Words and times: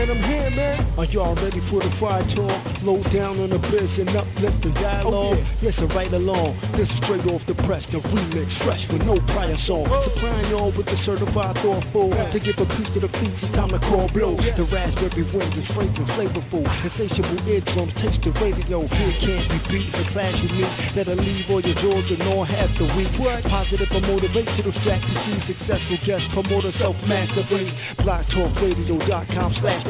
And 0.00 0.16
I'm 0.16 0.24
here, 0.24 0.48
man. 0.56 0.96
Are 0.96 1.04
y'all 1.12 1.36
ready 1.36 1.60
for 1.68 1.84
the 1.84 1.92
fire 2.00 2.24
talk? 2.32 2.56
Low 2.80 3.04
down 3.12 3.36
on 3.36 3.52
the 3.52 3.60
biz 3.60 3.92
and 4.00 4.08
uplift 4.16 4.64
the 4.64 4.72
dialogue. 4.72 5.12
Oh, 5.12 5.36
yeah. 5.36 5.68
Listen 5.68 5.92
right 5.92 6.08
along. 6.08 6.56
This 6.72 6.88
is 6.88 6.96
straight 7.04 7.28
off 7.28 7.44
the 7.44 7.52
press, 7.68 7.84
the 7.92 8.00
remix, 8.08 8.48
fresh 8.64 8.80
with 8.88 9.04
no 9.04 9.20
prior 9.28 9.60
song. 9.68 9.84
Oh. 9.92 10.08
Supplying 10.08 10.48
y'all 10.48 10.72
with 10.72 10.88
the 10.88 10.96
certified 11.04 11.60
thoughtful. 11.60 12.16
To 12.16 12.38
give 12.40 12.56
a 12.56 12.64
piece 12.64 12.88
to 12.96 13.00
the 13.04 13.12
feet, 13.12 13.44
it's 13.44 13.52
time 13.52 13.76
to 13.76 13.80
call 13.92 14.08
blow. 14.16 14.40
Oh, 14.40 14.56
the 14.56 14.64
raspberry 14.72 15.20
wind 15.36 15.52
is 15.52 15.68
fragrant, 15.76 16.08
flavorful. 16.16 16.64
Insatiable 16.64 17.44
eardrums, 17.44 17.92
taste 18.00 18.24
the 18.24 18.32
radio. 18.40 18.88
Here 18.88 19.14
can't 19.20 19.52
be 19.52 19.58
beat. 19.68 19.92
The 19.92 20.04
class 20.16 20.32
you 20.40 20.48
meet 20.48 20.96
that'll 20.96 21.20
leave 21.20 21.44
all 21.52 21.60
your 21.60 21.76
jaws 21.76 22.08
and 22.08 22.24
all 22.24 22.48
half 22.48 22.72
the 22.80 22.88
week. 22.96 23.12
Positive 23.20 23.92
or 23.92 24.00
motivational 24.00 24.72
strategy, 24.80 25.44
successful 25.44 26.00
guest, 26.08 26.24
promoter, 26.32 26.72
self 26.80 26.96
mastery. 27.04 27.68
BlogTalkRadio.com 28.00 29.60
slash 29.60 29.89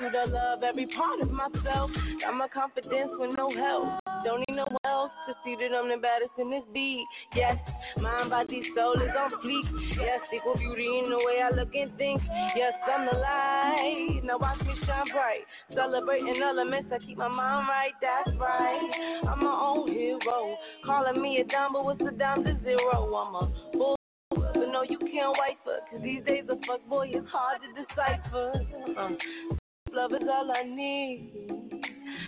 You 0.00 0.10
to 0.10 0.24
love 0.32 0.62
every 0.62 0.86
part 0.96 1.20
of 1.20 1.30
myself. 1.30 1.90
Got 2.20 2.34
my 2.34 2.48
confidence 2.48 3.10
with 3.18 3.36
no 3.36 3.50
help. 3.54 4.00
Don't 4.24 4.40
need 4.48 4.56
no 4.56 4.66
else 4.84 5.12
to 5.28 5.34
see 5.44 5.56
that 5.56 5.74
I'm 5.74 5.88
the 5.88 5.96
baddest 5.96 6.32
in 6.38 6.50
this 6.50 6.64
beat. 6.72 7.04
Yes, 7.34 7.56
mind, 8.00 8.30
body, 8.30 8.62
soul 8.74 8.94
is 9.00 9.14
on 9.16 9.30
fleek. 9.42 9.66
Yes, 9.96 10.20
equal 10.34 10.56
beauty 10.56 10.86
in 10.86 11.10
the 11.10 11.18
way 11.18 11.40
I 11.42 11.54
look 11.54 11.74
and 11.74 11.96
think. 11.96 12.20
Yes, 12.56 12.72
I'm 12.86 13.06
the 13.06 13.18
light. 13.18 14.20
Now 14.24 14.38
watch 14.38 14.60
me 14.60 14.74
shine 14.86 15.06
bright. 15.12 15.46
Celebrating 15.74 16.42
elements, 16.42 16.90
I 16.92 16.98
keep 16.98 17.18
my 17.18 17.28
mind 17.28 17.68
right. 17.68 17.92
That's 18.00 18.36
right. 18.38 19.22
I'm 19.28 19.44
my 19.44 19.54
own 19.54 19.88
hero. 19.92 20.56
Calling 20.84 21.22
me 21.22 21.38
a 21.40 21.44
dime, 21.44 21.72
but 21.72 21.84
what's 21.84 22.00
a 22.00 22.10
dime 22.10 22.44
to 22.44 22.58
zero? 22.64 23.14
I'm 23.14 23.34
a 23.34 23.52
bull 23.72 23.98
but 24.30 24.54
no, 24.54 24.82
you 24.82 24.98
can't 24.98 25.34
wait 25.38 25.58
for. 25.64 25.78
Cause 25.90 26.02
these 26.02 26.24
days 26.24 26.44
a 26.48 26.56
fuck 26.66 26.86
boy 26.88 27.08
is 27.08 27.24
hard 27.30 27.60
to 27.62 27.68
decipher. 27.82 28.52
Uh, 28.98 29.56
love 29.92 30.12
is 30.12 30.28
all 30.28 30.50
I 30.50 30.62
need 30.64 31.32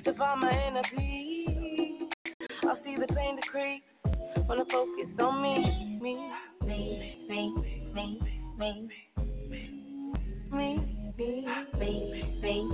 to 0.04 0.14
find 0.14 0.40
my 0.40 0.50
inner 0.50 0.82
peace. 0.96 2.08
I 2.62 2.74
see 2.84 2.96
the 2.96 3.06
pain 3.14 3.36
decrease 3.36 3.82
when 4.46 4.60
I 4.60 4.64
focus 4.70 5.10
on 5.18 5.42
me, 5.42 5.98
me, 6.00 6.32
me, 6.66 7.16
me, 7.28 7.54
me, 7.94 8.18
me, 8.58 8.88
me, 8.90 8.90
me, 10.50 10.78
me, 11.18 11.18
me, 11.18 11.46
me, 11.78 12.02
me, 12.40 12.68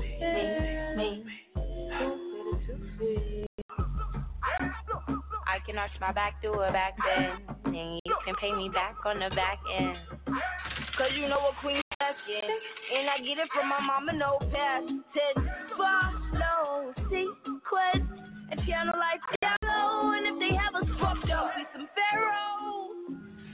me. 0.96 1.24
I 5.46 5.58
can 5.64 5.78
arch 5.78 5.90
my 6.00 6.12
back, 6.12 6.42
do 6.42 6.52
a 6.52 6.72
back 6.72 6.94
bend. 6.98 7.58
And 7.64 8.00
you 8.04 8.16
can 8.24 8.34
pay 8.40 8.52
me 8.52 8.70
back 8.72 8.96
on 9.04 9.18
the 9.18 9.34
back 9.34 9.58
end. 9.78 9.96
Cause 10.98 11.10
you 11.14 11.28
know 11.28 11.38
what 11.40 11.54
queen 11.62 11.80
And 12.06 13.10
I 13.10 13.18
get 13.18 13.38
it 13.42 13.48
from 13.52 13.68
my 13.68 13.80
mama, 13.80 14.12
no 14.14 14.38
past 14.52 14.86
ten. 14.86 15.34
Follow 15.76 16.94
sequence. 17.10 18.06
And 18.50 18.60
channel 18.62 18.94
like 18.94 19.22
yellow. 19.42 20.12
And 20.14 20.26
if 20.26 20.38
they 20.38 20.54
have 20.54 20.74
a 20.78 20.86
scrub, 20.94 21.18
don't 21.26 21.50
be 21.56 21.66
some 21.74 21.88
pharaoh. 21.98 22.94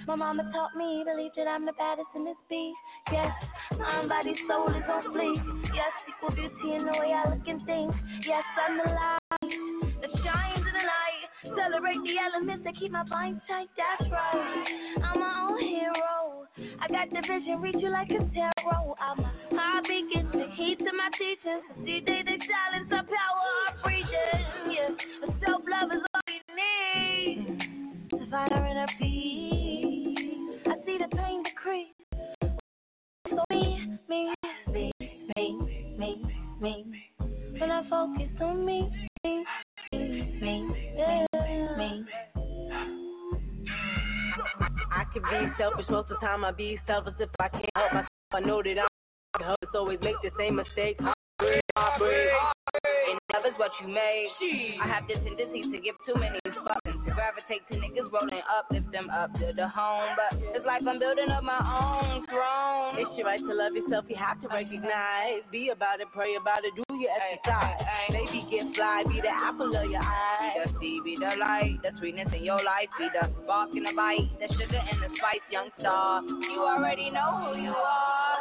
My 0.06 0.16
mama 0.16 0.42
taught 0.52 0.76
me, 0.76 1.04
believe 1.06 1.30
that 1.36 1.46
I'm 1.48 1.64
the 1.64 1.72
baddest 1.78 2.08
in 2.14 2.24
this 2.24 2.36
beat. 2.50 2.74
Yes, 3.10 3.30
mind, 3.78 4.08
body, 4.08 4.34
soul 4.48 4.68
is 4.68 4.82
on 4.90 5.14
fleek. 5.14 5.40
Yes, 5.72 5.94
equal 6.10 6.34
beauty 6.34 6.74
in 6.74 6.84
the 6.84 6.92
way 6.92 7.14
I 7.14 7.30
look 7.30 7.46
and 7.46 7.64
think. 7.64 7.94
Yes, 8.26 8.44
I'm 8.68 8.78
the 8.78 8.90
light 8.92 9.22
the 10.02 10.08
night. 10.24 10.61
Celebrate 11.42 11.98
the 12.06 12.14
elements 12.22 12.62
that 12.64 12.76
keep 12.78 12.92
my 12.92 13.02
mind 13.02 13.40
tight, 13.48 13.68
that's 13.76 14.08
right. 14.10 14.64
I'm 15.02 15.18
my 15.18 15.48
own 15.50 15.58
hero. 15.58 16.46
I 16.80 16.86
got 16.86 17.10
the 17.10 17.20
vision, 17.26 17.60
reach 17.60 17.76
you 17.80 17.90
like 17.90 18.10
a 18.10 18.22
tarot. 18.30 18.94
I'm 19.00 19.18
a 19.18 19.32
high 19.50 19.80
beacon, 19.82 20.30
the 20.30 20.46
heat 20.54 20.78
to 20.78 20.92
my 20.96 21.10
teachers. 21.18 21.62
They 21.84 21.98
the 21.98 22.38
silence 22.46 22.88
the 22.90 23.02
power 23.10 23.82
breathing. 23.82 24.70
Yeah, 24.70 24.90
self 25.44 25.62
love 25.66 25.90
is 25.90 26.02
all 26.14 26.20
we 26.28 26.38
need. 26.54 28.08
To 28.10 28.30
find 28.30 28.52
our 28.52 28.66
inner 28.68 28.86
peace. 29.00 30.62
I 30.66 30.86
see 30.86 30.98
the 30.98 31.16
pain 31.16 31.42
decrease. 31.42 31.98
So 33.30 33.42
me, 33.50 33.98
me, 34.08 34.32
me, 34.68 34.92
me, 35.36 35.58
me, 35.98 36.22
me. 36.60 37.02
When 37.58 37.70
I 37.70 37.82
focus 37.90 38.30
on 38.40 38.64
me, 38.64 39.10
me, 39.24 39.44
me, 39.92 40.94
yeah. 40.96 41.31
I 44.90 45.04
can 45.12 45.22
be 45.22 45.52
selfish 45.58 45.86
most 45.88 46.10
of 46.10 46.20
the 46.20 46.26
time. 46.26 46.44
I 46.44 46.52
be 46.52 46.78
selfish 46.86 47.14
if 47.18 47.28
I 47.40 47.48
can't 47.48 47.64
help 47.76 47.92
myself. 47.92 48.08
I 48.32 48.40
know 48.40 48.62
that 48.62 48.78
I'm 48.78 48.88
always 49.74 49.98
make 50.02 50.16
the 50.22 50.30
same 50.38 50.56
mistake. 50.56 50.96
Heartbreak, 51.00 51.62
heartbreak. 51.74 52.32
And 53.10 53.18
love 53.34 53.44
is 53.46 53.58
what 53.58 53.70
you 53.80 53.88
made. 53.88 54.28
I 54.80 54.86
have 54.88 55.08
the 55.08 55.14
tendency 55.14 55.62
to 55.62 55.78
give 55.82 55.96
too 56.06 56.14
many 56.18 56.38
fucks 56.44 56.86
To 56.86 57.10
gravitate 57.12 57.66
to 57.70 57.76
niggas 57.76 58.12
rolling 58.12 58.44
up, 58.46 58.66
lift 58.70 58.92
them 58.92 59.10
up 59.10 59.32
to 59.34 59.52
the 59.56 59.68
home. 59.68 60.16
But 60.16 60.38
it's 60.54 60.66
like 60.66 60.82
I'm 60.86 60.98
building 60.98 61.28
up 61.30 61.42
my 61.42 61.58
own 61.58 62.24
throne. 62.26 63.00
It's 63.00 63.10
your 63.16 63.26
right 63.26 63.40
to 63.40 63.54
love 63.54 63.74
yourself, 63.74 64.04
you 64.08 64.16
have 64.16 64.40
to 64.42 64.48
recognize. 64.48 65.42
Be 65.50 65.70
about 65.70 66.00
it, 66.00 66.08
pray 66.14 66.36
about 66.40 66.64
it, 66.64 66.72
do 66.76 66.84
your 67.02 67.10
exercise. 67.18 67.82
Baby, 68.10 68.46
get 68.50 68.74
fly, 68.74 69.02
be 69.08 69.20
the 69.20 69.34
apple 69.34 69.74
of 69.74 69.90
your 69.90 70.00
eye. 70.00 70.54
The 70.64 70.70
seed, 70.78 71.02
be 71.04 71.16
the 71.18 71.34
light, 71.36 71.76
the 71.82 71.90
sweetness 71.98 72.28
in 72.34 72.44
your 72.44 72.62
life, 72.62 72.88
be 72.96 73.08
the 73.12 73.28
spark 73.42 73.70
and 73.74 73.86
the 73.86 73.92
bite, 73.96 74.30
the 74.38 74.46
sugar 74.54 74.78
and 74.78 75.02
the 75.02 75.08
spice, 75.18 75.42
young 75.50 75.68
star. 75.80 76.22
You 76.22 76.62
already 76.62 77.10
know 77.10 77.52
who 77.54 77.60
you 77.60 77.70
are. 77.70 78.38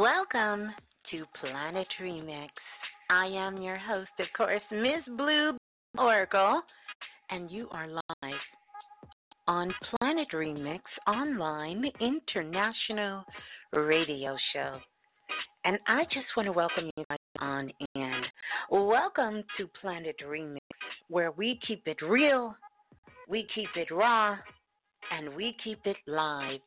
Welcome 0.00 0.72
to 1.10 1.24
Planet 1.40 1.86
Remix. 2.02 2.48
I 3.10 3.26
am 3.26 3.62
your 3.62 3.76
host, 3.76 4.10
of 4.18 4.26
course, 4.36 4.62
Miss 4.72 5.04
Blue 5.16 5.56
Oracle, 5.96 6.62
and 7.30 7.50
you 7.50 7.68
are 7.70 7.86
live 7.86 8.34
on 9.48 9.72
Planet 9.98 10.28
Remix 10.34 10.80
online 11.06 11.84
international 12.00 13.24
radio 13.72 14.36
show. 14.52 14.78
And 15.64 15.78
I 15.86 16.04
just 16.04 16.26
want 16.36 16.46
to 16.46 16.52
welcome 16.52 16.90
you 16.96 17.04
guys 17.08 17.18
on 17.40 17.72
and 17.94 18.26
welcome 18.70 19.42
to 19.56 19.66
Planet 19.80 20.16
Remix, 20.24 20.58
where 21.08 21.32
we 21.32 21.58
keep 21.66 21.82
it 21.86 22.02
real, 22.02 22.54
we 23.26 23.46
keep 23.54 23.70
it 23.74 23.90
raw, 23.90 24.36
and 25.10 25.34
we 25.34 25.56
keep 25.64 25.80
it 25.86 25.96
live, 26.06 26.60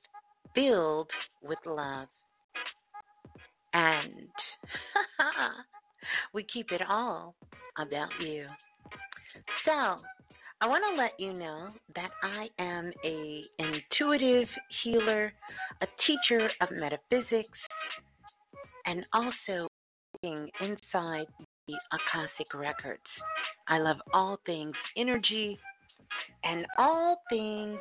filled 0.55 1.09
with 1.43 1.59
love 1.67 2.07
and 3.73 4.11
we 6.33 6.45
keep 6.51 6.71
it 6.71 6.81
all 6.89 7.35
about 7.77 8.09
you. 8.19 8.47
So, 9.65 9.99
I 10.61 10.67
want 10.67 10.83
to 10.91 11.01
let 11.01 11.19
you 11.19 11.33
know 11.33 11.69
that 11.95 12.11
I 12.21 12.47
am 12.59 12.91
a 13.03 13.41
intuitive 13.57 14.47
healer, 14.83 15.33
a 15.81 15.87
teacher 16.05 16.51
of 16.61 16.69
metaphysics, 16.69 17.57
and 18.85 19.03
also 19.11 19.67
inside 20.21 21.25
the 21.67 21.73
Akashic 21.91 22.53
Records. 22.53 23.01
I 23.67 23.79
love 23.79 23.97
all 24.13 24.37
things 24.45 24.75
energy 24.95 25.57
and 26.43 26.67
all 26.77 27.23
things 27.31 27.79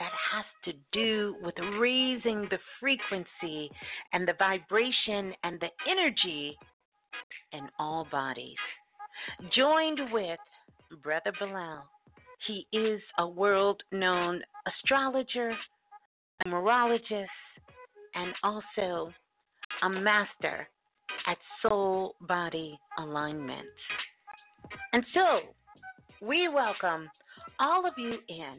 that 0.00 0.10
has 0.32 0.44
to 0.64 0.72
do 0.90 1.36
with 1.44 1.54
raising 1.78 2.48
the 2.50 2.58
frequency 2.80 3.70
and 4.12 4.26
the 4.26 4.34
vibration 4.36 5.32
and 5.44 5.60
the 5.60 5.70
energy 5.88 6.56
in 7.52 7.68
all 7.78 8.08
bodies. 8.10 8.56
Joined 9.54 10.00
with 10.10 10.40
Brother 11.02 11.32
Balah. 11.40 11.82
He 12.46 12.66
is 12.72 13.00
a 13.18 13.26
world 13.26 13.82
known 13.92 14.42
astrologer, 14.66 15.54
numerologist, 16.46 17.26
and 18.14 18.32
also 18.42 19.12
a 19.82 19.88
master 19.88 20.68
at 21.26 21.38
soul 21.62 22.14
body 22.22 22.78
alignment. 22.98 23.66
And 24.92 25.04
so, 25.14 25.40
we 26.20 26.48
welcome 26.48 27.08
all 27.60 27.86
of 27.86 27.94
you 27.96 28.18
in 28.28 28.58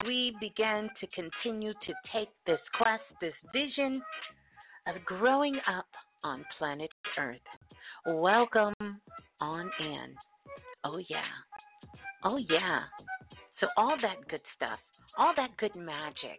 as 0.00 0.06
we 0.06 0.36
begin 0.40 0.88
to 1.00 1.06
continue 1.08 1.72
to 1.72 1.92
take 2.12 2.28
this 2.46 2.60
quest, 2.76 3.02
this 3.20 3.34
vision 3.52 4.02
of 4.86 4.96
growing 5.04 5.56
up 5.66 5.86
on 6.22 6.44
planet 6.58 6.90
Earth. 7.18 7.38
Welcome 8.06 8.74
on 9.40 9.70
in. 9.80 10.14
Oh, 10.84 10.98
yeah. 11.08 11.32
Oh, 12.24 12.36
yeah. 12.36 12.80
So, 13.60 13.68
all 13.76 13.96
that 14.02 14.28
good 14.28 14.40
stuff, 14.56 14.78
all 15.16 15.32
that 15.36 15.56
good 15.56 15.74
magic. 15.74 16.38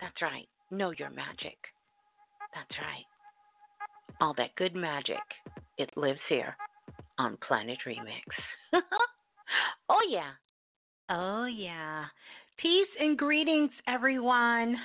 That's 0.00 0.20
right. 0.20 0.48
Know 0.70 0.92
your 0.98 1.10
magic. 1.10 1.56
That's 2.54 2.78
right. 2.78 3.04
All 4.20 4.34
that 4.36 4.54
good 4.56 4.74
magic, 4.74 5.16
it 5.78 5.90
lives 5.96 6.20
here 6.28 6.54
on 7.18 7.38
Planet 7.46 7.78
Remix. 7.86 8.22
oh, 9.88 10.00
yeah. 10.08 10.32
Oh, 11.08 11.46
yeah. 11.46 12.04
Peace 12.58 12.88
and 12.98 13.16
greetings, 13.16 13.70
everyone. 13.88 14.76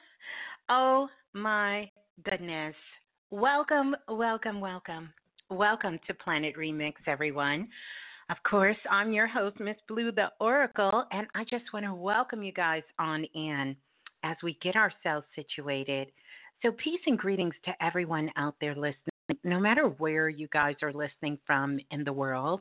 oh, 0.70 1.08
my 1.34 1.90
goodness. 2.24 2.74
Welcome, 3.30 3.94
welcome, 4.08 4.60
welcome. 4.60 5.10
Welcome 5.50 5.98
to 6.06 6.14
Planet 6.14 6.54
Remix, 6.56 6.92
everyone. 7.08 7.66
Of 8.30 8.36
course, 8.48 8.76
I'm 8.88 9.12
your 9.12 9.26
host, 9.26 9.58
Miss 9.58 9.74
Blue 9.88 10.12
the 10.12 10.30
Oracle, 10.38 11.04
and 11.10 11.26
I 11.34 11.42
just 11.42 11.72
want 11.74 11.84
to 11.86 11.92
welcome 11.92 12.44
you 12.44 12.52
guys 12.52 12.84
on 13.00 13.24
in 13.34 13.74
as 14.22 14.36
we 14.44 14.56
get 14.62 14.76
ourselves 14.76 15.26
situated. 15.34 16.12
So, 16.62 16.70
peace 16.70 17.00
and 17.04 17.18
greetings 17.18 17.54
to 17.64 17.72
everyone 17.84 18.30
out 18.36 18.54
there 18.60 18.76
listening, 18.76 19.40
no 19.42 19.58
matter 19.58 19.88
where 19.88 20.28
you 20.28 20.46
guys 20.52 20.76
are 20.82 20.92
listening 20.92 21.36
from 21.44 21.80
in 21.90 22.04
the 22.04 22.12
world. 22.12 22.60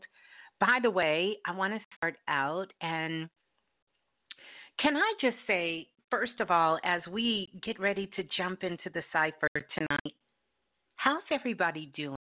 By 0.60 0.80
the 0.82 0.90
way, 0.90 1.38
I 1.46 1.56
want 1.56 1.76
to 1.76 1.80
start 1.96 2.16
out 2.28 2.74
and 2.82 3.30
can 4.82 4.98
I 4.98 5.14
just 5.22 5.38
say, 5.46 5.90
first 6.10 6.40
of 6.40 6.50
all, 6.50 6.80
as 6.84 7.02
we 7.12 7.52
get 7.64 7.80
ready 7.80 8.10
to 8.16 8.24
jump 8.36 8.64
into 8.64 8.90
the 8.92 9.04
cipher 9.14 9.48
tonight, 9.78 10.16
how's 10.96 11.22
everybody 11.32 11.92
doing? 11.96 12.16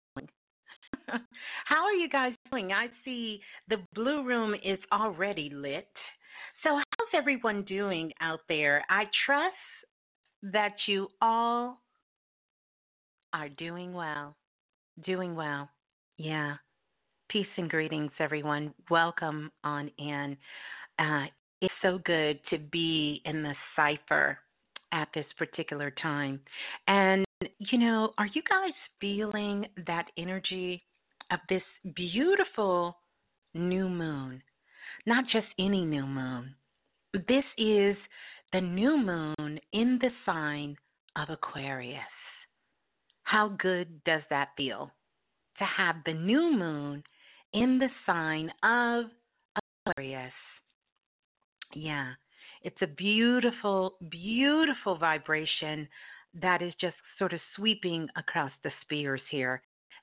How 1.65 1.83
are 1.83 1.93
you 1.93 2.09
guys 2.09 2.33
doing? 2.51 2.71
I 2.71 2.87
see 3.03 3.41
the 3.69 3.77
blue 3.93 4.23
room 4.23 4.53
is 4.53 4.79
already 4.91 5.49
lit. 5.49 5.87
So, 6.63 6.75
how's 6.75 7.07
everyone 7.13 7.63
doing 7.63 8.11
out 8.21 8.39
there? 8.49 8.83
I 8.89 9.03
trust 9.25 9.53
that 10.41 10.73
you 10.87 11.07
all 11.21 11.79
are 13.33 13.49
doing 13.49 13.93
well. 13.93 14.35
Doing 15.03 15.35
well. 15.35 15.69
Yeah. 16.17 16.55
Peace 17.29 17.47
and 17.57 17.69
greetings, 17.69 18.11
everyone. 18.19 18.73
Welcome 18.89 19.51
on 19.63 19.91
in. 19.97 20.37
Uh, 20.97 21.25
it's 21.61 21.73
so 21.81 21.99
good 22.05 22.39
to 22.49 22.57
be 22.57 23.21
in 23.25 23.43
the 23.43 23.53
cipher 23.75 24.39
at 24.91 25.09
this 25.13 25.25
particular 25.37 25.91
time. 26.01 26.39
And, 26.87 27.25
you 27.59 27.77
know, 27.77 28.13
are 28.17 28.27
you 28.27 28.41
guys 28.47 28.73
feeling 29.01 29.65
that 29.85 30.05
energy 30.17 30.83
of 31.31 31.39
this 31.49 31.63
beautiful 31.95 32.97
new 33.53 33.89
moon? 33.89 34.41
Not 35.05 35.25
just 35.31 35.47
any 35.59 35.85
new 35.85 36.05
moon. 36.05 36.55
This 37.13 37.45
is 37.57 37.95
the 38.51 38.61
new 38.61 38.97
moon 38.97 39.59
in 39.73 39.99
the 40.01 40.09
sign 40.25 40.75
of 41.15 41.29
Aquarius. 41.29 42.01
How 43.23 43.49
good 43.59 44.03
does 44.03 44.21
that 44.29 44.49
feel 44.55 44.91
to 45.57 45.63
have 45.65 45.95
the 46.05 46.13
new 46.13 46.51
moon 46.51 47.03
in 47.53 47.79
the 47.79 47.89
sign 48.05 48.51
of 48.63 49.05
Aquarius? 49.87 50.33
Yeah, 51.73 52.11
it's 52.63 52.81
a 52.81 52.87
beautiful, 52.87 53.95
beautiful 54.09 54.97
vibration 54.97 55.87
that 56.41 56.61
is 56.61 56.73
just 56.79 56.95
sort 57.17 57.33
of 57.33 57.39
sweeping 57.55 58.07
across 58.17 58.51
the 58.63 58.71
spheres 58.81 59.21
here 59.29 59.61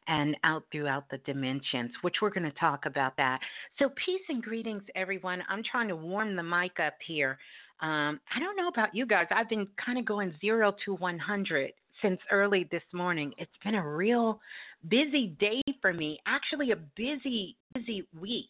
and 0.08 0.37
out 0.44 0.64
throughout 0.72 1.04
the 1.10 1.19
dimensions, 1.19 1.90
which 2.02 2.16
we're 2.20 2.31
going 2.31 2.50
to 2.50 2.58
talk 2.58 2.87
about 2.87 3.16
that. 3.16 3.40
So, 3.78 3.90
peace 4.04 4.22
and 4.28 4.43
greetings, 4.43 4.82
everyone. 4.94 5.43
I'm 5.49 5.62
trying 5.62 5.88
to 5.88 5.96
warm 5.96 6.37
the 6.37 6.43
mic 6.43 6.81
up 6.84 6.94
here. 7.06 7.38
Um, 7.81 8.20
I 8.34 8.38
don't 8.38 8.56
know 8.56 8.69
about 8.69 8.94
you 8.94 9.06
guys. 9.06 9.26
I've 9.31 9.49
been 9.49 9.66
kind 9.84 9.99
of 9.99 10.04
going 10.04 10.34
zero 10.40 10.75
to 10.84 10.94
100 10.94 11.72
since 12.00 12.20
early 12.31 12.69
this 12.70 12.82
morning. 12.93 13.32
It's 13.38 13.50
been 13.64 13.75
a 13.75 13.88
real 13.88 14.40
busy 14.88 15.37
day 15.40 15.60
for 15.81 15.93
me, 15.93 16.19
actually, 16.26 16.70
a 16.72 16.76
busy, 16.96 17.56
busy 17.75 18.06
week. 18.19 18.46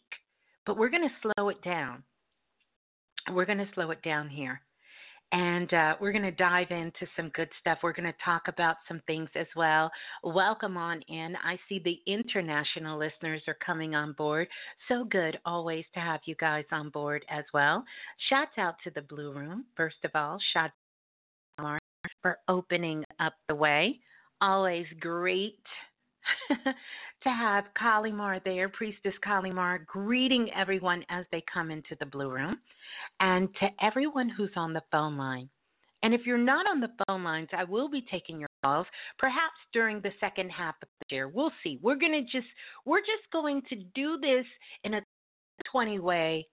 But 0.65 0.77
we're 0.77 0.89
going 0.89 1.07
to 1.07 1.33
slow 1.35 1.49
it 1.49 1.61
down. 1.63 2.03
We're 3.31 3.45
going 3.45 3.57
to 3.57 3.69
slow 3.73 3.91
it 3.91 4.01
down 4.01 4.29
here 4.29 4.61
and 5.33 5.73
uh, 5.73 5.95
we're 5.99 6.11
going 6.11 6.23
to 6.23 6.31
dive 6.31 6.67
into 6.69 7.07
some 7.17 7.29
good 7.29 7.49
stuff. 7.59 7.79
We're 7.81 7.91
going 7.91 8.05
to 8.05 8.17
talk 8.23 8.43
about 8.47 8.77
some 8.87 9.01
things 9.07 9.29
as 9.35 9.47
well. 9.55 9.91
Welcome 10.23 10.77
on 10.77 11.01
in. 11.09 11.35
I 11.43 11.57
see 11.67 11.81
the 11.83 11.99
international 12.05 12.99
listeners 12.99 13.41
are 13.47 13.57
coming 13.65 13.95
on 13.95 14.13
board. 14.13 14.47
So 14.87 15.03
good 15.03 15.39
always 15.43 15.85
to 15.95 15.99
have 15.99 16.21
you 16.25 16.35
guys 16.35 16.65
on 16.71 16.89
board 16.89 17.25
as 17.29 17.45
well. 17.51 17.83
Shouts 18.29 18.59
out 18.59 18.75
to 18.83 18.91
the 18.91 19.01
Blue 19.01 19.33
Room, 19.33 19.65
first 19.75 19.97
of 20.03 20.11
all. 20.13 20.37
Shout 20.53 20.69
out 21.57 21.79
for 22.21 22.37
opening 22.47 23.03
up 23.19 23.33
the 23.49 23.55
way. 23.55 23.99
Always 24.39 24.85
great 24.99 25.57
to 27.23 27.29
have 27.29 27.65
Kalimar 27.79 28.43
there, 28.43 28.69
Priestess 28.69 29.13
Kalimar, 29.25 29.85
greeting 29.85 30.49
everyone 30.55 31.03
as 31.09 31.25
they 31.31 31.43
come 31.51 31.71
into 31.71 31.95
the 31.99 32.05
Blue 32.05 32.29
Room, 32.29 32.57
and 33.19 33.49
to 33.59 33.67
everyone 33.81 34.29
who's 34.29 34.51
on 34.55 34.73
the 34.73 34.83
phone 34.91 35.17
line. 35.17 35.49
And 36.03 36.13
if 36.13 36.25
you're 36.25 36.37
not 36.37 36.67
on 36.69 36.81
the 36.81 36.91
phone 37.07 37.23
lines, 37.23 37.47
I 37.57 37.63
will 37.63 37.89
be 37.89 38.05
taking 38.11 38.37
your 38.39 38.49
calls, 38.63 38.85
perhaps 39.17 39.55
during 39.71 40.01
the 40.01 40.11
second 40.19 40.49
half 40.49 40.75
of 40.81 40.89
the 40.99 41.15
year. 41.15 41.29
We'll 41.29 41.53
see. 41.63 41.79
We're 41.81 41.95
gonna 41.95 42.23
just 42.23 42.47
we're 42.85 42.99
just 42.99 43.31
going 43.31 43.61
to 43.69 43.75
do 43.95 44.17
this 44.17 44.45
in 44.83 44.95
a 44.95 45.01
20 45.71 45.99
way. 45.99 46.45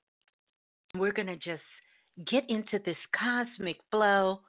We're 0.95 1.13
gonna 1.13 1.37
just 1.37 1.63
get 2.31 2.45
into 2.49 2.79
this 2.85 2.97
cosmic 3.19 3.79
flow, 3.91 4.41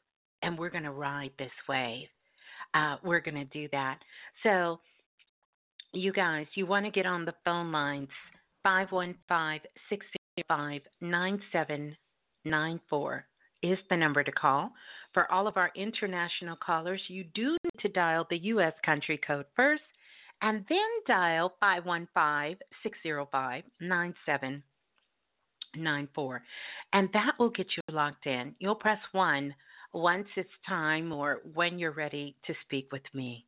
and 0.43 0.57
we're 0.57 0.69
gonna 0.69 0.93
ride 0.93 1.31
this 1.39 1.51
wave. 1.67 2.07
Uh, 2.75 2.97
we're 3.03 3.21
gonna 3.21 3.45
do 3.45 3.67
that. 3.71 3.97
So 4.43 4.79
you 5.93 6.13
guys, 6.13 6.47
you 6.55 6.65
want 6.65 6.85
to 6.85 6.91
get 6.91 7.05
on 7.05 7.25
the 7.25 7.35
phone 7.43 7.69
lines 7.71 8.07
515 8.63 9.59
605 9.89 10.81
9794 11.01 13.25
is 13.63 13.77
the 13.89 13.97
number 13.97 14.23
to 14.23 14.31
call. 14.31 14.71
For 15.13 15.29
all 15.31 15.47
of 15.47 15.57
our 15.57 15.71
international 15.75 16.55
callers, 16.55 17.01
you 17.07 17.23
do 17.35 17.55
need 17.63 17.81
to 17.81 17.89
dial 17.89 18.25
the 18.29 18.37
U.S. 18.37 18.73
country 18.85 19.19
code 19.25 19.45
first 19.55 19.81
and 20.41 20.65
then 20.69 20.79
dial 21.07 21.55
515 21.59 22.57
605 22.83 23.63
9794. 23.79 26.41
And 26.93 27.09
that 27.13 27.33
will 27.37 27.49
get 27.49 27.67
you 27.75 27.81
locked 27.93 28.25
in. 28.25 28.55
You'll 28.59 28.75
press 28.75 28.99
1 29.11 29.53
once 29.93 30.27
it's 30.37 30.49
time 30.67 31.11
or 31.11 31.41
when 31.53 31.77
you're 31.77 31.91
ready 31.91 32.35
to 32.47 32.53
speak 32.65 32.91
with 32.91 33.03
me. 33.13 33.45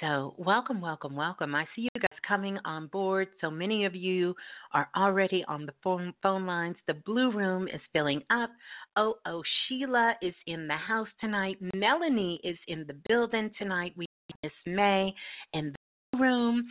So, 0.00 0.34
welcome, 0.38 0.80
welcome, 0.80 1.14
welcome. 1.14 1.54
I 1.54 1.66
see 1.76 1.82
you 1.82 2.00
guys 2.00 2.18
coming 2.26 2.56
on 2.64 2.86
board. 2.86 3.28
So 3.42 3.50
many 3.50 3.84
of 3.84 3.94
you 3.94 4.34
are 4.72 4.88
already 4.96 5.44
on 5.46 5.66
the 5.66 5.74
phone, 5.82 6.14
phone 6.22 6.46
lines. 6.46 6.76
The 6.86 6.94
blue 6.94 7.30
room 7.30 7.68
is 7.68 7.82
filling 7.92 8.22
up. 8.30 8.48
Oh, 8.96 9.16
oh, 9.26 9.42
Sheila 9.68 10.14
is 10.22 10.32
in 10.46 10.66
the 10.66 10.76
house 10.76 11.08
tonight. 11.20 11.58
Melanie 11.74 12.40
is 12.42 12.56
in 12.68 12.86
the 12.86 12.96
building 13.08 13.50
tonight. 13.58 13.92
We 13.94 14.06
Miss 14.42 14.52
May 14.64 15.12
in 15.52 15.74
the 16.12 16.18
room. 16.18 16.64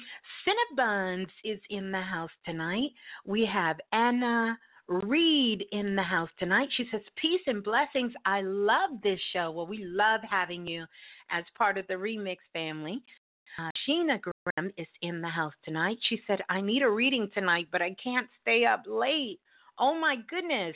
Cinnabons 0.47 1.27
is 1.43 1.59
in 1.69 1.91
the 1.91 2.01
house 2.01 2.31
tonight. 2.45 2.89
We 3.25 3.45
have 3.45 3.77
Anna. 3.91 4.57
Reed 4.91 5.65
in 5.71 5.95
the 5.95 6.01
house 6.01 6.31
tonight. 6.39 6.67
She 6.75 6.87
says, 6.89 7.01
Peace 7.15 7.41
and 7.45 7.63
blessings. 7.63 8.11
I 8.25 8.41
love 8.41 8.89
this 9.03 9.19
show. 9.33 9.51
Well, 9.51 9.67
we 9.67 9.83
love 9.83 10.21
having 10.27 10.65
you 10.65 10.85
as 11.29 11.43
part 11.55 11.77
of 11.77 11.85
the 11.85 11.93
remix 11.93 12.37
family. 12.53 13.03
Sheena 13.89 14.19
Grimm 14.21 14.71
is 14.77 14.87
in 15.01 15.21
the 15.21 15.27
house 15.27 15.53
tonight. 15.63 15.97
She 16.09 16.21
said, 16.27 16.41
I 16.49 16.61
need 16.61 16.83
a 16.83 16.89
reading 16.89 17.29
tonight, 17.33 17.67
but 17.71 17.81
I 17.81 17.95
can't 18.01 18.27
stay 18.41 18.65
up 18.65 18.83
late. 18.85 19.39
Oh 19.79 19.99
my 19.99 20.17
goodness, 20.29 20.75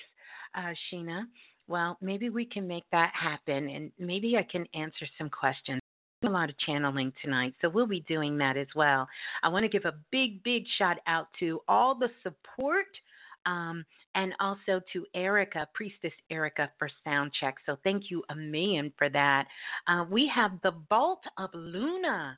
uh, 0.55 0.73
Sheena. 0.89 1.23
Well, 1.67 1.97
maybe 2.01 2.29
we 2.29 2.45
can 2.45 2.67
make 2.67 2.85
that 2.91 3.11
happen 3.13 3.69
and 3.69 3.91
maybe 3.99 4.37
I 4.37 4.43
can 4.43 4.65
answer 4.73 5.05
some 5.17 5.29
questions. 5.29 5.79
A 6.23 6.29
lot 6.29 6.49
of 6.49 6.57
channeling 6.59 7.11
tonight, 7.21 7.53
so 7.61 7.69
we'll 7.69 7.85
be 7.85 7.99
doing 8.01 8.37
that 8.37 8.55
as 8.55 8.67
well. 8.75 9.07
I 9.43 9.49
want 9.49 9.63
to 9.63 9.69
give 9.69 9.85
a 9.85 9.95
big, 10.09 10.41
big 10.43 10.63
shout 10.77 10.97
out 11.05 11.27
to 11.39 11.59
all 11.67 11.95
the 11.95 12.09
support 12.23 12.87
um, 13.45 13.85
and 14.15 14.33
also 14.39 14.79
to 14.93 15.05
Erica, 15.13 15.67
Priestess 15.73 16.13
Erica, 16.29 16.71
for 16.79 16.89
sound 17.03 17.31
check. 17.39 17.55
So 17.65 17.77
thank 17.83 18.09
you 18.09 18.23
a 18.29 18.35
million 18.35 18.93
for 18.97 19.09
that. 19.09 19.47
Uh, 19.87 20.05
we 20.09 20.31
have 20.33 20.51
the 20.63 20.73
Vault 20.89 21.23
of 21.37 21.49
Luna. 21.53 22.37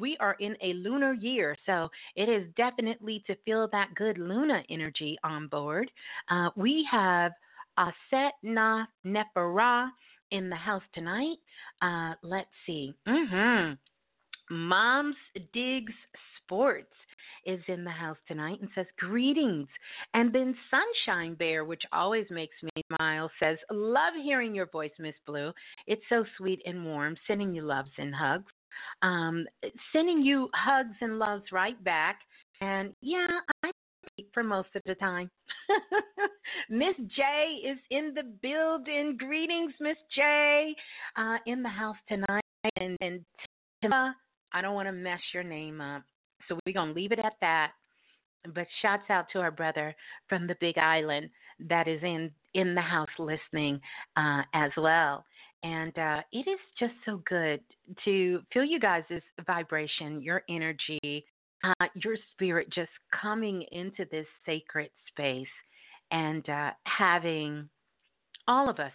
We 0.00 0.16
are 0.20 0.36
in 0.40 0.56
a 0.62 0.72
lunar 0.74 1.12
year, 1.12 1.56
so 1.66 1.88
it 2.16 2.28
is 2.28 2.46
definitely 2.56 3.22
to 3.26 3.36
feel 3.44 3.68
that 3.72 3.94
good 3.94 4.18
Luna 4.18 4.62
energy 4.70 5.18
on 5.24 5.46
board. 5.48 5.90
Uh, 6.30 6.50
we 6.56 6.86
have 6.90 7.32
Aset 7.78 8.32
Na 8.42 8.84
Nefera 9.04 9.88
in 10.30 10.48
the 10.50 10.56
house 10.56 10.82
tonight. 10.94 11.36
Uh, 11.82 12.14
let's 12.22 12.48
see. 12.66 12.94
Mm-hmm. 13.06 13.74
Mom's 14.50 15.16
Digs 15.52 15.92
Sports 16.42 16.92
is 17.46 17.60
in 17.68 17.84
the 17.84 17.90
house 17.90 18.16
tonight 18.26 18.60
and 18.60 18.70
says 18.74 18.86
greetings. 18.98 19.68
And 20.14 20.34
then 20.34 20.54
Sunshine 20.70 21.34
Bear, 21.34 21.64
which 21.64 21.82
always 21.92 22.26
makes 22.30 22.56
me 22.62 22.82
smile, 22.96 23.30
says, 23.40 23.58
Love 23.70 24.14
hearing 24.22 24.54
your 24.54 24.66
voice, 24.66 24.92
Miss 24.98 25.14
Blue. 25.26 25.52
It's 25.86 26.02
so 26.08 26.24
sweet 26.36 26.60
and 26.66 26.84
warm. 26.84 27.16
Sending 27.26 27.54
you 27.54 27.62
loves 27.62 27.90
and 27.98 28.14
hugs. 28.14 28.52
Um, 29.02 29.46
sending 29.92 30.22
you 30.22 30.48
hugs 30.54 30.96
and 31.00 31.18
loves 31.18 31.44
right 31.52 31.82
back. 31.84 32.20
And 32.60 32.94
yeah, 33.00 33.26
I 33.62 33.70
speak 34.06 34.28
for 34.32 34.42
most 34.42 34.68
of 34.74 34.82
the 34.86 34.94
time. 34.96 35.30
Miss 36.70 36.96
J 37.16 37.68
is 37.68 37.78
in 37.90 38.14
the 38.14 38.22
building. 38.42 39.16
Greetings, 39.18 39.72
Miss 39.80 39.96
J, 40.14 40.74
uh, 41.16 41.36
in 41.46 41.62
the 41.62 41.68
house 41.68 41.96
tonight. 42.08 42.44
And, 42.76 42.96
and 43.00 43.24
I 44.54 44.62
don't 44.62 44.74
want 44.74 44.88
to 44.88 44.92
mess 44.92 45.20
your 45.32 45.42
name 45.42 45.80
up, 45.80 46.02
so 46.48 46.58
we're 46.64 46.72
gonna 46.72 46.92
leave 46.92 47.12
it 47.12 47.18
at 47.18 47.34
that. 47.40 47.72
But 48.54 48.66
shouts 48.82 49.10
out 49.10 49.26
to 49.32 49.40
our 49.40 49.50
brother 49.50 49.94
from 50.28 50.46
the 50.46 50.56
Big 50.60 50.78
Island 50.78 51.30
that 51.68 51.88
is 51.88 52.02
in 52.02 52.30
in 52.54 52.74
the 52.74 52.80
house 52.80 53.08
listening 53.18 53.80
uh, 54.16 54.42
as 54.54 54.70
well. 54.76 55.24
And 55.64 55.98
uh, 55.98 56.20
it 56.30 56.46
is 56.46 56.58
just 56.78 56.92
so 57.06 57.22
good 57.26 57.60
to 58.04 58.42
feel 58.52 58.64
you 58.64 58.78
guys' 58.78 59.04
vibration, 59.46 60.20
your 60.20 60.42
energy, 60.50 61.24
uh, 61.64 61.86
your 61.94 62.16
spirit 62.32 62.68
just 62.70 62.90
coming 63.18 63.64
into 63.72 64.04
this 64.10 64.26
sacred 64.44 64.90
space 65.08 65.46
and 66.10 66.46
uh, 66.50 66.70
having 66.84 67.66
all 68.46 68.68
of 68.68 68.78
us 68.78 68.92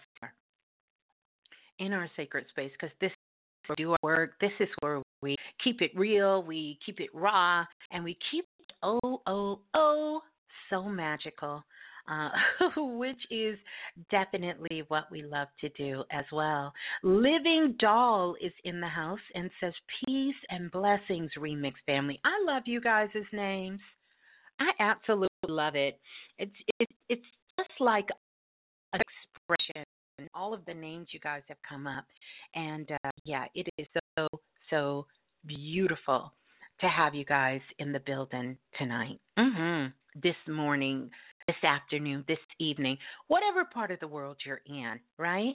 in 1.80 1.92
our 1.92 2.08
sacred 2.16 2.44
space 2.50 2.70
because 2.78 2.94
this 3.00 3.10
is 3.10 3.16
where 3.66 3.74
we 3.76 3.84
do 3.84 3.90
our 3.90 3.98
work. 4.04 4.34
This 4.40 4.52
is 4.60 4.68
where 4.78 5.02
we 5.22 5.34
keep 5.64 5.82
it 5.82 5.90
real, 5.96 6.44
we 6.44 6.78
keep 6.86 7.00
it 7.00 7.10
raw, 7.12 7.64
and 7.90 8.04
we 8.04 8.16
keep 8.30 8.44
it 8.60 8.72
oh, 8.84 9.20
oh, 9.26 9.58
oh, 9.74 10.20
so 10.68 10.84
magical 10.84 11.64
uh, 12.10 12.30
which 12.76 13.20
is 13.30 13.58
definitely 14.10 14.82
what 14.88 15.10
we 15.10 15.22
love 15.22 15.48
to 15.60 15.68
do 15.70 16.04
as 16.10 16.24
well. 16.32 16.72
Living 17.02 17.76
Doll 17.78 18.34
is 18.40 18.52
in 18.64 18.80
the 18.80 18.88
house 18.88 19.20
and 19.34 19.50
says, 19.60 19.72
Peace 20.04 20.34
and 20.50 20.70
blessings, 20.70 21.30
Remix 21.38 21.74
family. 21.86 22.20
I 22.24 22.42
love 22.46 22.64
you 22.66 22.80
guys' 22.80 23.10
names. 23.32 23.80
I 24.58 24.70
absolutely 24.78 25.28
love 25.48 25.76
it. 25.76 25.98
It's, 26.38 26.52
it, 26.80 26.88
it's 27.08 27.26
just 27.58 27.80
like 27.80 28.08
an 28.92 29.00
expression. 29.00 29.84
All 30.34 30.52
of 30.52 30.64
the 30.66 30.74
names 30.74 31.08
you 31.12 31.20
guys 31.20 31.42
have 31.48 31.56
come 31.66 31.86
up. 31.86 32.04
And 32.54 32.90
uh, 33.04 33.10
yeah, 33.24 33.44
it 33.54 33.68
is 33.78 33.86
so, 34.18 34.28
so 34.68 35.06
beautiful 35.46 36.32
to 36.80 36.88
have 36.88 37.14
you 37.14 37.24
guys 37.24 37.60
in 37.78 37.92
the 37.92 38.00
building 38.00 38.56
tonight. 38.78 39.18
Mm-hmm. 39.38 39.88
This 40.20 40.36
morning, 40.48 41.10
this 41.50 41.68
afternoon, 41.68 42.24
this 42.28 42.38
evening, 42.60 42.96
whatever 43.26 43.64
part 43.64 43.90
of 43.90 43.98
the 43.98 44.06
world 44.06 44.36
you're 44.46 44.60
in, 44.66 45.00
right? 45.18 45.54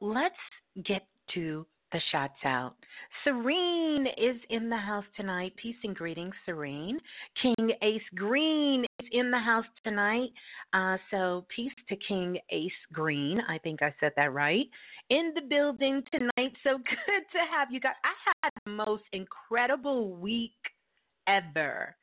Let's 0.00 0.34
get 0.86 1.06
to 1.34 1.66
the 1.92 2.00
shots 2.10 2.38
out. 2.46 2.74
Serene 3.22 4.06
is 4.16 4.36
in 4.48 4.70
the 4.70 4.78
house 4.78 5.04
tonight. 5.16 5.52
Peace 5.60 5.76
and 5.84 5.94
greetings, 5.94 6.32
Serene. 6.46 6.98
King 7.42 7.72
Ace 7.82 8.00
Green 8.14 8.86
is 9.02 9.08
in 9.12 9.30
the 9.30 9.38
house 9.38 9.66
tonight. 9.84 10.30
Uh, 10.72 10.96
so 11.10 11.44
peace 11.54 11.72
to 11.90 11.96
King 11.96 12.38
Ace 12.48 12.72
Green. 12.94 13.42
I 13.46 13.58
think 13.58 13.82
I 13.82 13.92
said 14.00 14.12
that 14.16 14.32
right. 14.32 14.68
In 15.10 15.32
the 15.34 15.42
building 15.42 16.02
tonight. 16.10 16.54
So 16.64 16.78
good 16.78 17.24
to 17.32 17.38
have 17.54 17.70
you 17.70 17.80
guys. 17.80 17.92
I 18.04 18.32
had 18.42 18.52
the 18.64 18.70
most 18.70 19.04
incredible 19.12 20.14
week 20.14 20.52
ever. 21.26 21.94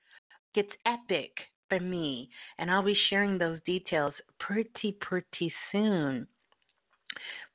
It's 0.54 0.70
epic 0.86 1.32
for 1.70 1.80
me. 1.80 2.30
And 2.58 2.70
I'll 2.70 2.84
be 2.84 2.98
sharing 3.10 3.38
those 3.38 3.60
details 3.66 4.14
pretty, 4.40 4.98
pretty 5.02 5.52
soon. 5.72 6.28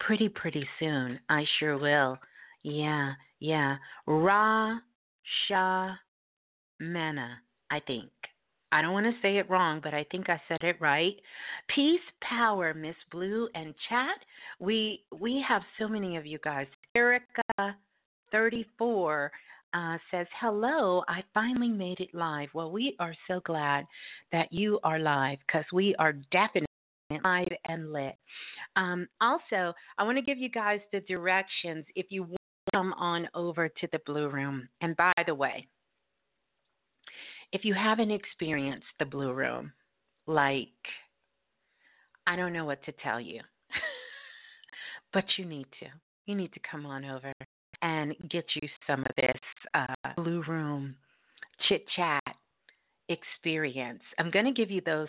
Pretty, 0.01 0.29
pretty 0.29 0.67
soon. 0.79 1.21
I 1.29 1.45
sure 1.59 1.79
will. 1.79 2.19
Yeah, 2.63 3.13
yeah. 3.41 3.77
Ra 4.07 4.79
Sha 5.47 5.95
Mana, 6.81 7.39
I 7.71 7.81
think. 7.81 8.11
I 8.73 8.81
don't 8.81 8.95
want 8.95 9.05
to 9.05 9.21
say 9.21 9.37
it 9.37 9.51
wrong, 9.51 9.81
but 9.85 9.93
I 9.93 10.05
think 10.11 10.31
I 10.31 10.41
said 10.49 10.63
it 10.63 10.81
right. 10.81 11.15
Peace, 11.75 12.01
power, 12.23 12.73
Miss 12.73 12.97
Blue, 13.11 13.47
and 13.55 13.75
chat. 13.89 14.17
We 14.61 15.05
we 15.21 15.45
have 15.47 15.63
so 15.79 15.87
many 15.87 16.17
of 16.17 16.25
you 16.25 16.39
guys. 16.43 16.67
Erica, 16.95 17.77
34 18.33 19.31
uh, 19.75 19.99
says, 20.11 20.27
Hello, 20.41 21.03
I 21.09 21.23
finally 21.35 21.69
made 21.69 22.01
it 22.01 22.15
live. 22.15 22.49
Well, 22.55 22.71
we 22.71 22.97
are 22.99 23.15
so 23.29 23.41
glad 23.45 23.87
that 24.31 24.53
you 24.53 24.79
are 24.85 24.99
live 24.99 25.39
because 25.47 25.65
we 25.73 25.95
are 25.99 26.15
definitely 26.31 26.67
live 27.25 27.49
and 27.67 27.93
lit. 27.93 28.17
Um, 28.77 29.09
also, 29.21 29.75
I 29.99 30.05
want 30.05 30.19
to 30.19 30.23
give 30.23 30.39
you 30.39 30.49
guys 30.49 30.81
the 30.93 31.01
directions 31.01 31.85
if 31.95 32.07
you 32.11 32.23
want 32.23 32.37
to 32.37 32.77
come 32.77 32.93
on 32.95 33.29
over 33.35 33.69
to 33.69 33.89
the 33.93 34.01
Blue 34.07 34.29
Room. 34.29 34.69
And 34.81 34.97
by 34.97 35.13
the 35.27 35.35
way, 35.35 35.67
if 37.53 37.65
you 37.65 37.75
haven't 37.75 38.11
experienced 38.11 38.87
the 38.99 39.05
Blue 39.05 39.33
Room, 39.33 39.73
like, 40.27 40.69
I 42.27 42.37
don't 42.37 42.53
know 42.53 42.65
what 42.65 42.83
to 42.85 42.93
tell 43.03 43.21
you, 43.21 43.41
but 45.13 45.25
you 45.37 45.45
need 45.45 45.67
to. 45.81 45.87
You 46.27 46.37
need 46.37 46.53
to 46.53 46.61
come 46.71 46.87
on 46.87 47.05
over 47.05 47.33
and 47.83 48.15
get 48.31 48.45
you 48.55 48.69
some 48.87 49.01
of 49.01 49.17
this 49.17 49.37
uh, 49.75 50.13
Blue 50.17 50.43
Room 50.47 50.95
chit 51.69 51.85
chat 51.97 52.23
experience. 53.09 54.03
I'm 54.19 54.31
going 54.31 54.45
to 54.45 54.53
give 54.53 54.71
you 54.71 54.81
those 54.85 55.09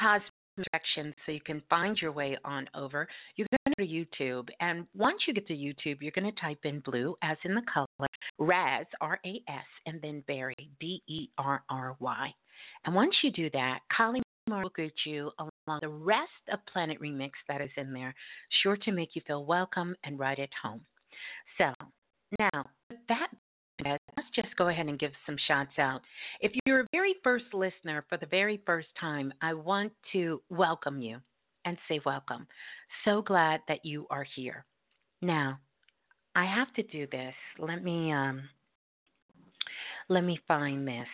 positive 0.00 0.30
directions 0.72 1.14
so 1.24 1.32
you 1.32 1.40
can 1.40 1.62
find 1.68 1.98
your 2.00 2.12
way 2.12 2.36
on 2.44 2.68
over. 2.74 3.08
You're 3.36 3.46
going 3.50 3.74
to 3.74 3.82
go 3.82 3.86
to 3.86 4.22
YouTube, 4.22 4.48
and 4.60 4.86
once 4.94 5.22
you 5.26 5.34
get 5.34 5.46
to 5.48 5.54
YouTube, 5.54 5.98
you're 6.00 6.12
going 6.12 6.32
to 6.32 6.40
type 6.40 6.60
in 6.64 6.80
blue, 6.80 7.16
as 7.22 7.36
in 7.44 7.54
the 7.54 7.62
color, 7.72 8.08
Ras, 8.38 8.86
R 9.00 9.18
A 9.24 9.42
S, 9.48 9.64
and 9.86 10.00
then 10.02 10.22
Berry, 10.26 10.70
B 10.78 11.02
E 11.08 11.28
R 11.38 11.62
R 11.68 11.96
Y. 12.00 12.30
And 12.84 12.94
once 12.94 13.14
you 13.22 13.30
do 13.30 13.50
that, 13.52 13.80
Kali 13.94 14.22
will 14.48 14.68
greet 14.70 14.92
you 15.06 15.30
along 15.38 15.78
the 15.80 15.88
rest 15.88 16.28
of 16.52 16.58
Planet 16.70 17.00
Remix 17.00 17.30
that 17.48 17.60
is 17.60 17.70
in 17.76 17.92
there, 17.92 18.14
sure 18.62 18.76
to 18.76 18.92
make 18.92 19.14
you 19.14 19.22
feel 19.26 19.44
welcome 19.44 19.94
and 20.04 20.18
right 20.18 20.38
at 20.38 20.50
home. 20.62 20.82
So, 21.58 21.72
now, 22.38 22.64
with 22.90 22.98
that 23.08 23.28
let's 23.82 24.30
just 24.34 24.54
go 24.56 24.68
ahead 24.68 24.86
and 24.86 24.98
give 24.98 25.12
some 25.26 25.36
shots 25.48 25.78
out. 25.78 26.02
If 26.40 26.52
you're 26.64 26.80
a 26.80 26.88
very 26.92 27.14
first 27.22 27.46
listener 27.52 28.04
for 28.08 28.16
the 28.16 28.26
very 28.26 28.60
first 28.66 28.88
time, 29.00 29.32
I 29.42 29.54
want 29.54 29.92
to 30.12 30.40
welcome 30.48 31.00
you 31.00 31.18
and 31.64 31.76
say 31.88 32.00
welcome. 32.04 32.46
So 33.04 33.22
glad 33.22 33.60
that 33.68 33.84
you 33.84 34.06
are 34.10 34.26
here. 34.36 34.64
Now, 35.22 35.58
I 36.34 36.44
have 36.44 36.72
to 36.74 36.82
do 36.82 37.06
this. 37.10 37.34
Let 37.58 37.82
me 37.82 38.12
um 38.12 38.42
let 40.08 40.24
me 40.24 40.38
find 40.46 40.86
this. 40.86 41.08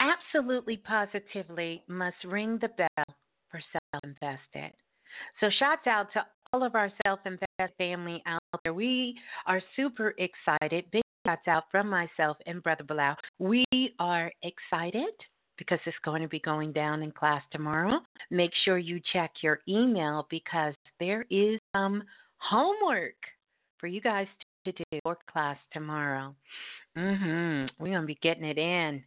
Absolutely 0.00 0.76
positively 0.78 1.82
must 1.88 2.16
ring 2.24 2.58
the 2.60 2.68
bell 2.68 3.14
for 3.50 3.60
self 3.72 4.04
invested. 4.04 4.72
So 5.40 5.48
shouts 5.58 5.86
out 5.86 6.12
to 6.12 6.24
all 6.52 6.62
of 6.62 6.74
our 6.74 6.92
self 7.06 7.20
invested 7.24 7.74
family 7.78 8.22
out 8.26 8.40
there. 8.62 8.74
We 8.74 9.16
are 9.46 9.62
super 9.74 10.14
excited. 10.18 10.84
Big 10.90 11.02
shots 11.26 11.48
out 11.48 11.64
from 11.70 11.88
myself 11.88 12.36
and 12.46 12.62
Brother 12.62 12.84
Balah. 12.84 13.16
We 13.38 13.64
are 13.98 14.30
excited 14.42 15.14
because 15.56 15.78
it's 15.86 15.96
going 16.04 16.22
to 16.22 16.28
be 16.28 16.40
going 16.40 16.72
down 16.72 17.02
in 17.02 17.10
class 17.10 17.42
tomorrow. 17.52 18.00
Make 18.30 18.50
sure 18.64 18.78
you 18.78 19.00
check 19.12 19.30
your 19.42 19.60
email 19.68 20.26
because 20.30 20.74
there 21.00 21.24
is 21.30 21.58
some 21.74 22.02
homework 22.38 23.16
for 23.78 23.86
you 23.86 24.00
guys 24.00 24.26
to 24.64 24.72
do 24.72 24.84
for 25.02 25.16
class 25.30 25.58
tomorrow. 25.72 26.34
Mhm. 26.96 27.70
We're 27.78 27.92
going 27.92 28.02
to 28.02 28.06
be 28.06 28.18
getting 28.22 28.44
it 28.44 28.58
in. 28.58 29.02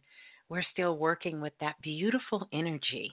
We're 0.48 0.64
still 0.72 0.96
working 0.98 1.40
with 1.40 1.52
that 1.60 1.80
beautiful 1.80 2.48
energy 2.52 3.12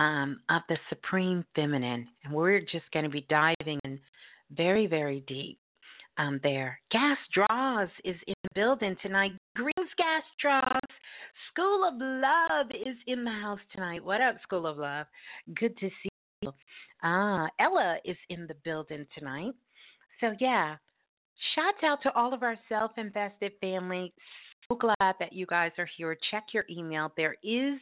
um, 0.00 0.40
of 0.48 0.62
the 0.70 0.78
supreme 0.88 1.44
feminine, 1.54 2.08
and 2.24 2.32
we're 2.32 2.60
just 2.60 2.90
going 2.92 3.04
to 3.04 3.10
be 3.10 3.26
diving 3.28 3.78
in 3.84 4.00
very, 4.50 4.86
very 4.86 5.22
deep 5.28 5.58
um, 6.16 6.40
there. 6.42 6.80
Gas 6.90 7.18
Draws 7.34 7.90
is 8.02 8.16
in 8.26 8.34
the 8.42 8.48
building 8.54 8.96
tonight. 9.02 9.32
Greens 9.54 9.90
Gas 9.98 10.22
Draws. 10.40 10.80
School 11.52 11.86
of 11.86 11.94
Love 11.98 12.66
is 12.70 12.96
in 13.06 13.24
the 13.24 13.30
house 13.30 13.60
tonight. 13.74 14.02
What 14.02 14.22
up, 14.22 14.36
School 14.42 14.66
of 14.66 14.78
Love? 14.78 15.06
Good 15.54 15.76
to 15.76 15.88
see 15.88 16.08
you. 16.40 16.52
Ah, 17.02 17.48
Ella 17.60 17.98
is 18.06 18.16
in 18.30 18.46
the 18.46 18.56
building 18.64 19.06
tonight. 19.16 19.52
So, 20.20 20.32
yeah, 20.40 20.76
shouts 21.54 21.84
out 21.84 22.02
to 22.04 22.14
all 22.14 22.32
of 22.32 22.42
our 22.42 22.56
self 22.70 22.92
invested 22.96 23.52
family. 23.60 24.14
So 24.68 24.76
glad 24.76 25.14
that 25.18 25.34
you 25.34 25.44
guys 25.44 25.72
are 25.76 25.88
here. 25.98 26.16
Check 26.30 26.44
your 26.54 26.64
email. 26.70 27.12
There 27.18 27.36
is 27.42 27.78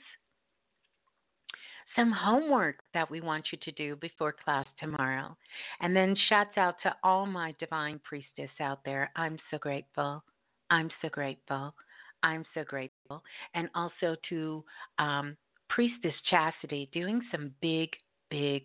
some 1.96 2.12
homework 2.12 2.76
that 2.94 3.10
we 3.10 3.20
want 3.20 3.46
you 3.52 3.58
to 3.62 3.72
do 3.72 3.96
before 3.96 4.34
class 4.44 4.66
tomorrow. 4.78 5.36
And 5.80 5.94
then 5.94 6.16
shouts 6.28 6.56
out 6.56 6.76
to 6.82 6.94
all 7.02 7.26
my 7.26 7.54
divine 7.58 8.00
priestess 8.04 8.50
out 8.60 8.80
there. 8.84 9.10
I'm 9.16 9.38
so 9.50 9.58
grateful. 9.58 10.22
I'm 10.70 10.90
so 11.02 11.08
grateful. 11.08 11.74
I'm 12.22 12.44
so 12.54 12.64
grateful. 12.64 13.22
And 13.54 13.68
also 13.74 14.16
to 14.28 14.64
um, 14.98 15.36
Priestess 15.68 16.14
Chastity 16.30 16.88
doing 16.92 17.20
some 17.30 17.52
big, 17.60 17.90
big 18.30 18.62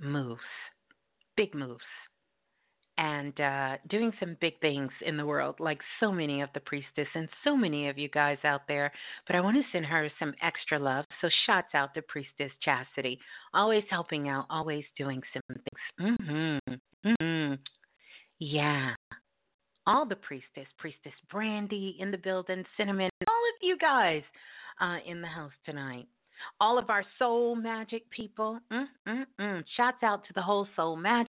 moves. 0.00 0.40
Big 1.36 1.54
moves 1.54 1.82
and 2.98 3.38
uh, 3.40 3.76
doing 3.88 4.12
some 4.20 4.36
big 4.40 4.58
things 4.60 4.90
in 5.04 5.16
the 5.16 5.26
world, 5.26 5.56
like 5.58 5.80
so 6.00 6.12
many 6.12 6.42
of 6.42 6.48
the 6.54 6.60
priestess 6.60 7.08
and 7.14 7.28
so 7.42 7.56
many 7.56 7.88
of 7.88 7.98
you 7.98 8.08
guys 8.08 8.38
out 8.44 8.62
there. 8.68 8.92
But 9.26 9.36
I 9.36 9.40
want 9.40 9.56
to 9.56 9.62
send 9.72 9.84
her 9.86 10.08
some 10.18 10.34
extra 10.42 10.78
love. 10.78 11.04
So 11.20 11.28
shouts 11.46 11.74
out 11.74 11.94
to 11.94 12.02
Priestess 12.02 12.52
Chastity, 12.62 13.18
always 13.52 13.84
helping 13.90 14.28
out, 14.28 14.46
always 14.48 14.84
doing 14.96 15.20
some 15.32 15.42
things. 15.48 16.18
Mm-hmm. 16.20 17.08
Mm-hmm. 17.08 17.54
Yeah. 18.38 18.90
All 19.86 20.06
the 20.06 20.16
priestess, 20.16 20.66
Priestess 20.78 21.12
Brandy 21.30 21.96
in 21.98 22.10
the 22.10 22.18
building, 22.18 22.64
Cinnamon, 22.76 23.10
all 23.28 23.34
of 23.34 23.62
you 23.62 23.76
guys 23.76 24.22
uh, 24.80 24.96
in 25.06 25.20
the 25.20 25.26
house 25.26 25.52
tonight. 25.66 26.06
All 26.60 26.78
of 26.78 26.90
our 26.90 27.04
soul 27.18 27.54
magic 27.54 28.08
people. 28.10 28.58
Mm-mm-mm. 28.72 29.64
Shouts 29.76 30.02
out 30.02 30.24
to 30.26 30.32
the 30.34 30.42
whole 30.42 30.66
soul 30.76 30.96
magic 30.96 31.28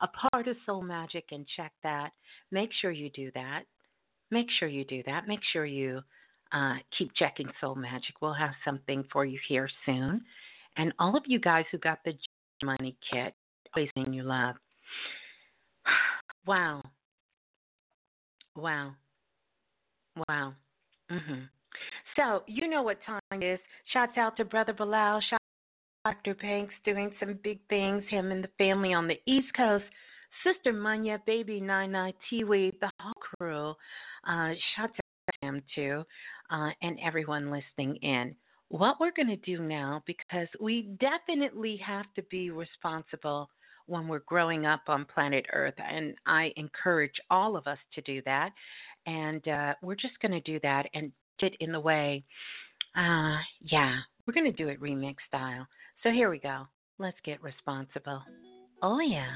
a 0.00 0.08
part 0.30 0.48
of 0.48 0.56
Soul 0.66 0.82
Magic 0.82 1.24
and 1.32 1.46
check 1.56 1.72
that. 1.82 2.10
Make 2.50 2.70
sure 2.80 2.90
you 2.90 3.10
do 3.10 3.30
that. 3.34 3.62
Make 4.30 4.46
sure 4.58 4.68
you 4.68 4.84
do 4.84 5.02
that. 5.06 5.26
Make 5.28 5.40
sure 5.52 5.64
you 5.66 6.00
uh, 6.52 6.74
keep 6.96 7.10
checking 7.14 7.48
Soul 7.60 7.74
Magic. 7.74 8.20
We'll 8.20 8.32
have 8.34 8.52
something 8.64 9.04
for 9.12 9.24
you 9.24 9.38
here 9.48 9.68
soon. 9.86 10.22
And 10.76 10.92
all 10.98 11.16
of 11.16 11.24
you 11.26 11.38
guys 11.38 11.64
who 11.70 11.78
got 11.78 11.98
the 12.04 12.14
money 12.64 12.96
kit, 13.12 13.34
placing 13.72 14.12
you 14.12 14.22
love. 14.22 14.56
Wow. 16.44 16.82
Wow. 18.56 18.94
Wow. 20.28 20.54
Mhm. 21.08 21.48
So 22.16 22.42
you 22.48 22.68
know 22.68 22.82
what 22.82 22.98
time 23.06 23.20
it 23.30 23.44
is. 23.44 23.60
Shouts 23.92 24.18
out 24.18 24.36
to 24.38 24.44
Brother 24.44 24.72
Bilal. 24.72 25.20
Dr. 26.04 26.34
Banks 26.34 26.74
doing 26.84 27.12
some 27.20 27.38
big 27.44 27.60
things, 27.68 28.02
him 28.08 28.32
and 28.32 28.42
the 28.42 28.50
family 28.58 28.92
on 28.92 29.06
the 29.06 29.20
East 29.26 29.48
Coast. 29.56 29.84
Sister 30.44 30.72
Munya, 30.72 31.24
Baby 31.26 31.60
Nine 31.60 31.92
Tiwi, 31.92 32.72
the 32.80 32.90
whole 32.98 33.12
crew. 33.20 33.74
Uh, 34.26 34.52
shout 34.74 34.90
out 34.90 35.34
to 35.40 35.46
him 35.46 35.62
too, 35.74 36.02
uh, 36.50 36.70
and 36.82 36.98
everyone 37.04 37.50
listening 37.50 37.96
in. 37.96 38.34
What 38.68 38.96
we're 38.98 39.12
going 39.12 39.28
to 39.28 39.36
do 39.36 39.62
now, 39.62 40.02
because 40.06 40.48
we 40.60 40.96
definitely 40.98 41.76
have 41.86 42.06
to 42.16 42.22
be 42.30 42.50
responsible 42.50 43.48
when 43.86 44.08
we're 44.08 44.20
growing 44.20 44.66
up 44.66 44.80
on 44.88 45.04
planet 45.04 45.46
Earth, 45.52 45.74
and 45.78 46.14
I 46.26 46.52
encourage 46.56 47.14
all 47.30 47.56
of 47.56 47.66
us 47.66 47.78
to 47.94 48.00
do 48.00 48.22
that. 48.24 48.50
And 49.06 49.46
uh, 49.46 49.74
we're 49.82 49.94
just 49.94 50.18
going 50.20 50.32
to 50.32 50.40
do 50.40 50.58
that 50.62 50.86
and 50.94 51.12
it 51.40 51.54
in 51.60 51.72
the 51.72 51.80
way. 51.80 52.24
Uh, 52.96 53.36
yeah, 53.60 53.96
we're 54.26 54.34
going 54.34 54.50
to 54.50 54.52
do 54.52 54.68
it 54.68 54.80
remix 54.80 55.16
style. 55.28 55.66
So 56.02 56.10
here 56.10 56.30
we 56.30 56.38
go. 56.38 56.66
Let's 56.98 57.16
get 57.24 57.42
responsible. 57.42 58.22
Oh, 58.82 59.00
yeah. 59.00 59.28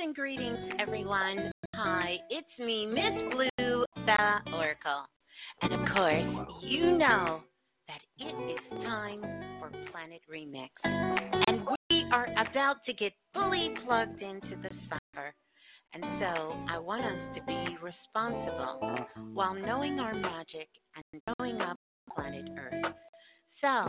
and 0.00 0.16
greetings, 0.16 0.58
everyone. 0.80 1.52
Hi, 1.74 2.16
it's 2.30 2.58
me, 2.58 2.86
Miss 2.86 3.12
Blue, 3.32 3.84
the 3.94 4.52
Oracle. 4.52 5.04
And 5.62 5.72
of 5.74 5.80
course, 5.94 6.48
you 6.62 6.96
know 6.96 7.42
that 7.88 8.00
it 8.18 8.52
is 8.52 8.84
time 8.84 9.20
for 9.58 9.70
Planet 9.90 10.20
Remix. 10.32 10.70
And 10.84 11.66
we 11.90 12.04
are 12.12 12.28
about 12.32 12.76
to 12.86 12.92
get 12.92 13.12
fully 13.34 13.74
plugged 13.84 14.22
into 14.22 14.56
the 14.62 14.70
cipher. 14.88 15.34
And 15.92 16.02
so 16.20 16.54
I 16.70 16.78
want 16.78 17.04
us 17.04 17.36
to 17.36 17.42
be 17.46 17.76
responsible 17.82 18.98
while 19.34 19.54
knowing 19.54 19.98
our 19.98 20.14
magic 20.14 20.68
and 20.94 21.22
growing 21.36 21.60
up 21.60 21.76
planet 22.14 22.48
Earth. 22.58 22.94
So, 23.60 23.84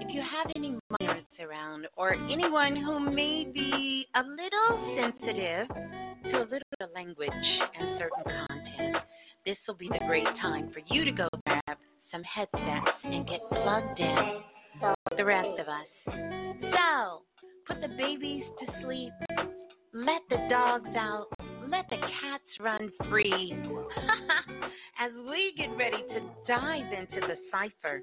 if 0.00 0.12
you 0.12 0.20
have 0.20 0.50
any 0.56 0.76
minors 0.98 1.24
around 1.40 1.86
or 1.96 2.14
anyone 2.14 2.74
who 2.74 2.98
may 2.98 3.44
be 3.44 4.06
a 4.16 4.20
little 4.20 4.96
sensitive 4.96 5.68
to 6.24 6.38
a 6.38 6.44
little 6.44 6.94
language 6.94 7.30
and 7.30 8.00
certain 8.00 8.46
content, 8.48 8.96
this 9.44 9.56
will 9.66 9.74
be 9.74 9.88
the 9.88 10.04
great 10.06 10.26
time 10.40 10.70
for 10.72 10.80
you 10.94 11.04
to 11.04 11.10
go 11.10 11.28
grab 11.46 11.78
some 12.10 12.22
headsets 12.22 12.96
and 13.04 13.26
get 13.26 13.40
plugged 13.48 13.98
in 13.98 14.40
with 14.80 15.16
the 15.16 15.24
rest 15.24 15.58
of 15.58 15.66
us. 15.66 15.86
So, 16.60 17.22
put 17.66 17.80
the 17.80 17.88
babies 17.96 18.44
to 18.60 18.82
sleep, 18.84 19.12
let 19.92 20.20
the 20.30 20.46
dogs 20.48 20.90
out, 20.96 21.26
let 21.68 21.88
the 21.90 21.96
cats 21.96 22.44
run 22.60 22.90
free. 23.10 23.52
As 25.00 25.10
we 25.28 25.54
get 25.56 25.76
ready 25.76 25.96
to 25.96 26.20
dive 26.46 26.92
into 26.92 27.26
the 27.26 27.34
cipher, 27.50 28.00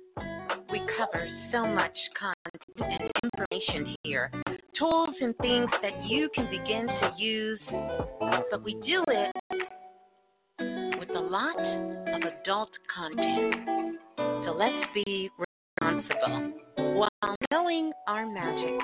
we 0.71 0.82
cover 0.97 1.28
so 1.54 1.65
much 1.65 1.95
content 2.19 3.02
and 3.02 3.12
information 3.23 3.95
here, 4.04 4.32
tools 4.78 5.15
and 5.21 5.36
things 5.38 5.69
that 5.82 6.06
you 6.06 6.30
can 6.36 6.49
begin 6.49 6.88
to 6.88 7.13
use, 7.17 7.60
but 8.52 8.62
we 8.63 8.73
do 8.86 9.04
it 9.08 9.32
lot 11.30 11.60
of 11.60 12.22
adult 12.24 12.70
content. 12.96 14.00
So 14.18 14.56
let's 14.58 14.88
be 14.96 15.30
responsible 15.80 16.54
while 16.78 17.36
knowing 17.52 17.92
our 18.08 18.26
magic 18.26 18.80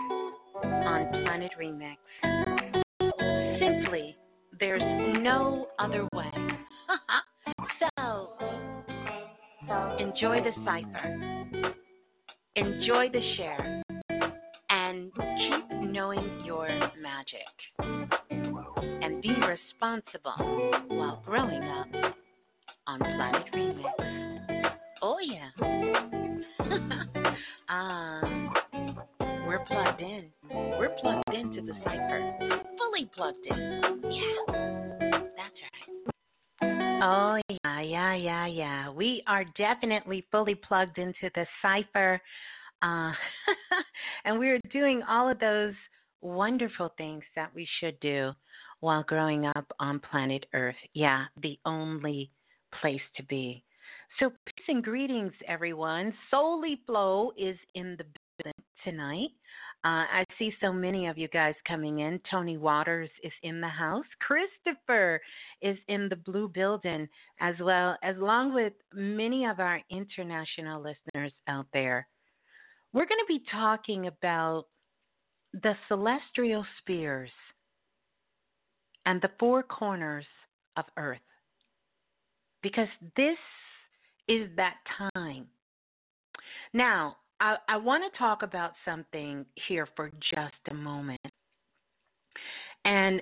on 0.64 1.10
Planet 1.24 1.52
Remix. 1.60 1.98
Simply, 3.60 4.16
there's 4.60 4.84
no 5.24 5.68
other 5.80 6.08
way. 6.14 6.32
so, 7.80 8.30
enjoy 9.98 10.42
the 10.44 10.52
cipher, 10.64 11.74
enjoy 12.56 13.10
the 13.12 13.34
share, 13.38 13.82
and 14.70 15.12
keep 15.16 15.80
knowing 15.82 16.44
your 16.46 16.68
magic. 17.02 17.42
And 19.02 19.22
be 19.22 19.34
responsible 19.34 20.72
while 20.90 21.24
growing 21.26 21.64
up 21.64 22.16
on 22.88 23.00
Planet 23.00 23.43
Remix. 23.54 24.71
Oh, 25.02 25.17
yeah. 25.19 25.50
um, 27.69 28.54
we're 29.48 29.65
plugged 29.65 30.02
in. 30.02 30.26
We're 30.52 30.95
plugged 31.02 31.34
into 31.34 31.62
the 31.62 31.74
cipher. 31.84 32.38
Fully 32.78 33.10
plugged 33.15 33.45
in. 33.45 33.82
Yeah. 34.10 35.21
That's 35.38 35.56
right. 35.62 35.71
Oh, 37.04 37.39
yeah, 37.63 37.82
yeah, 37.82 38.15
yeah, 38.15 38.48
yeah. 38.48 38.89
We 38.89 39.21
are 39.28 39.43
definitely 39.58 40.26
fully 40.32 40.56
plugged 40.56 40.98
into 40.98 41.30
the 41.36 41.45
cipher. 41.62 42.21
Uh, 42.82 43.12
and 44.26 44.39
we're 44.39 44.60
doing 44.71 45.04
all 45.08 45.30
of 45.30 45.38
those 45.39 45.76
wonderful 46.21 46.93
things 46.98 47.24
that 47.36 47.54
we 47.54 47.67
should 47.80 48.00
do 48.00 48.32
while 48.80 49.04
growing 49.04 49.45
up 49.45 49.71
on 49.80 50.00
planet 50.00 50.48
Earth. 50.54 50.76
Yeah, 50.93 51.26
the 51.41 51.60
only 51.65 52.32
place 52.82 53.02
to 53.18 53.24
be. 53.24 53.64
So, 54.20 54.30
peace 54.46 54.66
and 54.68 54.84
greetings, 54.84 55.34
everyone. 55.48 56.14
Solely 56.32 56.80
Flow 56.86 57.32
is 57.38 57.58
in 57.74 57.98
the 57.98 58.06
building 58.38 58.54
tonight. 58.84 59.30
Uh, 59.84 60.06
I 60.12 60.26
see 60.40 60.52
so 60.62 60.74
many 60.74 61.08
of 61.08 61.18
you 61.18 61.28
guys 61.28 61.54
coming 61.68 62.00
in. 62.00 62.20
Tony 62.32 62.58
Waters 62.58 63.10
is 63.24 63.32
in 63.44 63.62
the 63.62 63.68
house. 63.68 64.06
Christopher 64.20 65.22
is 65.62 65.78
in 65.90 66.10
the 66.10 66.16
blue 66.16 66.48
building 66.48 67.08
as 67.40 67.54
well, 67.62 67.96
as 68.02 68.18
along 68.18 68.54
with 68.54 68.74
many 68.94 69.46
of 69.46 69.60
our 69.60 69.80
international 69.92 70.82
listeners 70.82 71.34
out 71.48 71.68
there. 71.72 72.08
We're 72.94 73.06
going 73.06 73.20
to 73.20 73.28
be 73.28 73.44
talking 73.52 74.08
about 74.08 74.66
the 75.54 75.76
celestial 75.88 76.66
spheres 76.80 77.30
and 79.06 79.22
the 79.22 79.32
four 79.40 79.62
corners 79.62 80.26
of 80.78 80.86
Earth. 80.98 81.20
Because 82.65 82.88
this 83.15 83.38
is 84.28 84.49
that 84.56 84.78
time. 85.13 85.45
Now, 86.73 87.15
I, 87.39 87.58
I 87.69 87.78
want 87.78 88.12
to 88.12 88.17
talk 88.17 88.41
about 88.41 88.71
something 88.84 89.45
here 89.67 89.88
for 89.95 90.10
just 90.34 90.56
a 90.71 90.73
moment 90.73 91.19
and 92.84 93.21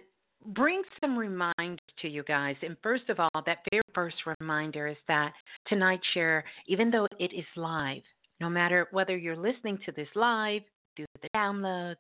bring 0.56 0.82
some 1.02 1.20
reminders 1.20 1.78
to 2.04 2.08
you 2.08 2.24
guys. 2.24 2.56
And 2.62 2.78
first 2.82 3.10
of 3.10 3.20
all, 3.20 3.44
that 3.46 3.58
very 3.70 3.82
first 3.94 4.16
reminder 4.40 4.88
is 4.88 4.96
that 5.10 5.34
tonight's 5.68 6.08
share, 6.14 6.46
even 6.68 6.90
though 6.90 7.10
it 7.20 7.34
is 7.34 7.44
live, 7.58 8.04
no 8.40 8.50
matter 8.50 8.88
whether 8.92 9.18
you're 9.18 9.36
listening 9.36 9.78
to 9.86 9.92
this 9.92 10.08
live, 10.16 10.62
do 10.96 11.04
the 11.22 11.28
downloads, 11.36 11.98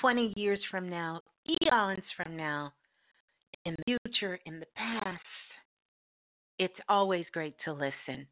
20 0.00 0.32
years 0.34 0.58
from 0.72 0.90
now, 0.90 1.20
eons 1.48 2.02
from 2.16 2.36
now, 2.36 2.72
in 3.64 3.76
the 3.86 3.96
future, 4.04 4.40
in 4.44 4.58
the 4.58 4.66
past, 4.74 5.20
it's 6.64 6.80
always 6.88 7.26
great 7.32 7.54
to 7.66 7.72
listen. 7.72 8.26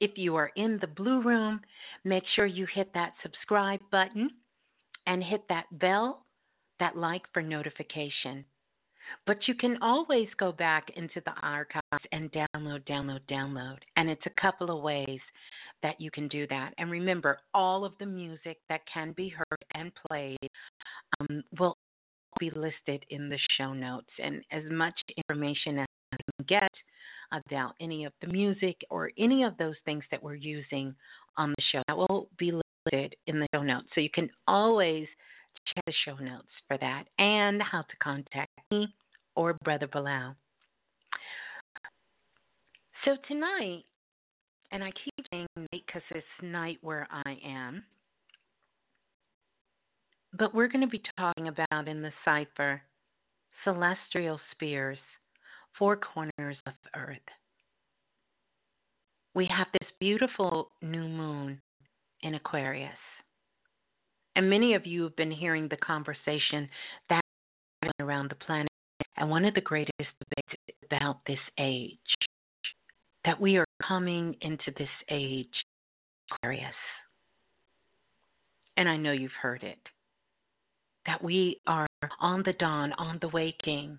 If 0.00 0.12
you 0.16 0.36
are 0.36 0.52
in 0.56 0.78
the 0.80 0.86
blue 0.86 1.22
room, 1.22 1.60
make 2.04 2.22
sure 2.36 2.44
you 2.44 2.66
hit 2.72 2.92
that 2.92 3.14
subscribe 3.22 3.80
button 3.90 4.30
and 5.06 5.24
hit 5.24 5.42
that 5.48 5.64
bell, 5.72 6.26
that 6.80 6.96
like 6.96 7.22
for 7.32 7.42
notification. 7.42 8.44
But 9.26 9.48
you 9.48 9.54
can 9.54 9.78
always 9.80 10.28
go 10.38 10.52
back 10.52 10.90
into 10.96 11.22
the 11.24 11.32
archives 11.42 12.04
and 12.12 12.30
download, 12.30 12.86
download, 12.86 13.20
download. 13.30 13.78
And 13.96 14.10
it's 14.10 14.26
a 14.26 14.40
couple 14.40 14.70
of 14.70 14.82
ways 14.82 15.20
that 15.82 15.98
you 15.98 16.10
can 16.10 16.28
do 16.28 16.46
that. 16.48 16.74
And 16.76 16.90
remember, 16.90 17.38
all 17.54 17.86
of 17.86 17.94
the 17.98 18.06
music 18.06 18.58
that 18.68 18.82
can 18.92 19.12
be 19.12 19.30
heard 19.30 19.64
and 19.74 19.90
played 20.06 20.36
um, 21.20 21.42
will 21.58 21.74
be 22.38 22.50
listed 22.50 23.02
in 23.08 23.30
the 23.30 23.38
show 23.56 23.72
notes. 23.72 24.10
And 24.22 24.42
as 24.52 24.64
much 24.70 24.94
information 25.16 25.78
as 25.78 25.86
you 26.12 26.18
can 26.36 26.46
get 26.60 26.72
about 27.32 27.74
any 27.80 28.04
of 28.04 28.12
the 28.20 28.28
music 28.28 28.76
or 28.90 29.10
any 29.18 29.44
of 29.44 29.56
those 29.58 29.76
things 29.84 30.04
that 30.10 30.22
we're 30.22 30.34
using 30.34 30.94
on 31.36 31.50
the 31.50 31.64
show, 31.72 31.82
that 31.88 31.96
will 31.96 32.28
be 32.38 32.52
listed 32.52 33.14
in 33.26 33.40
the 33.40 33.46
show 33.54 33.62
notes. 33.62 33.88
So 33.94 34.00
you 34.00 34.10
can 34.10 34.30
always 34.46 35.06
check 35.66 35.84
the 35.86 35.92
show 36.04 36.16
notes 36.16 36.48
for 36.66 36.78
that 36.78 37.04
and 37.18 37.62
how 37.62 37.82
to 37.82 37.96
contact 38.02 38.50
me 38.70 38.92
or 39.36 39.54
Brother 39.64 39.86
Balah. 39.86 40.34
So 43.04 43.16
tonight, 43.28 43.84
and 44.72 44.82
I 44.82 44.90
keep 44.90 45.26
saying 45.30 45.46
night 45.56 45.68
because 45.86 46.02
it's 46.10 46.26
night 46.42 46.78
where 46.82 47.06
I 47.10 47.38
am, 47.44 47.84
but 50.36 50.54
we're 50.54 50.68
going 50.68 50.82
to 50.82 50.88
be 50.88 51.02
talking 51.16 51.48
about 51.48 51.88
in 51.88 52.02
the 52.02 52.12
cipher 52.24 52.82
celestial 53.64 54.40
spheres, 54.52 54.98
four 55.78 55.96
corners 55.96 56.56
of 56.66 56.74
earth. 56.96 57.18
We 59.34 59.46
have 59.46 59.68
this 59.80 59.88
beautiful 60.00 60.70
new 60.82 61.08
moon 61.08 61.60
in 62.22 62.34
Aquarius. 62.34 62.90
And 64.36 64.50
many 64.50 64.74
of 64.74 64.86
you 64.86 65.04
have 65.04 65.16
been 65.16 65.30
hearing 65.30 65.68
the 65.68 65.76
conversation 65.76 66.68
that 67.08 67.20
around 68.00 68.30
the 68.30 68.44
planet. 68.44 68.68
And 69.16 69.30
one 69.30 69.44
of 69.44 69.54
the 69.54 69.60
greatest 69.60 69.92
debates 69.98 70.78
about 70.84 71.20
this 71.26 71.38
age 71.58 71.98
that 73.24 73.40
we 73.40 73.56
are 73.56 73.66
coming 73.82 74.36
into 74.40 74.72
this 74.78 74.88
age, 75.10 75.46
Aquarius. 76.32 76.74
And 78.76 78.88
I 78.88 78.96
know 78.96 79.12
you've 79.12 79.32
heard 79.42 79.62
it 79.62 79.78
that 81.06 81.22
we 81.22 81.60
are 81.66 81.86
on 82.20 82.42
the 82.44 82.52
dawn, 82.54 82.92
on 82.92 83.18
the 83.20 83.28
waking 83.28 83.98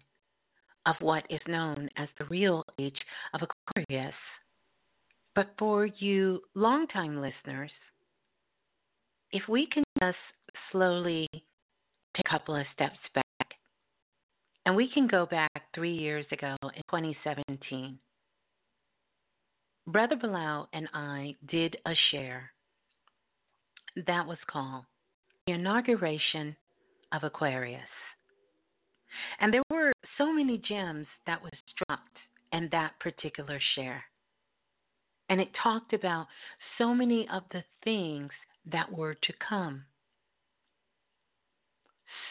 of 0.90 0.96
what 1.02 1.24
is 1.30 1.40
known 1.48 1.88
as 1.98 2.08
the 2.18 2.26
real 2.26 2.66
age 2.80 2.98
of 3.36 3.42
Aquarius. 3.44 4.14
But 5.36 5.54
for 5.60 5.86
you 5.86 6.42
longtime 6.56 7.22
listeners, 7.22 7.72
if 9.32 9.44
we 9.48 9.68
can 9.68 9.84
just 10.02 10.18
slowly 10.72 11.28
take 11.32 12.24
a 12.26 12.30
couple 12.30 12.56
of 12.56 12.66
steps 12.74 12.98
back, 13.14 13.26
and 14.66 14.76
we 14.76 14.90
can 14.92 15.08
go 15.08 15.28
back 15.28 15.52
three 15.76 15.94
years 15.94 16.26
ago 16.32 16.56
in 16.64 16.82
2017, 16.90 18.00
Brother 19.88 20.16
Balah 20.16 20.66
and 20.74 20.88
I 20.94 21.36
did 21.50 21.78
a 21.86 21.94
share 22.10 22.52
that 24.08 24.26
was 24.26 24.38
called 24.50 24.86
The 25.46 25.54
Inauguration 25.54 26.56
of 27.12 27.24
Aquarius. 27.24 27.82
And 29.40 29.54
there 29.54 29.64
were 29.72 29.92
so 30.20 30.32
many 30.32 30.62
gems 30.68 31.08
that 31.26 31.42
was 31.42 31.54
dropped 31.78 32.18
in 32.52 32.70
that 32.72 32.92
particular 33.00 33.60
share. 33.76 34.04
And 35.30 35.40
it 35.40 35.50
talked 35.62 35.94
about 35.94 36.28
so 36.78 36.94
many 36.94 37.28
of 37.32 37.44
the 37.52 37.64
things 37.84 38.30
that 38.72 38.92
were 38.92 39.14
to 39.14 39.34
come. 39.48 39.84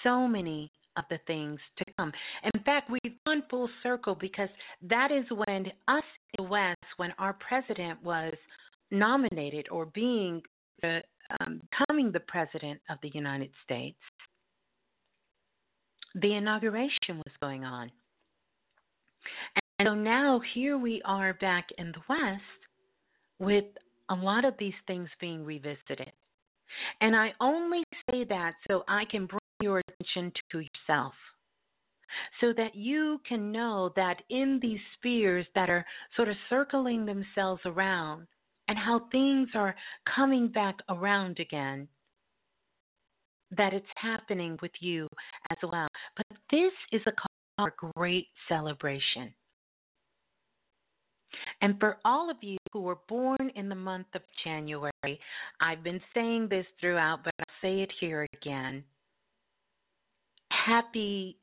So 0.03 0.29
many 0.29 0.71
of 0.97 1.05
the 1.09 1.19
things 1.27 1.61
to 1.79 1.85
come. 1.97 2.13
In 2.53 2.61
fact, 2.63 2.91
we've 2.91 3.15
gone 3.25 3.45
full 3.49 3.71
circle 3.83 4.17
because 4.17 4.49
that 4.83 5.11
is 5.13 5.25
when 5.31 5.67
us 5.87 6.03
in 6.39 6.45
the 6.45 6.51
West, 6.51 6.79
when 6.97 7.13
our 7.19 7.35
president 7.35 8.03
was 8.03 8.35
nominated 8.91 9.69
or 9.71 9.87
being 9.87 10.43
the, 10.83 11.01
um, 11.41 11.61
becoming 11.71 12.11
the 12.11 12.21
president 12.21 12.81
of 12.91 12.99
the 13.03 13.11
United 13.15 13.51
States, 13.65 13.99
the 16.21 16.35
inauguration 16.35 17.19
was 17.19 17.33
going 17.41 17.65
on. 17.65 17.91
And 19.79 19.87
so 19.87 19.95
now 19.95 20.41
here 20.55 20.79
we 20.79 21.01
are 21.05 21.35
back 21.35 21.69
in 21.79 21.93
the 21.93 22.03
West 22.09 22.43
with 23.39 23.65
a 24.11 24.15
lot 24.15 24.45
of 24.45 24.55
these 24.59 24.75
things 24.87 25.09
being 25.21 25.45
revisited. 25.45 26.13
And 27.01 27.15
I 27.15 27.33
only 27.41 27.83
say 28.11 28.25
that 28.25 28.55
so 28.69 28.85
I 28.89 29.05
can 29.05 29.27
bring 29.27 29.41
your 29.61 29.81
attention 29.81 30.33
to 30.51 30.61
yourself. 30.61 31.15
So 32.41 32.55
that 32.57 32.75
you 32.75 33.21
can 33.29 33.53
know 33.53 33.93
that 33.95 34.23
in 34.31 34.59
these 34.63 34.81
spheres 34.97 35.47
that 35.55 35.69
are 35.69 35.85
sort 36.17 36.29
of 36.29 36.37
circling 36.49 37.05
themselves 37.05 37.61
around 37.67 38.27
and 38.67 38.79
how 38.79 39.09
things 39.13 39.49
are 39.55 39.77
coming 40.15 40.49
back 40.49 40.77
around 40.89 41.39
again, 41.39 41.87
that 43.57 43.73
it's 43.73 43.87
happening 43.97 44.59
with 44.61 44.73
you 44.81 45.09
as 45.51 45.59
well. 45.63 45.89
But 46.17 46.27
this 46.51 46.73
is 46.93 47.03
a 47.07 47.13
call 47.13 47.29
for 47.57 47.93
great 47.97 48.27
celebration. 48.49 49.33
And 51.61 51.79
for 51.81 51.99
all 52.05 52.31
of 52.31 52.37
you 52.41 52.57
who 52.73 52.81
were 52.83 52.99
born 53.09 53.51
in 53.55 53.69
the 53.69 53.75
month 53.75 54.07
of 54.15 54.23
January, 54.45 55.21
I've 55.61 55.83
been 55.83 56.01
saying 56.15 56.49
this 56.49 56.67
throughout, 56.81 57.25
but 57.25 57.35
I'll 57.39 57.55
say 57.61 57.81
it 57.81 57.93
here 58.01 58.27
again. 58.41 58.85
Happy 60.51 61.37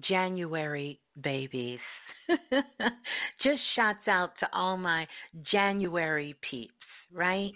January 0.00 1.00
babies. 1.22 1.78
Just 3.42 3.60
shouts 3.74 4.06
out 4.06 4.32
to 4.40 4.48
all 4.52 4.76
my 4.76 5.06
January 5.50 6.36
peeps, 6.48 6.74
right? 7.12 7.52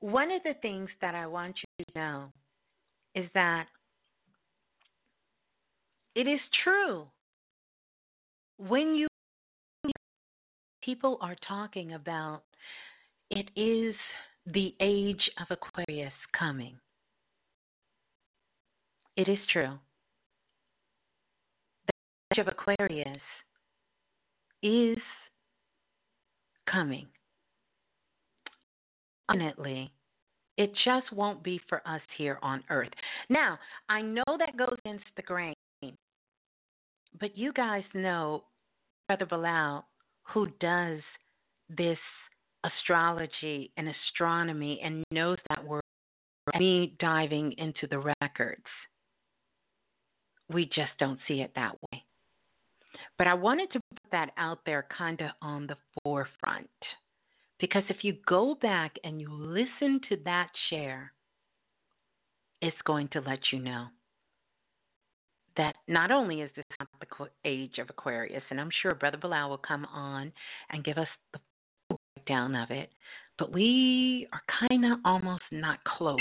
One 0.00 0.30
of 0.30 0.42
the 0.42 0.54
things 0.62 0.88
that 1.00 1.14
I 1.14 1.26
want 1.26 1.56
you 1.78 1.84
to 1.84 1.98
know 1.98 2.32
is 3.14 3.28
that 3.34 3.66
it 6.14 6.26
is 6.26 6.40
true. 6.64 7.06
When 8.58 8.94
you 8.94 9.06
people 10.82 11.18
are 11.20 11.36
talking 11.46 11.92
about 11.92 12.42
it 13.30 13.48
is 13.54 13.94
the 14.46 14.74
age 14.80 15.30
of 15.40 15.46
Aquarius 15.50 16.12
coming. 16.36 16.74
It 19.16 19.28
is 19.28 19.38
true. 19.52 19.78
The 21.86 21.92
age 22.34 22.46
of 22.46 22.48
Aquarius 22.48 23.20
is 24.62 24.98
coming. 26.70 27.06
Ultimately, 29.30 29.92
it 30.56 30.72
just 30.84 31.12
won't 31.12 31.42
be 31.42 31.60
for 31.68 31.80
us 31.86 32.02
here 32.18 32.38
on 32.42 32.62
earth. 32.70 32.90
Now, 33.28 33.58
I 33.88 34.02
know 34.02 34.24
that 34.38 34.56
goes 34.56 34.76
against 34.84 35.04
the 35.16 35.22
grain, 35.22 35.54
but 37.18 37.36
you 37.36 37.52
guys 37.52 37.84
know 37.94 38.44
Brother 39.06 39.26
Balah 39.26 39.82
who 40.32 40.48
does 40.60 41.00
this 41.76 41.98
astrology 42.64 43.70
and 43.76 43.88
astronomy 43.88 44.80
and 44.82 45.04
knows 45.10 45.38
that 45.48 45.64
word 45.64 45.82
me 46.58 46.94
diving 46.98 47.52
into 47.58 47.86
the 47.88 48.14
records. 48.20 48.64
We 50.52 50.66
just 50.66 50.90
don't 50.98 51.18
see 51.28 51.42
it 51.42 51.52
that 51.54 51.76
way. 51.92 52.04
But 53.18 53.28
I 53.28 53.34
wanted 53.34 53.70
to 53.72 53.80
put 53.90 54.10
that 54.10 54.30
out 54.36 54.60
there 54.66 54.86
kind 54.96 55.20
of 55.20 55.30
on 55.42 55.66
the 55.66 55.76
forefront. 56.02 56.68
Because 57.60 57.82
if 57.88 57.98
you 58.02 58.16
go 58.26 58.56
back 58.60 58.94
and 59.04 59.20
you 59.20 59.28
listen 59.30 60.00
to 60.08 60.16
that 60.24 60.48
share, 60.70 61.12
it's 62.62 62.76
going 62.84 63.08
to 63.08 63.20
let 63.20 63.40
you 63.52 63.58
know 63.58 63.86
that 65.56 65.74
not 65.88 66.10
only 66.10 66.40
is 66.40 66.50
this 66.56 66.64
not 66.78 66.88
the 67.00 67.28
age 67.44 67.78
of 67.78 67.90
Aquarius, 67.90 68.42
and 68.50 68.60
I'm 68.60 68.70
sure 68.82 68.94
Brother 68.94 69.18
Balah 69.18 69.48
will 69.48 69.58
come 69.58 69.84
on 69.86 70.32
and 70.70 70.84
give 70.84 70.96
us 70.96 71.08
the 71.32 71.96
breakdown 72.16 72.54
of 72.54 72.70
it, 72.70 72.90
but 73.38 73.52
we 73.52 74.26
are 74.32 74.42
kind 74.68 74.90
of 74.90 74.98
almost 75.04 75.42
not 75.50 75.82
close 75.84 76.18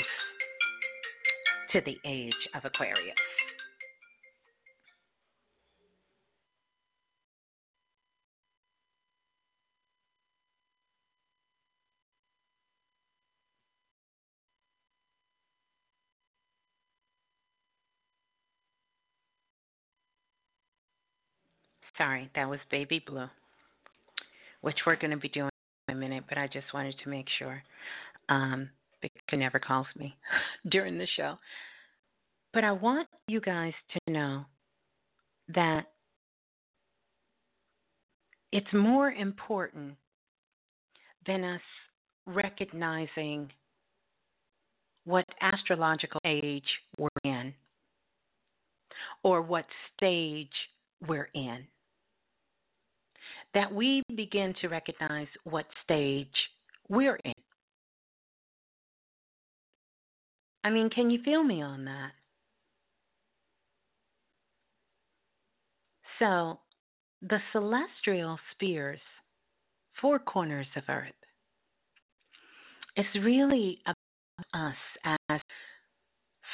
to 1.72 1.82
the 1.86 1.98
age 2.06 2.34
of 2.56 2.66
Aquarius. 2.66 3.16
Sorry, 22.00 22.30
that 22.34 22.50
was 22.50 22.60
Baby 22.72 23.04
Blue, 23.06 23.28
which 24.62 24.78
we're 24.88 24.96
going 24.96 25.12
to 25.12 25.18
be 25.18 25.28
doing 25.28 25.50
in 25.90 25.96
a 25.96 25.98
minute, 25.98 26.24
but 26.30 26.38
I 26.38 26.48
just 26.48 26.74
wanted 26.74 26.96
to 27.04 27.10
make 27.10 27.28
sure. 27.38 27.62
Um, 28.30 28.70
because 29.02 29.20
never 29.34 29.60
calls 29.60 29.88
me 29.98 30.16
during 30.70 30.98
the 30.98 31.08
show. 31.18 31.38
But 32.54 32.64
I 32.64 32.72
want 32.72 33.10
you 33.28 33.42
guys 33.42 33.74
to 33.92 34.14
know 34.14 34.46
that 35.54 35.88
it's 38.54 38.74
more 38.74 39.12
important 39.12 39.96
than 41.28 41.44
us 41.44 41.62
recognizing 42.26 43.52
what 45.04 45.26
astrological 45.42 46.22
age 46.26 46.64
we're 46.98 47.10
in 47.26 47.54
or 49.24 49.42
what 49.42 49.66
stage 49.98 50.48
we're 51.06 51.30
in 51.34 51.66
that 53.54 53.74
we 53.74 54.04
begin 54.16 54.54
to 54.62 54.68
recognize 54.68 55.28
what 55.44 55.66
stage 55.84 56.28
we're 56.88 57.20
in. 57.26 57.34
I 60.64 60.70
mean, 60.70 60.90
can 60.90 61.10
you 61.10 61.24
feel 61.24 61.44
me 61.44 61.62
on 61.62 61.86
that? 61.86 62.12
So, 66.20 66.60
the 67.22 67.40
celestial 67.54 68.38
spheres, 68.52 69.00
four 70.02 70.20
corners 70.20 70.68
of 70.76 70.84
Earth, 70.90 71.14
is 72.98 73.06
really 73.24 73.80
about 73.86 74.76
us 75.08 75.16
as 75.30 75.42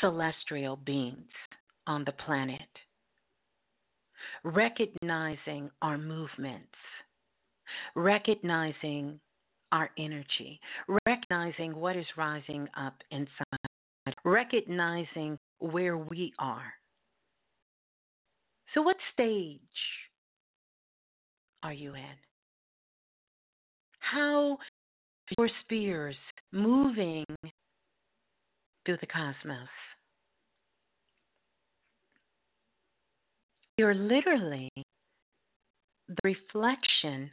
celestial 0.01 0.75
beings 0.75 1.31
on 1.87 2.03
the 2.05 2.11
planet 2.11 2.61
recognizing 4.43 5.69
our 5.81 5.97
movements, 5.97 6.67
recognizing 7.95 9.19
our 9.71 9.89
energy, 9.97 10.59
recognizing 11.05 11.75
what 11.75 11.95
is 11.95 12.05
rising 12.17 12.67
up 12.77 12.93
inside, 13.11 14.15
recognizing 14.23 15.37
where 15.59 15.97
we 15.97 16.31
are. 16.39 16.73
So, 18.73 18.81
what 18.81 18.97
stage 19.13 19.59
are 21.63 21.73
you 21.73 21.95
in? 21.95 22.15
How 23.99 24.57
your 25.37 25.49
spheres 25.61 26.15
moving 26.51 27.25
through 28.85 28.97
the 29.01 29.07
cosmos? 29.07 29.67
You're 33.77 33.93
literally 33.93 34.69
the 36.07 36.15
reflection 36.23 37.29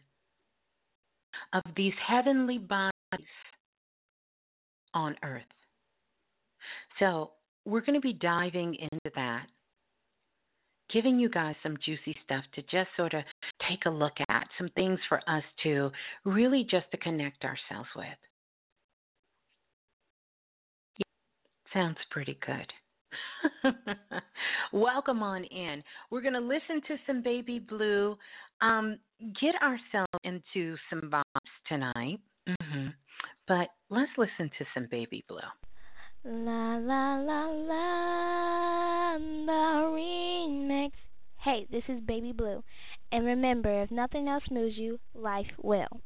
of 1.52 1.62
these 1.76 1.94
heavenly 2.06 2.58
bodies 2.58 2.92
on 4.94 5.16
earth. 5.22 5.42
So, 6.98 7.32
we're 7.64 7.80
going 7.80 7.94
to 7.94 8.00
be 8.00 8.12
diving 8.12 8.74
into 8.74 9.14
that, 9.14 9.46
giving 10.92 11.18
you 11.18 11.28
guys 11.28 11.54
some 11.62 11.76
juicy 11.84 12.16
stuff 12.24 12.44
to 12.54 12.62
just 12.62 12.88
sort 12.96 13.14
of 13.14 13.22
take 13.68 13.86
a 13.86 13.90
look 13.90 14.14
at, 14.28 14.48
some 14.58 14.68
things 14.70 14.98
for 15.08 15.20
us 15.28 15.44
to 15.62 15.90
really 16.24 16.64
just 16.68 16.90
to 16.90 16.96
connect 16.96 17.44
ourselves 17.44 17.88
with. 17.94 18.06
Yeah, 20.98 21.72
sounds 21.72 21.98
pretty 22.10 22.36
good. 22.44 22.66
Welcome 24.72 25.22
on 25.22 25.44
in. 25.44 25.82
We're 26.10 26.22
going 26.22 26.34
to 26.34 26.40
listen 26.40 26.80
to 26.88 26.96
some 27.06 27.22
Baby 27.22 27.58
Blue, 27.58 28.16
um, 28.60 28.98
get 29.40 29.54
ourselves 29.62 30.12
into 30.24 30.76
some 30.90 31.10
vibes 31.10 31.52
tonight. 31.68 32.20
Mm-hmm. 32.48 32.88
But 33.48 33.68
let's 33.90 34.10
listen 34.16 34.50
to 34.58 34.64
some 34.74 34.88
Baby 34.90 35.24
Blue. 35.28 35.38
La 36.24 36.76
la 36.76 37.16
la 37.16 37.46
la, 37.46 39.18
the 39.18 39.90
remix. 39.90 40.92
Hey, 41.40 41.66
this 41.72 41.82
is 41.88 42.00
Baby 42.00 42.32
Blue. 42.32 42.62
And 43.10 43.26
remember, 43.26 43.82
if 43.82 43.90
nothing 43.90 44.28
else 44.28 44.44
moves 44.48 44.76
you, 44.76 45.00
life 45.14 45.50
will. 45.60 46.00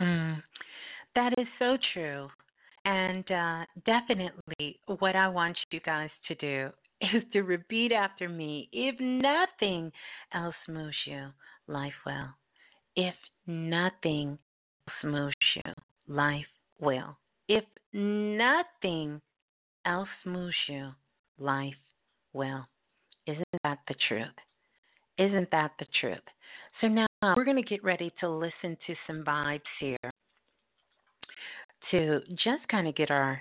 Mm, 0.00 0.42
that 1.14 1.34
is 1.38 1.46
so 1.60 1.76
true. 1.92 2.28
And 2.84 3.30
uh, 3.30 3.64
definitely, 3.84 4.80
what 4.98 5.14
I 5.14 5.28
want 5.28 5.58
you 5.70 5.80
guys 5.80 6.10
to 6.28 6.34
do 6.36 6.70
is 7.00 7.22
to 7.32 7.42
repeat 7.42 7.92
after 7.92 8.28
me. 8.28 8.68
If 8.72 8.98
nothing 9.00 9.92
else 10.32 10.54
moves 10.68 10.96
you, 11.06 11.28
life 11.66 11.92
will. 12.06 12.28
If 12.96 13.14
nothing 13.46 14.38
else 14.88 15.04
moves 15.04 15.34
you, 15.56 15.72
life 16.08 16.46
will. 16.80 17.16
If 17.48 17.64
nothing 17.92 19.20
else 19.84 20.08
moves 20.24 20.56
you, 20.68 20.90
life 21.38 21.74
will. 22.32 22.66
Isn't 23.26 23.44
that 23.62 23.78
the 23.88 23.94
truth? 24.08 24.26
Isn't 25.18 25.50
that 25.50 25.72
the 25.78 25.86
truth? 26.00 26.18
So 26.80 26.88
now 26.88 27.06
we're 27.36 27.44
going 27.44 27.56
to 27.56 27.62
get 27.62 27.84
ready 27.84 28.12
to 28.20 28.28
listen 28.28 28.76
to 28.86 28.94
some 29.06 29.22
vibes 29.22 29.60
here 29.78 30.10
to 31.90 32.20
just 32.30 32.66
kind 32.68 32.86
of 32.88 32.94
get 32.94 33.10
our 33.10 33.40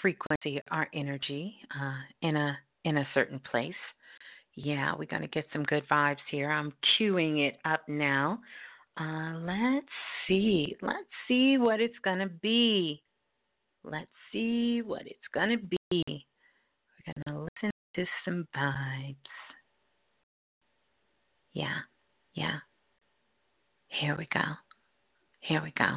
frequency, 0.00 0.60
our 0.70 0.88
energy 0.94 1.54
uh, 1.78 1.98
in 2.22 2.36
a 2.36 2.56
in 2.84 2.98
a 2.98 3.08
certain 3.14 3.40
place. 3.50 3.74
Yeah, 4.56 4.92
we're 4.96 5.06
gonna 5.06 5.28
get 5.28 5.46
some 5.52 5.64
good 5.64 5.82
vibes 5.90 6.18
here. 6.30 6.50
I'm 6.50 6.72
queuing 6.98 7.46
it 7.46 7.58
up 7.64 7.82
now. 7.88 8.40
Uh, 8.96 9.38
let's 9.40 9.86
see. 10.28 10.76
Let's 10.80 11.08
see 11.26 11.58
what 11.58 11.80
it's 11.80 11.98
gonna 12.04 12.28
be. 12.28 13.02
Let's 13.82 14.10
see 14.32 14.82
what 14.82 15.06
it's 15.06 15.18
gonna 15.32 15.58
be. 15.58 16.02
We're 16.06 17.12
gonna 17.26 17.42
listen 17.42 17.70
to 17.96 18.06
some 18.24 18.46
vibes. 18.56 19.16
Yeah, 21.52 21.78
yeah. 22.34 22.58
Here 23.88 24.16
we 24.16 24.28
go. 24.32 24.42
Here 25.40 25.62
we 25.62 25.72
go. 25.76 25.96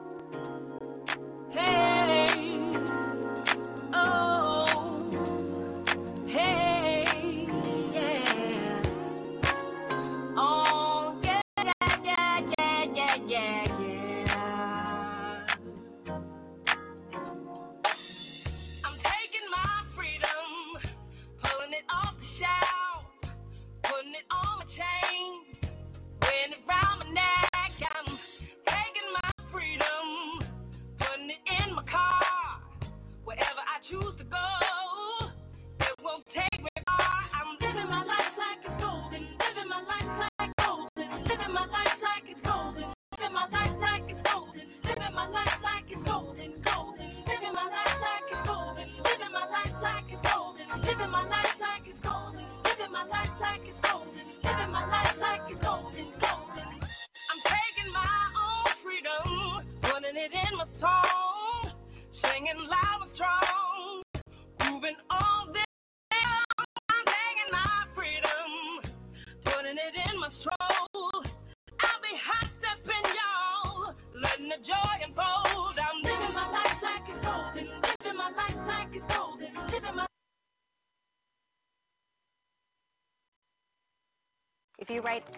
If 85.03 85.30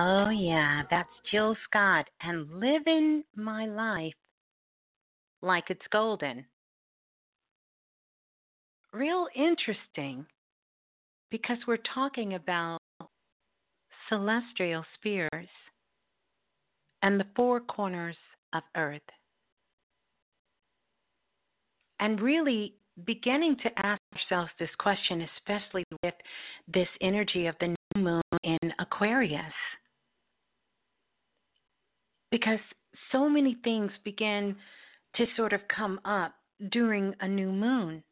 Oh, 0.00 0.30
yeah, 0.30 0.82
that's 0.92 1.10
Jill 1.28 1.56
Scott 1.64 2.06
and 2.22 2.48
living 2.60 3.24
my 3.34 3.66
life 3.66 4.14
like 5.42 5.64
it's 5.70 5.86
golden. 5.90 6.44
Real 8.92 9.26
interesting 9.34 10.24
because 11.32 11.56
we're 11.66 11.78
talking 11.96 12.34
about 12.34 12.78
celestial 14.08 14.84
spheres 14.94 15.48
and 17.02 17.18
the 17.18 17.26
four 17.34 17.58
corners 17.58 18.16
of 18.52 18.62
Earth. 18.76 19.02
And 21.98 22.20
really 22.20 22.74
beginning 23.04 23.56
to 23.64 23.70
ask 23.84 24.00
ourselves 24.14 24.52
this 24.60 24.70
question, 24.78 25.26
especially 25.36 25.82
with 26.04 26.14
this 26.72 26.88
energy 27.00 27.46
of 27.46 27.56
the 27.58 27.74
new 27.96 28.02
moon 28.02 28.22
in 28.44 28.72
Aquarius 28.78 29.42
because 32.30 32.58
so 33.12 33.28
many 33.28 33.56
things 33.64 33.90
begin 34.04 34.54
to 35.16 35.26
sort 35.36 35.52
of 35.52 35.60
come 35.74 36.00
up 36.04 36.34
during 36.70 37.14
a 37.20 37.28
new 37.28 37.50
moon 37.50 38.02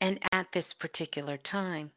and 0.00 0.18
at 0.32 0.46
this 0.54 0.64
particular 0.80 1.38
time. 1.50 1.90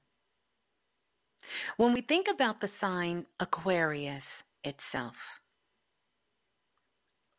When 1.77 1.93
we 1.93 2.01
think 2.01 2.27
about 2.33 2.59
the 2.61 2.69
sign 2.79 3.25
Aquarius 3.39 4.23
itself, 4.63 5.13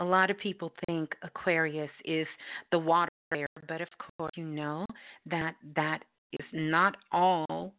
a 0.01 0.05
lot 0.05 0.31
of 0.31 0.39
people 0.39 0.73
think 0.87 1.11
Aquarius 1.23 1.91
is 2.05 2.27
the 2.71 2.79
water 2.79 3.11
bear, 3.31 3.47
but 3.69 3.81
of 3.81 3.89
course, 4.19 4.33
you 4.37 4.45
know 4.45 4.85
that 5.27 5.55
that 5.77 6.01
is 6.33 6.47
not 6.53 6.97
all 7.13 7.73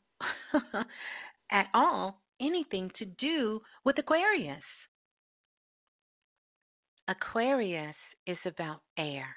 at 1.51 1.67
all 1.73 2.22
anything 2.43 2.91
to 2.99 3.05
do 3.05 3.61
with 3.85 3.97
Aquarius. 3.97 4.63
Aquarius 7.07 7.95
is 8.27 8.37
about 8.45 8.81
air. 8.97 9.27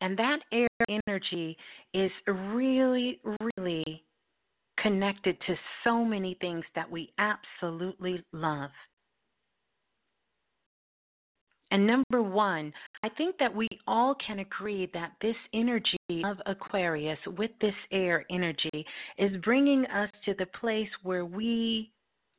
And 0.00 0.16
that 0.18 0.40
air 0.52 0.68
energy 0.88 1.56
is 1.94 2.10
really, 2.26 3.20
really 3.56 4.04
connected 4.78 5.36
to 5.46 5.54
so 5.84 6.04
many 6.04 6.36
things 6.40 6.64
that 6.74 6.90
we 6.90 7.12
absolutely 7.18 8.22
love. 8.32 8.70
And 11.72 11.86
number 11.86 12.22
one, 12.22 12.70
I 13.02 13.08
think 13.08 13.38
that 13.38 13.54
we 13.54 13.66
all 13.86 14.14
can 14.26 14.40
agree 14.40 14.90
that 14.92 15.12
this 15.22 15.36
energy 15.54 15.96
of 16.22 16.36
Aquarius 16.44 17.18
with 17.38 17.50
this 17.62 17.74
air 17.90 18.26
energy 18.30 18.84
is 19.16 19.34
bringing 19.42 19.86
us 19.86 20.10
to 20.26 20.34
the 20.34 20.44
place 20.60 20.90
where 21.02 21.24
we 21.24 21.90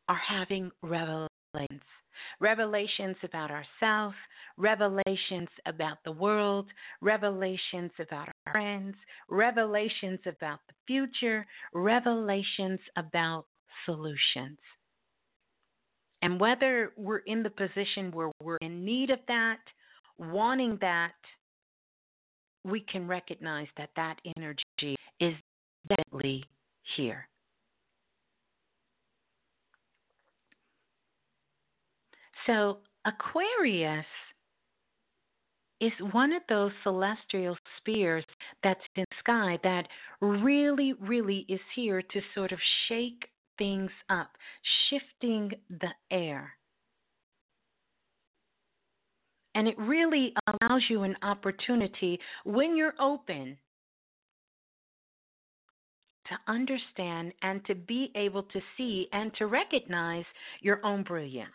are 0.08 0.22
having 0.30 0.70
revelations. 0.84 1.82
Revelations 2.40 3.16
about 3.24 3.50
ourselves, 3.50 4.16
revelations 4.56 5.50
about 5.66 5.98
the 6.06 6.12
world, 6.12 6.68
revelations 7.02 7.92
about 7.98 8.28
our 8.28 8.52
friends, 8.54 8.96
revelations 9.30 10.20
about 10.28 10.60
the 10.68 10.76
future, 10.86 11.44
revelations 11.74 12.80
about 12.98 13.46
solutions. 13.86 14.60
And 16.24 16.40
whether 16.40 16.94
we're 16.96 17.18
in 17.18 17.44
the 17.44 17.50
position 17.50 18.10
where 18.14 18.32
we're 18.42 18.58
in 18.62 18.86
need 18.86 19.10
of 19.10 19.20
that, 19.28 19.60
wanting 20.18 20.78
that, 20.80 21.12
we 22.64 22.80
can 22.80 23.06
recognize 23.10 23.68
that 23.76 23.90
that 23.98 24.16
energy 24.38 24.96
is 25.20 25.34
definitely 25.90 26.46
here. 26.96 27.28
So, 32.48 32.78
Aquarius 33.04 34.06
is 35.82 35.92
one 36.14 36.32
of 36.32 36.42
those 36.48 36.72
celestial 36.84 37.58
spheres 37.78 38.24
that's 38.64 38.80
in 38.96 39.04
the 39.10 39.16
sky 39.20 39.60
that 39.64 39.90
really, 40.22 40.94
really 41.02 41.46
is 41.50 41.60
here 41.76 42.02
to 42.02 42.22
sort 42.34 42.54
of 42.54 42.60
shake 42.88 43.26
things 43.58 43.92
up, 44.10 44.30
shifting 44.90 45.52
the 45.70 45.90
air. 46.12 46.54
And 49.56 49.68
it 49.68 49.78
really 49.78 50.34
allows 50.48 50.82
you 50.90 51.04
an 51.04 51.16
opportunity 51.22 52.20
when 52.44 52.76
you're 52.76 52.96
open 53.00 53.58
to 56.28 56.52
understand 56.52 57.34
and 57.42 57.64
to 57.66 57.76
be 57.76 58.12
able 58.16 58.44
to 58.44 58.62
see 58.78 59.08
and 59.12 59.34
to 59.36 59.46
recognize 59.46 60.26
your 60.62 60.84
own 60.86 61.04
brilliance. 61.04 61.52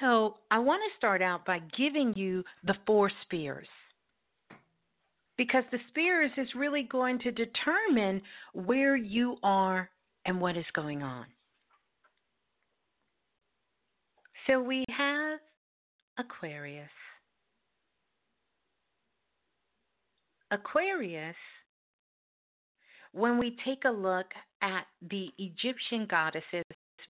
So, 0.00 0.38
I 0.50 0.58
want 0.58 0.82
to 0.82 0.96
start 0.96 1.20
out 1.20 1.44
by 1.44 1.60
giving 1.76 2.14
you 2.14 2.42
the 2.64 2.74
four 2.86 3.10
spheres. 3.22 3.68
Because 5.40 5.64
the 5.72 5.78
spheres 5.88 6.30
is 6.36 6.48
really 6.54 6.82
going 6.82 7.18
to 7.20 7.32
determine 7.32 8.20
where 8.52 8.94
you 8.94 9.38
are 9.42 9.88
and 10.26 10.38
what 10.38 10.54
is 10.54 10.66
going 10.74 11.02
on. 11.02 11.24
So, 14.46 14.60
we 14.60 14.84
have 14.94 15.38
Aquarius. 16.18 16.90
Aquarius, 20.50 21.34
when 23.12 23.38
we 23.38 23.56
take 23.64 23.86
a 23.86 23.90
look 23.90 24.26
at 24.60 24.84
the 25.08 25.30
Egyptian 25.38 26.06
goddesses, 26.06 26.64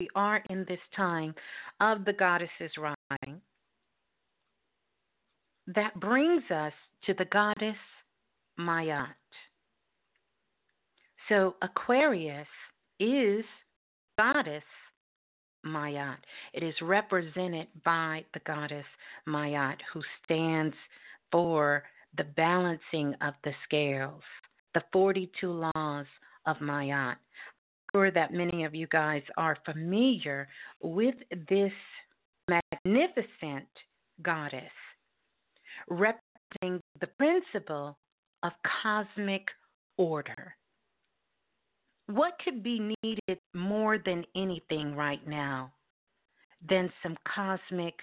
we 0.02 0.10
are 0.16 0.44
in 0.50 0.66
this 0.68 0.82
time 0.98 1.34
of 1.80 2.04
the 2.04 2.12
goddesses 2.12 2.74
rising. 2.78 3.40
That 5.74 5.98
brings 6.02 6.44
us 6.52 6.74
to 7.06 7.14
the 7.14 7.26
goddess 7.32 7.78
Mayat. 8.60 9.08
So 11.30 11.56
Aquarius 11.62 12.48
is 13.00 13.44
goddess 14.18 14.64
Mayat. 15.66 16.18
It 16.54 16.64
is 16.64 16.76
represented 16.82 17.68
by 17.84 18.24
the 18.34 18.40
goddess 18.46 18.86
Mayat, 19.28 19.78
who 19.94 20.02
stands 20.24 20.76
for 21.32 21.84
the 22.18 22.24
balancing 22.24 23.14
of 23.22 23.34
the 23.44 23.52
scales, 23.66 24.24
the 24.74 24.84
42 24.94 25.52
laws 25.76 26.06
of 26.46 26.58
Mayat. 26.58 27.16
I'm 27.16 27.18
sure 27.94 28.12
that 28.12 28.34
many 28.34 28.64
of 28.64 28.74
you 28.74 28.88
guys 28.88 29.24
are 29.38 29.58
familiar 29.66 30.48
with 30.82 31.16
this 31.50 31.74
magnificent 32.48 33.68
goddess, 34.22 34.72
representing 35.90 36.82
the 37.02 37.08
principle 37.18 37.98
of 38.44 38.52
cosmic 38.84 39.48
order. 39.98 40.56
What 42.08 42.34
could 42.44 42.64
be 42.64 42.96
needed 43.04 43.40
more 43.54 43.98
than 43.98 44.24
anything 44.36 44.96
right 44.96 45.26
now 45.28 45.74
than 46.68 46.92
some 47.04 47.18
cosmic 47.28 47.96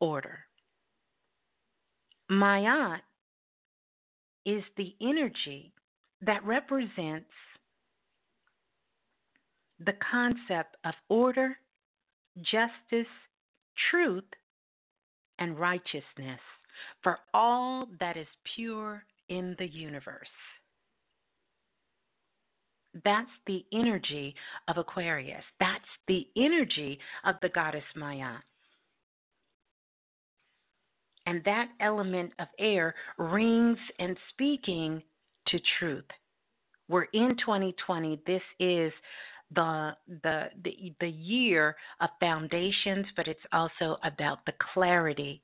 order? 0.00 0.40
Mayat 2.30 3.00
is 4.46 4.62
the 4.76 4.94
energy 5.00 5.72
that 6.22 6.44
represents 6.44 7.30
the 9.84 9.94
concept 10.10 10.76
of 10.84 10.94
order, 11.08 11.56
justice, 12.42 13.10
truth, 13.90 14.24
and 15.38 15.58
righteousness 15.58 16.40
for 17.02 17.18
all 17.32 17.86
that 17.98 18.16
is 18.16 18.26
pure 18.54 19.04
in 19.30 19.56
the 19.58 19.66
universe. 19.66 20.28
That's 23.04 23.30
the 23.46 23.64
energy 23.72 24.34
of 24.68 24.76
Aquarius. 24.76 25.44
That's 25.60 25.84
the 26.08 26.26
energy 26.36 26.98
of 27.24 27.36
the 27.40 27.48
goddess 27.48 27.84
Maya. 27.96 28.34
And 31.26 31.42
that 31.44 31.68
element 31.80 32.32
of 32.40 32.48
air 32.58 32.94
rings 33.16 33.78
and 34.00 34.16
speaking 34.30 35.02
to 35.48 35.60
truth. 35.78 36.04
We're 36.88 37.04
in 37.12 37.36
2020. 37.36 38.20
This 38.26 38.42
is 38.58 38.92
the, 39.54 39.92
the 40.22 40.46
the 40.64 40.92
the 41.00 41.08
year 41.08 41.76
of 42.00 42.10
foundations, 42.18 43.06
but 43.16 43.28
it's 43.28 43.40
also 43.52 43.96
about 44.02 44.44
the 44.46 44.52
clarity 44.72 45.42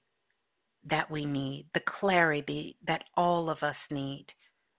that 0.91 1.11
we 1.11 1.24
need, 1.24 1.66
the 1.74 1.80
clarity 2.01 2.76
that 2.87 3.05
all 3.16 3.51
of 3.51 3.62
us 3.62 3.76
need, 3.91 4.26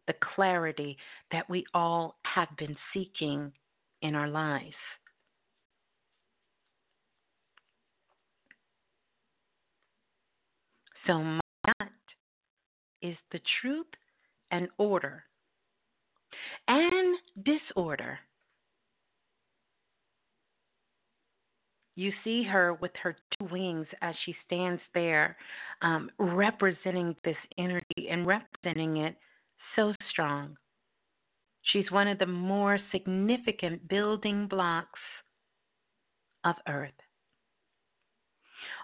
the 0.08 0.16
clarity 0.36 0.98
that 1.32 1.50
we 1.50 1.66
all 1.74 2.18
have 2.24 2.50
been 2.58 2.76
seeking 2.94 3.52
in 4.02 4.16
our 4.16 4.28
lives. 4.28 4.76
So, 11.06 11.14
Mayat 11.14 11.90
is 13.02 13.16
the 13.32 13.40
truth 13.62 13.88
and 14.52 14.68
order 14.78 15.24
and 16.68 17.18
disorder. 17.44 18.20
You 21.98 22.14
see 22.24 22.44
her 22.44 22.76
with 22.76 22.92
her 23.02 23.18
two 23.32 23.48
wings 23.52 23.88
as 24.02 24.14
she 24.24 24.36
stands 24.46 24.80
there, 24.94 25.36
um, 25.82 26.12
representing 26.20 27.16
this 27.26 27.36
energy 27.58 28.10
and 28.12 28.28
representing 28.28 28.98
it 28.98 29.16
so 29.76 29.96
strong. 30.12 30.56
She's 31.64 31.90
one 31.90 32.08
of 32.08 32.20
the 32.20 32.28
more 32.28 32.78
significant 32.92 33.88
building 33.88 34.48
blocks 34.48 35.00
of 36.46 36.54
Earth. 36.68 36.92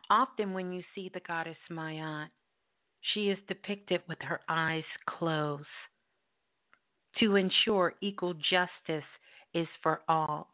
Often, 0.10 0.54
when 0.54 0.74
you 0.74 0.82
see 0.96 1.12
the 1.14 1.22
goddess 1.28 1.56
Mayat, 1.70 2.30
she 3.14 3.30
is 3.30 3.38
depicted 3.48 4.02
with 4.08 4.18
her 4.22 4.40
eyes 4.50 4.84
closed 5.08 5.68
to 7.20 7.36
ensure 7.36 7.94
equal 8.02 8.34
justice 8.34 9.08
is 9.54 9.68
for 9.84 10.02
all. 10.08 10.53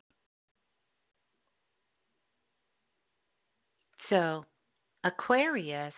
So, 4.09 4.45
Aquarius 5.03 5.93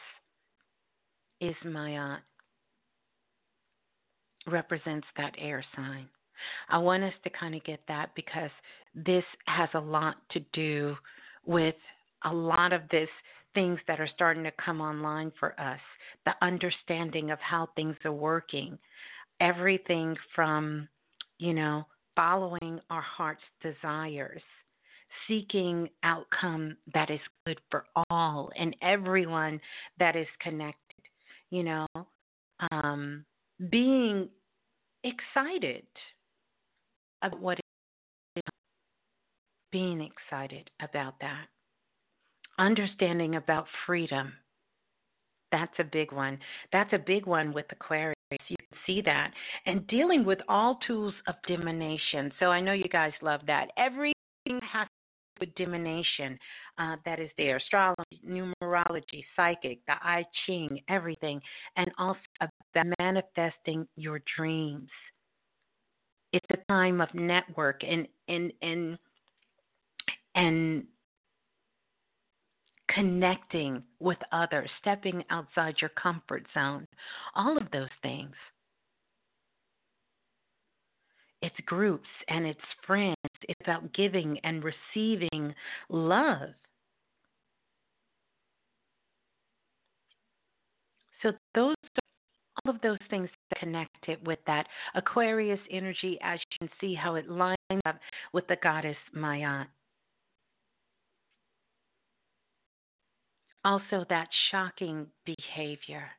is 1.40 1.56
Mayat, 1.66 2.18
uh, 2.18 2.20
represents 4.48 5.08
that 5.18 5.34
air 5.38 5.64
sign. 5.76 6.08
I 6.70 6.78
want 6.78 7.04
us 7.04 7.14
to 7.24 7.30
kind 7.30 7.56
of 7.56 7.64
get 7.64 7.80
that 7.88 8.14
because 8.16 8.50
this 8.96 9.24
has 9.46 9.70
a 9.74 9.80
lot 9.80 10.16
to 10.32 10.40
do 10.54 10.96
with 11.46 11.76
a 12.24 12.34
lot 12.34 12.74
of 12.74 12.82
this 12.92 13.10
things 13.54 13.80
that 13.88 14.00
are 14.00 14.10
starting 14.14 14.44
to 14.44 14.52
come 14.64 14.82
online 14.82 15.32
for 15.40 15.60
us, 15.60 15.80
the 16.26 16.34
understanding 16.42 17.32
of 17.32 17.40
how 17.40 17.68
things 17.76 17.96
are 18.06 18.12
working, 18.12 18.78
everything 19.40 20.16
from, 20.36 20.88
you 21.38 21.54
know, 21.54 21.86
following 22.16 22.80
our 22.90 23.02
heart's 23.02 23.42
desires, 23.62 24.42
seeking 25.28 25.90
outcome 26.04 26.78
that 26.94 27.10
is 27.10 27.20
good 27.46 27.60
for 27.70 27.86
all 28.10 28.50
and 28.58 28.76
everyone 28.82 29.60
that 30.00 30.16
is 30.16 30.28
connected, 30.42 30.76
you 31.50 31.64
know, 31.64 31.88
um, 32.72 33.26
being 33.70 34.30
excited 35.04 35.86
about 37.22 37.40
what 37.40 37.60
is 38.36 38.44
being 39.72 40.02
excited 40.02 40.70
about 40.82 41.16
that 41.22 41.46
understanding 42.62 43.36
about 43.36 43.66
freedom. 43.86 44.32
That's 45.52 45.74
a 45.80 45.84
big 45.84 46.14
one. 46.14 46.38
That's 46.72 46.94
a 46.94 46.98
big 46.98 47.26
one 47.26 47.52
with 47.52 47.66
Aquarius. 47.72 48.16
You 48.48 48.56
can 48.58 48.78
see 48.86 49.02
that. 49.02 49.32
And 49.66 49.86
dealing 49.88 50.24
with 50.24 50.40
all 50.48 50.80
tools 50.88 51.14
of 51.28 51.36
divination. 51.46 52.32
So 52.40 52.48
I 52.48 52.62
know 52.62 52.72
you 52.72 52.88
guys 52.88 53.12
love 53.22 53.42
that. 53.48 53.68
Everything 53.78 54.14
has 54.72 54.88
with 55.42 55.54
divination 55.56 56.40
uh, 56.78 56.96
that 57.04 57.20
is 57.20 57.30
there 57.38 57.58
astrology, 57.58 58.22
numerology, 58.26 59.26
psychic, 59.36 59.80
the 59.88 59.94
I 60.02 60.24
Ching, 60.46 60.80
everything. 60.88 61.42
And 61.76 61.92
also 61.98 62.20
about 62.40 62.96
manifesting 63.00 63.86
your 63.98 64.22
dreams. 64.38 64.90
It's 66.32 66.46
a 66.52 66.72
time 66.72 67.02
of 67.02 67.14
network 67.14 67.82
and, 67.84 68.08
and, 68.30 68.54
and, 68.62 68.98
and 70.36 70.84
connecting 72.96 73.84
with 74.00 74.18
others, 74.32 74.70
stepping 74.80 75.24
outside 75.30 75.76
your 75.82 75.90
comfort 75.90 76.46
zone, 76.54 76.88
all 77.36 77.58
of 77.58 77.70
those 77.72 77.90
things. 78.02 78.34
It's 81.42 81.56
groups 81.66 82.08
and 82.28 82.46
it's 82.46 82.60
friends. 82.86 83.16
It's 83.44 83.62
about 83.64 83.94
giving 83.94 84.40
and 84.44 84.64
receiving 84.64 85.54
love. 85.90 86.50
So 91.22 91.32
those 91.56 91.76
all 92.66 92.76
of 92.76 92.82
those 92.82 93.00
things 93.10 93.30
connected 93.58 94.26
with 94.28 94.40
that 94.46 94.68
Aquarius 94.96 95.60
energy, 95.72 96.18
as 96.22 96.40
you 96.40 96.68
can 96.68 96.70
see 96.80 96.94
how 96.94 97.16
it 97.16 97.30
lines 97.30 97.58
up 97.86 97.98
with 98.34 98.46
the 98.48 98.58
goddess 98.62 98.98
Maya. 99.14 99.66
Also, 103.64 104.06
that 104.10 104.28
shocking 104.50 105.08
behavior, 105.26 106.10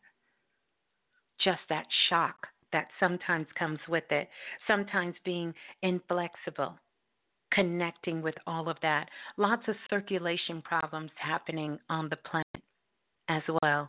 just 1.44 1.60
that 1.68 1.86
shock 2.08 2.36
that 2.72 2.88
sometimes 2.98 3.46
comes 3.58 3.78
with 3.88 4.04
it, 4.10 4.28
sometimes 4.66 5.14
being 5.24 5.52
inflexible, 5.82 6.78
connecting 7.52 8.22
with 8.22 8.34
all 8.46 8.68
of 8.68 8.76
that. 8.82 9.08
Lots 9.36 9.62
of 9.68 9.74
circulation 9.90 10.62
problems 10.62 11.10
happening 11.16 11.78
on 11.88 12.08
the 12.08 12.16
planet 12.16 12.46
as 13.28 13.42
well. 13.62 13.88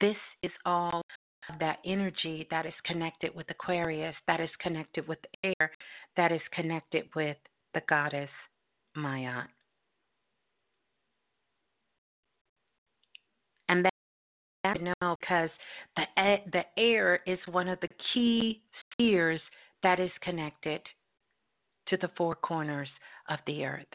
This 0.00 0.16
is 0.42 0.52
all 0.64 1.02
of 1.48 1.58
that 1.58 1.78
energy 1.84 2.46
that 2.50 2.66
is 2.66 2.74
connected 2.84 3.34
with 3.34 3.50
Aquarius, 3.50 4.14
that 4.26 4.40
is 4.40 4.50
connected 4.60 5.06
with 5.08 5.18
air, 5.42 5.70
that 6.16 6.32
is 6.32 6.40
connected 6.52 7.04
with 7.14 7.36
the 7.74 7.82
goddess 7.88 8.30
Maya. 8.94 9.42
And 13.68 13.84
that 13.84 13.92
you 14.76 14.92
know 15.00 15.16
because 15.20 15.50
the 15.96 16.36
the 16.52 16.62
air 16.76 17.20
is 17.26 17.38
one 17.50 17.68
of 17.68 17.78
the 17.80 17.88
key 18.12 18.62
spheres 18.92 19.40
that 19.82 20.00
is 20.00 20.10
connected 20.22 20.80
to 21.88 21.96
the 21.96 22.10
four 22.16 22.34
corners 22.34 22.88
of 23.28 23.38
the 23.46 23.64
earth. 23.64 23.86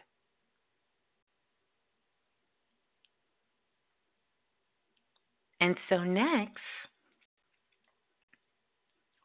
And 5.59 5.75
so 5.89 6.03
next, 6.03 6.61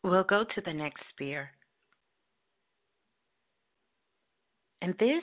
we'll 0.03 0.25
go 0.25 0.45
to 0.45 0.61
the 0.65 0.73
next 0.73 1.03
sphere. 1.15 1.51
And 4.81 4.95
this 4.99 5.23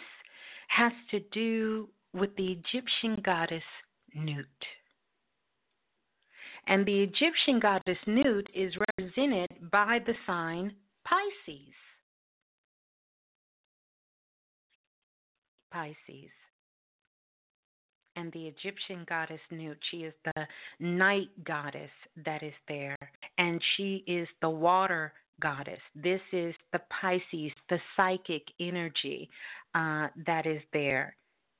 has 0.70 0.94
to 1.12 1.20
do 1.32 1.90
with 2.14 2.36
the 2.36 2.52
Egyptian 2.52 3.22
goddess 3.24 3.64
Nut. 4.16 4.46
And 6.70 6.86
the 6.86 7.02
Egyptian 7.02 7.60
goddess 7.60 7.98
Nut 8.06 8.46
is 8.54 8.72
represented 8.98 9.50
by 9.72 10.00
the 10.06 10.14
sign 10.28 10.72
Pisces. 11.04 11.74
Pisces. 15.72 16.30
And 18.16 18.32
the 18.34 18.46
Egyptian 18.46 19.04
goddess 19.10 19.40
Nut, 19.50 19.78
she 19.90 19.98
is 20.04 20.14
the 20.24 20.46
night 20.80 21.30
goddess 21.44 21.90
that 22.24 22.44
is 22.44 22.54
there. 22.68 22.98
And 23.40 23.60
she 23.76 24.04
is 24.06 24.28
the 24.42 24.50
water 24.50 25.14
goddess. 25.42 25.80
This 25.96 26.22
is 26.32 26.54
the 26.72 26.82
Pisces, 27.02 27.52
the 27.70 27.80
psychic 27.98 28.44
energy 28.60 29.28
uh, 29.74 30.10
that 30.28 30.46
is 30.46 30.62
there. 30.72 31.16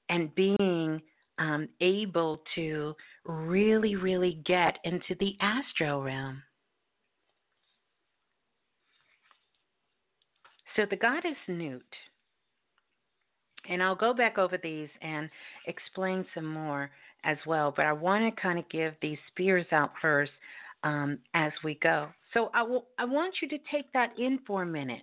And 0.10 0.34
being 0.36 1.02
um, 1.40 1.70
able 1.82 2.42
to 2.56 2.96
really, 3.26 3.96
really 3.96 4.42
get 4.46 4.78
into 4.84 5.16
the 5.20 5.36
astral 5.42 6.04
realm. 6.04 6.44
So 10.76 10.86
the 10.90 10.98
goddess 10.98 11.36
Nut, 11.48 11.82
and 13.70 13.82
I'll 13.82 13.96
go 13.96 14.14
back 14.14 14.38
over 14.38 14.58
these 14.62 14.90
and 15.02 15.30
explain 15.66 16.26
some 16.36 16.46
more 16.46 16.92
as 17.24 17.38
well, 17.46 17.74
but 17.76 17.86
I 17.86 17.94
want 17.94 18.24
to 18.24 18.42
kind 18.42 18.60
of 18.60 18.70
give 18.70 18.94
these 19.02 19.18
spheres 19.32 19.66
out 19.72 19.92
first 20.02 20.32
um, 20.84 21.20
as 21.34 21.52
we 21.64 21.78
go. 21.82 22.08
So 22.34 22.50
I, 22.54 22.64
will, 22.64 22.86
I 22.98 23.06
want 23.06 23.36
you 23.42 23.50
to 23.50 23.58
take 23.72 23.92
that 23.94 24.18
in 24.18 24.40
for 24.46 24.64
a 24.64 24.66
minute. 24.66 25.02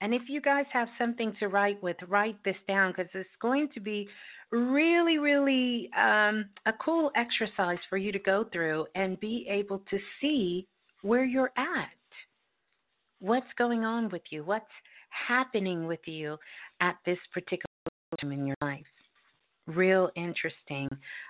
And 0.00 0.12
if 0.12 0.22
you 0.28 0.40
guys 0.40 0.66
have 0.72 0.88
something 0.98 1.34
to 1.40 1.48
write 1.48 1.82
with, 1.82 1.96
write 2.08 2.36
this 2.44 2.56
down 2.68 2.92
because 2.92 3.10
it's 3.14 3.28
going 3.40 3.68
to 3.74 3.80
be 3.80 4.08
really, 4.50 5.18
really 5.18 5.90
um, 5.98 6.46
a 6.66 6.72
cool 6.84 7.10
exercise 7.16 7.78
for 7.88 7.96
you 7.96 8.12
to 8.12 8.18
go 8.18 8.44
through 8.52 8.86
and 8.94 9.18
be 9.20 9.46
able 9.48 9.82
to 9.90 9.98
see 10.20 10.66
where 11.02 11.24
you're 11.24 11.52
at. 11.56 11.88
What's 13.20 13.46
going 13.56 13.84
on 13.84 14.10
with 14.10 14.22
you? 14.30 14.44
What's 14.44 14.66
happening 15.28 15.86
with 15.86 16.00
you 16.06 16.36
at 16.80 16.96
this 17.06 17.18
particular 17.32 17.64
time 18.20 18.32
in 18.32 18.46
your 18.46 18.56
life. 18.60 18.84
Real 19.66 20.10
interesting 20.16 20.88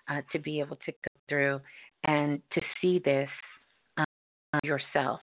uh, 0.09 0.23
to 0.33 0.39
be 0.39 0.61
able 0.61 0.77
to 0.77 0.93
go 0.93 1.21
through 1.29 1.61
and 2.05 2.41
to 2.53 2.61
see 2.81 3.01
this 3.05 3.29
um, 3.97 4.05
yourself. 4.65 5.21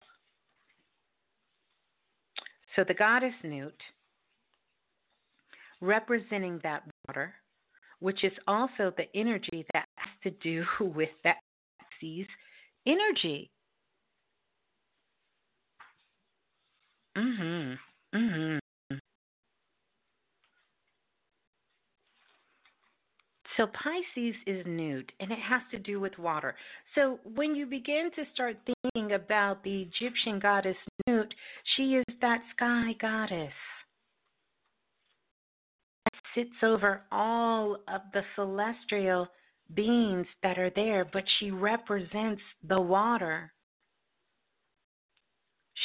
So 2.76 2.84
the 2.84 2.94
goddess 2.94 3.34
Nut, 3.44 3.74
representing 5.82 6.60
that 6.64 6.84
water, 7.08 7.34
which 8.00 8.24
is 8.24 8.34
also 8.48 8.94
the 8.98 9.08
energy 9.16 9.66
that 9.74 9.86
has 9.96 10.10
to 10.24 10.32
do 10.42 10.66
with 10.80 11.10
that 11.24 11.38
sees 12.00 12.28
energy. 12.88 13.50
Mhm. 17.16 17.80
Mhm. 18.14 18.61
So 23.62 23.68
Pisces 23.68 24.34
is 24.48 24.66
Nut, 24.66 25.06
and 25.20 25.32
it 25.32 25.38
has 25.38 25.62
to 25.70 25.78
do 25.78 26.00
with 26.00 26.18
water. 26.18 26.56
So 26.96 27.20
when 27.36 27.54
you 27.54 27.68
begin 27.68 28.10
to 28.16 28.24
start 28.34 28.58
thinking 28.66 29.14
about 29.14 29.64
the 29.64 29.84
Egyptian 29.84 30.40
goddess 30.40 30.76
Nut, 31.06 31.28
she 31.76 31.98
is 31.98 32.16
that 32.22 32.42
sky 32.56 32.94
goddess 33.00 33.54
that 36.06 36.14
sits 36.34 36.64
over 36.64 37.04
all 37.12 37.78
of 37.88 38.02
the 38.14 38.24
celestial 38.34 39.28
beings 39.76 40.26
that 40.42 40.58
are 40.58 40.72
there, 40.72 41.06
but 41.06 41.24
she 41.40 41.52
represents 41.52 42.42
the 42.68 42.82
water. 42.82 43.54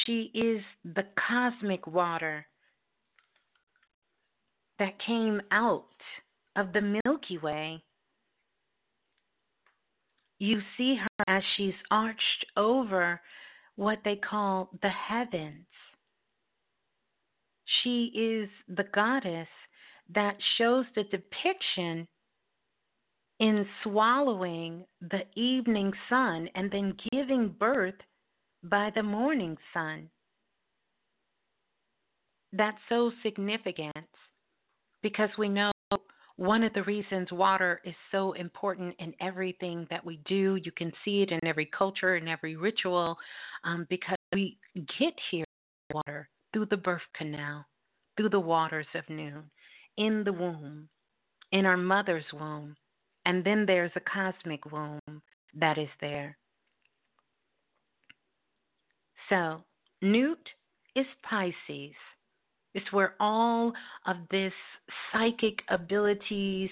She 0.07 0.31
is 0.33 0.63
the 0.83 1.05
cosmic 1.27 1.85
water 1.85 2.47
that 4.79 4.97
came 5.05 5.43
out 5.51 5.85
of 6.57 6.73
the 6.73 6.99
Milky 7.05 7.37
Way. 7.37 7.81
You 10.39 10.59
see 10.77 10.95
her 10.95 11.23
as 11.27 11.43
she's 11.55 11.73
arched 11.89 12.45
over 12.57 13.21
what 13.75 13.99
they 14.03 14.15
call 14.15 14.69
the 14.81 14.89
heavens. 14.89 15.65
She 17.81 18.11
is 18.15 18.49
the 18.75 18.85
goddess 18.93 19.47
that 20.13 20.35
shows 20.57 20.85
the 20.95 21.03
depiction 21.03 22.07
in 23.39 23.65
swallowing 23.83 24.83
the 25.01 25.23
evening 25.35 25.93
sun 26.09 26.49
and 26.55 26.71
then 26.71 26.97
giving 27.11 27.49
birth 27.49 27.95
by 28.63 28.91
the 28.95 29.03
morning 29.03 29.57
sun. 29.73 30.09
That's 32.53 32.77
so 32.89 33.11
significant 33.21 33.93
because 35.03 35.29
we 35.37 35.49
know 35.49 35.71
one 36.37 36.63
of 36.63 36.71
the 36.73 36.83
reasons 36.83 37.31
water 37.31 37.81
is 37.83 37.95
so 38.11 38.33
important 38.33 38.95
in 38.99 39.13
everything 39.19 39.87
that 39.89 40.05
we 40.05 40.19
do. 40.25 40.57
You 40.63 40.71
can 40.71 40.91
see 41.03 41.23
it 41.23 41.31
in 41.31 41.45
every 41.45 41.65
culture 41.65 42.15
and 42.15 42.29
every 42.29 42.55
ritual 42.55 43.17
um, 43.63 43.87
because 43.89 44.15
we 44.33 44.57
get 44.99 45.13
here 45.31 45.45
water 45.91 46.29
through 46.53 46.67
the 46.67 46.77
birth 46.77 47.01
canal, 47.15 47.65
through 48.15 48.29
the 48.29 48.39
waters 48.39 48.85
of 48.93 49.03
Nun, 49.09 49.49
in 49.97 50.23
the 50.23 50.33
womb, 50.33 50.87
in 51.51 51.65
our 51.65 51.77
mother's 51.77 52.25
womb. 52.31 52.75
And 53.25 53.43
then 53.43 53.65
there's 53.65 53.91
a 53.95 53.99
cosmic 54.01 54.71
womb 54.71 54.99
that 55.59 55.79
is 55.79 55.89
there. 55.99 56.37
So, 59.29 59.63
Nut 60.01 60.37
is 60.95 61.05
Pisces. 61.27 61.95
It's 62.73 62.91
where 62.91 63.15
all 63.19 63.73
of 64.05 64.17
this 64.29 64.53
psychic 65.11 65.59
abilities 65.69 66.69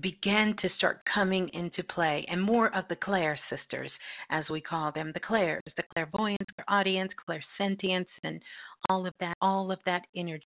began 0.00 0.54
to 0.62 0.68
start 0.76 1.00
coming 1.12 1.48
into 1.52 1.82
play, 1.82 2.24
and 2.28 2.40
more 2.40 2.72
of 2.76 2.84
the 2.88 2.96
Claire 2.96 3.38
sisters, 3.50 3.90
as 4.30 4.44
we 4.48 4.60
call 4.60 4.92
them, 4.92 5.10
the 5.12 5.20
Claires, 5.20 5.62
the 5.76 5.82
clairvoyance, 5.92 6.46
clairaudience, 6.54 7.10
clairsentience, 7.28 8.06
and 8.22 8.40
all 8.88 9.06
of 9.06 9.14
that, 9.18 9.36
all 9.40 9.72
of 9.72 9.80
that 9.86 10.02
energy 10.14 10.46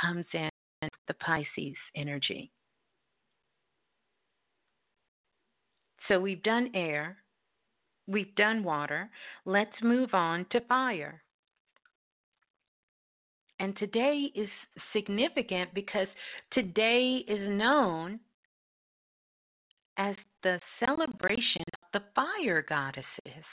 comes 0.00 0.24
in 0.34 0.48
the 1.08 1.14
Pisces 1.14 1.76
energy. 1.96 2.50
So 6.06 6.20
we've 6.20 6.42
done 6.44 6.70
air, 6.74 7.16
we've 8.06 8.34
done 8.36 8.62
water. 8.62 9.10
Let's 9.44 9.82
move 9.82 10.14
on 10.14 10.46
to 10.50 10.60
fire. 10.68 11.22
And 13.58 13.76
today 13.78 14.30
is 14.34 14.48
significant 14.92 15.72
because 15.74 16.08
today 16.52 17.24
is 17.26 17.48
known 17.48 18.20
as 19.96 20.14
the 20.42 20.60
celebration 20.84 21.64
of 21.72 21.88
the 21.92 22.02
fire 22.14 22.64
goddesses. 22.68 23.44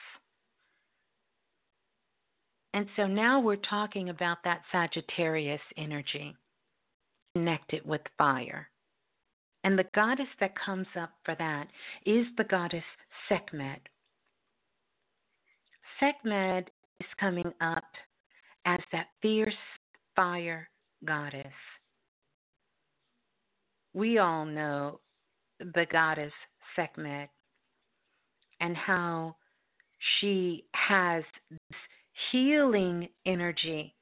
And 2.73 2.87
so 2.95 3.07
now 3.07 3.39
we're 3.39 3.55
talking 3.55 4.09
about 4.09 4.39
that 4.43 4.63
Sagittarius 4.71 5.61
energy 5.77 6.35
connected 7.35 7.85
with 7.85 8.01
fire. 8.17 8.69
And 9.63 9.79
the 9.79 9.85
goddess 9.95 10.27
that 10.39 10.53
comes 10.59 10.87
up 10.99 11.11
for 11.23 11.35
that 11.35 11.67
is 12.05 12.25
the 12.37 12.43
goddess 12.43 12.83
Sekhmet. 13.29 13.79
Sekhmet 15.99 16.69
is 16.99 17.07
coming 17.19 17.53
up 17.61 17.85
as 18.65 18.79
that 18.91 19.07
fierce 19.21 19.53
fire 20.15 20.69
goddess. 21.05 21.45
We 23.93 24.17
all 24.17 24.45
know 24.45 24.99
the 25.59 25.85
goddess 25.91 26.33
Sekhmet 26.75 27.29
and 28.59 28.75
how 28.75 29.35
she 30.19 30.65
has 30.73 31.23
this 31.49 31.77
healing 32.31 33.07
energy 33.25 33.95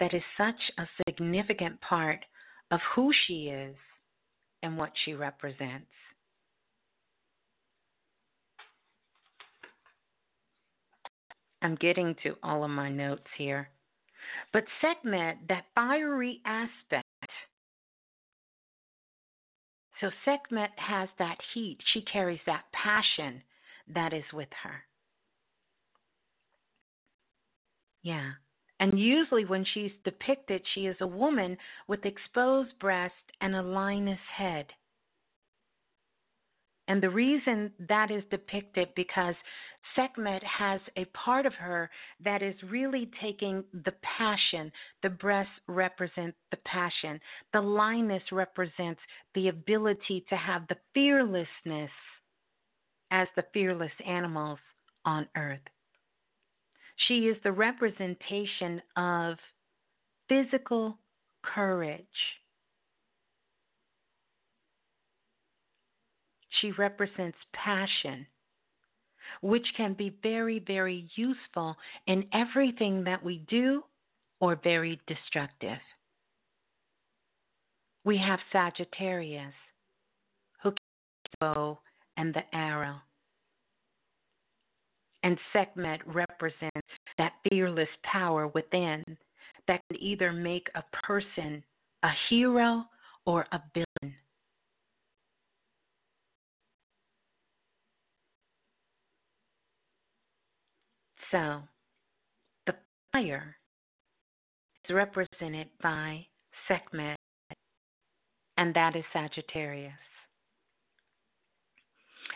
that 0.00 0.14
is 0.14 0.22
such 0.36 0.60
a 0.78 0.86
significant 1.06 1.80
part 1.80 2.24
of 2.70 2.80
who 2.94 3.10
she 3.26 3.48
is 3.48 3.74
and 4.62 4.76
what 4.76 4.92
she 5.04 5.14
represents. 5.14 5.86
I'm 11.62 11.74
getting 11.74 12.14
to 12.22 12.36
all 12.42 12.62
of 12.62 12.70
my 12.70 12.88
notes 12.88 13.26
here. 13.36 13.68
But 14.52 14.64
Sekhmet, 14.80 15.36
that 15.48 15.64
fiery 15.74 16.40
aspect. 16.44 17.04
So 20.00 20.10
Sekhmet 20.24 20.70
has 20.76 21.08
that 21.18 21.38
heat. 21.54 21.78
She 21.92 22.02
carries 22.02 22.40
that 22.46 22.64
passion 22.72 23.42
that 23.94 24.12
is 24.12 24.24
with 24.32 24.48
her. 24.62 24.84
Yeah. 28.02 28.32
And 28.80 28.98
usually, 28.98 29.44
when 29.44 29.64
she's 29.74 29.90
depicted, 30.04 30.62
she 30.72 30.86
is 30.86 30.96
a 31.00 31.06
woman 31.06 31.56
with 31.88 32.06
exposed 32.06 32.78
breast 32.78 33.14
and 33.40 33.56
a 33.56 33.62
lioness 33.62 34.20
head. 34.36 34.66
And 36.86 37.02
the 37.02 37.10
reason 37.10 37.72
that 37.88 38.10
is 38.10 38.22
depicted 38.30 38.88
because 38.94 39.34
Sekhmet 39.94 40.42
has 40.42 40.80
a 40.96 41.04
part 41.06 41.46
of 41.46 41.54
her 41.54 41.90
that 42.24 42.42
is 42.42 42.54
really 42.64 43.10
taking 43.20 43.64
the 43.84 43.94
passion. 44.02 44.70
The 45.02 45.10
breasts 45.10 45.52
represent 45.66 46.34
the 46.50 46.58
passion. 46.64 47.20
The 47.52 47.60
lioness 47.60 48.22
represents 48.32 49.00
the 49.34 49.48
ability 49.48 50.24
to 50.28 50.36
have 50.36 50.66
the 50.68 50.76
fearlessness 50.94 51.90
as 53.10 53.28
the 53.36 53.44
fearless 53.52 53.92
animals 54.06 54.58
on 55.04 55.26
earth. 55.36 55.60
She 57.06 57.28
is 57.28 57.36
the 57.42 57.52
representation 57.52 58.82
of 58.96 59.36
physical 60.28 60.98
courage. 61.42 62.04
She 66.60 66.72
represents 66.72 67.38
passion, 67.52 68.26
which 69.40 69.66
can 69.76 69.94
be 69.94 70.14
very, 70.22 70.58
very 70.60 71.08
useful 71.14 71.76
in 72.06 72.24
everything 72.32 73.04
that 73.04 73.22
we 73.22 73.44
do 73.48 73.82
or 74.40 74.60
very 74.62 75.00
destructive. 75.06 75.78
We 78.04 78.16
have 78.18 78.38
Sagittarius, 78.52 79.52
who 80.62 80.70
can 80.70 80.76
bow 81.40 81.78
and 82.16 82.32
the 82.32 82.42
arrow. 82.54 82.96
And 85.22 85.36
Sekhmet 85.52 86.00
represents 86.06 86.88
that 87.18 87.32
fearless 87.50 87.88
power 88.04 88.48
within 88.48 89.04
that 89.66 89.80
can 89.90 90.00
either 90.00 90.32
make 90.32 90.68
a 90.74 90.84
person 91.04 91.62
a 92.02 92.10
hero 92.28 92.84
or 93.26 93.46
a 93.52 93.60
villain. 93.74 93.87
So, 101.30 101.60
the 102.66 102.74
fire 103.12 103.56
is 104.88 104.94
represented 104.94 105.68
by 105.82 106.26
Sekhmet, 106.66 107.16
and 108.56 108.74
that 108.74 108.96
is 108.96 109.04
Sagittarius. 109.12 109.92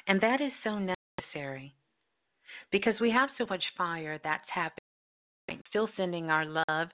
And 0.07 0.21
that 0.21 0.41
is 0.41 0.53
so 0.65 0.79
necessary 0.79 1.75
because 2.71 2.95
we 3.01 3.11
have 3.11 3.31
so 3.39 3.47
much 3.49 3.63
fire 3.77 4.19
that's 4.23 4.49
happening. 4.53 4.79
Still 5.69 5.89
sending 5.97 6.31
our 6.31 6.45
love 6.45 6.89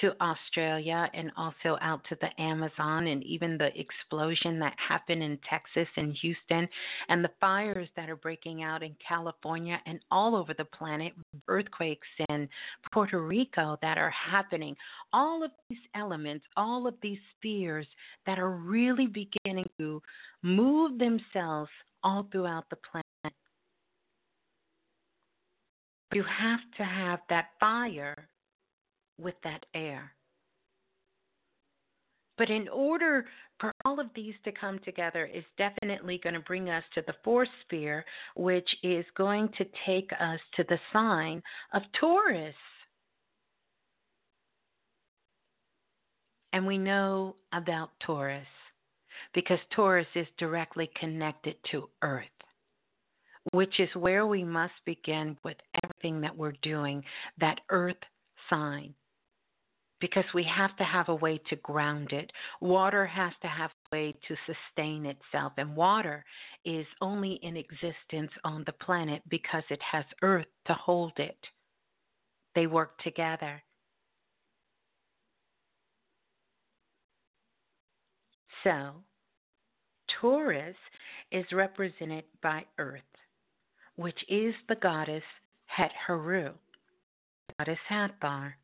to 0.00 0.12
Australia 0.20 1.08
and 1.14 1.30
also 1.36 1.78
out 1.80 2.04
to 2.08 2.16
the 2.20 2.42
Amazon 2.42 3.06
and 3.06 3.22
even 3.22 3.56
the 3.56 3.70
explosion 3.78 4.58
that 4.58 4.74
happened 4.76 5.22
in 5.22 5.38
Texas 5.48 5.88
and 5.96 6.16
Houston 6.20 6.68
and 7.08 7.24
the 7.24 7.30
fires 7.40 7.88
that 7.94 8.10
are 8.10 8.16
breaking 8.16 8.64
out 8.64 8.82
in 8.82 8.96
California 9.06 9.80
and 9.86 10.00
all 10.10 10.34
over 10.34 10.52
the 10.52 10.64
planet, 10.64 11.12
earthquakes 11.46 12.08
in 12.28 12.48
Puerto 12.92 13.22
Rico 13.22 13.78
that 13.82 13.96
are 13.96 14.10
happening. 14.10 14.76
All 15.12 15.44
of 15.44 15.52
these 15.70 15.78
elements, 15.94 16.44
all 16.56 16.88
of 16.88 16.94
these 17.02 17.18
spheres 17.38 17.86
that 18.26 18.40
are 18.40 18.50
really 18.50 19.06
beginning 19.06 19.68
to 19.78 20.02
move 20.42 20.98
themselves 20.98 21.70
all 22.02 22.26
throughout 22.32 22.68
the 22.68 22.76
planet. 22.90 23.06
You 26.14 26.22
have 26.22 26.60
to 26.76 26.84
have 26.84 27.20
that 27.28 27.46
fire 27.58 28.28
with 29.18 29.34
that 29.42 29.66
air. 29.74 30.12
But 32.38 32.50
in 32.50 32.68
order 32.68 33.26
for 33.60 33.72
all 33.84 34.00
of 34.00 34.06
these 34.14 34.34
to 34.44 34.52
come 34.52 34.78
together, 34.84 35.26
is 35.26 35.44
definitely 35.56 36.20
going 36.22 36.34
to 36.34 36.40
bring 36.40 36.68
us 36.68 36.82
to 36.94 37.02
the 37.06 37.14
fourth 37.22 37.48
sphere, 37.64 38.04
which 38.36 38.68
is 38.82 39.04
going 39.16 39.48
to 39.58 39.64
take 39.86 40.10
us 40.18 40.40
to 40.56 40.64
the 40.68 40.78
sign 40.92 41.42
of 41.72 41.82
Taurus. 42.00 42.54
And 46.52 46.66
we 46.66 46.78
know 46.78 47.34
about 47.52 47.90
Taurus 48.04 48.46
because 49.32 49.58
Taurus 49.74 50.06
is 50.14 50.26
directly 50.38 50.90
connected 50.98 51.56
to 51.72 51.88
Earth, 52.02 52.26
which 53.52 53.78
is 53.78 53.88
where 53.94 54.26
we 54.26 54.44
must 54.44 54.74
begin 54.84 55.36
with 55.44 55.56
everything 55.82 56.20
that 56.20 56.36
we're 56.36 56.54
doing, 56.62 57.02
that 57.38 57.60
Earth 57.70 57.96
sign. 58.50 58.94
Because 60.00 60.24
we 60.34 60.44
have 60.44 60.76
to 60.76 60.84
have 60.84 61.08
a 61.08 61.14
way 61.14 61.40
to 61.48 61.56
ground 61.56 62.12
it. 62.12 62.30
Water 62.60 63.06
has 63.06 63.32
to 63.42 63.48
have 63.48 63.70
a 63.70 63.96
way 63.96 64.14
to 64.28 64.36
sustain 64.46 65.06
itself, 65.06 65.52
and 65.56 65.76
water 65.76 66.24
is 66.64 66.86
only 67.00 67.38
in 67.42 67.56
existence 67.56 68.30
on 68.44 68.64
the 68.66 68.72
planet 68.72 69.22
because 69.28 69.62
it 69.70 69.80
has 69.82 70.04
Earth 70.22 70.46
to 70.66 70.74
hold 70.74 71.12
it. 71.16 71.38
They 72.54 72.66
work 72.66 72.98
together. 73.02 73.62
So, 78.64 78.94
Taurus 80.20 80.76
is 81.30 81.44
represented 81.52 82.24
by 82.42 82.64
Earth, 82.78 83.02
which 83.96 84.18
is 84.28 84.54
the 84.68 84.74
goddess 84.76 85.22
Het 85.66 85.90
Heru, 86.06 86.52
goddess 87.58 87.78
Hathor, 87.88 88.56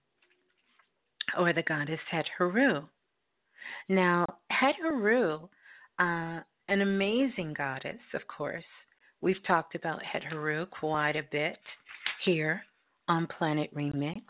or 1.39 1.53
the 1.53 1.62
goddess 1.62 2.01
Het 2.11 2.26
Heru. 2.37 2.83
Now, 3.89 4.24
Het 4.51 4.76
Heru, 4.76 5.49
uh, 5.99 6.41
an 6.68 6.81
amazing 6.81 7.55
goddess, 7.55 8.01
of 8.14 8.26
course. 8.26 8.64
We've 9.20 9.43
talked 9.47 9.74
about 9.74 10.03
Het 10.03 10.24
Heru 10.24 10.66
quite 10.66 11.16
a 11.16 11.22
bit 11.31 11.59
here 12.24 12.62
on 13.09 13.26
Planet 13.26 13.74
Remix, 13.74 14.22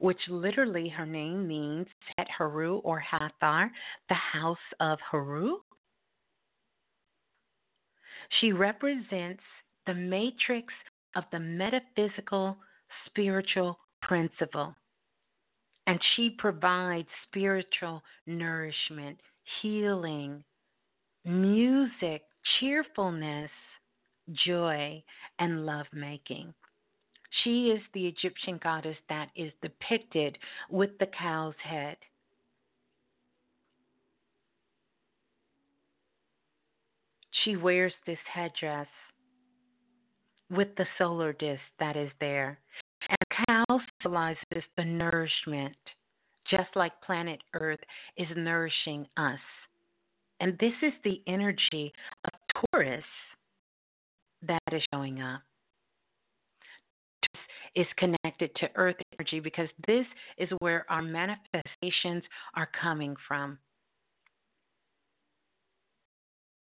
which 0.00 0.18
literally 0.28 0.88
her 0.88 1.06
name 1.06 1.46
means 1.46 1.86
Het 2.16 2.28
Heru 2.36 2.78
or 2.78 2.98
Hathor, 2.98 3.70
the 4.08 4.14
house 4.14 4.58
of 4.80 4.98
Heru. 5.10 5.58
She 8.40 8.52
represents 8.52 9.42
the 9.86 9.94
matrix 9.94 10.72
of 11.16 11.24
the 11.32 11.38
metaphysical 11.38 12.56
spiritual 13.06 13.78
principle. 14.02 14.74
And 15.86 16.00
she 16.14 16.30
provides 16.30 17.08
spiritual 17.28 18.02
nourishment, 18.26 19.18
healing, 19.60 20.42
music, 21.24 22.22
cheerfulness, 22.58 23.50
joy, 24.46 25.02
and 25.38 25.66
lovemaking. 25.66 26.54
She 27.42 27.66
is 27.66 27.80
the 27.92 28.06
Egyptian 28.06 28.58
goddess 28.62 28.96
that 29.08 29.28
is 29.36 29.52
depicted 29.60 30.38
with 30.70 30.90
the 30.98 31.06
cow's 31.06 31.54
head. 31.62 31.96
She 37.42 37.56
wears 37.56 37.92
this 38.06 38.18
headdress 38.32 38.86
with 40.50 40.68
the 40.76 40.86
solar 40.98 41.32
disk 41.32 41.60
that 41.78 41.96
is 41.96 42.10
there. 42.20 42.58
And 43.08 43.46
cow 43.48 43.80
symbolizes 44.02 44.64
the 44.76 44.84
nourishment, 44.84 45.76
just 46.50 46.68
like 46.74 46.92
planet 47.02 47.40
Earth 47.54 47.80
is 48.16 48.28
nourishing 48.36 49.06
us. 49.16 49.40
And 50.40 50.56
this 50.58 50.72
is 50.82 50.92
the 51.04 51.22
energy 51.26 51.92
of 52.24 52.66
Taurus 52.70 53.04
that 54.46 54.60
is 54.72 54.82
showing 54.92 55.20
up 55.22 55.40
is 57.74 57.86
connected 57.96 58.54
to 58.56 58.68
earth 58.76 58.96
energy 59.18 59.40
because 59.40 59.68
this 59.86 60.06
is 60.38 60.48
where 60.60 60.86
our 60.88 61.02
manifestations 61.02 62.22
are 62.54 62.68
coming 62.80 63.16
from. 63.26 63.58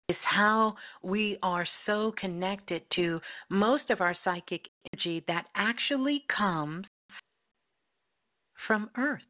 Is 0.09 0.17
how 0.25 0.75
we 1.03 1.39
are 1.43 1.67
so 1.87 2.13
connected 2.19 2.83
to 2.97 3.21
most 3.49 3.89
of 3.89 4.01
our 4.01 4.17
psychic 4.25 4.63
energy 4.93 5.25
that 5.29 5.47
actually 5.55 6.25
comes 6.35 6.87
from 8.67 8.91
earth. 8.99 9.23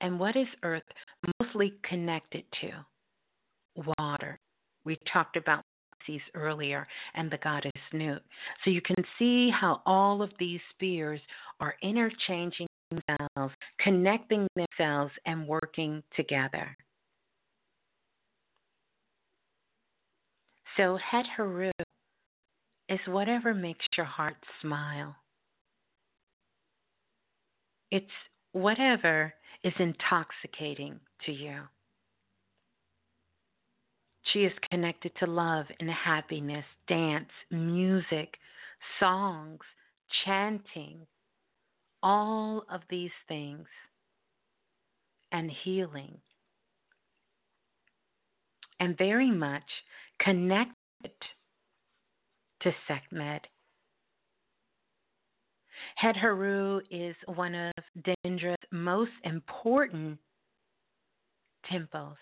And 0.00 0.18
what 0.18 0.36
is 0.36 0.48
earth 0.62 0.82
mostly 1.40 1.74
connected 1.88 2.44
to? 2.60 2.70
Water. 3.98 4.38
We 4.84 4.98
talked 5.12 5.36
about 5.36 5.62
earlier 6.34 6.86
and 7.14 7.30
the 7.30 7.38
goddess 7.38 7.72
Nut. 7.92 8.22
So 8.64 8.70
you 8.70 8.80
can 8.80 9.04
see 9.18 9.50
how 9.50 9.82
all 9.86 10.22
of 10.22 10.30
these 10.38 10.60
spheres 10.74 11.20
are 11.60 11.74
interchanging 11.82 12.66
themselves, 12.90 13.54
connecting 13.80 14.46
themselves, 14.54 15.12
and 15.26 15.46
working 15.46 16.02
together. 16.14 16.76
So 20.76 20.98
Het 21.10 21.26
Heru 21.36 21.70
is 22.88 23.00
whatever 23.06 23.54
makes 23.54 23.86
your 23.96 24.06
heart 24.06 24.36
smile. 24.60 25.16
It's 27.90 28.06
whatever 28.52 29.32
is 29.64 29.72
intoxicating 29.78 31.00
to 31.24 31.32
you. 31.32 31.60
She 34.32 34.40
is 34.40 34.52
connected 34.70 35.12
to 35.20 35.26
love 35.26 35.66
and 35.80 35.88
happiness, 35.88 36.64
dance, 36.88 37.30
music, 37.50 38.34
songs, 39.00 39.60
chanting, 40.24 41.06
all 42.02 42.64
of 42.70 42.82
these 42.90 43.12
things, 43.28 43.66
and 45.32 45.50
healing. 45.64 46.18
And 48.78 48.98
very 48.98 49.30
much 49.30 49.62
connected 50.20 50.74
to 52.62 52.72
Sekhmet. 52.88 53.46
Het 55.96 56.16
is 56.90 57.14
one 57.26 57.54
of 57.54 57.72
Dendera's 58.02 58.56
most 58.70 59.12
important 59.24 60.18
temples 61.70 62.16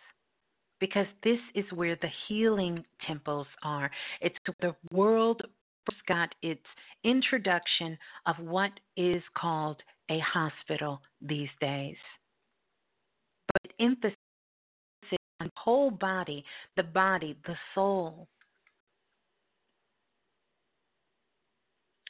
because 0.80 1.06
this 1.22 1.38
is 1.54 1.64
where 1.72 1.96
the 1.96 2.10
healing 2.28 2.84
temples 3.06 3.46
are. 3.62 3.90
It's 4.20 4.36
the 4.60 4.74
world 4.92 5.42
first 5.86 6.06
got 6.06 6.34
its 6.42 6.64
introduction 7.04 7.98
of 8.26 8.36
what 8.38 8.72
is 8.96 9.22
called 9.36 9.82
a 10.10 10.18
hospital 10.20 11.00
these 11.20 11.48
days. 11.60 11.96
But 13.52 13.72
the 14.02 14.10
whole 15.56 15.90
body, 15.90 16.44
the 16.76 16.82
body, 16.82 17.36
the 17.46 17.56
soul, 17.74 18.28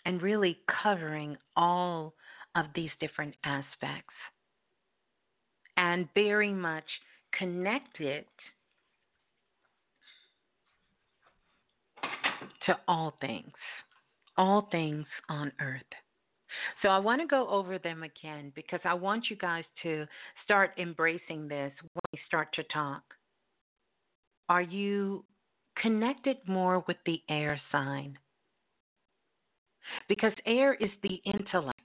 and 0.04 0.22
really 0.22 0.58
covering 0.82 1.36
all 1.56 2.14
of 2.56 2.66
these 2.74 2.90
different 3.00 3.34
aspects 3.44 4.14
and 5.76 6.08
very 6.14 6.52
much 6.52 6.84
connected 7.38 8.24
to 12.66 12.76
all 12.86 13.14
things, 13.20 13.52
all 14.36 14.68
things 14.70 15.06
on 15.28 15.52
earth. 15.60 15.82
So 16.82 16.88
I 16.88 16.98
want 16.98 17.20
to 17.20 17.26
go 17.26 17.48
over 17.48 17.78
them 17.78 18.04
again 18.04 18.52
because 18.54 18.80
I 18.84 18.94
want 18.94 19.24
you 19.28 19.36
guys 19.36 19.64
to 19.82 20.06
start 20.44 20.70
embracing 20.78 21.48
this 21.48 21.72
when 21.80 22.02
we 22.12 22.20
start 22.26 22.52
to 22.54 22.62
talk. 22.72 23.02
Are 24.48 24.62
you 24.62 25.24
connected 25.80 26.36
more 26.46 26.84
with 26.86 26.96
the 27.06 27.20
air 27.28 27.60
sign? 27.72 28.18
Because 30.08 30.32
air 30.46 30.74
is 30.74 30.90
the 31.02 31.20
intellect. 31.24 31.78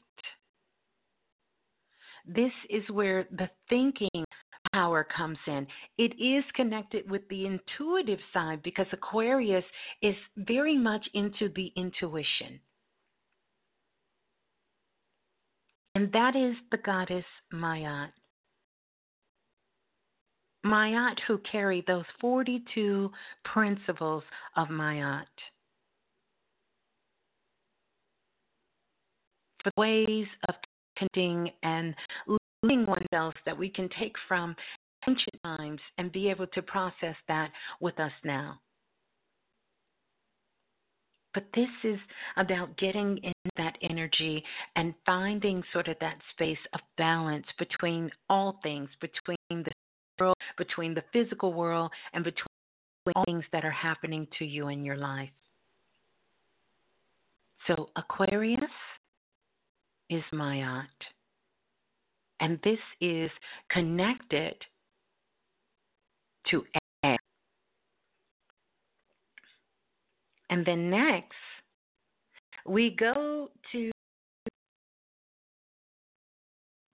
This 2.25 2.51
is 2.69 2.83
where 2.91 3.25
the 3.31 3.49
thinking 3.69 4.25
power 4.73 5.03
comes 5.03 5.37
in. 5.47 5.65
It 5.97 6.13
is 6.21 6.43
connected 6.53 7.09
with 7.09 7.27
the 7.29 7.45
intuitive 7.45 8.19
side 8.33 8.61
because 8.63 8.85
Aquarius 8.91 9.63
is 10.01 10.15
very 10.37 10.77
much 10.77 11.07
into 11.13 11.49
the 11.55 11.71
intuition. 11.75 12.59
And 15.95 16.11
that 16.13 16.35
is 16.35 16.55
the 16.71 16.77
goddess 16.77 17.25
Mayat. 17.53 18.11
Mayat, 20.65 21.17
who 21.27 21.37
carried 21.39 21.85
those 21.87 22.05
42 22.19 23.11
principles 23.45 24.23
of 24.55 24.67
Mayat. 24.67 25.25
For 29.63 29.71
the 29.75 29.81
ways 29.81 30.27
of 30.47 30.55
connecting 30.97 31.51
and 31.63 31.95
learning 32.63 32.85
oneself 32.85 33.33
that 33.45 33.57
we 33.57 33.69
can 33.69 33.89
take 33.99 34.15
from 34.27 34.55
ancient 35.07 35.41
times 35.43 35.79
and 35.97 36.11
be 36.11 36.29
able 36.29 36.47
to 36.47 36.61
process 36.61 37.15
that 37.27 37.51
with 37.79 37.99
us 37.99 38.11
now. 38.23 38.59
But 41.33 41.45
this 41.53 41.69
is 41.83 41.99
about 42.37 42.75
getting 42.77 43.17
in 43.17 43.33
that 43.55 43.77
energy 43.83 44.43
and 44.75 44.93
finding 45.05 45.63
sort 45.71 45.87
of 45.87 45.95
that 46.01 46.17
space 46.31 46.57
of 46.73 46.79
balance 46.97 47.45
between 47.59 48.09
all 48.29 48.59
things, 48.63 48.89
between 48.99 49.37
the 49.49 49.71
world, 50.19 50.35
between 50.57 50.93
the 50.93 51.03
physical 51.13 51.53
world, 51.53 51.91
and 52.13 52.23
between 52.23 52.45
things 53.25 53.43
that 53.51 53.65
are 53.65 53.71
happening 53.71 54.27
to 54.37 54.45
you 54.45 54.67
in 54.67 54.83
your 54.83 54.97
life. 54.97 55.29
So 57.67 57.89
Aquarius 57.95 58.63
is 60.09 60.23
Mayat. 60.33 60.85
And 62.39 62.57
this 62.63 62.79
is 63.01 63.29
connected 63.69 64.55
to 66.49 66.63
air. 67.03 67.17
And 70.49 70.65
then 70.65 70.89
next, 70.89 71.33
we 72.65 72.95
go 72.97 73.49
to 73.71 73.91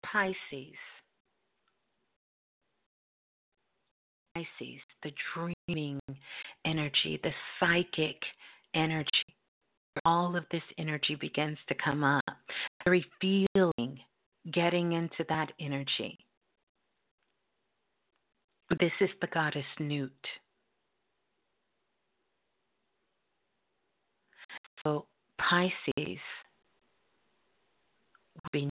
Pisces. 0.05 0.35
Pisces, 4.35 4.81
the 5.03 5.13
dreaming 5.35 6.01
energy, 6.65 7.21
the 7.23 7.33
psychic 7.59 8.17
energy. 8.75 9.09
All 10.05 10.37
of 10.37 10.45
this 10.51 10.63
energy 10.79 11.17
begins 11.17 11.59
to 11.69 11.75
come 11.75 12.03
up. 12.03 12.25
Very 12.85 13.05
feeling, 13.21 13.99
getting 14.53 14.93
into 14.93 15.25
that 15.29 15.53
energy. 15.61 16.19
This 18.81 18.93
is 19.01 19.11
the 19.21 19.27
goddess 19.27 19.67
Nut. 19.79 20.11
So 24.83 25.05
Pisces 25.39 25.79
would 25.97 26.19
be. 28.53 28.72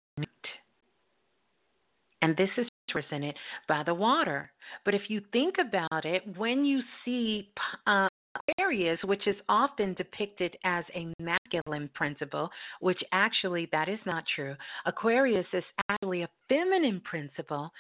And 2.22 2.36
this 2.36 2.50
is 2.56 2.66
represented 2.88 3.36
by 3.68 3.82
the 3.82 3.94
water. 3.94 4.50
But 4.84 4.94
if 4.94 5.02
you 5.08 5.20
think 5.32 5.56
about 5.58 6.04
it, 6.04 6.22
when 6.36 6.64
you 6.64 6.80
see 7.04 7.50
uh, 7.86 8.08
Aquarius, 8.50 8.98
which 9.04 9.26
is 9.26 9.36
often 9.48 9.94
depicted 9.94 10.56
as 10.64 10.84
a 10.94 11.12
masculine 11.20 11.88
principle, 11.94 12.50
which 12.80 13.02
actually 13.12 13.68
that 13.72 13.88
is 13.88 13.98
not 14.06 14.24
true. 14.34 14.54
Aquarius 14.86 15.46
is 15.52 15.64
actually 15.88 16.22
a 16.22 16.28
feminine 16.48 17.00
principle. 17.00 17.70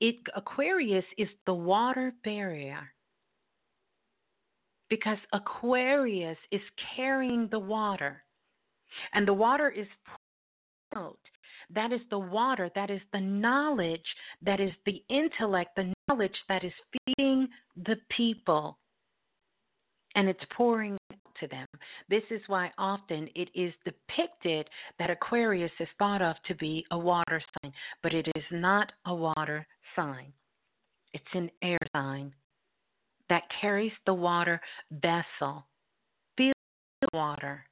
It 0.00 0.16
Aquarius 0.34 1.04
is 1.18 1.28
the 1.46 1.54
water 1.54 2.12
bearer. 2.24 2.88
Because 4.88 5.18
Aquarius 5.32 6.38
is 6.52 6.60
carrying 6.94 7.48
the 7.50 7.58
water. 7.58 8.22
And 9.12 9.26
the 9.26 9.34
water 9.34 9.68
is 9.68 9.88
out. 10.94 11.18
That 11.74 11.92
is 11.92 12.00
the 12.10 12.18
water, 12.18 12.70
that 12.74 12.90
is 12.90 13.00
the 13.12 13.20
knowledge, 13.20 14.06
that 14.42 14.60
is 14.60 14.70
the 14.84 15.02
intellect, 15.08 15.76
the 15.76 15.92
knowledge 16.08 16.36
that 16.48 16.64
is 16.64 16.72
feeding 17.06 17.48
the 17.76 17.96
people 18.16 18.78
and 20.14 20.28
it's 20.28 20.44
pouring 20.56 20.96
to 21.40 21.46
them. 21.48 21.66
This 22.08 22.22
is 22.30 22.40
why 22.46 22.72
often 22.78 23.28
it 23.34 23.50
is 23.54 23.72
depicted 23.84 24.66
that 24.98 25.10
Aquarius 25.10 25.70
is 25.78 25.88
thought 25.98 26.22
of 26.22 26.36
to 26.46 26.54
be 26.54 26.84
a 26.90 26.98
water 26.98 27.42
sign, 27.62 27.72
but 28.02 28.14
it 28.14 28.26
is 28.34 28.44
not 28.50 28.90
a 29.04 29.14
water 29.14 29.66
sign. 29.94 30.32
It's 31.12 31.24
an 31.34 31.50
air 31.62 31.78
sign 31.94 32.32
that 33.28 33.42
carries 33.60 33.92
the 34.06 34.14
water 34.14 34.60
vessel. 34.90 35.66
Feel 36.36 36.52
the 37.02 37.08
water 37.12 37.64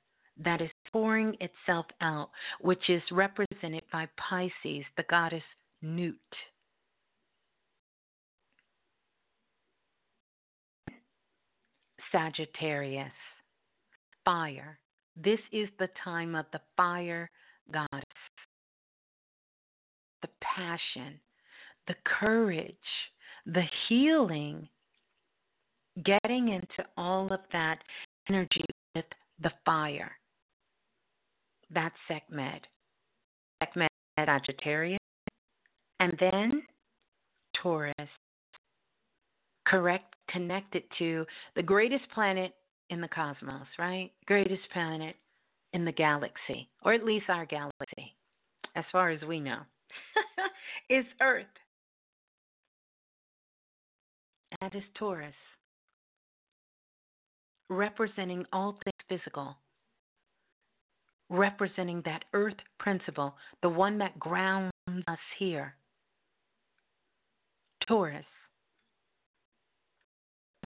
that 0.42 0.60
is 0.60 0.70
pouring 0.92 1.36
itself 1.40 1.86
out, 2.00 2.30
which 2.60 2.88
is 2.88 3.02
represented 3.12 3.82
by 3.92 4.08
Pisces, 4.16 4.84
the 4.96 5.04
goddess 5.08 5.42
Nut. 5.82 6.14
Sagittarius, 12.10 13.10
fire. 14.24 14.78
This 15.16 15.40
is 15.52 15.68
the 15.78 15.88
time 16.02 16.34
of 16.34 16.46
the 16.52 16.60
fire 16.76 17.28
goddess. 17.72 18.04
The 20.22 20.28
passion, 20.40 21.18
the 21.88 21.96
courage, 22.04 22.74
the 23.46 23.64
healing, 23.88 24.68
getting 26.04 26.48
into 26.48 26.88
all 26.96 27.32
of 27.32 27.40
that 27.52 27.78
energy 28.28 28.64
with 28.94 29.04
the 29.42 29.52
fire. 29.64 30.12
That's 31.70 31.94
Sekhmet. 32.08 32.66
Sekhmet 33.62 33.88
Sagittarius. 34.18 34.98
And 36.00 36.14
then 36.18 36.62
Taurus. 37.62 37.94
Correct, 39.66 40.14
connected 40.28 40.82
to 40.98 41.24
the 41.56 41.62
greatest 41.62 42.04
planet 42.12 42.52
in 42.90 43.00
the 43.00 43.08
cosmos, 43.08 43.66
right? 43.78 44.10
Greatest 44.26 44.62
planet 44.72 45.16
in 45.72 45.84
the 45.84 45.92
galaxy, 45.92 46.68
or 46.82 46.92
at 46.92 47.04
least 47.04 47.26
our 47.28 47.46
galaxy, 47.46 48.14
as 48.76 48.84
far 48.92 49.10
as 49.10 49.20
we 49.22 49.40
know, 49.40 49.58
is 50.90 51.04
Earth. 51.20 51.46
That 54.60 54.74
is 54.74 54.84
Taurus, 54.96 55.34
representing 57.68 58.44
all 58.52 58.78
things 58.84 59.20
physical, 59.20 59.56
representing 61.30 62.02
that 62.04 62.24
earth 62.32 62.56
principle, 62.78 63.34
the 63.62 63.68
one 63.68 63.98
that 63.98 64.18
grounds 64.18 64.72
us 65.08 65.18
here. 65.38 65.74
Taurus, 67.86 68.24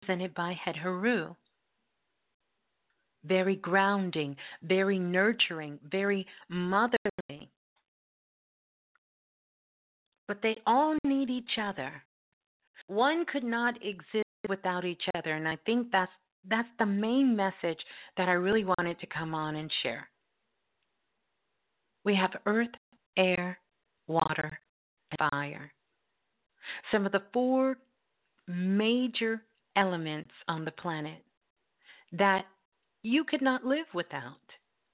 represented 0.01 0.33
by 0.33 0.53
Het 0.63 0.75
Heru. 0.75 1.35
Very 3.25 3.55
grounding, 3.55 4.35
very 4.63 4.99
nurturing, 4.99 5.79
very 5.89 6.27
motherly. 6.49 7.49
But 10.27 10.41
they 10.43 10.57
all 10.67 10.95
need 11.03 11.29
each 11.29 11.57
other. 11.59 11.91
One 12.87 13.25
could 13.25 13.43
not 13.43 13.75
exist 13.83 14.25
without 14.47 14.85
each 14.85 15.03
other, 15.15 15.35
and 15.35 15.47
I 15.47 15.57
think 15.65 15.91
that's 15.91 16.11
that's 16.47 16.69
the 16.77 16.85
main 16.85 17.35
message 17.35 17.79
that 18.17 18.29
I 18.29 18.33
really 18.33 18.63
wanted 18.63 18.99
to 18.99 19.07
come 19.07 19.33
on 19.33 19.55
and 19.55 19.71
share. 19.81 20.07
We 22.05 22.15
have 22.15 22.31
earth, 22.45 22.69
air, 23.17 23.59
water, 24.07 24.59
and 25.11 25.29
fire. 25.29 25.73
Some 26.91 27.05
of 27.05 27.11
the 27.11 27.23
four 27.33 27.77
major 28.47 29.41
elements 29.75 30.31
on 30.47 30.63
the 30.63 30.71
planet 30.71 31.23
that 32.13 32.45
you 33.03 33.23
could 33.23 33.41
not 33.41 33.65
live 33.65 33.87
without. 33.93 34.39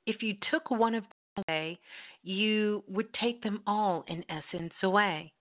If 0.08 0.24
you 0.24 0.36
took 0.50 0.72
one 0.72 0.96
of 0.96 1.04
them 1.04 1.44
away, 1.48 1.80
you 2.24 2.84
would 2.88 3.14
take 3.14 3.44
them 3.44 3.62
all, 3.68 4.04
in 4.08 4.24
essence, 4.30 4.74
away 4.82 5.32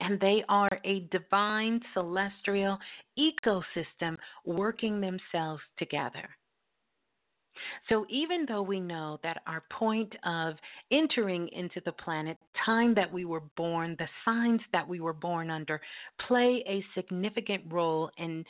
and 0.00 0.20
they 0.20 0.44
are 0.48 0.80
a 0.84 1.08
divine 1.10 1.80
celestial 1.92 2.78
ecosystem 3.18 4.16
working 4.44 5.00
themselves 5.00 5.62
together. 5.78 6.28
So, 7.88 8.06
even 8.08 8.44
though 8.46 8.62
we 8.62 8.80
know 8.80 9.18
that 9.22 9.42
our 9.46 9.62
point 9.70 10.14
of 10.24 10.54
entering 10.90 11.48
into 11.48 11.80
the 11.84 11.92
planet, 11.92 12.36
time 12.64 12.94
that 12.94 13.12
we 13.12 13.24
were 13.24 13.42
born, 13.56 13.96
the 13.98 14.08
signs 14.24 14.60
that 14.72 14.86
we 14.86 15.00
were 15.00 15.12
born 15.12 15.50
under, 15.50 15.80
play 16.26 16.64
a 16.66 16.84
significant 16.94 17.64
role 17.70 18.10
in 18.18 18.44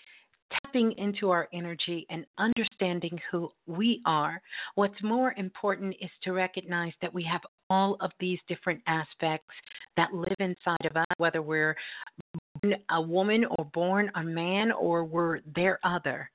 tapping 0.64 0.92
into 0.92 1.30
our 1.30 1.48
energy 1.52 2.06
and 2.10 2.24
understanding 2.38 3.18
who 3.30 3.50
we 3.66 4.00
are, 4.06 4.40
what's 4.74 5.02
more 5.02 5.34
important 5.36 5.94
is 6.00 6.10
to 6.22 6.32
recognize 6.32 6.92
that 7.00 7.12
we 7.12 7.22
have 7.22 7.42
all 7.70 7.96
of 8.00 8.10
these 8.18 8.38
different 8.48 8.80
aspects 8.86 9.54
that 9.96 10.12
live 10.14 10.36
inside 10.38 10.86
of 10.90 10.96
us, 10.96 11.06
whether 11.18 11.42
we're 11.42 11.76
a 12.90 13.00
woman 13.00 13.44
or 13.44 13.64
born 13.72 14.10
a 14.14 14.22
man 14.22 14.72
or 14.72 15.04
we're 15.04 15.40
their 15.54 15.78
other. 15.84 16.30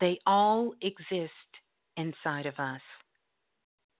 They 0.00 0.18
all 0.26 0.72
exist 0.82 1.30
inside 2.00 2.46
of 2.46 2.58
us. 2.58 2.80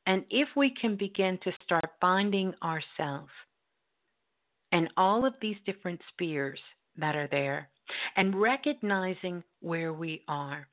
And 0.06 0.24
if 0.30 0.48
we 0.56 0.74
can 0.80 0.96
begin 0.96 1.38
to 1.44 1.52
start 1.64 1.84
binding 2.00 2.52
ourselves 2.62 3.30
and 4.72 4.88
all 4.96 5.24
of 5.24 5.34
these 5.40 5.56
different 5.66 6.00
spheres 6.12 6.58
that 6.96 7.14
are 7.14 7.28
there 7.30 7.68
and 8.16 8.40
recognizing 8.40 9.42
where 9.60 9.92
we 9.92 10.22
are, 10.26 10.66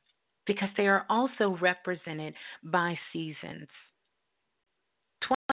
because 0.45 0.69
they 0.77 0.87
are 0.87 1.05
also 1.09 1.57
represented 1.61 2.33
by 2.63 2.97
seasons. 3.11 3.67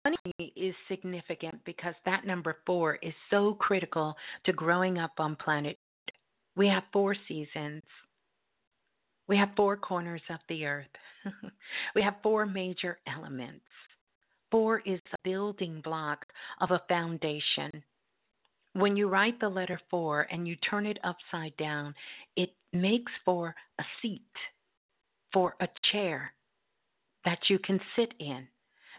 20 0.04 0.52
is 0.56 0.74
significant 0.88 1.58
because 1.64 1.94
that 2.04 2.26
number 2.26 2.58
four 2.66 2.96
is 3.02 3.14
so 3.30 3.54
critical 3.54 4.14
to 4.44 4.52
growing 4.52 4.98
up 4.98 5.12
on 5.18 5.36
planet. 5.36 5.76
We 6.56 6.68
have 6.68 6.84
four 6.92 7.16
seasons. 7.26 7.82
We 9.26 9.36
have 9.36 9.50
four 9.56 9.76
corners 9.76 10.22
of 10.28 10.38
the 10.48 10.66
earth. 10.66 10.86
we 11.94 12.02
have 12.02 12.16
four 12.22 12.46
major 12.46 12.98
elements. 13.06 13.64
Four 14.50 14.80
is 14.80 15.00
the 15.10 15.18
building 15.24 15.80
block 15.82 16.26
of 16.60 16.70
a 16.70 16.82
foundation. 16.88 17.70
When 18.74 18.96
you 18.96 19.08
write 19.08 19.40
the 19.40 19.48
letter 19.48 19.80
four 19.90 20.26
and 20.30 20.46
you 20.46 20.56
turn 20.56 20.86
it 20.86 20.98
upside 21.04 21.56
down, 21.56 21.94
it 22.36 22.50
makes 22.72 23.12
for 23.24 23.54
a 23.78 23.84
seat, 24.02 24.22
for 25.32 25.54
a 25.60 25.68
chair 25.92 26.32
that 27.24 27.38
you 27.48 27.58
can 27.58 27.80
sit 27.96 28.12
in 28.18 28.46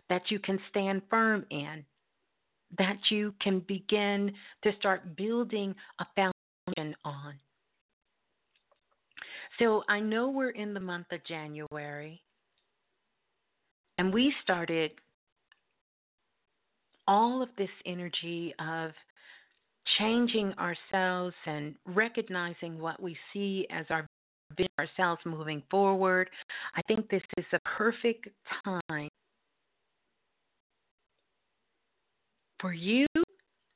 that 0.09 0.29
you 0.29 0.39
can 0.39 0.59
stand 0.69 1.01
firm 1.09 1.45
in, 1.49 1.83
that 2.77 2.97
you 3.09 3.33
can 3.41 3.59
begin 3.61 4.31
to 4.63 4.71
start 4.77 5.15
building 5.15 5.73
a 5.99 6.05
foundation 6.15 6.95
on. 7.03 7.33
So 9.59 9.83
I 9.87 9.99
know 9.99 10.29
we're 10.29 10.49
in 10.49 10.73
the 10.73 10.79
month 10.79 11.07
of 11.11 11.23
January, 11.25 12.21
and 13.97 14.13
we 14.13 14.33
started 14.43 14.91
all 17.07 17.41
of 17.41 17.49
this 17.57 17.69
energy 17.85 18.53
of 18.59 18.91
changing 19.97 20.53
ourselves 20.53 21.35
and 21.45 21.75
recognizing 21.85 22.79
what 22.79 23.01
we 23.01 23.15
see 23.31 23.67
as 23.69 23.85
our 23.89 24.05
ourselves 24.79 25.21
moving 25.25 25.61
forward. 25.69 26.29
I 26.75 26.81
think 26.87 27.09
this 27.09 27.21
is 27.37 27.45
a 27.53 27.59
perfect 27.77 28.27
time 28.63 29.09
for 32.59 32.73
you 32.73 33.05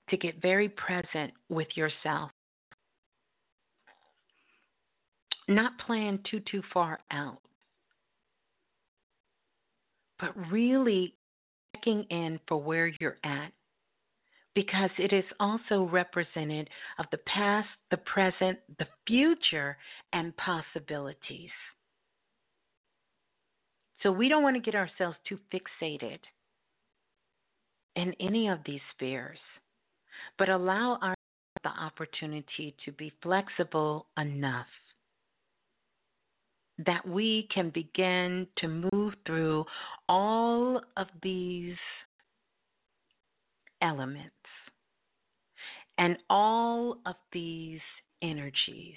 to 0.10 0.18
get 0.18 0.42
very 0.42 0.70
present 0.70 1.34
with 1.50 1.68
yourself. 1.76 2.32
Not 5.50 5.80
plan 5.80 6.20
too, 6.30 6.42
too 6.42 6.62
far 6.72 7.00
out, 7.10 7.40
but 10.20 10.32
really 10.52 11.16
checking 11.76 12.04
in 12.12 12.40
for 12.48 12.62
where 12.62 12.94
you're 13.00 13.18
at 13.24 13.52
because 14.54 14.92
it 15.00 15.12
is 15.12 15.24
also 15.40 15.86
represented 15.86 16.70
of 17.00 17.08
the 17.12 17.18
past, 17.26 17.68
the 17.90 17.98
present, 17.98 18.60
the 18.78 18.86
future, 19.08 19.76
and 20.14 20.38
possibilities. 20.38 21.50
So 24.04 24.12
we 24.12 24.30
don't 24.30 24.44
want 24.44 24.56
to 24.56 24.62
get 24.62 24.76
ourselves 24.76 25.18
too 25.28 25.40
fixated 25.52 26.20
in 27.96 28.14
any 28.20 28.50
of 28.50 28.60
these 28.68 28.82
spheres, 28.94 29.40
but 30.38 30.48
allow 30.48 31.00
our 31.02 31.16
the 31.64 31.70
opportunity 31.70 32.76
to 32.86 32.92
be 32.92 33.12
flexible 33.22 34.06
enough 34.16 34.68
that 36.86 37.06
we 37.08 37.48
can 37.54 37.70
begin 37.72 38.48
to 38.58 38.68
move 38.94 39.14
through 39.26 39.66
all 40.08 40.82
of 40.98 41.08
these 41.22 41.76
elements 43.82 44.30
and 45.98 46.18
all 46.30 46.98
of 47.06 47.16
these 47.34 47.82
energies 48.22 48.96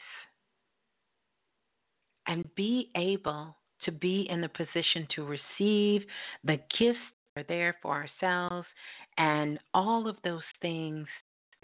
and 2.27 2.45
be 2.55 2.91
able 2.97 3.57
to 3.85 3.91
be 3.91 4.27
in 4.31 4.41
the 4.41 4.49
position 4.49 5.07
to 5.15 5.25
receive 5.25 6.03
the 6.45 6.59
gifts 6.79 6.99
that 7.35 7.41
are 7.41 7.45
there 7.49 7.77
for 7.83 8.07
ourselves 8.23 8.67
and 9.19 9.59
all 9.75 10.09
of 10.09 10.17
those 10.23 10.43
things 10.61 11.07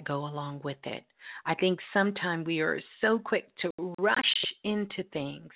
go 0.05 0.27
along 0.27 0.61
with 0.65 0.79
it. 0.85 1.05
I 1.47 1.55
think 1.55 1.79
sometimes 1.93 2.47
we 2.47 2.61
are 2.61 2.81
so 3.01 3.19
quick 3.19 3.47
to 3.63 3.71
rush 3.99 4.45
into 4.65 5.05
things 5.13 5.51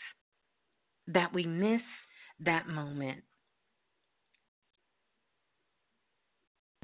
that 1.09 1.32
we 1.32 1.44
miss 1.44 1.82
that 2.40 2.68
moment. 2.68 3.22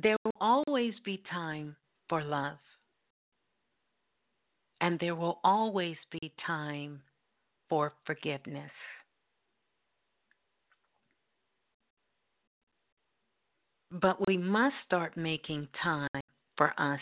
There 0.02 0.16
will 0.24 0.32
always 0.40 0.94
be 1.04 1.22
time 1.30 1.76
for 2.08 2.22
love. 2.22 2.58
And 4.80 4.98
there 5.00 5.16
will 5.16 5.40
always 5.42 5.96
be 6.20 6.32
time 6.46 7.00
for 7.68 7.92
forgiveness. 8.06 8.70
But 13.90 14.26
we 14.28 14.36
must 14.36 14.74
start 14.86 15.16
making 15.16 15.66
time 15.82 16.08
for 16.56 16.72
us. 16.78 17.00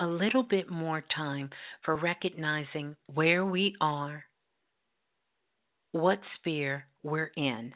A 0.00 0.06
little 0.06 0.42
bit 0.42 0.68
more 0.68 1.04
time 1.14 1.50
for 1.84 1.94
recognizing 1.96 2.96
where 3.14 3.44
we 3.44 3.76
are, 3.80 4.24
what 5.92 6.20
sphere 6.36 6.84
we're 7.02 7.30
in, 7.36 7.72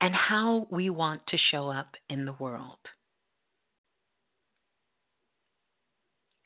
and 0.00 0.14
how 0.14 0.66
we 0.70 0.90
want 0.90 1.20
to 1.28 1.38
show 1.50 1.68
up 1.70 1.94
in 2.10 2.24
the 2.24 2.34
world. 2.38 2.78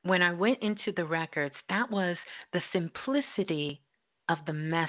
When 0.03 0.23
I 0.23 0.33
went 0.33 0.63
into 0.63 0.93
the 0.97 1.05
records, 1.05 1.55
that 1.69 1.91
was 1.91 2.17
the 2.53 2.63
simplicity 2.73 3.81
of 4.29 4.39
the 4.47 4.53
message. 4.53 4.89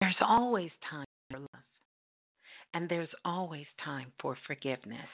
There's 0.00 0.16
always 0.20 0.70
time 0.88 1.04
for 1.30 1.40
love, 1.40 1.64
and 2.74 2.88
there's 2.88 3.08
always 3.24 3.66
time 3.84 4.12
for 4.20 4.36
forgiveness. 4.46 5.08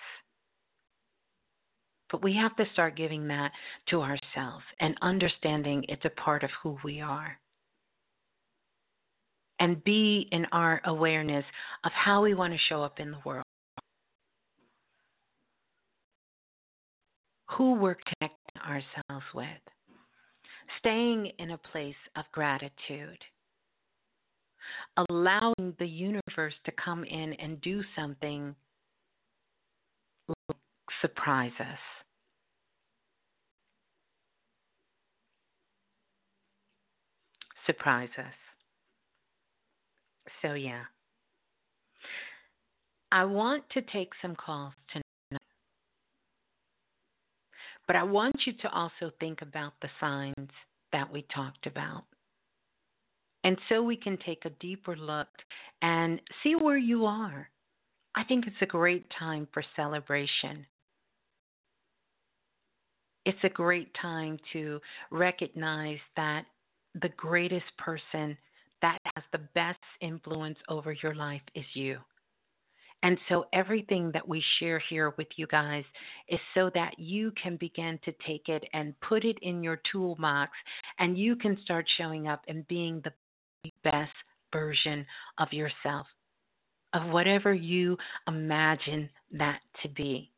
But 2.11 2.23
we 2.23 2.35
have 2.37 2.55
to 2.57 2.65
start 2.73 2.97
giving 2.97 3.27
that 3.29 3.51
to 3.91 4.01
ourselves 4.01 4.65
and 4.81 4.97
understanding 5.03 5.85
it's 5.89 6.05
a 6.05 6.11
part 6.11 6.45
of 6.45 6.51
who 6.63 6.79
we 6.85 7.01
are. 7.01 7.39
And 9.59 9.83
be 9.85 10.29
in 10.31 10.45
our 10.53 10.81
awareness 10.85 11.45
of 11.85 11.93
how 11.93 12.23
we 12.23 12.35
want 12.35 12.53
to 12.53 12.59
show 12.69 12.83
up 12.83 13.01
in 13.01 13.11
the 13.11 13.19
world. 13.25 13.45
Who 17.51 17.75
we're 17.75 17.97
connecting 17.97 18.61
ourselves 18.63 19.27
with. 19.35 19.47
Staying 20.79 21.33
in 21.39 21.53
a 21.53 21.59
place 21.59 21.95
of 22.17 22.25
gratitude. 22.33 23.19
Allowing 25.09 25.75
the 25.79 25.87
universe 25.87 26.55
to 26.65 26.73
come 26.73 27.05
in 27.05 27.33
and 27.35 27.61
do 27.63 27.83
something 27.97 28.55
like 30.29 30.59
surprise 31.01 31.53
us. 31.61 31.96
Surprise 37.67 38.09
us. 38.19 38.35
So, 40.43 40.55
yeah. 40.55 40.83
I 43.13 43.25
want 43.25 43.65
to 43.71 43.83
take 43.83 44.11
some 44.21 44.35
calls 44.35 44.75
tonight. 44.93 45.41
But 47.87 47.97
I 47.97 48.03
want 48.03 48.37
you 48.47 48.53
to 48.63 48.71
also 48.71 49.13
think 49.21 49.43
about 49.43 49.75
the 49.81 49.89
signs 50.01 50.51
that 50.93 51.13
we 51.13 51.25
talked 51.35 51.67
about. 51.67 52.05
And 53.45 53.57
so 53.69 53.83
we 53.83 53.97
can 53.97 54.19
take 54.19 54.45
a 54.45 54.51
deeper 54.51 54.97
look 54.97 55.29
and 55.81 56.21
see 56.43 56.57
where 56.57 56.79
you 56.79 57.07
are. 57.07 57.49
I 58.17 58.25
think 58.25 58.47
it's 58.47 58.57
a 58.61 58.67
great 58.67 59.07
time 59.17 59.47
for 59.53 59.63
celebration. 59.77 60.67
It's 63.25 63.45
a 63.45 63.49
great 63.49 63.93
time 64.01 64.39
to 64.53 64.81
recognize 65.11 65.99
that 66.17 66.47
the 67.03 67.11
greatest 67.11 67.67
person 67.79 68.37
that 68.83 68.99
has 69.15 69.25
the 69.33 69.41
best 69.55 69.79
influence 70.01 70.59
over 70.69 70.93
your 71.03 71.15
life 71.15 71.43
is 71.55 71.65
you. 71.75 71.99
And 73.03 73.19
so 73.29 73.45
everything 73.53 74.11
that 74.13 74.27
we 74.27 74.43
share 74.59 74.81
here 74.89 75.15
with 75.19 75.29
you 75.37 75.47
guys 75.47 75.85
is 76.29 76.41
so 76.55 76.71
that 76.75 76.99
you 76.99 77.33
can 77.41 77.57
begin 77.57 77.99
to 78.05 78.13
take 78.27 78.49
it 78.49 78.65
and 78.73 78.99
put 79.01 79.25
it 79.25 79.39
in 79.43 79.63
your 79.63 79.81
toolbox 79.93 80.53
and 80.99 81.19
you 81.19 81.37
can 81.37 81.59
start 81.63 81.87
showing 81.99 82.27
up 82.27 82.43
and 82.49 82.67
being 82.69 83.03
the 83.05 83.71
best 83.85 84.13
version 84.53 85.05
of 85.39 85.53
yourself, 85.53 86.07
of 86.95 87.09
whatever 87.11 87.53
you 87.53 87.97
imagine 88.27 89.09
that 89.33 89.61
to 89.83 89.89
be. 89.91 90.31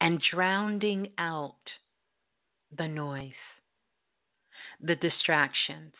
And 0.00 0.22
drowning 0.32 1.08
out 1.18 1.56
the 2.76 2.86
noise 2.86 3.32
the 4.80 4.96
distractions, 4.96 5.92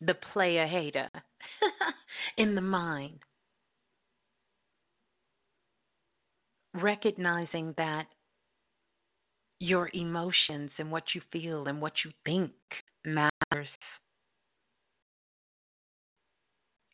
the 0.00 0.14
player 0.32 0.66
hater 0.66 1.08
in 2.36 2.54
the 2.54 2.60
mind. 2.60 3.18
Recognizing 6.74 7.72
that 7.76 8.06
your 9.60 9.90
emotions 9.94 10.70
and 10.78 10.90
what 10.90 11.04
you 11.14 11.20
feel 11.32 11.68
and 11.68 11.80
what 11.80 11.92
you 12.04 12.10
think 12.24 12.50
matters. 13.04 13.68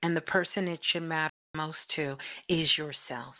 And 0.02 0.14
the 0.16 0.20
person 0.20 0.68
it 0.68 0.80
should 0.92 1.02
matter 1.02 1.30
most 1.56 1.78
to 1.96 2.16
is 2.48 2.68
yourself. 2.76 3.34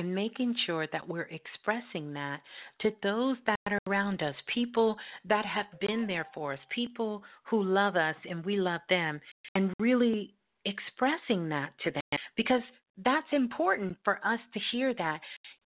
And 0.00 0.14
making 0.14 0.54
sure 0.64 0.86
that 0.92 1.06
we're 1.06 1.28
expressing 1.30 2.12
that 2.14 2.40
to 2.80 2.90
those 3.02 3.36
that 3.46 3.58
are 3.66 3.78
around 3.86 4.22
us, 4.22 4.34
people 4.52 4.96
that 5.28 5.44
have 5.44 5.66
been 5.78 6.06
there 6.06 6.26
for 6.32 6.54
us, 6.54 6.58
people 6.74 7.22
who 7.44 7.62
love 7.62 7.96
us 7.96 8.16
and 8.28 8.42
we 8.44 8.56
love 8.56 8.80
them, 8.88 9.20
and 9.54 9.72
really 9.78 10.34
expressing 10.64 11.48
that 11.50 11.72
to 11.84 11.90
them 11.90 12.18
because 12.34 12.62
that's 13.04 13.26
important 13.32 13.96
for 14.04 14.18
us 14.24 14.40
to 14.54 14.60
hear 14.72 14.94
that. 14.94 15.20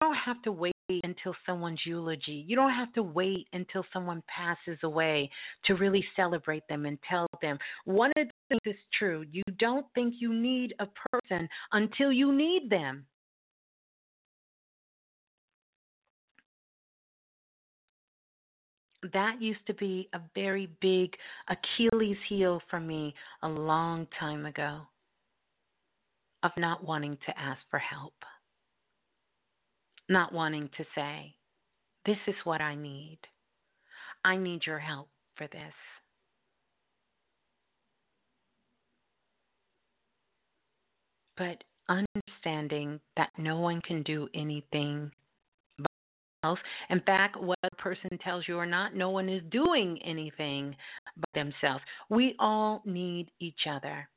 You 0.00 0.06
don't 0.06 0.14
have 0.14 0.40
to 0.42 0.52
wait 0.52 0.74
until 1.02 1.34
someone's 1.44 1.80
eulogy. 1.84 2.44
You 2.46 2.54
don't 2.54 2.72
have 2.72 2.92
to 2.94 3.02
wait 3.02 3.48
until 3.52 3.84
someone 3.92 4.22
passes 4.28 4.78
away 4.84 5.28
to 5.64 5.74
really 5.74 6.04
celebrate 6.16 6.62
them 6.68 6.86
and 6.86 6.98
tell 7.08 7.26
them. 7.42 7.58
One 7.84 8.12
of 8.16 8.26
the 8.26 8.32
things 8.64 8.76
is 8.76 8.82
true. 8.98 9.24
You 9.30 9.42
don't 9.58 9.86
think 9.94 10.14
you 10.18 10.32
need 10.32 10.74
a 10.78 10.86
person 11.10 11.48
until 11.72 12.12
you 12.12 12.32
need 12.32 12.70
them. 12.70 13.06
That 19.12 19.40
used 19.40 19.66
to 19.66 19.74
be 19.74 20.08
a 20.12 20.20
very 20.34 20.68
big 20.80 21.16
Achilles 21.48 22.18
heel 22.28 22.60
for 22.68 22.80
me 22.80 23.14
a 23.42 23.48
long 23.48 24.06
time 24.18 24.46
ago 24.46 24.80
of 26.42 26.50
not 26.56 26.84
wanting 26.84 27.16
to 27.26 27.38
ask 27.38 27.60
for 27.70 27.78
help, 27.78 28.14
not 30.08 30.32
wanting 30.32 30.68
to 30.76 30.84
say, 30.94 31.34
This 32.06 32.18
is 32.26 32.34
what 32.44 32.60
I 32.60 32.74
need. 32.74 33.18
I 34.24 34.36
need 34.36 34.66
your 34.66 34.78
help 34.78 35.08
for 35.36 35.46
this. 35.46 35.72
But 41.36 41.64
understanding 41.88 43.00
that 43.16 43.30
no 43.38 43.58
one 43.58 43.80
can 43.80 44.02
do 44.02 44.28
anything 44.34 45.10
in 46.88 47.00
fact, 47.00 47.40
what 47.40 47.58
a 47.62 47.76
person 47.76 48.10
tells 48.22 48.48
you 48.48 48.56
or 48.56 48.66
not, 48.66 48.94
no 48.94 49.10
one 49.10 49.28
is 49.28 49.42
doing 49.50 49.98
anything 50.04 50.74
by 51.16 51.40
themselves. 51.42 51.82
We 52.08 52.34
all 52.38 52.82
need 52.84 53.30
each 53.40 53.66
other. 53.68 54.08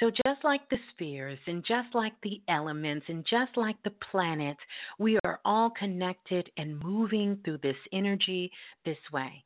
So, 0.00 0.10
just 0.10 0.42
like 0.42 0.68
the 0.70 0.78
spheres, 0.90 1.38
and 1.46 1.64
just 1.64 1.94
like 1.94 2.14
the 2.22 2.40
elements, 2.48 3.06
and 3.08 3.24
just 3.28 3.56
like 3.56 3.76
the 3.84 3.92
planets, 4.10 4.60
we 4.98 5.18
are 5.24 5.40
all 5.44 5.70
connected 5.70 6.50
and 6.56 6.82
moving 6.82 7.38
through 7.44 7.58
this 7.58 7.76
energy 7.92 8.50
this 8.84 8.98
way. 9.12 9.44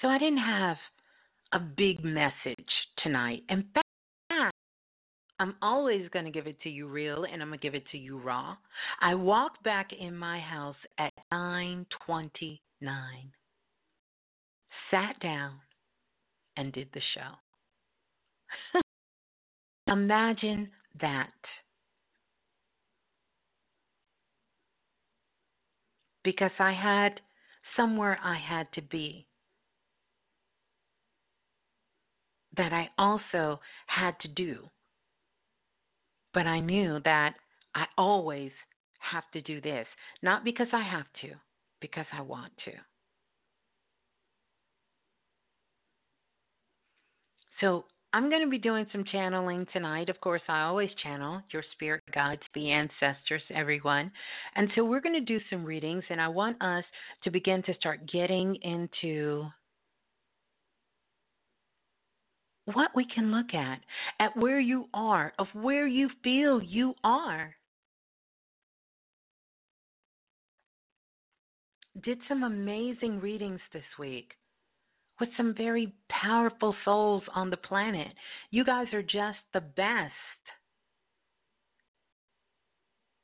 So, 0.00 0.08
I 0.08 0.18
didn't 0.18 0.38
have 0.38 0.76
a 1.52 1.60
big 1.60 2.04
message 2.04 2.56
tonight. 3.02 3.42
In 3.48 3.64
I'm 5.42 5.56
always 5.60 6.08
going 6.12 6.24
to 6.24 6.30
give 6.30 6.46
it 6.46 6.60
to 6.60 6.70
you 6.70 6.86
real 6.86 7.24
and 7.24 7.42
I'm 7.42 7.48
going 7.48 7.58
to 7.58 7.62
give 7.62 7.74
it 7.74 7.82
to 7.90 7.98
you 7.98 8.16
raw. 8.16 8.54
I 9.00 9.16
walked 9.16 9.64
back 9.64 9.90
in 9.92 10.16
my 10.16 10.38
house 10.38 10.76
at 10.98 11.12
9:29. 11.32 12.58
Sat 14.88 15.18
down 15.18 15.54
and 16.56 16.72
did 16.72 16.90
the 16.94 17.00
show. 17.14 18.80
Imagine 19.92 20.70
that. 21.00 21.32
Because 26.22 26.52
I 26.60 26.70
had 26.70 27.20
somewhere 27.76 28.16
I 28.22 28.38
had 28.38 28.72
to 28.74 28.80
be. 28.80 29.26
That 32.56 32.72
I 32.72 32.90
also 32.96 33.58
had 33.88 34.14
to 34.20 34.28
do. 34.28 34.68
But 36.34 36.46
I 36.46 36.60
knew 36.60 37.00
that 37.04 37.34
I 37.74 37.84
always 37.98 38.52
have 38.98 39.24
to 39.32 39.42
do 39.42 39.60
this. 39.60 39.86
Not 40.22 40.44
because 40.44 40.68
I 40.72 40.82
have 40.82 41.06
to, 41.22 41.32
because 41.80 42.06
I 42.12 42.22
want 42.22 42.52
to. 42.64 42.72
So 47.60 47.84
I'm 48.14 48.28
going 48.28 48.42
to 48.42 48.50
be 48.50 48.58
doing 48.58 48.86
some 48.92 49.04
channeling 49.04 49.66
tonight. 49.72 50.08
Of 50.08 50.20
course, 50.20 50.42
I 50.48 50.62
always 50.62 50.90
channel 51.02 51.40
your 51.50 51.62
spirit 51.72 52.02
guides, 52.12 52.42
the 52.54 52.70
ancestors, 52.70 53.42
everyone. 53.54 54.10
And 54.54 54.68
so 54.74 54.84
we're 54.84 55.00
going 55.00 55.14
to 55.14 55.20
do 55.20 55.40
some 55.48 55.64
readings, 55.64 56.04
and 56.10 56.20
I 56.20 56.28
want 56.28 56.60
us 56.62 56.84
to 57.24 57.30
begin 57.30 57.62
to 57.62 57.74
start 57.74 58.10
getting 58.10 58.56
into 58.56 59.46
what 62.66 62.90
we 62.94 63.04
can 63.04 63.32
look 63.32 63.54
at, 63.54 63.80
at 64.20 64.36
where 64.36 64.60
you 64.60 64.86
are, 64.94 65.32
of 65.38 65.48
where 65.52 65.86
you 65.86 66.08
feel 66.22 66.62
you 66.62 66.94
are. 67.02 67.54
Did 72.02 72.18
some 72.28 72.42
amazing 72.42 73.20
readings 73.20 73.60
this 73.72 73.82
week 73.98 74.32
with 75.20 75.28
some 75.36 75.54
very 75.56 75.92
powerful 76.08 76.74
souls 76.84 77.22
on 77.34 77.50
the 77.50 77.56
planet. 77.56 78.08
You 78.50 78.64
guys 78.64 78.86
are 78.92 79.02
just 79.02 79.38
the 79.52 79.60
best. 79.60 80.12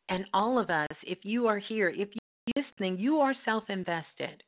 And 0.08 0.24
all 0.32 0.58
of 0.58 0.70
us, 0.70 0.86
if 1.02 1.18
you 1.22 1.46
are 1.48 1.58
here, 1.58 1.88
if 1.88 2.08
you're 2.14 2.64
listening, 2.64 2.98
you 2.98 3.18
are 3.18 3.34
self 3.44 3.64
invested. 3.68 4.42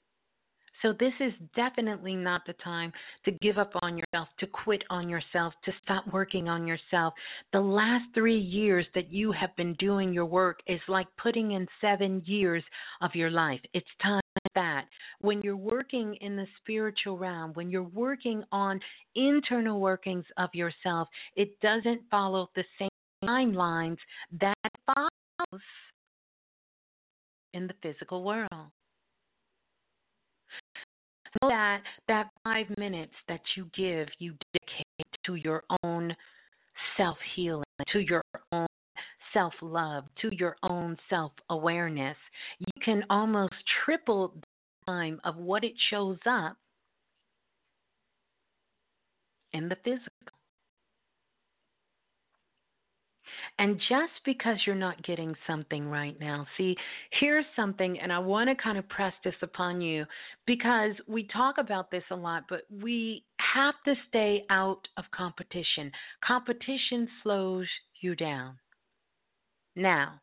So, 0.82 0.94
this 0.98 1.12
is 1.20 1.32
definitely 1.54 2.16
not 2.16 2.42
the 2.46 2.54
time 2.54 2.92
to 3.24 3.32
give 3.42 3.58
up 3.58 3.72
on 3.82 3.98
yourself, 3.98 4.28
to 4.38 4.46
quit 4.46 4.82
on 4.88 5.08
yourself, 5.08 5.52
to 5.64 5.72
stop 5.82 6.04
working 6.12 6.48
on 6.48 6.66
yourself. 6.66 7.12
The 7.52 7.60
last 7.60 8.04
three 8.14 8.38
years 8.38 8.86
that 8.94 9.12
you 9.12 9.30
have 9.32 9.54
been 9.56 9.74
doing 9.74 10.12
your 10.12 10.24
work 10.24 10.60
is 10.66 10.80
like 10.88 11.06
putting 11.18 11.52
in 11.52 11.66
seven 11.80 12.22
years 12.24 12.64
of 13.02 13.14
your 13.14 13.30
life. 13.30 13.60
It's 13.74 13.86
time 14.02 14.22
that 14.54 14.86
when 15.20 15.42
you're 15.42 15.56
working 15.56 16.14
in 16.22 16.36
the 16.36 16.46
spiritual 16.62 17.18
realm, 17.18 17.52
when 17.54 17.70
you're 17.70 17.82
working 17.82 18.42
on 18.50 18.80
internal 19.14 19.80
workings 19.80 20.24
of 20.38 20.48
yourself, 20.54 21.08
it 21.36 21.60
doesn't 21.60 22.02
follow 22.10 22.48
the 22.56 22.64
same 22.78 22.88
timelines 23.24 23.98
that 24.40 24.54
follows 24.86 25.62
in 27.52 27.66
the 27.66 27.74
physical 27.82 28.24
world 28.24 28.70
that 31.42 31.82
that 32.08 32.30
five 32.44 32.66
minutes 32.76 33.12
that 33.28 33.40
you 33.56 33.66
give, 33.76 34.08
you 34.18 34.34
dedicate 34.52 35.06
to 35.26 35.34
your 35.36 35.62
own 35.82 36.14
self 36.96 37.18
healing, 37.34 37.64
to 37.92 38.00
your 38.00 38.22
own 38.52 38.66
self 39.32 39.52
love, 39.62 40.04
to 40.22 40.30
your 40.34 40.56
own 40.62 40.96
self 41.08 41.32
awareness. 41.50 42.16
You 42.58 42.82
can 42.84 43.04
almost 43.10 43.54
triple 43.84 44.34
the 44.34 44.42
time 44.86 45.20
of 45.24 45.36
what 45.36 45.64
it 45.64 45.74
shows 45.90 46.18
up 46.26 46.56
in 49.52 49.68
the 49.68 49.76
physical. 49.84 50.29
And 53.60 53.78
just 53.90 54.14
because 54.24 54.56
you're 54.64 54.74
not 54.74 55.02
getting 55.02 55.34
something 55.46 55.86
right 55.86 56.18
now, 56.18 56.46
see, 56.56 56.74
here's 57.20 57.44
something, 57.54 58.00
and 58.00 58.10
I 58.10 58.18
want 58.18 58.48
to 58.48 58.54
kind 58.54 58.78
of 58.78 58.88
press 58.88 59.12
this 59.22 59.34
upon 59.42 59.82
you 59.82 60.06
because 60.46 60.92
we 61.06 61.24
talk 61.24 61.58
about 61.58 61.90
this 61.90 62.02
a 62.10 62.16
lot, 62.16 62.44
but 62.48 62.62
we 62.82 63.22
have 63.54 63.74
to 63.84 63.94
stay 64.08 64.44
out 64.48 64.88
of 64.96 65.04
competition. 65.14 65.92
Competition 66.24 67.06
slows 67.22 67.66
you 68.00 68.16
down. 68.16 68.56
Now, 69.76 70.22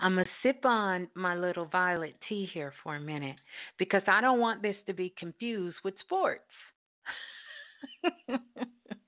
I'm 0.00 0.14
going 0.14 0.24
to 0.24 0.30
sip 0.42 0.64
on 0.64 1.06
my 1.14 1.36
little 1.36 1.66
violet 1.66 2.14
tea 2.30 2.48
here 2.54 2.72
for 2.82 2.96
a 2.96 3.00
minute 3.00 3.36
because 3.78 4.02
I 4.06 4.22
don't 4.22 4.40
want 4.40 4.62
this 4.62 4.76
to 4.86 4.94
be 4.94 5.12
confused 5.18 5.76
with 5.84 5.92
sports. 6.00 6.44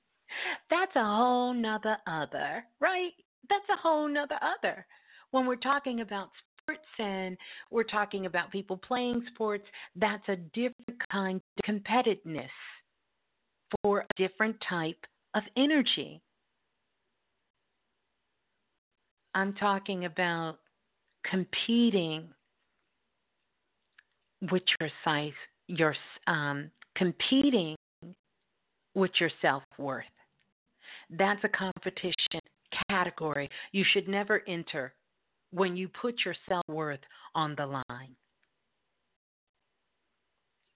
That's 0.70 0.94
a 0.96 1.04
whole 1.04 1.52
nother 1.54 1.96
other, 2.06 2.64
right? 2.80 3.12
That's 3.48 3.68
a 3.70 3.76
whole 3.76 4.08
nother 4.08 4.38
other. 4.42 4.86
When 5.30 5.46
we're 5.46 5.56
talking 5.56 6.00
about 6.00 6.30
sports 6.62 6.86
and 6.98 7.36
we're 7.70 7.82
talking 7.84 8.26
about 8.26 8.50
people 8.50 8.76
playing 8.76 9.24
sports, 9.34 9.64
that's 9.96 10.26
a 10.28 10.36
different 10.36 11.00
kind 11.10 11.36
of 11.36 11.74
competitiveness 11.74 12.48
for 13.82 14.00
a 14.00 14.06
different 14.16 14.56
type 14.68 14.98
of 15.34 15.42
energy. 15.56 16.20
I'm 19.34 19.52
talking 19.54 20.04
about 20.04 20.58
competing 21.30 22.28
with 24.50 24.62
your 24.80 24.90
size, 25.04 25.32
your 25.68 25.94
um, 26.26 26.70
competing 26.96 27.76
with 28.94 29.10
your 29.20 29.30
self 29.42 29.62
worth. 29.78 30.04
That's 31.10 31.42
a 31.44 31.48
competition 31.48 32.40
category 32.90 33.48
you 33.72 33.84
should 33.92 34.08
never 34.08 34.42
enter 34.46 34.92
when 35.50 35.76
you 35.76 35.88
put 35.88 36.16
your 36.24 36.34
self 36.48 36.64
worth 36.68 37.00
on 37.34 37.54
the 37.56 37.66
line. 37.66 38.14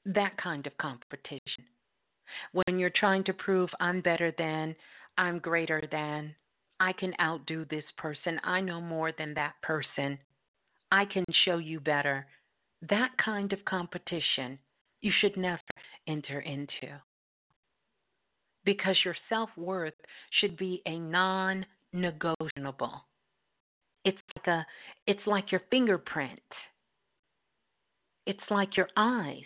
That 0.07 0.37
kind 0.37 0.67
of 0.67 0.77
competition. 0.79 1.65
When 2.53 2.79
you're 2.79 2.91
trying 2.91 3.25
to 3.25 3.35
prove 3.35 3.69
I'm 3.79 4.01
better 4.01 4.33
than, 4.39 4.75
I'm 5.19 5.39
greater 5.39 5.83
than, 5.91 6.35
I 6.81 6.93
can 6.93 7.15
outdo 7.21 7.67
this 7.67 7.85
person, 7.99 8.41
I 8.43 8.61
know 8.61 8.81
more 8.81 9.13
than 9.17 9.35
that 9.35 9.55
person, 9.63 10.19
I 10.91 11.05
can 11.05 11.25
show 11.45 11.59
you 11.59 11.79
better. 11.79 12.27
That 12.89 13.11
kind 13.23 13.53
of 13.53 13.65
competition 13.67 14.59
you 15.03 15.13
should 15.21 15.37
never 15.37 15.61
enter 16.09 16.41
into 16.41 17.01
because 18.65 18.97
your 19.05 19.17
self 19.29 19.51
worth 19.57 19.95
should 20.41 20.57
be 20.57 20.83
a 20.87 20.99
non 20.99 21.65
negotiable. 21.93 23.05
It's 24.05 24.19
like 24.37 24.47
a 24.47 24.67
it's 25.07 25.27
like 25.27 25.53
your 25.53 25.63
fingerprint. 25.71 26.41
It's 28.27 28.41
like 28.51 28.77
your 28.77 28.89
eyes. 28.97 29.43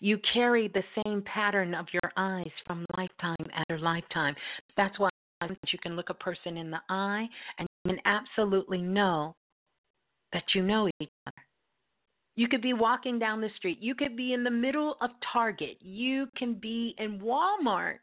You 0.00 0.18
carry 0.32 0.68
the 0.68 0.82
same 1.02 1.22
pattern 1.22 1.74
of 1.74 1.86
your 1.92 2.12
eyes 2.16 2.50
from 2.66 2.84
lifetime 2.96 3.36
after 3.54 3.78
lifetime. 3.78 4.34
That's 4.76 4.98
why 4.98 5.08
you 5.40 5.78
can 5.82 5.96
look 5.96 6.10
a 6.10 6.14
person 6.14 6.56
in 6.56 6.70
the 6.70 6.80
eye 6.88 7.26
and 7.58 7.66
you 7.84 7.92
can 7.92 8.00
absolutely 8.04 8.82
know 8.82 9.34
that 10.32 10.44
you 10.54 10.62
know 10.62 10.88
each 11.00 11.10
other. 11.26 11.47
You 12.38 12.46
could 12.46 12.62
be 12.62 12.72
walking 12.72 13.18
down 13.18 13.40
the 13.40 13.50
street. 13.56 13.78
You 13.80 13.96
could 13.96 14.16
be 14.16 14.32
in 14.32 14.44
the 14.44 14.50
middle 14.50 14.96
of 15.00 15.10
Target. 15.32 15.76
You 15.80 16.28
can 16.36 16.54
be 16.54 16.94
in 16.96 17.18
Walmart. 17.18 17.96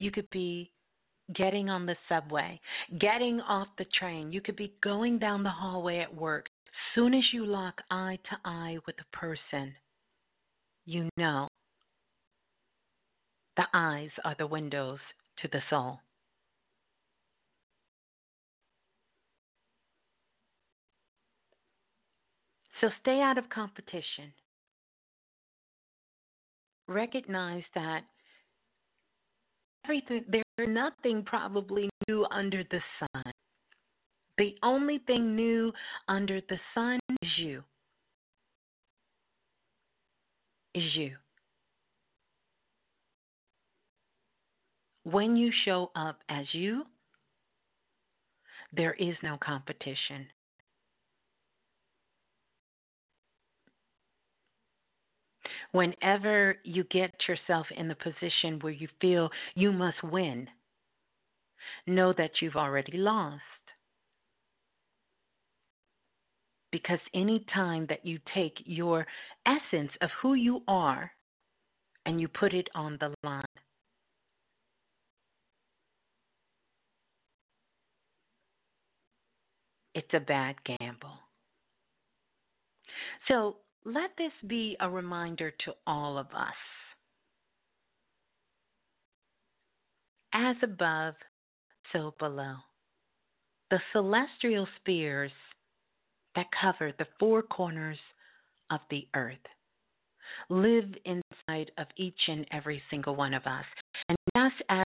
You 0.00 0.10
could 0.10 0.28
be 0.30 0.72
getting 1.32 1.70
on 1.70 1.86
the 1.86 1.94
subway, 2.08 2.60
getting 2.98 3.40
off 3.42 3.68
the 3.78 3.86
train. 3.96 4.32
You 4.32 4.40
could 4.40 4.56
be 4.56 4.74
going 4.82 5.20
down 5.20 5.44
the 5.44 5.48
hallway 5.48 6.00
at 6.00 6.12
work. 6.12 6.48
Soon 6.96 7.14
as 7.14 7.22
you 7.32 7.46
lock 7.46 7.80
eye 7.92 8.18
to 8.28 8.36
eye 8.44 8.78
with 8.84 8.96
a 8.98 9.16
person, 9.16 9.72
you 10.86 11.08
know 11.16 11.46
the 13.56 13.66
eyes 13.72 14.10
are 14.24 14.34
the 14.36 14.48
windows 14.48 14.98
to 15.40 15.48
the 15.52 15.60
soul. 15.70 16.00
So 22.82 22.90
stay 23.00 23.20
out 23.20 23.38
of 23.38 23.48
competition. 23.48 24.32
Recognize 26.88 27.62
that 27.76 28.02
everything 29.84 30.24
there's 30.28 30.68
nothing 30.68 31.22
probably 31.24 31.88
new 32.08 32.26
under 32.32 32.64
the 32.70 32.80
sun. 32.98 33.32
The 34.38 34.56
only 34.64 34.98
thing 35.06 35.36
new 35.36 35.72
under 36.08 36.40
the 36.48 36.58
sun 36.74 36.98
is 37.22 37.30
you. 37.38 37.62
Is 40.74 40.96
you. 40.96 41.12
When 45.04 45.36
you 45.36 45.52
show 45.64 45.92
up 45.94 46.18
as 46.28 46.46
you, 46.52 46.82
there 48.72 48.94
is 48.94 49.14
no 49.22 49.36
competition. 49.40 50.26
Whenever 55.72 56.56
you 56.64 56.84
get 56.84 57.14
yourself 57.26 57.66
in 57.76 57.88
the 57.88 57.94
position 57.94 58.58
where 58.60 58.72
you 58.72 58.88
feel 59.00 59.30
you 59.54 59.72
must 59.72 60.02
win, 60.04 60.46
know 61.86 62.12
that 62.12 62.30
you've 62.40 62.56
already 62.56 62.98
lost. 62.98 63.40
Because 66.70 67.00
any 67.14 67.44
time 67.52 67.86
that 67.88 68.04
you 68.04 68.18
take 68.34 68.56
your 68.64 69.06
essence 69.46 69.90
of 70.00 70.10
who 70.20 70.34
you 70.34 70.62
are 70.68 71.10
and 72.06 72.20
you 72.20 72.28
put 72.28 72.52
it 72.54 72.68
on 72.74 72.98
the 73.00 73.14
line, 73.24 73.44
it's 79.94 80.12
a 80.14 80.20
bad 80.20 80.56
gamble. 80.64 81.18
So 83.28 83.56
let 83.84 84.10
this 84.16 84.32
be 84.46 84.76
a 84.80 84.88
reminder 84.88 85.52
to 85.64 85.74
all 85.86 86.18
of 86.18 86.26
us. 86.34 86.54
As 90.32 90.56
above, 90.62 91.14
so 91.92 92.14
below. 92.18 92.56
The 93.70 93.80
celestial 93.92 94.66
spheres 94.80 95.32
that 96.34 96.46
cover 96.58 96.92
the 96.98 97.06
four 97.18 97.42
corners 97.42 97.98
of 98.70 98.80
the 98.90 99.06
earth 99.14 99.36
live 100.48 100.94
inside 101.04 101.70
of 101.76 101.86
each 101.96 102.18
and 102.28 102.46
every 102.52 102.82
single 102.90 103.14
one 103.14 103.34
of 103.34 103.46
us. 103.46 103.64
And 104.08 104.16
just 104.36 104.62
as 104.68 104.84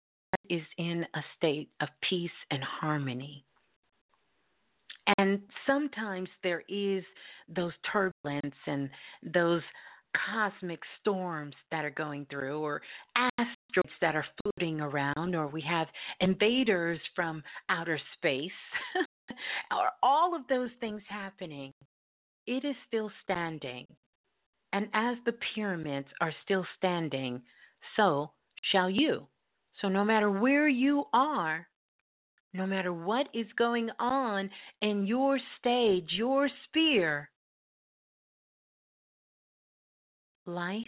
is 0.49 0.63
in 0.77 1.05
a 1.13 1.21
state 1.37 1.69
of 1.81 1.89
peace 2.09 2.29
and 2.51 2.63
harmony, 2.63 3.45
and 5.17 5.41
sometimes 5.65 6.29
there 6.43 6.63
is 6.67 7.03
those 7.47 7.73
turbulence 7.91 8.55
and 8.65 8.89
those 9.33 9.61
cosmic 10.25 10.79
storms 10.99 11.55
that 11.71 11.85
are 11.85 11.91
going 11.91 12.25
through, 12.29 12.59
or 12.59 12.81
asteroids 13.15 13.95
that 14.01 14.15
are 14.15 14.25
floating 14.41 14.81
around, 14.81 15.35
or 15.35 15.47
we 15.47 15.61
have 15.61 15.87
invaders 16.21 16.99
from 17.15 17.43
outer 17.69 17.99
space, 18.13 18.51
or 19.71 19.89
all 20.03 20.35
of 20.35 20.41
those 20.49 20.69
things 20.79 21.01
happening, 21.07 21.71
it 22.45 22.65
is 22.65 22.75
still 22.87 23.11
standing. 23.23 23.85
And 24.73 24.87
as 24.93 25.17
the 25.25 25.35
pyramids 25.53 26.07
are 26.21 26.33
still 26.43 26.65
standing, 26.77 27.41
so 27.95 28.31
shall 28.71 28.89
you. 28.89 29.27
So 29.81 29.87
no 29.87 30.03
matter 30.03 30.31
where 30.31 30.67
you 30.67 31.05
are, 31.13 31.67
no 32.53 32.65
matter 32.65 32.93
what 32.93 33.27
is 33.33 33.47
going 33.57 33.89
on 33.99 34.49
in 34.81 35.05
your 35.05 35.39
stage, 35.59 36.09
your 36.11 36.49
sphere, 36.65 37.29
life 40.45 40.85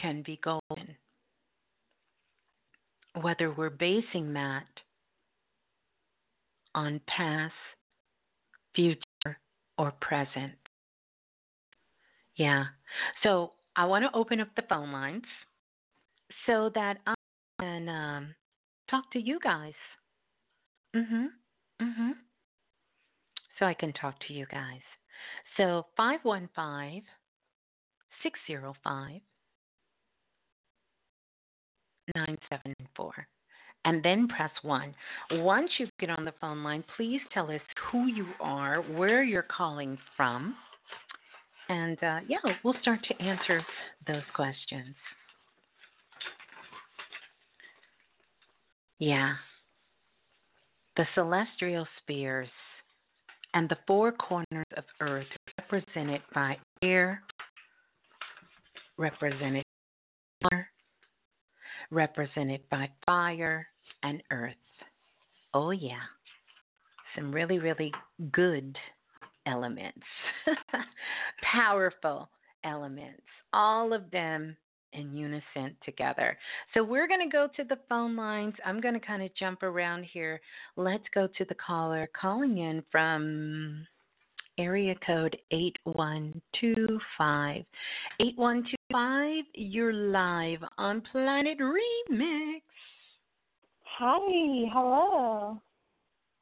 can 0.00 0.22
be 0.24 0.40
golden. 0.42 0.96
Whether 3.20 3.52
we're 3.52 3.70
basing 3.70 4.32
that 4.34 4.66
on 6.74 7.00
past, 7.08 7.52
future, 8.74 9.38
or 9.76 9.92
present. 10.00 10.52
Yeah. 12.36 12.64
So 13.22 13.52
I 13.74 13.84
want 13.86 14.04
to 14.04 14.16
open 14.16 14.40
up 14.40 14.48
the 14.54 14.62
phone 14.68 14.92
lines 14.92 15.24
so 16.46 16.70
that 16.74 16.98
I 17.06 17.14
can 17.60 17.88
um, 17.88 18.34
talk 18.88 19.10
to 19.12 19.20
you 19.20 19.38
guys. 19.40 19.74
Mhm. 20.94 21.28
Mhm. 21.80 22.18
So 23.58 23.66
I 23.66 23.74
can 23.74 23.92
talk 23.92 24.18
to 24.20 24.32
you 24.32 24.46
guys. 24.46 24.82
So 25.56 25.86
515 25.96 27.06
605 28.22 29.20
974 32.14 33.28
and 33.84 34.02
then 34.02 34.28
press 34.28 34.50
1. 34.62 34.94
Once 35.32 35.70
you 35.78 35.88
get 35.98 36.10
on 36.10 36.24
the 36.24 36.32
phone 36.40 36.62
line, 36.62 36.84
please 36.96 37.20
tell 37.32 37.50
us 37.50 37.60
who 37.90 38.06
you 38.06 38.26
are, 38.40 38.82
where 38.82 39.22
you're 39.22 39.42
calling 39.42 39.98
from, 40.16 40.56
and 41.68 42.02
uh, 42.02 42.20
yeah, 42.26 42.38
we'll 42.64 42.74
start 42.80 43.00
to 43.04 43.22
answer 43.22 43.64
those 44.06 44.22
questions. 44.34 44.94
Yeah. 48.98 49.34
The 50.96 51.06
celestial 51.14 51.86
spheres 52.02 52.48
and 53.54 53.68
the 53.68 53.78
four 53.86 54.12
corners 54.12 54.66
of 54.76 54.84
earth 55.00 55.26
represented 55.58 56.22
by 56.34 56.56
air, 56.82 57.22
represented 58.96 59.64
water, 60.42 60.68
represented 61.90 62.60
by 62.70 62.90
fire 63.06 63.66
and 64.02 64.22
earth. 64.30 64.54
Oh 65.54 65.70
yeah. 65.70 66.02
Some 67.14 67.32
really, 67.32 67.58
really 67.58 67.92
good 68.32 68.76
elements. 69.46 70.06
Powerful 71.42 72.28
elements. 72.64 73.22
All 73.52 73.92
of 73.92 74.10
them 74.10 74.56
in 74.92 75.14
unison 75.14 75.74
together. 75.84 76.36
So 76.74 76.82
we're 76.82 77.08
going 77.08 77.20
to 77.20 77.30
go 77.30 77.48
to 77.56 77.64
the 77.64 77.78
phone 77.88 78.16
lines. 78.16 78.54
I'm 78.64 78.80
going 78.80 78.94
to 78.94 79.00
kind 79.00 79.22
of 79.22 79.30
jump 79.34 79.62
around 79.62 80.04
here. 80.04 80.40
Let's 80.76 81.04
go 81.14 81.28
to 81.38 81.44
the 81.44 81.54
caller 81.54 82.08
calling 82.18 82.58
in 82.58 82.82
from 82.90 83.86
area 84.58 84.94
code 85.06 85.36
8125. 85.52 87.64
8125, 88.20 89.44
you're 89.54 89.92
live 89.92 90.58
on 90.76 91.00
Planet 91.12 91.58
Remix. 91.58 92.62
Hi, 93.98 94.68
hello. 94.72 95.62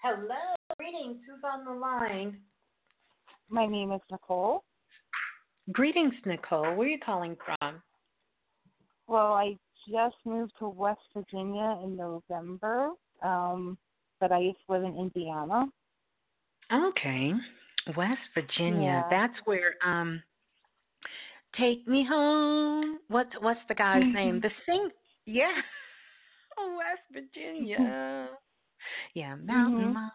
Hello, 0.02 0.54
greetings. 0.78 1.18
Who's 1.26 1.42
on 1.44 1.64
the 1.64 1.72
line? 1.72 2.38
My 3.48 3.66
name 3.66 3.92
is 3.92 4.00
Nicole. 4.10 4.64
Greetings, 5.72 6.14
Nicole. 6.24 6.74
Where 6.74 6.86
are 6.86 6.88
you 6.90 6.98
calling 7.04 7.36
from? 7.44 7.82
Well, 9.08 9.32
I 9.32 9.56
just 9.88 10.16
moved 10.24 10.52
to 10.58 10.68
West 10.68 11.00
Virginia 11.14 11.78
in 11.84 11.96
November, 11.96 12.90
um, 13.22 13.78
but 14.20 14.32
I 14.32 14.38
used 14.40 14.58
to 14.66 14.72
live 14.72 14.84
in 14.84 14.96
Indiana. 14.96 15.66
Okay, 16.72 17.32
West 17.96 18.20
Virginia. 18.34 18.82
Yeah. 18.82 19.02
That's 19.10 19.38
where 19.44 19.74
um, 19.84 20.20
Take 21.56 21.86
Me 21.86 22.04
Home. 22.08 22.98
What's 23.08 23.30
what's 23.40 23.60
the 23.68 23.74
guy's 23.74 24.02
name? 24.14 24.40
The 24.40 24.50
sing. 24.66 24.88
Yeah, 25.26 25.52
West 26.76 27.02
Virginia. 27.12 28.30
Yeah, 29.14 29.34
Mountain 29.36 29.78
Mhm. 29.78 29.94
Mama. 29.94 30.12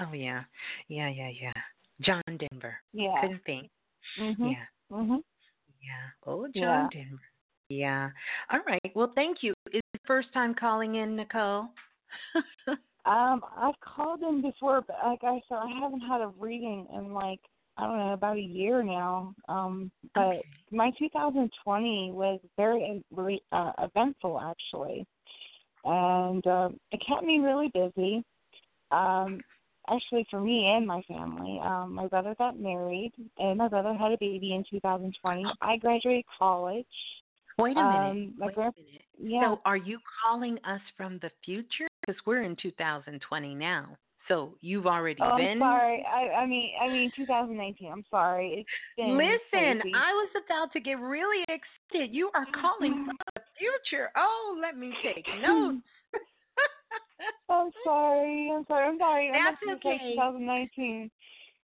Oh 0.00 0.12
yeah, 0.12 0.42
yeah, 0.88 1.08
yeah, 1.08 1.28
yeah. 1.28 1.52
John 2.00 2.22
Denver. 2.26 2.74
Yeah. 2.92 3.20
Couldn't 3.20 3.44
think. 3.44 3.70
Mhm. 4.18 4.50
Yeah, 4.52 4.66
Mhm. 4.90 5.22
yeah. 5.82 6.10
Oh, 6.26 6.46
John 6.46 6.54
Yeah. 6.54 6.88
Denver. 6.92 7.22
Yeah. 7.70 8.10
All 8.52 8.60
right. 8.66 8.80
Well, 8.94 9.12
thank 9.14 9.38
you. 9.42 9.54
Is 9.72 9.80
the 9.94 10.00
first 10.06 10.32
time 10.34 10.54
calling 10.54 10.96
in, 10.96 11.16
Nicole? 11.16 11.68
Um, 13.06 13.42
I've 13.56 13.80
called 13.80 14.20
in 14.22 14.42
before, 14.42 14.82
but 14.86 14.96
like 15.04 15.20
I 15.24 15.40
said, 15.48 15.56
I 15.56 15.70
haven't 15.80 16.00
had 16.02 16.20
a 16.20 16.32
reading 16.38 16.86
in 16.94 17.14
like 17.14 17.40
I 17.78 17.86
don't 17.86 17.98
know 17.98 18.12
about 18.12 18.36
a 18.36 18.40
year 18.40 18.82
now. 18.82 19.34
Um, 19.48 19.90
but 20.14 20.36
Okay. 20.36 20.42
my 20.70 20.90
2020 20.98 22.12
was 22.12 22.40
very 22.58 23.02
uh, 23.52 23.72
eventful 23.78 24.38
actually, 24.40 25.06
and 25.84 26.46
um, 26.46 26.80
it 26.92 27.02
kept 27.06 27.24
me 27.24 27.38
really 27.38 27.68
busy. 27.72 28.22
Um, 28.90 29.40
actually, 29.88 30.26
for 30.30 30.40
me 30.40 30.66
and 30.66 30.86
my 30.86 31.00
family, 31.08 31.58
um, 31.62 31.94
my 31.94 32.06
brother 32.06 32.34
got 32.36 32.58
married, 32.60 33.12
and 33.38 33.58
my 33.58 33.68
brother 33.68 33.94
had 33.94 34.12
a 34.12 34.18
baby 34.18 34.52
in 34.54 34.64
2020. 34.70 35.44
I 35.62 35.76
graduated 35.78 36.24
college. 36.38 36.86
Wait 37.60 37.76
a 37.76 37.82
minute. 37.82 38.16
Um, 38.16 38.34
Wait 38.38 38.56
a 38.56 38.60
minute. 38.60 39.04
Yeah. 39.18 39.40
So, 39.42 39.60
are 39.64 39.76
you 39.76 39.98
calling 40.24 40.58
us 40.64 40.80
from 40.96 41.18
the 41.20 41.30
future? 41.44 41.88
Because 42.00 42.20
we're 42.26 42.42
in 42.42 42.56
2020 42.60 43.54
now. 43.54 43.96
So 44.28 44.54
you've 44.60 44.86
already 44.86 45.20
Oh, 45.22 45.36
been. 45.36 45.48
I'm 45.54 45.58
sorry. 45.58 46.06
I, 46.06 46.42
I 46.42 46.46
mean, 46.46 46.72
I 46.80 46.88
mean 46.88 47.10
2019. 47.16 47.90
I'm 47.90 48.04
sorry. 48.10 48.64
It's 48.64 48.68
been 48.96 49.16
Listen, 49.16 49.80
crazy. 49.80 49.92
I 49.96 50.12
was 50.12 50.30
about 50.46 50.72
to 50.74 50.80
get 50.80 51.00
really 51.00 51.42
excited. 51.48 52.14
You 52.14 52.30
are 52.34 52.46
calling 52.54 52.92
from 53.06 53.16
the 53.34 53.42
future. 53.58 54.10
Oh, 54.16 54.56
let 54.62 54.78
me 54.78 54.92
take 55.02 55.26
notes. 55.42 55.82
I'm 57.50 57.70
sorry. 57.84 58.52
I'm 58.54 58.64
sorry. 58.68 58.88
I'm 58.88 58.98
sorry. 58.98 59.30
That's 59.32 59.56
said 59.66 59.84
okay. 59.84 60.14
2019. 60.14 61.10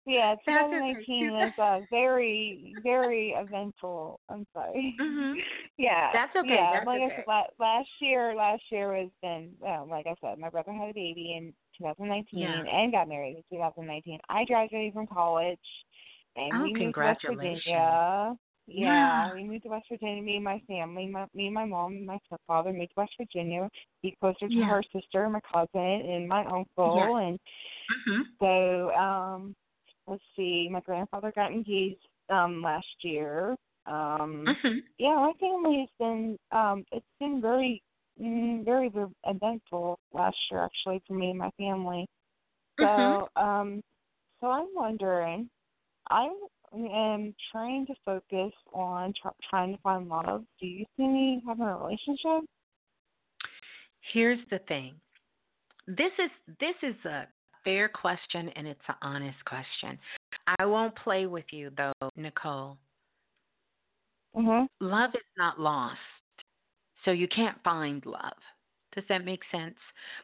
Yeah, 0.06 0.36
2019 0.44 1.32
was 1.32 1.52
uh, 1.58 1.80
very, 1.90 2.74
very 2.84 3.34
eventful. 3.36 4.20
I'm 4.28 4.46
sorry. 4.54 4.96
Mhm. 5.00 5.34
Yeah. 5.78 6.10
That's 6.14 6.34
okay, 6.34 6.54
Yeah, 6.54 6.72
that's 6.72 6.86
like 6.86 7.02
I 7.02 7.16
said, 7.16 7.24
last 7.58 7.88
year, 8.00 8.34
last 8.34 8.62
year 8.70 8.96
has 8.96 9.10
been, 9.20 9.52
well, 9.58 9.86
like 9.90 10.06
I 10.06 10.14
said, 10.22 10.38
my 10.38 10.48
brother 10.48 10.72
had 10.72 10.88
a 10.88 10.94
baby 10.94 11.34
in 11.36 11.52
2019 11.76 12.40
Yeah. 12.40 12.62
and 12.72 12.92
got 12.92 13.10
married 13.10 13.36
in 13.36 13.58
2019. 13.58 14.18
I 14.30 14.44
graduated 14.46 14.94
from 14.94 15.06
college, 15.06 15.58
And 16.34 16.52
oh, 16.54 16.62
we 16.62 16.72
moved 16.72 16.94
to 16.94 17.00
West 17.00 17.20
Virginia. 17.28 18.36
Yeah, 18.68 19.28
yeah, 19.28 19.34
we 19.34 19.44
moved 19.44 19.64
to 19.64 19.68
West 19.68 19.86
Virginia. 19.90 20.22
Me 20.22 20.36
and 20.36 20.44
my 20.44 20.60
family, 20.66 21.06
my, 21.08 21.26
me 21.34 21.46
and 21.46 21.54
my 21.54 21.66
mom 21.66 21.92
and 21.92 22.06
my 22.06 22.18
stepfather 22.26 22.72
moved 22.72 22.90
to 22.94 23.00
West 23.00 23.12
Virginia. 23.18 23.64
To 23.64 23.70
be 24.02 24.16
closer 24.18 24.48
to 24.48 24.54
yeah. 24.54 24.66
her 24.66 24.82
sister, 24.94 25.28
my 25.28 25.40
cousin, 25.52 25.68
and 25.80 26.26
my 26.26 26.44
uncle. 26.46 26.96
Yeah. 26.96 27.26
And 27.28 27.38
mm-hmm. 28.08 28.22
so, 28.40 28.94
um, 28.94 29.54
let's 30.06 30.22
see. 30.36 30.68
My 30.70 30.80
grandfather 30.80 31.32
got 31.34 31.52
engaged 31.52 32.06
um 32.30 32.62
last 32.62 32.86
year. 33.02 33.56
Um, 33.86 34.52
Mm-hmm. 34.52 34.78
yeah, 34.98 35.14
my 35.14 35.32
family 35.40 35.80
has 35.80 35.88
been. 35.98 36.38
Um, 36.52 36.84
it's 36.92 37.04
been 37.20 37.40
very, 37.40 37.82
mm, 38.20 38.64
very, 38.64 38.90
eventful 39.24 39.98
last 40.12 40.36
year 40.50 40.64
actually 40.64 41.02
for 41.06 41.14
me 41.14 41.30
and 41.30 41.38
my 41.38 41.50
family. 41.58 42.06
So, 42.80 42.86
Mhm. 42.86 43.22
um, 43.36 43.82
so 44.40 44.48
I'm 44.48 44.68
wondering, 44.74 45.48
I 46.10 46.28
am 46.74 47.34
trying 47.52 47.86
to 47.86 47.94
focus 48.04 48.52
on 48.72 49.12
tr- 49.20 49.28
trying 49.50 49.74
to 49.74 49.80
find 49.82 50.08
love. 50.08 50.44
Do 50.60 50.66
you 50.66 50.84
see 50.96 51.06
me 51.06 51.42
having 51.46 51.66
a 51.66 51.76
relationship? 51.76 52.48
Here's 54.12 54.38
the 54.50 54.58
thing. 54.60 55.00
This 55.86 56.12
is 56.18 56.30
this 56.60 56.76
is 56.82 57.04
a 57.04 57.26
fair 57.66 57.88
question 57.88 58.48
and 58.54 58.66
it's 58.66 58.80
an 58.88 58.94
honest 59.02 59.44
question. 59.44 59.98
I 60.60 60.64
won't 60.64 60.94
play 60.94 61.26
with 61.26 61.46
you 61.50 61.70
though, 61.76 62.10
Nicole. 62.16 62.78
Mhm. 64.36 64.68
Love 64.80 65.10
is 65.14 65.36
not 65.36 65.58
lost. 65.58 65.98
So 67.04 67.10
you 67.10 67.26
can't 67.26 67.60
find 67.64 68.04
love. 68.06 68.38
Does 68.94 69.04
that 69.08 69.24
make 69.24 69.42
sense? 69.50 69.76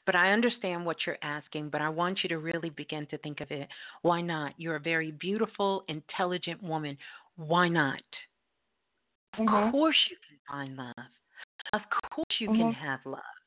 But 0.07 0.15
I 0.15 0.31
understand 0.33 0.87
what 0.87 1.05
you're 1.05 1.19
asking, 1.23 1.71
but 1.71 1.81
I 1.81 1.89
want 1.89 2.23
you 2.23 2.29
to 2.29 2.39
really 2.39 2.71
begin 2.71 3.07
to 3.09 3.19
think 3.19 3.41
of 3.41 3.51
it. 3.51 3.69
Why 4.03 4.21
not? 4.21 4.55
You're 4.57 4.77
a 4.77 4.81
very 4.81 5.11
beautiful, 5.11 5.85
intelligent 5.89 6.63
woman. 6.63 6.97
Why 7.37 7.69
not? 7.69 8.03
Of 9.35 9.39
Mhm. 9.41 9.71
course 9.73 9.97
you 10.11 10.17
can 10.29 10.39
find 10.49 10.77
love. 10.77 11.11
Of 11.73 11.83
course 11.91 12.41
you 12.41 12.49
can 12.49 12.73
Mhm. 12.73 12.75
have 12.75 13.05
love. 13.05 13.42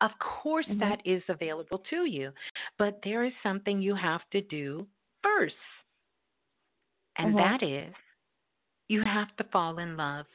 Of 0.00 0.10
course 0.18 0.66
Mhm. 0.66 0.80
that 0.80 1.00
is 1.06 1.22
available 1.28 1.78
to 1.90 2.04
you. 2.04 2.32
But 2.78 3.00
there 3.02 3.24
is 3.24 3.32
something 3.42 3.80
you 3.80 3.94
have 3.94 4.28
to 4.30 4.40
do 4.42 4.86
first. 5.22 5.56
And 7.16 7.34
Mhm. 7.34 7.38
that 7.38 7.62
is 7.62 7.94
you 8.88 9.02
have 9.02 9.34
to 9.36 9.44
fall 9.44 9.78
in 9.78 9.96
love 9.96 10.26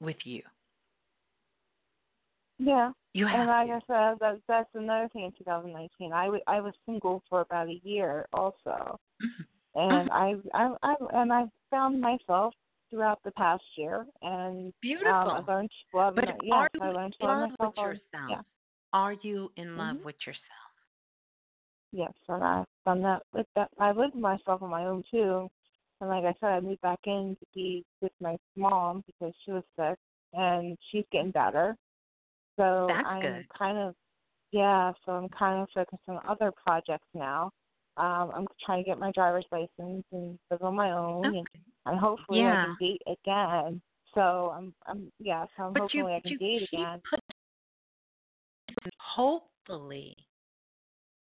with 0.00 0.26
you. 0.26 0.42
Yeah. 2.58 2.92
You 3.14 3.26
have 3.26 3.40
And 3.40 3.48
like 3.48 3.68
to. 3.68 3.74
I 3.74 3.80
said, 4.10 4.18
that, 4.20 4.40
that's 4.48 4.74
another 4.74 5.08
thing 5.08 5.24
in 5.24 5.32
2019. 5.32 6.12
I, 6.12 6.24
w- 6.24 6.42
I 6.46 6.60
was 6.60 6.74
single 6.86 7.22
for 7.28 7.40
about 7.42 7.68
a 7.68 7.80
year 7.84 8.26
also, 8.32 8.98
Mhm. 9.22 9.46
and 9.74 10.10
I, 10.10 10.34
I 10.54 10.74
I 10.82 10.94
and 11.14 11.32
I 11.32 11.44
found 11.70 12.00
myself 12.00 12.54
throughout 12.90 13.22
the 13.22 13.32
past 13.32 13.62
year, 13.76 14.06
and 14.22 14.72
Beautiful. 14.80 15.12
um, 15.12 15.44
I 15.48 15.52
learned 15.52 15.70
to 15.92 15.96
love. 15.96 16.14
but 16.16 16.24
my, 16.24 16.32
are 16.52 16.68
yes, 16.72 16.80
I 16.80 16.90
learned 16.90 17.14
to 17.20 17.26
love 17.26 17.50
love 17.50 17.58
myself. 17.58 17.74
yourself? 17.76 18.30
Yeah. 18.30 18.40
Are 18.92 19.12
you 19.12 19.52
in 19.56 19.76
love 19.76 19.96
Mhm. 19.96 20.04
with 20.04 20.16
yourself? 20.26 20.42
Yes, 21.92 22.12
and 22.28 22.44
I've 22.44 22.66
done 22.84 23.02
that 23.02 23.22
with 23.32 23.46
that. 23.54 23.70
I 23.78 23.92
live 23.92 24.12
with 24.14 24.22
myself 24.22 24.62
on 24.62 24.70
my 24.70 24.86
own 24.86 25.02
too, 25.10 25.48
and 26.00 26.10
like 26.10 26.24
I 26.24 26.34
said, 26.40 26.50
I 26.50 26.60
moved 26.60 26.80
back 26.82 27.00
in 27.06 27.36
to 27.40 27.46
be 27.54 27.84
with 28.00 28.12
my 28.20 28.36
mom 28.56 29.02
because 29.06 29.34
she 29.44 29.52
was 29.52 29.64
sick, 29.78 29.98
and 30.34 30.76
she's 30.90 31.04
getting 31.12 31.30
better. 31.30 31.76
So 32.56 32.88
That's 32.88 33.06
I'm 33.06 33.22
good. 33.22 33.46
kind 33.56 33.78
of, 33.78 33.94
yeah. 34.52 34.92
So 35.04 35.12
I'm 35.12 35.28
kind 35.30 35.62
of 35.62 35.68
focused 35.74 36.02
on 36.08 36.20
other 36.28 36.52
projects 36.52 37.06
now. 37.14 37.50
Um, 37.96 38.30
I'm 38.34 38.46
trying 38.64 38.84
to 38.84 38.88
get 38.90 38.98
my 38.98 39.12
driver's 39.12 39.46
license 39.50 40.04
and 40.12 40.38
live 40.50 40.62
on 40.62 40.74
my 40.76 40.92
own, 40.92 41.34
and, 41.36 41.48
Okay. 41.48 41.60
and 41.86 41.98
hopefully 41.98 42.40
I 42.40 42.42
Yeah. 42.42 42.64
can 42.64 42.76
date 42.80 43.02
again. 43.06 43.80
So 44.14 44.52
I'm, 44.54 44.74
I'm, 44.86 45.10
yeah. 45.20 45.46
So 45.56 45.64
I'm 45.64 45.74
But 45.74 45.94
you, 45.94 46.02
hopefully 46.02 46.14
I 46.14 46.20
can 46.20 46.30
you 46.32 46.38
date 46.38 46.60
keep 46.60 46.78
again. 46.78 47.02
Putting 48.88 48.98
hopefully 48.98 50.14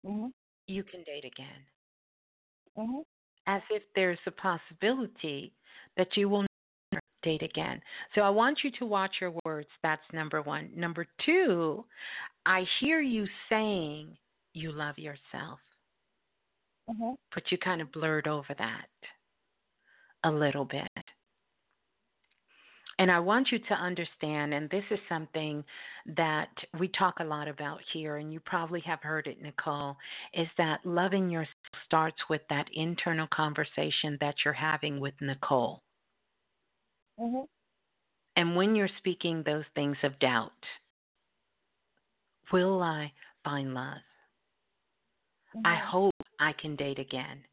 Mhm. 0.05 0.33
you 0.67 0.85
can 0.85 1.03
date 1.05 1.25
again. 1.25 1.67
Mhm. 2.77 3.05
as 3.47 3.63
if 3.71 3.83
there's 3.95 4.19
a 4.27 4.31
possibility 4.33 5.55
that 5.97 6.17
you 6.17 6.29
will 6.29 6.45
never 6.93 7.03
date 7.23 7.43
again. 7.43 7.83
So 8.15 8.23
I 8.23 8.29
want 8.29 8.65
you 8.65 8.71
to 8.73 8.87
watch 8.87 9.21
your 9.21 9.33
words. 9.45 9.69
That's 9.83 10.03
number 10.13 10.43
one. 10.43 10.71
Number 10.75 11.07
two, 11.25 11.87
I 12.45 12.63
hear 12.81 13.01
you 13.01 13.27
saying 13.49 14.19
you 14.53 14.73
love 14.73 14.99
yourself, 14.99 15.61
Mhm. 16.89 17.17
but 17.35 17.53
you 17.53 17.59
kind 17.59 17.81
of 17.81 17.93
blurred 17.93 18.27
over 18.27 18.53
that 18.55 18.91
a 20.25 20.31
little 20.31 20.65
bit. 20.65 21.11
And 22.99 23.11
I 23.11 23.21
want 23.21 23.53
you 23.53 23.59
to 23.59 23.75
understand, 23.75 24.55
and 24.55 24.71
this 24.71 24.85
is 24.91 24.99
something 25.09 25.63
that 26.07 26.49
we 26.79 26.89
talk 26.89 27.21
a 27.21 27.25
lot 27.25 27.47
about 27.47 27.81
here, 27.93 28.17
and 28.17 28.33
you 28.33 28.41
probably 28.41 28.81
have 28.81 29.03
heard 29.03 29.27
it, 29.27 29.43
Nicole, 29.43 29.99
is 30.33 30.49
that 30.57 30.85
loving 30.85 31.29
yourself 31.29 31.55
starts 31.85 32.17
with 32.31 32.41
that 32.49 32.67
internal 32.73 33.27
conversation 33.27 34.17
that 34.21 34.37
you're 34.45 34.55
having 34.55 34.99
with 34.99 35.15
Nicole. 35.21 35.83
Mhm. 37.19 37.47
And 38.37 38.57
when 38.57 38.75
you're 38.75 38.89
speaking 38.99 39.43
those 39.43 39.67
things 39.75 39.97
of 40.03 40.19
doubt, 40.19 40.53
will 42.51 42.83
I 42.83 43.13
find 43.45 43.75
love? 43.75 43.99
I 45.65 45.77
Mhm. 45.77 45.87
hope 45.87 46.15
I 46.39 46.53
can 46.53 46.77
date 46.77 46.99
again. 46.99 47.45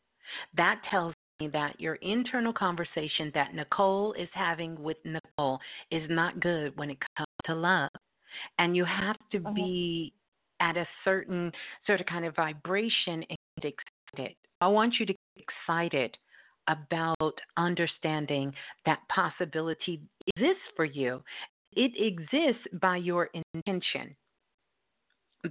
That 0.54 0.84
tells 0.90 1.16
that 1.52 1.80
your 1.80 1.96
internal 1.96 2.54
conversation 2.54 3.32
that 3.34 3.54
Nicole 3.54 4.14
is 4.14 4.30
having 4.34 4.82
with 4.82 4.98
Nicole 5.04 5.60
is 5.92 6.04
not 6.10 6.40
good 6.40 6.76
when 6.78 6.90
it 6.90 6.98
comes 7.18 7.28
to 7.46 7.56
love. 7.56 7.90
And 8.60 8.76
you 8.76 8.86
have 8.86 9.18
to 9.32 9.40
Uh-huh. 9.46 9.54
be 9.56 10.14
at 10.60 10.78
a 10.78 10.88
certain 11.04 11.52
sort 11.86 12.00
of 12.00 12.06
kind 12.08 12.26
of 12.26 12.36
vibration 12.36 13.24
and 13.30 13.38
get 13.62 13.74
excited. 13.74 14.36
I 14.62 14.68
want 14.68 14.96
you 15.00 15.06
to 15.06 15.14
get 15.14 15.46
excited 15.68 16.16
about 16.68 17.34
understanding 17.58 18.54
that 18.86 19.00
possibility 19.14 20.02
exists 20.28 20.64
for 20.76 20.86
you. 20.86 21.22
It 21.74 21.92
exists 21.98 22.66
by 22.82 22.98
your 22.98 23.30
intention. 23.54 24.16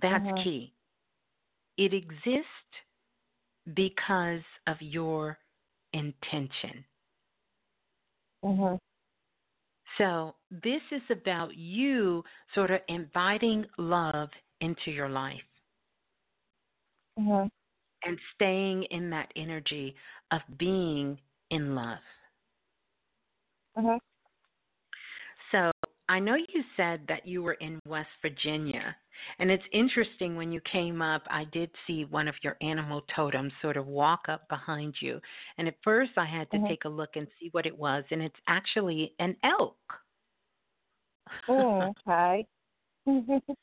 That's 0.01 0.25
Uh-huh. 0.25 0.43
key. 0.43 0.73
It 1.77 1.93
exists 1.93 2.47
because 3.75 4.41
of 4.67 4.77
your 4.81 5.39
intention. 5.93 6.85
Mhm. 8.43 8.79
So, 9.99 10.35
this 10.51 10.81
is 10.91 11.03
about 11.11 11.55
you 11.55 12.25
sort 12.55 12.71
of 12.71 12.81
inviting 12.89 13.67
love 13.79 14.31
into 14.61 14.91
your 14.91 15.09
life 15.09 15.43
Mhm. 17.19 17.51
and 18.05 18.19
staying 18.35 18.85
in 18.85 19.11
that 19.11 19.33
energy 19.37 19.95
of 20.31 20.41
being 20.57 21.21
in 21.51 21.75
love. 21.75 21.99
Mhm. 23.77 23.99
I 26.13 26.19
know 26.19 26.35
you 26.35 26.63
said 26.77 27.01
that 27.09 27.27
you 27.27 27.43
were 27.43 27.55
in 27.55 27.81
West 27.87 28.11
Virginia. 28.21 28.95
And 29.39 29.51
it's 29.51 29.65
interesting 29.73 30.37
when 30.37 30.53
you 30.53 30.61
came 30.71 31.01
up, 31.01 31.23
I 31.31 31.45
did 31.45 31.71
see 31.87 32.05
one 32.05 32.29
of 32.29 32.35
your 32.43 32.59
animal 32.61 33.01
totems 33.17 33.55
sort 33.63 33.79
of 33.79 33.87
walk 33.87 34.29
up 34.29 34.47
behind 34.51 34.95
you. 35.01 35.23
And 35.57 35.67
at 35.67 35.83
first, 35.83 36.13
I 36.19 36.27
had 36.27 36.51
to 36.51 36.59
Mhm. 36.59 36.69
take 36.69 36.85
a 36.85 36.89
look 36.91 37.17
and 37.17 37.27
see 37.41 37.49
what 37.53 37.65
it 37.65 37.75
was. 37.79 38.05
And 38.11 38.21
it's 38.21 38.39
actually 38.47 39.15
an 39.21 39.39
elk. 39.43 39.79
Oh, 41.49 41.95
okay. 42.07 42.47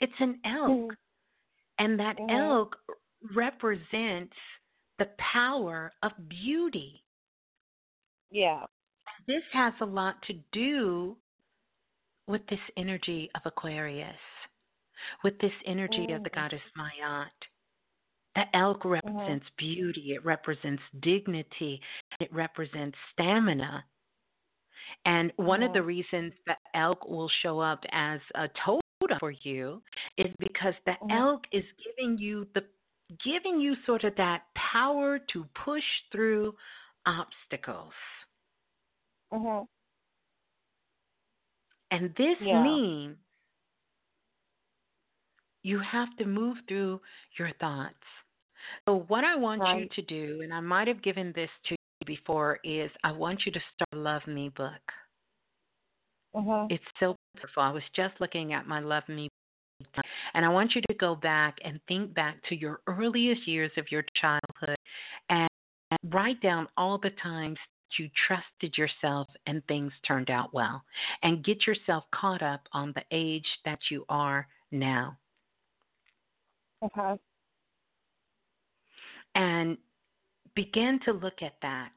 it's 0.00 0.20
an 0.20 0.40
elk. 0.46 0.96
And 1.78 2.00
that 2.00 2.16
Mhm. 2.16 2.30
elk 2.30 2.82
represents 3.34 4.36
the 4.98 5.10
power 5.18 5.92
of 6.02 6.12
beauty. 6.30 7.04
yeah. 8.30 8.64
This 9.30 9.44
has 9.52 9.72
a 9.80 9.86
lot 9.86 10.20
to 10.22 10.32
do 10.50 11.16
with 12.26 12.44
this 12.48 12.58
energy 12.76 13.30
of 13.36 13.42
Aquarius, 13.44 14.18
with 15.22 15.38
this 15.38 15.52
energy 15.66 16.10
of 16.10 16.24
the 16.24 16.30
Mm. 16.30 16.34
goddess 16.34 16.62
Ma'at. 16.76 17.30
The 18.34 18.56
elk 18.56 18.84
represents 18.84 19.48
beauty, 19.50 20.14
it 20.14 20.24
represents 20.24 20.82
dignity, 20.98 21.80
it 22.18 22.32
represents 22.32 22.98
stamina. 23.12 23.84
And 25.04 25.32
one 25.36 25.62
of 25.62 25.70
Mhm. 25.70 25.74
the 25.74 25.82
reasons 25.84 26.34
the 26.46 26.58
elk 26.74 27.06
will 27.06 27.28
show 27.28 27.60
up 27.60 27.86
as 27.90 28.20
a 28.34 28.48
totem 28.48 29.18
for 29.20 29.30
you 29.30 29.80
is 30.16 30.34
because 30.40 30.74
the 30.86 30.96
Mhm. 31.02 31.12
elk 31.12 31.46
is 31.52 31.70
giving 31.74 32.18
you 32.18 32.46
the 32.46 32.68
giving 33.18 33.60
you 33.60 33.76
sort 33.84 34.02
of 34.02 34.16
that 34.16 34.52
power 34.54 35.20
to 35.20 35.44
push 35.54 36.02
through 36.10 36.58
obstacles. 37.06 37.94
Mhm. 39.32 39.66
And 41.90 42.14
this 42.16 42.38
Yeah. 42.40 42.62
means 42.62 43.16
you 45.62 45.80
have 45.80 46.16
to 46.18 46.24
move 46.24 46.56
through 46.68 47.00
your 47.38 47.50
thoughts. 47.60 47.94
So, 48.86 49.00
what 49.08 49.24
I 49.24 49.36
want 49.36 49.62
Right. 49.62 49.82
you 49.82 49.88
to 49.94 50.02
do, 50.02 50.40
and 50.42 50.52
I 50.52 50.60
might 50.60 50.88
have 50.88 51.02
given 51.02 51.32
this 51.34 51.50
to 51.66 51.70
you 51.72 52.06
before, 52.06 52.58
is 52.64 52.90
I 53.04 53.12
want 53.12 53.44
you 53.46 53.52
to 53.52 53.60
start 53.74 53.88
a 53.92 53.96
Love 53.96 54.26
Me 54.26 54.48
book. 54.50 54.92
Uh-huh. 56.34 56.70
It's 56.70 56.84
so 56.98 57.16
beautiful. 57.34 57.62
I 57.62 57.70
was 57.70 57.82
just 57.94 58.14
looking 58.20 58.52
at 58.52 58.66
my 58.66 58.80
Love 58.80 59.08
Me 59.08 59.28
book, 59.94 60.04
and 60.34 60.44
I 60.44 60.48
want 60.48 60.74
you 60.74 60.82
to 60.88 60.94
go 60.94 61.14
back 61.14 61.56
and 61.64 61.80
think 61.88 62.14
back 62.14 62.36
to 62.48 62.56
your 62.56 62.80
earliest 62.86 63.46
years 63.48 63.70
of 63.76 63.90
your 63.90 64.04
childhood 64.20 64.76
and 65.28 65.48
write 66.10 66.40
down 66.40 66.68
all 66.76 66.98
the 66.98 67.10
times 67.22 67.58
you 67.98 68.08
trusted 68.26 68.76
yourself 68.76 69.28
and 69.46 69.64
things 69.66 69.92
turned 70.06 70.30
out 70.30 70.52
well. 70.52 70.82
And 71.22 71.44
get 71.44 71.66
yourself 71.66 72.04
caught 72.14 72.42
up 72.42 72.62
on 72.72 72.92
the 72.94 73.04
age 73.10 73.46
that 73.64 73.78
you 73.90 74.04
are 74.08 74.46
now. 74.70 75.16
Okay. 76.82 77.20
and 79.34 79.76
begin 80.54 80.98
to 81.04 81.12
look 81.12 81.42
at 81.42 81.54
that 81.62 81.92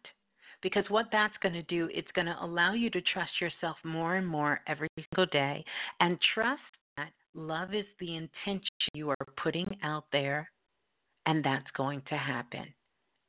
because 0.61 0.85
what 0.89 1.07
that's 1.11 1.33
going 1.41 1.53
to 1.53 1.63
do 1.63 1.89
it's 1.93 2.11
going 2.13 2.25
to 2.25 2.35
allow 2.41 2.73
you 2.73 2.89
to 2.89 3.01
trust 3.01 3.31
yourself 3.41 3.77
more 3.83 4.15
and 4.15 4.27
more 4.27 4.61
every 4.67 4.87
single 4.95 5.25
day 5.31 5.63
and 5.99 6.17
trust 6.33 6.61
that 6.97 7.11
love 7.33 7.73
is 7.73 7.85
the 7.99 8.15
intention 8.15 8.61
you 8.93 9.09
are 9.09 9.27
putting 9.41 9.67
out 9.83 10.05
there 10.11 10.49
and 11.25 11.43
that's 11.43 11.69
going 11.75 12.01
to 12.07 12.15
happen 12.15 12.65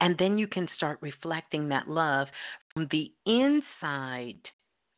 and 0.05 0.17
then 0.19 0.39
you 0.39 0.47
can 0.47 0.69
start 0.77 1.01
reflecting 1.03 1.69
that 1.69 1.89
love 1.89 2.29
from 2.73 2.87
the 2.93 3.13
inside 3.27 4.41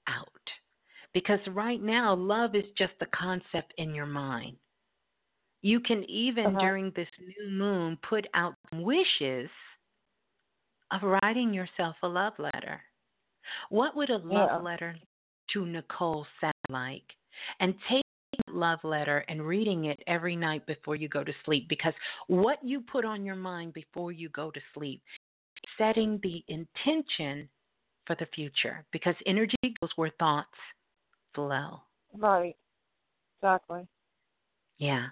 out 0.09 0.29
because 1.15 1.41
right 1.49 1.83
now 1.83 2.15
love 2.15 2.55
is 2.55 2.65
just 2.77 2.93
a 3.01 3.07
concept 3.17 3.73
in 3.79 3.95
your 3.95 4.07
mind 4.07 4.57
you 5.63 5.81
can 5.81 6.05
even 6.05 6.47
Uh-huh. 6.47 6.59
during 6.59 6.93
this 6.97 7.09
new 7.19 7.51
moon 7.51 7.99
put 8.09 8.27
out 8.35 8.55
wishes 8.73 9.49
of 10.93 11.01
writing 11.03 11.53
yourself 11.53 11.97
a 12.03 12.09
love 12.09 12.35
letter. 12.39 12.81
What 13.71 13.97
would 13.97 14.11
a 14.11 14.19
love 14.19 14.49
Yeah. 14.49 14.61
letter 14.63 14.97
to 15.53 15.67
Nicole 15.67 16.27
sound 16.41 16.55
like? 16.69 17.05
And 17.61 17.75
that 17.89 18.03
love 18.57 18.79
letter 18.83 19.25
and 19.29 19.47
reading 19.47 19.87
it 19.87 20.03
every 20.07 20.37
night 20.37 20.67
before 20.67 20.97
you 20.97 21.09
go 21.09 21.23
to 21.23 21.33
sleep 21.45 21.69
because 21.69 21.95
what 22.27 22.59
you 22.63 22.81
put 22.81 23.05
on 23.05 23.25
your 23.25 23.37
mind 23.37 23.75
before 23.75 24.13
you 24.13 24.29
go 24.31 24.51
to 24.51 24.61
sleep, 24.75 25.03
setting 25.79 26.19
the 26.23 26.43
intention 26.49 27.49
for 28.07 28.17
the 28.17 28.27
future 28.35 28.85
because 28.93 29.15
energy 29.27 29.57
goes 29.81 29.91
where 29.97 30.13
thoughts 30.19 30.49
flow. 31.35 31.81
Right. 32.17 32.57
Exactly. 33.39 33.87
Yeah. 34.79 35.07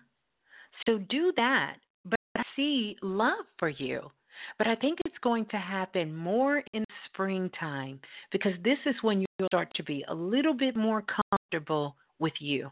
So 0.86 0.98
do 0.98 1.32
that. 1.36 1.76
But 2.04 2.18
I 2.36 2.42
see 2.56 2.96
love 3.02 3.44
for 3.58 3.68
you. 3.68 4.10
But 4.58 4.66
I 4.66 4.74
think 4.74 4.98
it's 5.04 5.18
going 5.22 5.46
to 5.46 5.56
happen 5.56 6.14
more 6.14 6.62
in 6.72 6.84
springtime 7.06 8.00
because 8.32 8.52
this 8.64 8.78
is 8.86 8.94
when 9.02 9.20
you'll 9.20 9.46
start 9.46 9.72
to 9.74 9.82
be 9.82 10.04
a 10.08 10.14
little 10.14 10.54
bit 10.54 10.76
more 10.76 11.04
comfortable 11.30 11.96
with 12.18 12.32
you. 12.40 12.70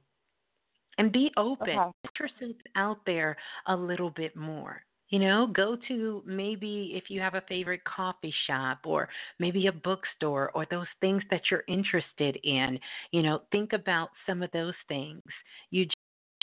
And 0.99 1.13
be 1.13 1.31
open. 1.37 1.69
Okay. 1.69 1.91
Put 2.05 2.19
yourself 2.21 2.57
out 2.77 2.99
there 3.07 3.37
a 3.67 3.77
little 3.77 4.11
bit 4.11 4.37
more. 4.37 4.83
You 5.09 5.19
know, 5.19 5.47
go 5.47 5.77
to 5.89 6.23
maybe 6.25 6.93
if 6.95 7.11
you 7.11 7.21
have 7.21 7.35
a 7.35 7.43
favorite 7.43 7.83
coffee 7.85 8.33
shop 8.47 8.79
or 8.85 9.11
maybe 9.39 9.67
a 9.67 9.73
bookstore 9.73 10.51
or 10.55 10.67
those 10.71 10.87
things 11.03 11.23
that 11.31 11.43
you're 11.51 11.65
interested 11.69 12.39
in. 12.45 12.79
You 13.11 13.23
know, 13.23 13.43
think 13.53 13.75
about 13.75 14.09
some 14.27 14.43
of 14.43 14.51
those 14.53 14.75
things. 14.89 15.21
You 15.71 15.85
just 15.85 15.97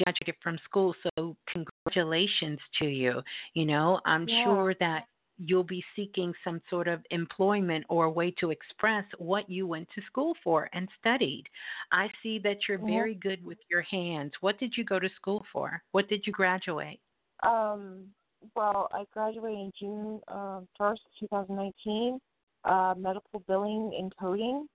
graduated 0.04 0.36
from 0.44 0.60
school, 0.66 0.94
so 1.18 1.36
congratulations 1.52 2.60
to 2.80 2.86
you. 2.86 3.22
You 3.56 3.66
know, 3.66 4.00
I'm 4.06 4.28
Yeah. 4.28 4.44
sure 4.44 4.76
that 4.80 5.06
you'll 5.40 5.64
be 5.64 5.84
seeking 5.96 6.34
some 6.44 6.62
sort 6.70 6.88
of 6.88 7.02
employment 7.12 7.86
or 7.90 8.06
a 8.06 8.12
way 8.12 8.32
to 8.40 8.52
express 8.52 9.06
what 9.18 9.50
you 9.50 9.66
went 9.66 9.88
to 9.96 10.02
school 10.04 10.36
for 10.44 10.70
and 10.74 10.88
studied. 11.00 11.46
I 11.92 12.10
see 12.22 12.40
that 12.40 12.68
you're 12.68 12.78
Mhm. 12.78 12.88
very 12.88 13.16
good 13.16 13.44
with 13.44 13.60
your 13.70 13.82
hands. 13.82 14.34
What 14.42 14.60
did 14.60 14.78
you 14.78 14.84
go 14.84 15.00
to 15.00 15.10
school 15.16 15.46
for? 15.52 15.82
What 15.92 16.08
did 16.10 16.28
you 16.28 16.34
graduate? 16.34 17.00
Um, 17.44 18.14
well, 18.56 18.88
I 18.92 19.06
graduated 19.14 19.60
in 19.60 19.72
June 19.80 20.22
um, 20.28 20.68
1st, 20.80 21.00
2019, 21.20 22.20
uh, 22.66 22.96
medical 22.98 23.40
billing 23.48 23.94
and 23.98 24.14
coding. 24.18 24.68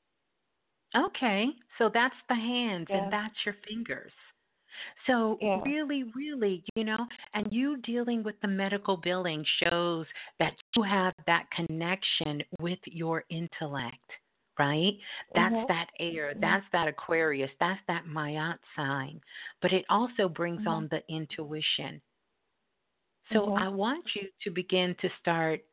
Okay, 0.97 1.47
so 1.78 1.91
that's 1.93 2.15
the 2.28 2.35
hands 2.35 2.86
and 2.91 3.12
that's 3.12 3.35
your 3.45 3.57
fingers. 3.66 4.12
So 5.07 5.39
Yeah. 5.41 5.61
really, 5.65 6.05
really, 6.15 6.65
you 6.75 6.85
know, 6.85 7.07
and 7.35 7.47
you 7.51 7.77
dealing 7.79 8.23
with 8.23 8.41
the 8.41 8.49
medical 8.49 8.97
billing 8.97 9.45
shows 9.63 10.07
that 10.39 10.55
you 10.75 10.83
have 10.83 11.15
that 11.27 11.51
connection 11.51 12.43
with 12.61 12.79
your 12.87 13.25
intellect, 13.31 14.11
right? 14.59 14.93
That's 15.35 15.55
Mhm. 15.55 15.69
that 15.69 15.91
air, 16.01 16.35
Mhm. 16.35 16.41
that's 16.41 16.67
that 16.73 16.89
Aquarius, 16.89 17.51
that's 17.61 17.81
that 17.89 18.07
Ma'at 18.07 18.59
sign. 18.77 19.21
But 19.61 19.73
it 19.73 19.85
also 19.89 20.29
brings 20.29 20.63
Mhm. 20.63 20.69
on 20.69 20.89
the 20.91 21.03
intuition. 21.09 22.01
So 23.33 23.47
Mhm. 23.47 23.59
I 23.59 23.69
want 23.69 24.05
you 24.15 24.29
to 24.43 24.51
begin 24.51 24.95
to 25.01 25.09
start 25.21 25.65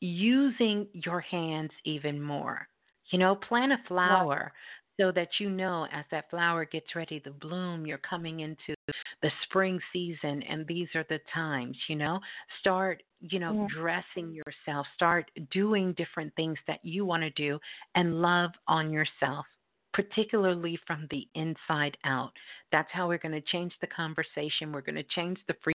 using 0.00 0.88
your 0.92 1.20
hands 1.20 1.70
even 1.84 2.20
more. 2.20 2.68
You 3.10 3.18
know, 3.18 3.34
plant 3.36 3.72
a 3.72 3.78
flower 3.88 4.52
so 5.00 5.10
that 5.12 5.28
you 5.38 5.50
know 5.50 5.86
as 5.92 6.04
that 6.10 6.30
flower 6.30 6.64
gets 6.64 6.94
ready 6.94 7.20
to 7.20 7.30
bloom, 7.30 7.86
you're 7.86 7.98
coming 7.98 8.40
into 8.40 8.74
the 9.22 9.30
spring 9.44 9.80
season 9.92 10.42
and 10.44 10.66
these 10.66 10.88
are 10.94 11.04
the 11.08 11.20
times, 11.32 11.76
you 11.88 11.96
know. 11.96 12.20
Start, 12.60 13.02
you 13.20 13.38
know, 13.38 13.52
Mhm. 13.52 13.68
dressing 13.68 14.32
yourself, 14.32 14.86
start 14.94 15.30
doing 15.50 15.92
different 15.94 16.34
things 16.36 16.58
that 16.66 16.84
you 16.84 17.04
want 17.04 17.22
to 17.22 17.30
do 17.30 17.58
and 17.94 18.20
love 18.22 18.50
on 18.68 18.90
yourself. 18.92 19.46
Particularly 19.94 20.78
from 20.86 21.06
the 21.10 21.28
inside 21.34 21.98
out. 22.04 22.32
That's 22.70 22.90
how 22.92 23.08
we're 23.08 23.18
going 23.18 23.34
to 23.34 23.42
change 23.42 23.74
the 23.82 23.86
conversation. 23.88 24.72
We're 24.72 24.80
going 24.80 24.94
to 24.94 25.02
change 25.02 25.38
the 25.48 25.54
free 25.62 25.74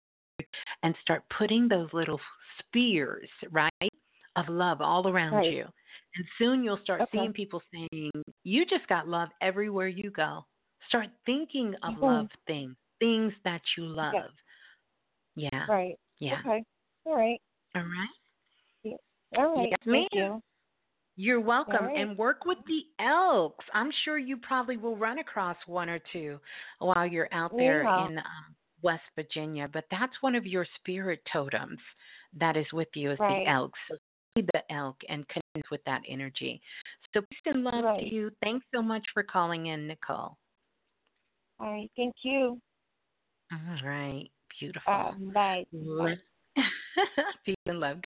and 0.82 0.94
start 1.00 1.24
putting 1.38 1.66
those 1.66 1.88
little 1.94 2.20
spheres, 2.58 3.30
right, 3.50 3.72
of 4.36 4.48
love 4.50 4.82
all 4.82 5.08
around 5.08 5.36
Right. 5.36 5.52
you. 5.52 5.66
And 6.16 6.24
soon 6.38 6.62
you'll 6.62 6.80
start 6.82 7.02
Okay. 7.02 7.18
seeing 7.18 7.32
people 7.32 7.62
saying, 7.72 8.10
You 8.44 8.66
just 8.66 8.86
got 8.88 9.08
love 9.08 9.30
everywhere 9.40 9.88
you 9.88 10.10
go. 10.10 10.44
Start 10.88 11.08
thinking 11.26 11.74
of 11.82 11.94
Mhm. 11.94 12.02
love 12.02 12.30
things, 12.46 12.76
things 12.98 13.32
that 13.44 13.62
you 13.76 13.86
love. 13.86 14.30
Yeah. 15.34 15.66
Right. 15.66 15.98
Yeah. 16.18 16.40
Okay. 16.40 16.64
All 17.06 17.16
right. 17.16 17.40
All 17.74 17.82
right. 17.82 18.08
All 19.36 19.56
right. 19.56 19.68
Yes, 19.70 19.80
Thank 19.84 20.08
you. 20.12 20.42
You're 21.16 21.40
welcome. 21.40 21.86
right. 21.86 21.96
And 21.96 22.16
work 22.16 22.44
with 22.44 22.58
the 22.66 22.82
elks. 22.98 23.64
I'm 23.74 23.90
sure 24.04 24.18
you 24.18 24.36
probably 24.38 24.76
will 24.76 24.96
run 24.96 25.18
across 25.18 25.56
one 25.66 25.88
or 25.88 25.98
two 26.12 26.40
while 26.78 27.06
you're 27.06 27.28
out 27.32 27.52
there 27.56 27.82
Yeah. 27.84 28.06
in 28.06 28.18
um, 28.18 28.56
West 28.82 29.04
Virginia. 29.14 29.68
But 29.68 29.84
that's 29.90 30.20
one 30.22 30.34
of 30.34 30.46
your 30.46 30.66
spirit 30.76 31.20
totems 31.32 31.80
that 32.34 32.56
is 32.56 32.70
with 32.72 32.88
you 32.94 33.10
is 33.12 33.18
Right. 33.20 33.44
the 33.44 33.50
elks. 33.50 33.78
So 33.88 33.96
the 34.36 34.72
elk 34.72 34.96
and 35.08 35.26
connect 35.28 35.70
with 35.70 35.82
that 35.84 36.02
energy. 36.08 36.60
So 37.12 37.20
peace 37.20 37.40
and 37.46 37.64
love 37.64 37.84
Right. 37.84 38.00
to 38.00 38.14
you. 38.14 38.30
Thanks 38.42 38.64
so 38.74 38.82
much 38.82 39.04
for 39.12 39.22
calling 39.22 39.66
in, 39.66 39.86
Nicole. 39.86 40.36
All 41.60 41.72
right. 41.72 41.90
Thank 41.96 42.14
you. 42.22 42.60
All 43.52 43.78
right. 43.88 44.28
Beautiful. 44.58 44.92
Um, 44.92 45.30
bye. 45.34 45.66
Let- 45.72 46.18
Peace 47.44 47.56
and 47.66 47.80
love. 47.80 47.98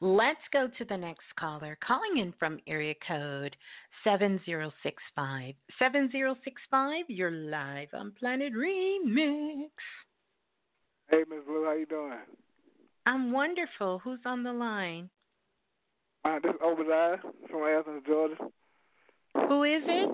Let's 0.00 0.40
go 0.52 0.68
to 0.68 0.84
the 0.84 0.96
next 0.96 1.24
caller. 1.38 1.78
Calling 1.84 2.18
in 2.18 2.32
from 2.38 2.58
area 2.66 2.94
code 3.06 3.56
7065. 4.02 5.54
7065, 5.78 7.04
you're 7.08 7.30
live 7.30 7.88
on 7.94 8.12
Planet 8.18 8.52
Remix. 8.52 9.70
Hey, 11.10 11.22
Miss 11.28 11.44
Blue, 11.46 11.64
how 11.64 11.74
you 11.74 11.86
doing? 11.86 12.18
I'm 13.06 13.30
wonderful. 13.32 14.00
Who's 14.02 14.20
on 14.24 14.42
the 14.42 14.52
line? 14.52 15.10
Uh, 16.24 16.38
this 16.42 16.52
is 16.52 16.60
Obadiah 16.64 17.16
from 17.50 17.62
Athens, 17.62 18.02
Georgia. 18.06 18.36
Who 19.48 19.64
is 19.64 19.82
it? 19.86 20.08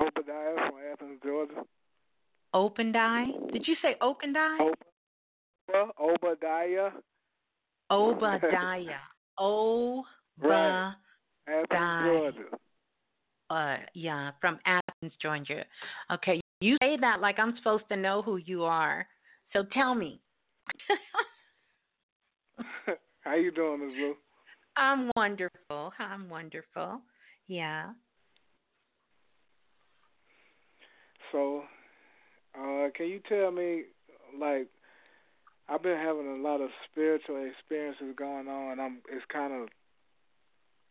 Obadiah 0.00 0.54
from 0.54 0.78
Athens, 0.92 1.20
Georgia. 1.22 1.62
Open 2.54 2.90
Die? 2.90 3.26
Did 3.52 3.68
you 3.68 3.76
say 3.82 3.96
Open 4.00 4.32
Die? 4.32 4.58
Oba, 4.60 5.92
Obadiah, 6.00 6.90
Obadiah. 7.90 9.00
Oba. 9.38 10.04
Right. 10.42 10.94
Athens, 11.46 12.06
Georgia. 12.06 12.48
Uh, 13.50 13.76
yeah, 13.92 14.30
from 14.40 14.58
Athens, 14.64 15.12
Georgia. 15.20 15.64
Okay, 16.10 16.40
you 16.62 16.78
say 16.82 16.96
that 16.98 17.20
like 17.20 17.38
I'm 17.38 17.54
supposed 17.58 17.84
to 17.90 17.96
know 17.96 18.22
who 18.22 18.38
you 18.38 18.64
are. 18.64 19.06
So 19.52 19.64
tell 19.74 19.94
me. 19.94 20.22
how 23.20 23.34
you 23.34 23.50
doing, 23.50 23.86
Miss 23.86 23.94
Blue? 23.94 24.14
I'm 24.76 25.10
wonderful. 25.16 25.92
I'm 25.98 26.28
wonderful. 26.28 27.00
Yeah. 27.48 27.90
So, 31.32 31.62
uh, 32.54 32.88
can 32.94 33.06
you 33.06 33.20
tell 33.28 33.50
me, 33.50 33.84
like, 34.38 34.68
I've 35.68 35.82
been 35.82 35.96
having 35.96 36.26
a 36.26 36.42
lot 36.42 36.60
of 36.60 36.70
spiritual 36.90 37.44
experiences 37.46 38.14
going 38.16 38.48
on. 38.48 38.80
I'm 38.80 38.98
it's 39.08 39.24
kind 39.32 39.52
of 39.52 39.68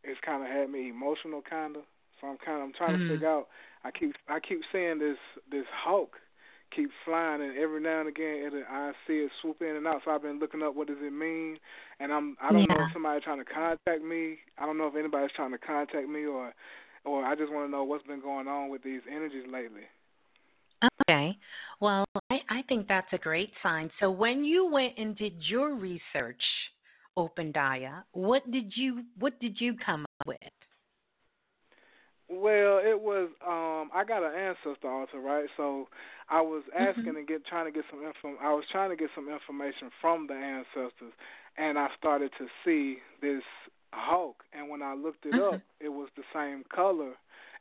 it's 0.03 0.19
kind 0.25 0.41
of 0.41 0.49
had 0.49 0.69
me 0.69 0.89
emotional, 0.89 1.41
kind 1.47 1.75
of. 1.75 1.83
So 2.21 2.27
I'm 2.27 2.37
kind 2.37 2.61
of 2.61 2.63
I'm 2.63 2.73
trying 2.73 2.95
mm-hmm. 2.95 3.07
to 3.09 3.13
figure 3.15 3.29
out. 3.29 3.47
I 3.83 3.91
keep 3.91 4.15
I 4.29 4.39
keep 4.39 4.61
seeing 4.71 4.99
this 4.99 5.17
this 5.51 5.65
hawk 5.83 6.15
keep 6.75 6.89
flying, 7.05 7.41
and 7.41 7.57
every 7.57 7.81
now 7.81 7.99
and 8.01 8.09
again 8.09 8.49
it, 8.51 8.53
I 8.69 8.91
see 9.07 9.13
it 9.13 9.31
swoop 9.41 9.61
in 9.61 9.75
and 9.75 9.87
out. 9.87 10.01
So 10.05 10.11
I've 10.11 10.21
been 10.21 10.39
looking 10.39 10.61
up 10.61 10.75
what 10.75 10.87
does 10.87 10.97
it 11.01 11.13
mean, 11.13 11.57
and 11.99 12.11
I'm 12.11 12.37
I 12.41 12.51
don't 12.51 12.61
yeah. 12.61 12.75
know 12.75 12.85
if 12.85 12.93
somebody's 12.93 13.23
trying 13.23 13.43
to 13.43 13.45
contact 13.45 14.03
me. 14.03 14.37
I 14.57 14.65
don't 14.65 14.77
know 14.77 14.87
if 14.87 14.95
anybody's 14.95 15.31
trying 15.35 15.51
to 15.51 15.57
contact 15.57 16.07
me 16.07 16.25
or 16.25 16.53
or 17.05 17.23
I 17.23 17.35
just 17.35 17.51
want 17.51 17.67
to 17.67 17.71
know 17.71 17.83
what's 17.83 18.05
been 18.05 18.21
going 18.21 18.47
on 18.47 18.69
with 18.69 18.83
these 18.83 19.01
energies 19.09 19.45
lately. 19.51 19.83
Okay. 21.03 21.37
Well, 21.81 22.05
I, 22.29 22.39
I 22.49 22.61
think 22.67 22.87
that's 22.87 23.11
a 23.13 23.17
great 23.17 23.51
sign. 23.61 23.89
So 23.99 24.09
when 24.11 24.43
you 24.43 24.69
went 24.69 24.93
and 24.97 25.17
did 25.17 25.33
your 25.39 25.75
research, 25.75 26.41
Open 27.17 27.51
Daya, 27.51 28.03
what 28.13 28.49
did 28.51 28.71
you 28.75 29.03
what 29.17 29.39
did 29.39 29.59
you 29.59 29.75
come 29.85 30.03
up 30.03 30.27
with? 30.27 30.37
Well, 32.29 32.77
it 32.77 33.01
was 33.01 33.29
um 33.45 33.89
I 33.93 34.03
got 34.07 34.23
an 34.23 34.33
ancestor 34.37 34.87
altar, 34.89 35.19
right? 35.19 35.47
So 35.57 35.87
I 36.29 36.41
was 36.41 36.63
asking 36.77 37.05
mm-hmm. 37.05 37.17
and 37.17 37.27
get 37.27 37.45
trying 37.45 37.65
to 37.65 37.71
get 37.71 37.85
some 37.89 38.01
info 38.01 38.39
I 38.41 38.53
was 38.53 38.65
trying 38.71 38.89
to 38.91 38.95
get 38.95 39.09
some 39.15 39.29
information 39.29 39.89
from 39.99 40.27
the 40.27 40.35
ancestors 40.35 41.13
and 41.57 41.77
I 41.77 41.87
started 41.97 42.31
to 42.37 42.47
see 42.63 42.97
this 43.21 43.43
Hulk 43.91 44.43
and 44.53 44.69
when 44.69 44.83
I 44.83 44.93
looked 44.93 45.25
it 45.25 45.33
mm-hmm. 45.33 45.55
up 45.55 45.61
it 45.79 45.89
was 45.89 46.09
the 46.15 46.23
same 46.33 46.63
color 46.73 47.13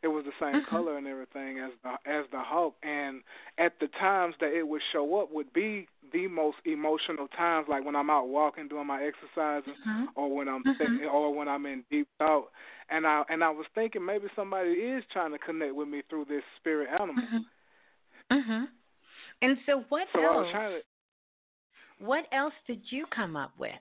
it 0.03 0.09
was 0.09 0.25
the 0.25 0.33
same 0.41 0.61
mm-hmm. 0.61 0.71
color 0.71 0.97
and 0.97 1.07
everything 1.07 1.59
as 1.59 1.71
the 1.83 2.11
as 2.11 2.25
the 2.31 2.39
hawk 2.39 2.75
and 2.83 3.23
at 3.59 3.73
the 3.81 3.89
times 3.99 4.35
that 4.41 4.53
it 4.53 4.67
would 4.67 4.83
show 4.93 5.21
up 5.21 5.33
would 5.33 5.53
be 5.53 5.89
the 6.13 6.29
most 6.29 6.57
emotional 6.65 7.29
times 7.37 7.67
like 7.69 7.85
when 7.85 7.97
I'm 7.97 8.11
out 8.11 8.29
walking 8.29 8.69
doing 8.69 8.87
my 8.87 9.03
exercising 9.03 9.75
mm-hmm. 9.87 10.05
or 10.15 10.35
when 10.35 10.49
I'm 10.49 10.63
mm-hmm. 10.63 11.05
or 11.13 11.35
when 11.35 11.49
I'm 11.49 11.67
in 11.67 11.85
deep 11.91 12.09
thought 12.19 12.49
and 12.91 13.07
I 13.07 13.23
and 13.29 13.43
I 13.43 13.51
was 13.51 13.67
thinking 13.75 14.05
maybe 14.05 14.27
somebody 14.37 14.71
is 14.71 15.05
trying 15.13 15.33
to 15.33 15.39
connect 15.39 15.75
with 15.75 15.89
me 15.89 16.03
through 16.09 16.27
this 16.27 16.43
spirit 16.59 16.89
animal. 16.93 17.25
Mhm. 18.31 18.69
And 19.41 19.57
so 19.67 19.85
what 19.89 20.07
so 20.13 20.21
else? 20.21 20.31
I 20.31 20.41
was 20.41 20.49
trying 20.53 20.81
to, 20.81 22.05
what 22.05 22.25
else 22.33 22.55
did 22.67 22.81
you 22.91 23.07
come 23.15 23.37
up 23.37 23.53
with? 23.59 23.73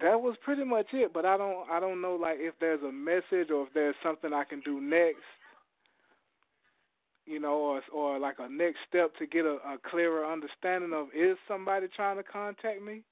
That 0.00 0.20
was 0.20 0.36
pretty 0.44 0.64
much 0.64 0.86
it. 0.92 1.12
But 1.12 1.24
I 1.24 1.36
don't 1.36 1.68
I 1.70 1.80
don't 1.80 2.00
know 2.00 2.14
like 2.14 2.38
if 2.38 2.54
there's 2.60 2.82
a 2.82 2.92
message 2.92 3.50
or 3.50 3.66
if 3.66 3.74
there's 3.74 3.94
something 4.02 4.32
I 4.32 4.44
can 4.44 4.60
do 4.60 4.80
next. 4.80 5.24
You 7.26 7.40
know, 7.40 7.54
or 7.54 7.80
or 7.92 8.18
like 8.18 8.36
a 8.38 8.48
next 8.48 8.78
step 8.88 9.16
to 9.18 9.26
get 9.26 9.44
a, 9.44 9.56
a 9.66 9.78
clearer 9.90 10.30
understanding 10.30 10.92
of 10.92 11.08
is 11.14 11.38
somebody 11.48 11.86
trying 11.94 12.16
to 12.16 12.22
contact 12.22 12.82
me? 12.82 13.02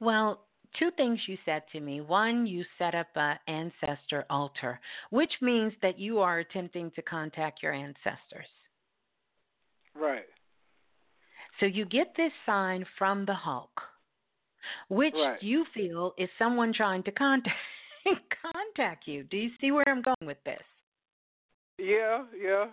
Well, 0.00 0.46
two 0.78 0.90
things 0.96 1.20
you 1.26 1.36
said 1.44 1.62
to 1.72 1.80
me. 1.80 2.00
One, 2.00 2.46
you 2.46 2.64
set 2.78 2.94
up 2.94 3.08
an 3.14 3.38
ancestor 3.46 4.24
altar, 4.30 4.80
which 5.10 5.32
means 5.42 5.72
that 5.82 5.98
you 5.98 6.20
are 6.20 6.38
attempting 6.38 6.90
to 6.92 7.02
contact 7.02 7.62
your 7.62 7.72
ancestors. 7.72 8.48
Right. 9.94 10.24
So 11.60 11.66
you 11.66 11.84
get 11.84 12.14
this 12.16 12.32
sign 12.46 12.84
from 12.98 13.26
the 13.26 13.34
Hawk 13.34 13.82
which 14.88 15.14
right. 15.14 15.42
you 15.42 15.64
feel 15.74 16.14
is 16.18 16.28
someone 16.38 16.72
trying 16.72 17.02
to 17.04 17.12
contact 17.12 17.56
contact 18.52 19.06
you. 19.06 19.24
Do 19.24 19.36
you 19.36 19.50
see 19.60 19.70
where 19.70 19.88
I'm 19.88 20.02
going 20.02 20.16
with 20.22 20.42
this? 20.44 20.60
Yeah, 21.78 22.24
yeah. 22.40 22.66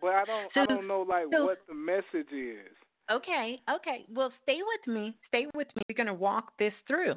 But 0.00 0.14
I 0.14 0.24
don't 0.24 0.50
so, 0.54 0.60
I 0.60 0.66
don't 0.66 0.88
know 0.88 1.04
like 1.08 1.26
so, 1.32 1.44
what 1.44 1.58
the 1.68 1.74
message 1.74 2.32
is. 2.32 2.72
Okay, 3.10 3.60
okay. 3.70 4.04
Well 4.12 4.32
stay 4.42 4.58
with 4.58 4.94
me. 4.94 5.16
Stay 5.28 5.46
with 5.54 5.68
me. 5.76 5.82
We're 5.88 5.96
gonna 5.96 6.14
walk 6.14 6.52
this 6.58 6.72
through. 6.86 7.14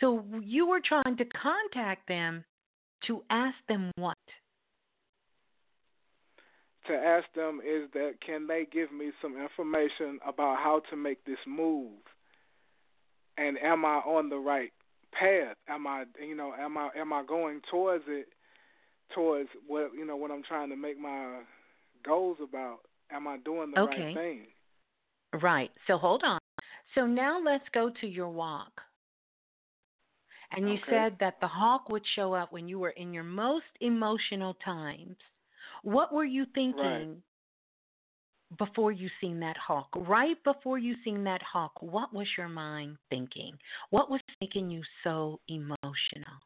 So 0.00 0.24
you 0.42 0.66
were 0.66 0.80
trying 0.84 1.16
to 1.16 1.24
contact 1.24 2.08
them 2.08 2.44
to 3.06 3.22
ask 3.30 3.56
them 3.68 3.90
what? 3.96 4.18
To 6.86 6.92
ask 6.92 7.26
them 7.34 7.60
is 7.60 7.88
that 7.94 8.14
can 8.24 8.46
they 8.46 8.66
give 8.70 8.92
me 8.92 9.10
some 9.22 9.36
information 9.40 10.18
about 10.26 10.58
how 10.58 10.82
to 10.90 10.96
make 10.96 11.24
this 11.24 11.38
move? 11.46 11.92
And 13.36 13.58
am 13.58 13.84
I 13.84 13.96
on 13.98 14.28
the 14.28 14.36
right 14.36 14.72
path? 15.12 15.56
Am 15.68 15.86
I 15.86 16.04
you 16.20 16.36
know 16.36 16.52
am 16.58 16.76
I 16.76 16.90
am 16.96 17.12
I 17.12 17.24
going 17.26 17.60
towards 17.70 18.04
it 18.08 18.28
towards 19.14 19.48
what 19.66 19.90
you 19.96 20.06
know 20.06 20.16
what 20.16 20.30
I'm 20.30 20.42
trying 20.42 20.70
to 20.70 20.76
make 20.76 20.98
my 20.98 21.40
goals 22.04 22.38
about? 22.42 22.80
Am 23.10 23.26
I 23.26 23.38
doing 23.38 23.72
the 23.74 23.80
okay. 23.80 24.02
right 24.02 24.14
thing? 24.14 24.40
Right. 25.42 25.70
So 25.86 25.98
hold 25.98 26.22
on. 26.24 26.38
So 26.94 27.06
now 27.06 27.40
let's 27.44 27.64
go 27.72 27.90
to 28.00 28.06
your 28.06 28.28
walk. 28.28 28.80
And 30.52 30.68
you 30.68 30.74
okay. 30.74 30.82
said 30.88 31.16
that 31.18 31.38
the 31.40 31.48
hawk 31.48 31.88
would 31.88 32.04
show 32.14 32.32
up 32.32 32.52
when 32.52 32.68
you 32.68 32.78
were 32.78 32.90
in 32.90 33.12
your 33.12 33.24
most 33.24 33.64
emotional 33.80 34.54
times 34.64 35.16
what 35.84 36.12
were 36.12 36.24
you 36.24 36.46
thinking 36.54 36.82
right. 36.82 38.58
before 38.58 38.90
you 38.90 39.08
seen 39.20 39.40
that 39.40 39.56
hawk? 39.56 39.88
Right 39.94 40.42
before 40.44 40.78
you 40.78 40.94
seen 41.04 41.24
that 41.24 41.42
hawk, 41.42 41.72
what 41.80 42.12
was 42.12 42.26
your 42.38 42.48
mind 42.48 42.96
thinking? 43.10 43.56
What 43.90 44.10
was 44.10 44.20
making 44.40 44.70
you 44.70 44.82
so 45.04 45.40
emotional? 45.48 46.38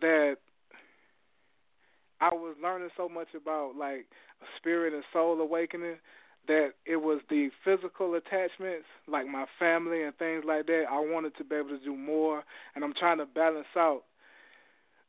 That 0.00 0.36
I 2.20 2.30
was 2.32 2.56
learning 2.62 2.88
so 2.96 3.08
much 3.08 3.28
about 3.36 3.74
like 3.78 4.06
spirit 4.56 4.94
and 4.94 5.04
soul 5.12 5.38
awakening 5.40 5.96
that 6.46 6.70
it 6.86 6.96
was 6.96 7.20
the 7.28 7.50
physical 7.64 8.14
attachments, 8.14 8.86
like 9.06 9.26
my 9.26 9.44
family 9.58 10.02
and 10.02 10.16
things 10.16 10.44
like 10.46 10.66
that. 10.66 10.84
I 10.90 10.98
wanted 11.00 11.36
to 11.36 11.44
be 11.44 11.56
able 11.56 11.70
to 11.70 11.78
do 11.78 11.96
more, 11.96 12.44
and 12.74 12.84
I'm 12.84 12.94
trying 12.98 13.18
to 13.18 13.26
balance 13.26 13.66
out 13.76 14.04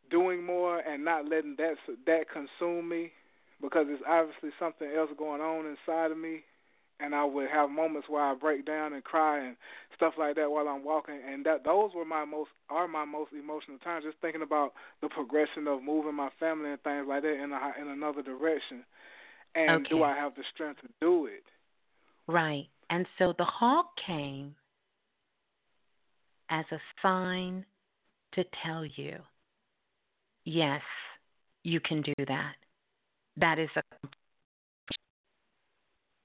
doing 0.10 0.44
more 0.44 0.80
and 0.80 1.03
not 1.03 1.27
letting 1.27 1.56
that 1.57 1.76
that 2.06 2.26
consume 2.32 2.90
me 2.90 3.11
because 3.61 3.86
it's 3.90 4.03
obviously 4.07 4.49
something 4.60 4.88
else 4.95 5.10
going 5.18 5.41
on 5.41 5.65
inside 5.65 6.11
of 6.11 6.18
me 6.18 6.44
and 6.99 7.14
I 7.14 7.26
would 7.26 7.49
have 7.49 7.69
moments 7.69 8.07
where 8.10 8.23
I 8.23 8.36
break 8.36 8.65
down 8.65 8.94
and 8.94 9.03
cry 9.03 9.45
and 9.45 9.56
stuff 9.95 10.14
like 10.18 10.36
that 10.36 10.49
while 10.49 10.68
I'm 10.68 10.84
walking 10.84 11.19
and 11.27 11.45
that 11.45 11.64
those 11.64 11.91
were 11.95 12.06
my 12.06 12.26
most 12.26 12.49
are 12.69 12.88
my 12.88 13.06
most 13.06 13.32
emotional 13.34 13.77
times 13.80 14.06
just 14.06 14.18
thinking 14.22 14.41
about 14.41 14.73
the 15.02 15.10
progression 15.10 15.68
of 15.68 15.84
moving 15.84 16.15
my 16.15 16.30
family 16.40 16.72
and 16.72 16.82
things 16.82 17.06
like 17.07 17.23
that 17.23 17.44
in 17.44 17.52
a, 17.52 17.82
in 17.82 17.88
another 17.88 18.22
direction 18.22 18.84
and 19.56 19.86
okay. 19.86 19.90
do 19.90 20.03
I 20.03 20.15
have 20.15 20.36
the 20.36 20.44
strength 20.53 20.82
to 20.82 20.88
do 21.02 21.26
it 21.26 21.44
right 22.27 22.68
and 22.90 23.06
so 23.18 23.34
the 23.38 23.45
hawk 23.45 23.88
came 24.06 24.56
as 26.49 26.65
a 26.72 26.80
sign 27.02 27.65
to 28.34 28.44
tell 28.64 28.86
you 28.86 29.19
Yes, 30.46 30.82
you 31.64 31.80
can 31.80 32.02
do 32.02 32.14
that. 32.28 32.54
That 33.38 33.60
is 33.60 33.70
a 33.76 33.82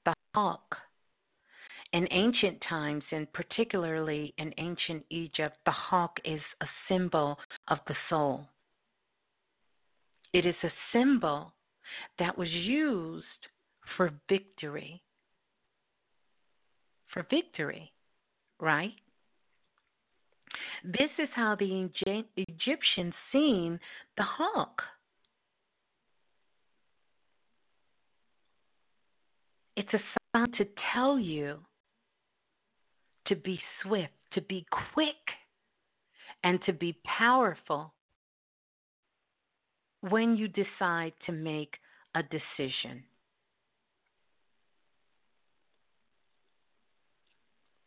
the 0.05 0.15
hawk. 0.35 0.77
In 1.93 2.07
ancient 2.13 2.63
times, 2.69 3.03
and 3.11 3.31
particularly 3.33 4.33
in 4.39 4.55
ancient 4.59 5.05
Egypt, 5.11 5.57
the 5.65 5.73
hawk 5.73 6.19
is 6.25 6.41
a 6.61 6.67
symbol 6.89 7.37
of 7.69 7.79
the 7.89 7.97
soul. 8.09 8.47
It 10.33 10.47
is 10.47 10.55
a 10.63 10.71
symbol 10.93 11.53
that 12.19 12.39
was 12.39 12.49
used 12.51 13.25
for 13.97 14.13
victory. 14.29 15.03
For 17.13 17.27
victory, 17.29 17.93
right? 18.61 18.93
This 20.85 21.11
is 21.19 21.29
how 21.35 21.57
the 21.57 21.91
Egyptians 22.37 23.15
seen 23.33 23.79
the 24.17 24.23
hawk. 24.23 24.83
It's 29.77 29.93
a 29.93 30.01
sign 30.35 30.53
to 30.53 30.67
tell 30.93 31.19
you 31.19 31.59
to 33.27 33.37
be 33.37 33.61
swift, 33.83 34.13
to 34.33 34.41
be 34.43 34.67
quick, 34.93 35.15
and 36.43 36.59
to 36.65 36.73
be 36.73 36.97
powerful 37.05 37.93
when 40.01 40.37
you 40.37 40.49
decide 40.49 41.13
to 41.27 41.33
make 41.33 41.75
a 42.15 42.23
decision. 42.23 43.05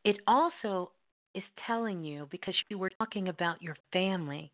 It 0.04 0.18
also 0.28 0.92
is 1.36 1.44
telling 1.66 2.04
you, 2.04 2.28
because 2.32 2.56
you 2.70 2.78
were 2.78 2.92
talking 3.00 3.30
about 3.30 3.62
your 3.62 3.78
family, 3.92 4.52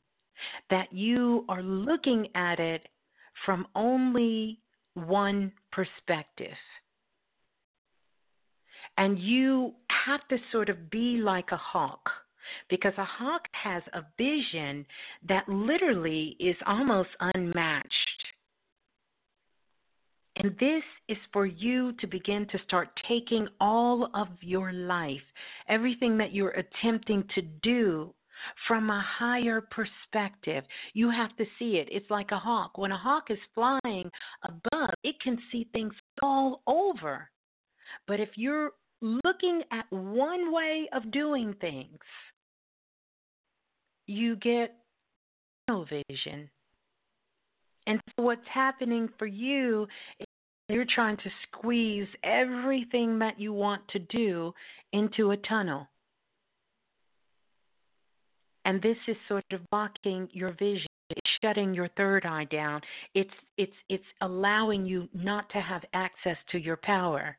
that 0.70 0.92
you 0.92 1.46
are 1.50 1.64
looking 1.64 2.28
at 2.36 2.60
it 2.60 2.88
from 3.46 3.68
only 3.76 4.60
one 4.94 5.52
perspective. 5.72 6.58
And 8.98 9.18
you 9.20 9.74
have 10.06 10.28
to 10.30 10.38
sort 10.52 10.70
of 10.70 10.90
be 10.90 11.18
like 11.18 11.52
a 11.52 11.58
hawk 11.58 12.10
because 12.70 12.94
a 12.98 13.06
hawk 13.06 13.44
has 13.52 13.84
a 13.94 14.02
vision 14.18 14.86
that 15.28 15.48
literally 15.48 16.36
is 16.40 16.56
almost 16.66 17.10
unmatched 17.20 18.09
And 20.40 20.56
this 20.58 20.84
is 21.10 21.18
for 21.34 21.46
you 21.46 21.92
to 22.00 22.08
begin 22.08 22.48
to 22.48 22.60
start 22.64 22.98
taking 23.08 23.48
all 23.60 24.10
of 24.14 24.30
your 24.40 24.72
life, 24.72 25.22
everything 25.68 26.18
that 26.18 26.34
you're 26.34 26.52
attempting 26.52 27.26
to 27.36 27.42
do 27.62 28.14
from 28.66 28.90
a 28.90 29.06
higher 29.06 29.60
perspective. 29.60 30.64
You 30.94 31.10
have 31.10 31.36
to 31.36 31.46
see 31.58 31.76
it. 31.76 31.90
It's 31.92 32.10
like 32.10 32.32
a 32.32 32.40
hawk. 32.40 32.78
When 32.78 32.94
a 32.94 32.98
hawk 32.98 33.26
is 33.30 33.38
flying 33.54 34.10
above, 34.46 34.92
it 35.04 35.16
can 35.22 35.38
see 35.52 35.68
things 35.74 35.94
all 36.22 36.62
over. 36.68 37.30
But 38.08 38.22
if 38.22 38.30
you're 38.36 38.72
looking 39.02 39.64
at 39.74 39.92
one 39.92 40.54
way 40.54 40.88
of 40.94 41.12
doing 41.12 41.54
things, 41.60 42.00
you 44.08 44.38
get 44.38 44.74
no 45.68 45.86
vision. 45.86 46.50
And 47.88 48.00
so 48.16 48.24
what's 48.24 48.48
happening 48.54 49.10
for 49.18 49.26
you 49.26 49.88
you're 50.70 50.86
trying 50.86 51.18
to 51.18 51.30
squeeze 51.48 52.08
everything 52.24 53.20
that 53.20 53.40
you 53.40 53.52
want 53.52 53.82
to 53.90 54.00
do 54.00 54.54
into 54.94 55.32
a 55.32 55.38
tunnel. 55.38 55.88
And 58.66 58.82
this 58.82 58.98
is 59.08 59.18
sort 59.28 59.46
of 59.52 59.62
blocking 59.72 60.30
your 60.32 60.52
vision. 60.52 60.86
It's 61.10 61.32
shutting 61.44 61.74
your 61.74 61.90
third 61.98 62.26
eye 62.26 62.46
down. 62.46 62.82
It's 63.16 63.34
it's 63.58 63.74
it's 63.90 64.04
allowing 64.22 64.86
you 64.86 65.10
not 65.14 65.50
to 65.50 65.60
have 65.60 65.82
access 65.94 66.38
to 66.52 66.60
your 66.60 66.78
power. 66.78 67.36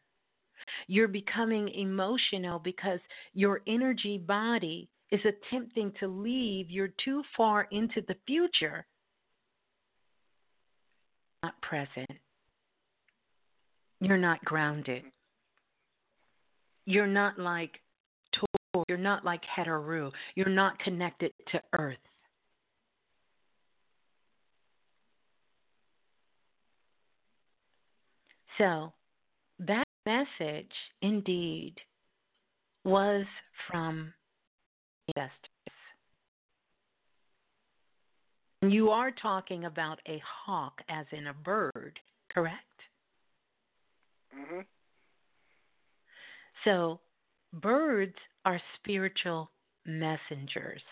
You're 0.89 1.09
becoming 1.09 1.69
emotional 1.69 2.59
because 2.59 2.98
your 3.32 3.61
energy 3.69 4.19
body 4.19 4.89
is 5.12 5.20
attempting 5.24 5.93
to 6.01 6.09
leave. 6.09 6.69
You're 6.69 6.93
too 7.05 7.23
far 7.36 7.69
into 7.70 8.02
the 8.09 8.16
future. 8.27 8.85
Not 11.44 11.55
present. 11.62 12.11
You're 14.01 14.16
not 14.16 14.44
grounded. 14.44 15.05
You're 16.86 17.06
not 17.06 17.39
like 17.39 17.72
Tor. 18.32 18.85
you're 18.89 18.98
not 18.98 19.24
like 19.24 19.43
Heteru. 19.56 20.10
You're 20.35 20.48
not 20.48 20.78
connected 20.78 21.32
to 21.52 21.60
Earth. 21.78 21.98
So, 28.59 28.93
that 29.60 29.85
message 30.06 30.72
indeed 31.02 31.74
was 32.85 33.24
from 33.70 34.12
investors. 35.09 35.36
You 38.62 38.90
are 38.90 39.10
talking 39.10 39.64
about 39.64 39.98
a 40.06 40.20
hawk 40.44 40.81
as 40.90 41.06
in 41.12 41.28
a 41.28 41.32
bird, 41.32 41.98
correct? 42.32 42.70
Mhm. 44.35 44.66
So, 46.65 47.01
birds 47.52 48.16
are 48.44 48.61
spiritual 48.77 49.51
messengers. 49.85 50.82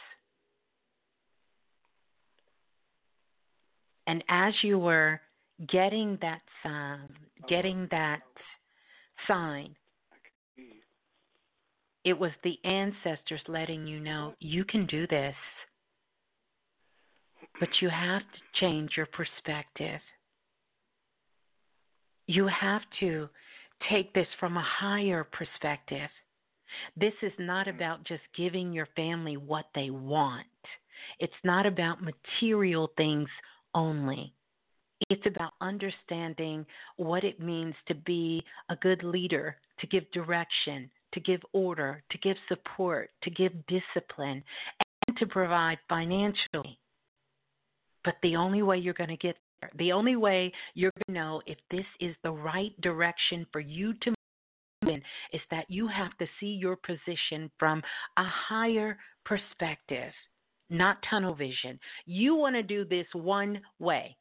And 4.07 4.25
as 4.29 4.55
you 4.63 4.79
were 4.79 5.21
getting 5.69 6.17
that 6.23 6.41
sound, 6.63 7.11
getting 7.49 7.87
that 7.91 8.23
sign, 9.27 9.77
it 12.05 12.19
was 12.19 12.33
the 12.43 12.59
ancestors 12.65 13.43
letting 13.49 13.87
you 13.87 14.01
know 14.01 14.35
you 14.41 14.65
can 14.65 14.87
do 14.87 15.07
this, 15.07 15.35
but 17.61 17.69
you 17.81 17.89
have 17.91 18.23
to 18.23 18.41
change 18.61 18.97
your 18.97 19.07
perspective. 19.07 20.01
You 22.29 22.47
have 22.47 22.83
to 23.01 23.29
take 23.91 24.13
this 24.13 24.29
from 24.39 24.57
a 24.57 24.63
higher 24.81 25.25
perspective. 25.25 26.11
This 26.97 27.15
is 27.23 27.33
not 27.39 27.67
mm. 27.67 27.75
about 27.75 28.05
just 28.05 28.23
giving 28.37 28.73
your 28.73 28.87
family 28.95 29.37
what 29.37 29.65
they 29.75 29.91
want. 29.91 30.47
It's 31.19 31.33
not 31.43 31.65
about 31.65 32.03
material 32.03 32.91
things 32.97 33.29
only. 33.75 34.35
It's 35.09 35.25
about 35.27 35.53
understanding 35.61 36.67
what 36.97 37.25
it 37.25 37.41
means 37.41 37.75
to 37.87 37.95
be 37.95 38.45
a 38.69 38.77
good 38.77 39.03
leader, 39.03 39.57
to 39.81 39.87
give 39.87 40.11
direction, 40.13 40.91
to 41.15 41.21
give 41.21 41.41
order, 41.53 42.03
to 42.11 42.19
give 42.19 42.37
support, 42.49 43.11
to 43.23 43.31
give 43.31 43.53
discipline, 43.69 44.43
and 45.07 45.17
to 45.17 45.27
provide 45.27 45.79
financially. 45.89 46.79
But 48.05 48.17
the 48.23 48.37
only 48.37 48.63
way 48.63 48.79
you're 48.79 48.93
going 48.93 49.09
to 49.09 49.17
get 49.17 49.37
the 49.77 49.93
only 49.93 50.17
way 50.17 50.53
you're 50.75 50.93
going 50.93 51.15
to 51.17 51.21
know 51.21 51.43
if 51.47 51.59
this 51.71 51.87
is 52.01 52.15
the 52.23 52.31
right 52.31 52.79
direction 52.81 53.47
for 53.53 53.61
you 53.61 53.95
to 54.03 54.11
move 54.11 54.95
in 54.95 55.03
is 55.33 55.41
that 55.51 55.67
you 55.69 55.89
have 55.89 56.17
to 56.19 56.27
see 56.39 56.47
your 56.47 56.77
position 56.77 57.51
from 57.59 57.83
a 58.17 58.25
higher 58.25 58.99
perspective, 59.25 60.13
not 60.71 60.99
tunnel 61.09 61.35
vision. 61.35 61.79
You 62.07 62.35
want 62.35 62.57
to 62.57 62.63
do 62.63 62.85
this 62.85 63.07
one 63.13 63.61
way. 63.79 64.17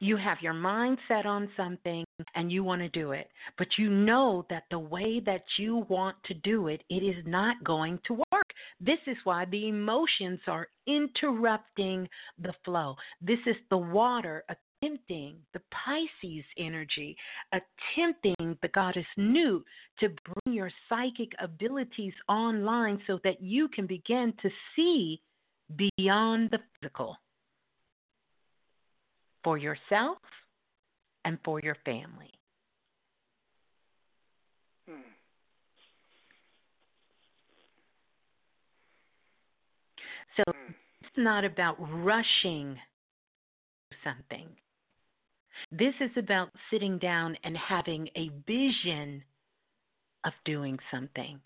You 0.00 0.16
have 0.16 0.38
your 0.42 0.52
mind 0.52 0.98
set 1.06 1.26
on 1.26 1.48
something 1.56 2.04
and 2.34 2.50
you 2.50 2.64
want 2.64 2.82
to 2.82 2.88
do 2.88 3.12
it, 3.12 3.28
but 3.56 3.68
you 3.78 3.88
know 3.88 4.44
that 4.50 4.64
the 4.70 4.78
way 4.78 5.20
that 5.20 5.44
you 5.58 5.86
want 5.88 6.16
to 6.24 6.34
do 6.34 6.66
it, 6.66 6.82
it 6.90 7.04
is 7.04 7.24
not 7.24 7.62
going 7.62 8.00
to 8.06 8.14
work. 8.14 8.31
This 8.80 8.98
is 9.06 9.16
why 9.24 9.44
the 9.46 9.68
emotions 9.68 10.40
are 10.46 10.68
interrupting 10.86 12.08
the 12.38 12.54
flow. 12.64 12.96
This 13.20 13.38
is 13.46 13.56
the 13.70 13.78
water 13.78 14.44
attempting 14.48 15.36
the 15.52 15.60
Pisces 15.70 16.44
energy, 16.58 17.16
attempting 17.52 18.58
the 18.62 18.68
goddess 18.68 19.06
Nut 19.16 19.62
to 20.00 20.08
bring 20.08 20.56
your 20.56 20.70
psychic 20.88 21.32
abilities 21.40 22.14
online 22.28 23.00
so 23.06 23.18
that 23.24 23.40
you 23.40 23.68
can 23.68 23.86
begin 23.86 24.32
to 24.42 24.50
see 24.74 25.20
beyond 25.76 26.50
the 26.50 26.58
physical 26.80 27.16
for 29.44 29.58
yourself 29.58 30.18
and 31.24 31.38
for 31.44 31.60
your 31.60 31.76
family. 31.84 32.32
Hmm. 34.88 35.00
So 40.36 40.42
hmm. 40.46 40.72
it's 41.00 41.10
not 41.16 41.44
about 41.44 41.76
rushing 41.80 42.78
something. 44.04 44.48
This 45.70 45.94
is 46.00 46.10
about 46.16 46.48
sitting 46.70 46.98
down 46.98 47.36
and 47.44 47.56
having 47.56 48.08
a 48.16 48.30
vision 48.46 49.22
of 50.24 50.32
doing 50.44 50.78
something. 50.90 51.40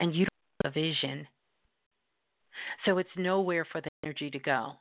And 0.00 0.14
you 0.14 0.26
don't 0.26 0.64
have 0.64 0.72
a 0.72 0.80
vision. 0.80 1.26
So 2.84 2.98
it's 2.98 3.10
nowhere 3.16 3.66
for 3.70 3.80
the 3.80 3.88
energy 4.02 4.30
to 4.30 4.38
go. 4.38 4.72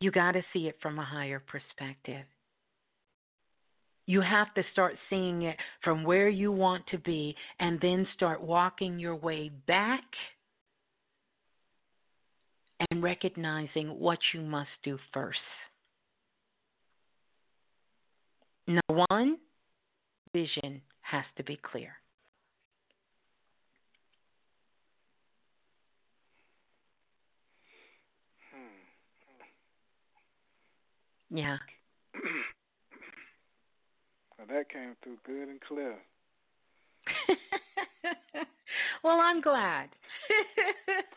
You 0.00 0.10
got 0.10 0.32
to 0.32 0.42
see 0.52 0.66
it 0.68 0.76
from 0.82 0.98
a 0.98 1.04
higher 1.04 1.40
perspective. 1.40 2.24
You 4.06 4.20
have 4.20 4.52
to 4.54 4.64
start 4.72 4.96
seeing 5.08 5.42
it 5.42 5.56
from 5.84 6.02
where 6.02 6.28
you 6.28 6.50
want 6.50 6.84
to 6.88 6.98
be 6.98 7.36
and 7.60 7.80
then 7.80 8.06
start 8.14 8.42
walking 8.42 8.98
your 8.98 9.14
way 9.14 9.50
back 9.68 10.02
and 12.90 13.02
recognizing 13.02 13.98
what 13.98 14.18
you 14.34 14.40
must 14.40 14.70
do 14.82 14.98
first. 15.12 15.38
Number 18.66 19.04
one, 19.08 19.36
vision 20.32 20.80
has 21.02 21.24
to 21.36 21.44
be 21.44 21.58
clear. 21.62 21.92
Hmm. 28.52 29.46
Yeah. 31.36 31.58
well, 34.38 34.46
that 34.48 34.70
came 34.70 34.96
through 35.02 35.18
good 35.26 35.48
and 35.48 35.60
clear. 35.60 35.96
well, 39.04 39.20
I'm 39.20 39.40
glad. 39.40 39.88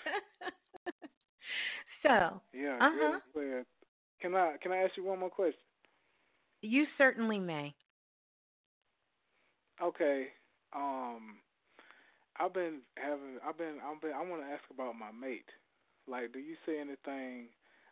so. 2.07 2.41
Yeah. 2.53 2.77
Uh 2.79 2.89
huh. 2.93 3.19
Can 4.21 4.35
I 4.35 4.55
can 4.61 4.71
I 4.71 4.77
ask 4.77 4.95
you 4.97 5.05
one 5.05 5.19
more 5.19 5.29
question? 5.29 5.59
You 6.61 6.85
certainly 6.97 7.39
may. 7.39 7.73
Okay. 9.81 10.27
Um, 10.75 11.37
I've 12.39 12.53
been 12.53 12.79
having. 12.97 13.37
I've 13.47 13.57
been. 13.57 13.75
I've 13.85 14.01
been. 14.01 14.11
I 14.11 14.29
want 14.29 14.41
to 14.41 14.47
ask 14.47 14.63
about 14.73 14.95
my 14.95 15.11
mate. 15.11 15.49
Like, 16.07 16.33
do 16.33 16.39
you 16.39 16.55
see 16.65 16.77
anything 16.77 17.47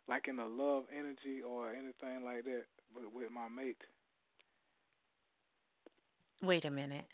like 0.08 0.28
in 0.28 0.36
the 0.36 0.44
love 0.44 0.84
energy 0.96 1.42
or 1.46 1.70
anything 1.70 2.24
like 2.24 2.44
that 2.44 2.64
with, 2.94 3.04
with 3.14 3.30
my 3.30 3.48
mate? 3.48 3.80
Wait 6.42 6.64
a 6.64 6.70
minute. 6.70 7.06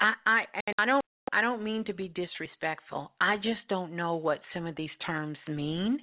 I 0.00 0.12
I 0.26 0.44
and 0.66 0.74
I 0.78 0.86
don't 0.86 1.05
I 1.36 1.42
don't 1.42 1.62
mean 1.62 1.84
to 1.84 1.92
be 1.92 2.08
disrespectful. 2.08 3.12
I 3.20 3.36
just 3.36 3.60
don't 3.68 3.94
know 3.94 4.14
what 4.14 4.40
some 4.54 4.66
of 4.66 4.74
these 4.74 4.88
terms 5.04 5.36
mean. 5.46 6.00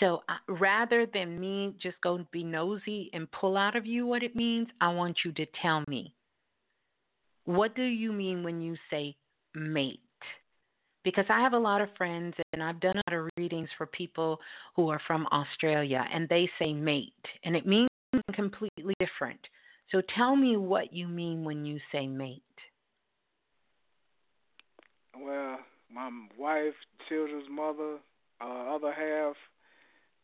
So 0.00 0.24
uh, 0.28 0.52
rather 0.52 1.06
than 1.14 1.38
me 1.38 1.76
just 1.80 1.94
go 2.02 2.26
be 2.32 2.42
nosy 2.42 3.08
and 3.12 3.30
pull 3.30 3.56
out 3.56 3.76
of 3.76 3.86
you 3.86 4.04
what 4.04 4.24
it 4.24 4.34
means, 4.34 4.66
I 4.80 4.92
want 4.92 5.18
you 5.24 5.30
to 5.30 5.46
tell 5.62 5.84
me. 5.86 6.12
What 7.44 7.76
do 7.76 7.84
you 7.84 8.12
mean 8.12 8.42
when 8.42 8.60
you 8.60 8.74
say 8.90 9.14
mate? 9.54 10.00
Because 11.04 11.26
I 11.28 11.38
have 11.38 11.52
a 11.52 11.58
lot 11.58 11.80
of 11.80 11.88
friends 11.96 12.34
and 12.52 12.60
I've 12.60 12.80
done 12.80 12.96
a 12.96 13.10
lot 13.12 13.20
of 13.20 13.30
readings 13.36 13.68
for 13.78 13.86
people 13.86 14.40
who 14.74 14.88
are 14.88 15.00
from 15.06 15.28
Australia 15.30 16.04
and 16.12 16.28
they 16.28 16.50
say 16.58 16.72
mate 16.72 17.12
and 17.44 17.54
it 17.54 17.64
means 17.64 17.88
completely 18.34 18.94
different. 18.98 19.38
So 19.92 20.02
tell 20.16 20.34
me 20.34 20.56
what 20.56 20.92
you 20.92 21.06
mean 21.06 21.44
when 21.44 21.64
you 21.64 21.78
say 21.92 22.08
mate. 22.08 22.42
Well, 25.22 25.58
my 25.92 26.10
wife, 26.38 26.74
children's 27.08 27.46
mother, 27.50 27.98
uh, 28.40 28.74
other 28.74 28.92
half, 28.92 29.34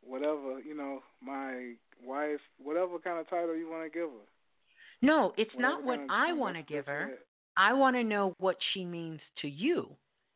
whatever, 0.03 0.61
you 0.61 0.77
know, 0.77 1.01
my 1.23 1.75
wife, 2.05 2.41
whatever 2.63 2.99
kind 2.99 3.19
of 3.19 3.29
title 3.29 3.57
you 3.57 3.71
want 3.71 3.85
to 3.85 3.99
give 3.99 4.09
her. 4.09 4.27
No, 5.01 5.33
it's 5.37 5.55
whatever 5.55 5.73
not 5.73 5.85
what 5.85 6.01
I 6.11 6.33
want 6.33 6.57
to 6.57 6.63
give 6.63 6.87
her. 6.87 7.11
I 7.57 7.75
want 7.75 7.97
to 7.97 8.05
know 8.05 8.35
what 8.39 8.57
she 8.73 8.85
means 8.85 9.21
to 9.43 9.49
you, 9.49 9.89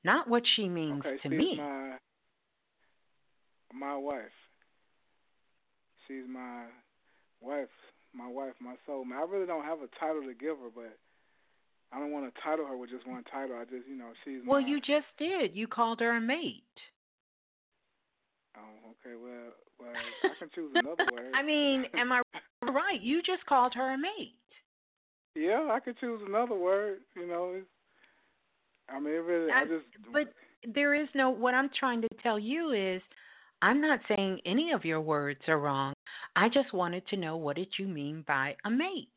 not 0.04 0.28
what 0.28 0.42
she 0.54 0.68
means 0.68 1.00
okay, 1.00 1.16
to 1.16 1.28
she's 1.28 1.38
me. 1.38 1.56
My, 1.56 1.96
my 3.72 3.96
wife. 3.96 4.24
She's 6.06 6.24
my 6.28 6.64
wife, 7.40 7.68
my 8.14 8.28
wife, 8.28 8.54
my 8.60 8.74
soul. 8.86 9.04
I 9.12 9.24
really 9.30 9.46
don't 9.46 9.64
have 9.64 9.78
a 9.78 9.88
title 9.98 10.22
to 10.22 10.34
give 10.34 10.58
her, 10.58 10.70
but 10.74 10.96
I 11.92 11.98
don't 11.98 12.12
want 12.12 12.32
to 12.32 12.40
title 12.42 12.66
her 12.66 12.76
with 12.76 12.90
just 12.90 13.06
one 13.06 13.24
title. 13.24 13.56
I 13.56 13.64
just, 13.64 13.88
you 13.88 13.96
know, 13.96 14.10
she's. 14.24 14.40
Well, 14.46 14.60
my, 14.60 14.68
you 14.68 14.80
just 14.80 15.06
did. 15.18 15.56
You 15.56 15.66
called 15.66 16.00
her 16.00 16.16
a 16.16 16.20
mate. 16.20 16.62
Oh, 18.56 18.90
okay. 18.90 19.16
Well, 19.16 19.52
well, 19.78 19.92
I 20.24 20.38
can 20.38 20.48
choose 20.54 20.72
another 20.74 21.06
word. 21.12 21.32
I 21.34 21.42
mean, 21.42 21.84
am 21.94 22.12
I 22.12 22.22
right? 22.62 23.00
You 23.00 23.22
just 23.22 23.44
called 23.46 23.74
her 23.74 23.94
a 23.94 23.98
mate. 23.98 24.34
Yeah, 25.34 25.68
I 25.70 25.80
could 25.80 25.98
choose 25.98 26.20
another 26.26 26.56
word. 26.56 26.98
You 27.14 27.26
know, 27.26 27.52
it's, 27.54 27.66
I 28.88 28.98
mean, 28.98 29.14
it 29.14 29.16
really, 29.18 29.52
I, 29.52 29.62
I 29.62 29.64
just. 29.64 29.84
But 30.12 30.32
there 30.74 30.94
is 30.94 31.08
no. 31.14 31.30
What 31.30 31.54
I'm 31.54 31.70
trying 31.78 32.00
to 32.02 32.08
tell 32.22 32.38
you 32.38 32.72
is, 32.72 33.02
I'm 33.62 33.80
not 33.80 34.00
saying 34.08 34.40
any 34.46 34.72
of 34.72 34.84
your 34.84 35.00
words 35.00 35.40
are 35.48 35.58
wrong. 35.58 35.92
I 36.34 36.48
just 36.48 36.72
wanted 36.72 37.06
to 37.08 37.16
know 37.16 37.36
what 37.36 37.56
did 37.56 37.68
you 37.78 37.86
mean 37.86 38.24
by 38.26 38.56
a 38.64 38.70
mate. 38.70 39.08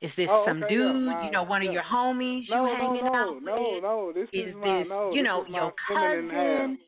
Is 0.00 0.12
this 0.16 0.28
oh, 0.30 0.44
some 0.46 0.62
okay, 0.62 0.74
dude, 0.74 0.94
yeah, 0.94 1.12
my, 1.12 1.24
you 1.24 1.30
know, 1.32 1.42
one 1.42 1.62
yeah. 1.62 1.68
of 1.68 1.74
your 1.74 1.82
homies 1.82 2.44
no, 2.48 2.66
you 2.66 2.76
hanging 2.76 3.04
no, 3.04 3.10
no, 3.10 3.18
out 3.18 3.34
with? 3.34 3.44
No, 3.44 3.80
no, 3.80 4.12
this 4.14 4.28
is, 4.32 4.50
is 4.50 4.54
my, 4.54 4.78
this, 4.78 4.86
no, 4.88 5.10
you 5.10 5.22
this 5.22 5.24
know, 5.24 5.42
is 5.42 5.48
your 5.50 5.72
cousin? 5.88 6.78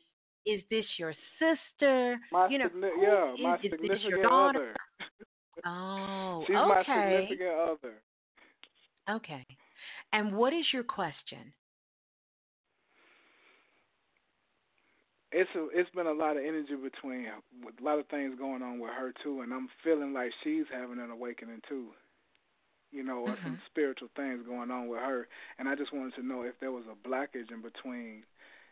Is 0.45 0.61
this 0.71 0.85
your 0.97 1.13
sister? 1.37 2.17
My 2.31 2.47
you 2.47 2.57
know, 2.57 2.69
signi- 2.69 2.89
yeah, 3.01 3.43
my 3.43 3.55
is, 3.55 3.61
significant 3.63 3.91
is 3.91 4.03
your 4.07 4.23
daughter? 4.23 4.73
other. 5.59 5.67
Oh, 5.67 6.43
She's 6.47 6.55
okay. 6.55 6.67
my 6.67 6.83
significant 6.85 7.59
other. 7.59 8.01
Okay. 9.09 9.45
And 10.13 10.33
what 10.35 10.53
is 10.53 10.65
your 10.71 10.83
question? 10.83 11.53
It's 15.33 15.49
a, 15.55 15.67
it's 15.73 15.89
been 15.91 16.07
a 16.07 16.13
lot 16.13 16.37
of 16.37 16.43
energy 16.43 16.75
between 16.75 17.27
with 17.63 17.75
a 17.79 17.83
lot 17.83 17.99
of 17.99 18.07
things 18.07 18.35
going 18.37 18.61
on 18.61 18.79
with 18.79 18.91
her 18.91 19.13
too, 19.23 19.41
and 19.41 19.53
I'm 19.53 19.69
feeling 19.83 20.13
like 20.13 20.31
she's 20.43 20.65
having 20.71 20.99
an 20.99 21.09
awakening 21.09 21.61
too. 21.69 21.89
You 22.91 23.03
know, 23.03 23.19
or 23.19 23.29
mm-hmm. 23.29 23.43
some 23.43 23.59
spiritual 23.69 24.09
things 24.15 24.41
going 24.45 24.69
on 24.69 24.87
with 24.87 24.99
her, 24.99 25.27
and 25.57 25.69
I 25.69 25.75
just 25.75 25.93
wanted 25.93 26.15
to 26.15 26.25
know 26.25 26.43
if 26.43 26.55
there 26.59 26.71
was 26.71 26.83
a 26.91 27.07
blockage 27.07 27.51
in 27.51 27.61
between 27.61 28.23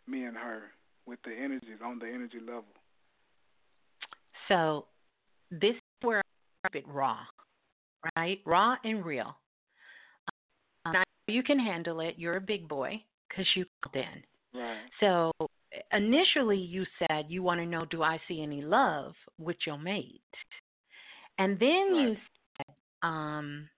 me 0.07 0.25
and 0.25 0.35
her 0.35 0.63
with 1.05 1.19
the 1.23 1.31
energies 1.31 1.79
on 1.83 1.99
the 1.99 2.07
energy 2.07 2.39
level. 2.39 2.65
So, 4.47 4.87
this 5.51 5.75
is 5.75 5.81
where 6.01 6.19
I 6.19 6.67
keep 6.67 6.83
it 6.83 6.89
raw, 6.91 7.19
right? 8.17 8.39
Raw 8.45 8.75
and 8.83 9.05
real. 9.05 9.35
Um, 10.85 10.95
you 11.27 11.43
can 11.43 11.59
handle 11.59 12.01
it. 12.01 12.15
You're 12.17 12.37
a 12.37 12.41
big 12.41 12.67
boy 12.67 13.01
because 13.29 13.45
you 13.55 13.65
called 13.83 13.95
in. 13.95 14.59
Right. 14.59 14.77
So 14.99 15.31
initially 15.93 16.57
you 16.57 16.85
said 16.99 17.25
you 17.29 17.43
want 17.43 17.59
to 17.59 17.65
know 17.65 17.85
do 17.85 18.03
I 18.03 18.19
see 18.27 18.41
any 18.41 18.61
love 18.61 19.13
with 19.37 19.57
your 19.65 19.77
mate, 19.77 20.21
and 21.37 21.59
then 21.59 21.93
right. 21.93 22.01
you 22.01 22.15
said 22.57 22.75
um, 23.03 23.69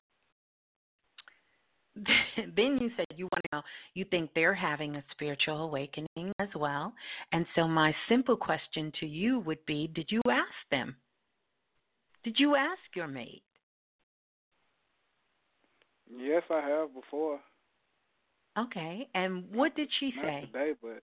then 2.56 2.78
you 2.80 2.90
said 2.96 3.06
you 3.16 3.26
want 3.26 3.44
to 3.44 3.58
know 3.58 3.62
you 3.94 4.06
think 4.06 4.30
they're 4.34 4.54
having 4.54 4.96
a 4.96 5.04
spiritual 5.12 5.64
awakening 5.64 6.32
as 6.40 6.50
well, 6.56 6.94
and 7.34 7.46
so 7.56 7.68
my 7.68 7.94
simple 8.08 8.38
question 8.38 8.92
to 9.00 9.06
you 9.06 9.40
would 9.40 9.64
be: 9.66 9.88
Did 9.94 10.08
you 10.10 10.22
ask 10.30 10.70
them? 10.70 10.96
Did 12.24 12.36
you 12.40 12.56
ask 12.56 12.80
your 12.96 13.08
mate? 13.08 13.44
Yes, 16.18 16.44
I 16.50 16.62
have 16.62 16.94
before. 16.94 17.40
Okay, 18.58 19.08
and 19.16 19.46
what 19.54 19.76
did 19.76 19.90
she 20.00 20.14
Not 20.16 20.26
say? 20.26 20.42
today, 20.52 20.74
but 20.82 21.02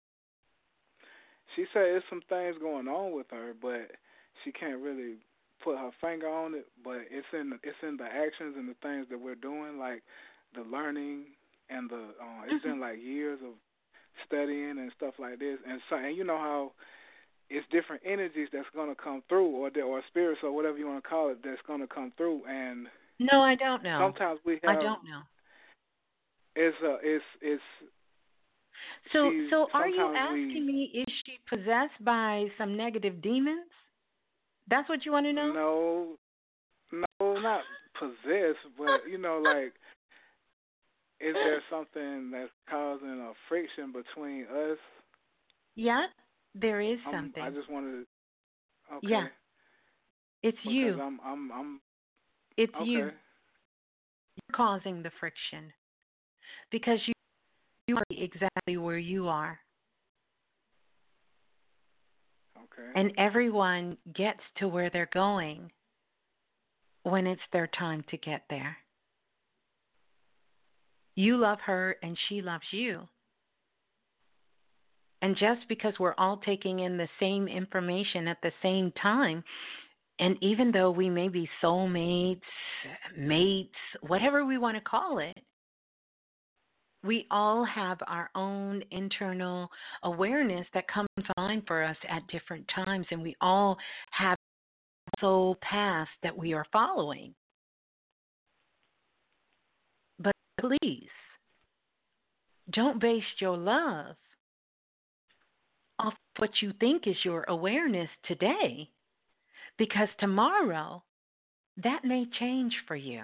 she 1.57 1.65
said 1.73 1.83
there's 1.83 2.03
some 2.11 2.23
things 2.29 2.57
going 2.61 2.87
on 2.87 3.15
with 3.15 3.27
her, 3.31 3.55
but 3.61 3.91
she 4.45 4.53
can't 4.53 4.81
really 4.81 5.17
put 5.65 5.79
her 5.79 5.91
finger 6.01 6.29
on 6.29 6.55
it. 6.55 6.67
But 6.85 7.01
it's 7.11 7.27
in 7.33 7.51
the, 7.51 7.57
it's 7.63 7.79
in 7.83 7.97
the 7.97 8.05
actions 8.05 8.57
and 8.57 8.69
the 8.69 8.77
things 8.83 9.07
that 9.11 9.21
we're 9.21 9.35
doing, 9.35 9.79
like 9.79 10.03
the 10.55 10.63
learning 10.63 11.25
and 11.69 11.89
the. 11.91 11.97
Uh, 11.97 12.45
it's 12.45 12.65
mm-hmm. 12.65 12.69
been 12.69 12.81
like 12.81 12.99
years 13.03 13.39
of 13.45 13.55
studying 14.27 14.79
and 14.79 14.91
stuff 14.97 15.15
like 15.19 15.39
this, 15.39 15.59
and 15.69 15.81
so 15.89 15.97
and 15.97 16.17
you 16.17 16.25
know 16.25 16.39
how 16.39 16.73
it's 17.49 17.67
different 17.71 18.03
energies 18.05 18.49
that's 18.53 18.69
going 18.75 18.89
to 18.89 19.01
come 19.01 19.23
through, 19.29 19.49
or 19.49 19.71
the, 19.71 19.81
or 19.81 20.03
spirits 20.09 20.41
or 20.43 20.53
whatever 20.53 20.79
you 20.79 20.87
want 20.87 21.03
to 21.03 21.09
call 21.09 21.31
it, 21.31 21.39
that's 21.43 21.61
going 21.67 21.81
to 21.81 21.87
come 21.87 22.13
through, 22.17 22.43
and 22.49 22.87
no, 23.19 23.43
I 23.43 23.55
don't 23.55 23.83
know. 23.83 23.99
Sometimes 24.01 24.41
we 24.45 24.61
have. 24.65 24.79
I 24.79 24.83
don't 24.83 25.05
know. 25.05 25.21
It's 26.57 26.77
uh, 26.85 26.97
it's 27.03 27.25
it's. 27.41 27.63
So 29.13 29.31
so 29.51 29.67
are 29.75 29.89
you 29.89 30.15
asking 30.17 30.67
we- 30.67 30.73
me 30.73 30.91
is 30.95 31.13
she 31.25 31.39
possessed 31.49 32.03
by 32.05 32.47
some 32.59 32.77
negative 32.77 33.21
demons? 33.23 33.67
That's 34.69 34.89
what 34.89 35.05
you 35.05 35.13
want 35.13 35.27
to 35.27 35.33
know? 35.33 35.53
No, 35.53 37.07
no, 37.21 37.41
not 37.41 37.63
possessed, 37.99 38.63
but 38.79 39.09
you 39.11 39.19
know, 39.19 39.43
like, 39.45 39.75
is 41.21 41.35
there 41.35 41.61
something 41.71 42.31
that's 42.31 42.51
causing 42.69 43.21
a 43.21 43.33
friction 43.49 43.93
between 43.93 44.45
us? 44.45 44.79
Yeah, 45.77 46.07
there 46.55 46.81
is 46.81 46.99
I'm- 47.07 47.15
something. 47.15 47.43
I 47.43 47.51
just 47.51 47.71
wanted. 47.71 48.07
To, 48.91 48.95
okay. 48.97 49.07
Yeah. 49.09 49.27
It's 50.43 50.57
because 50.59 50.73
you. 50.75 51.01
I'm 51.01 51.21
I'm 51.25 51.53
I'm 51.53 51.81
It's 52.57 52.75
okay. 52.75 52.85
you. 52.85 52.99
You're 52.99 54.57
causing 54.57 55.03
the 55.03 55.11
friction 55.21 55.73
because 56.71 56.99
you 57.07 57.13
you 57.89 57.97
are 57.97 58.05
exactly 58.11 58.77
where 58.77 58.99
you 58.99 59.29
are, 59.29 59.59
Okay. 62.57 62.89
and 62.95 63.13
everyone 63.19 63.97
gets 64.15 64.41
to 64.59 64.69
where 64.69 64.89
they're 64.91 65.11
going 65.13 65.71
when 67.03 67.27
it's 67.27 67.41
their 67.53 67.67
time 67.67 68.05
to 68.11 68.17
get 68.17 68.43
there. 68.49 68.77
You 71.15 71.37
love 71.37 71.59
her 71.67 71.97
and 72.03 72.17
she 72.29 72.43
loves 72.43 72.65
you. 72.71 73.09
And 75.23 75.37
just 75.37 75.69
because 75.69 75.95
we're 75.99 76.15
all 76.17 76.39
taking 76.39 76.81
in 76.81 76.97
the 76.97 77.09
same 77.19 77.47
information 77.47 78.27
at 78.27 78.39
the 78.43 78.53
same 78.63 78.91
time, 78.93 79.45
and 80.19 80.37
even 80.41 80.71
though 80.71 80.91
we 80.91 81.11
may 81.11 81.29
be 81.29 81.49
soulmates, 81.63 82.41
mates, 83.17 83.75
whatever 84.01 84.45
we 84.45 84.59
want 84.59 84.77
to 84.77 84.83
call 84.83 85.19
it, 85.19 85.39
we 87.03 87.27
all 87.31 87.65
have 87.65 87.99
our 88.07 88.31
own 88.35 88.83
internal 88.91 89.71
awareness 90.03 90.67
that 90.75 90.89
comes 90.89 91.09
on 91.39 91.63
for 91.67 91.83
us 91.83 91.97
at 92.09 92.27
different 92.29 92.67
times, 92.75 93.07
and 93.11 93.23
we 93.23 93.35
all 93.41 93.79
have 94.11 94.37
soul 95.19 95.57
paths 95.63 96.11
that 96.23 96.37
we 96.37 96.53
are 96.53 96.67
following. 96.73 97.35
But 100.19 100.35
please, 100.61 101.09
don't 102.73 103.01
base 103.01 103.23
your 103.39 103.57
love 103.57 104.17
off 105.99 106.15
what 106.39 106.51
you 106.61 106.73
think 106.81 107.07
is 107.07 107.17
your 107.25 107.45
awareness 107.49 108.09
today, 108.27 108.89
because 109.79 110.09
tomorrow 110.19 111.03
that 111.83 112.05
may 112.05 112.27
change 112.39 112.75
for 112.87 112.97
you 112.97 113.23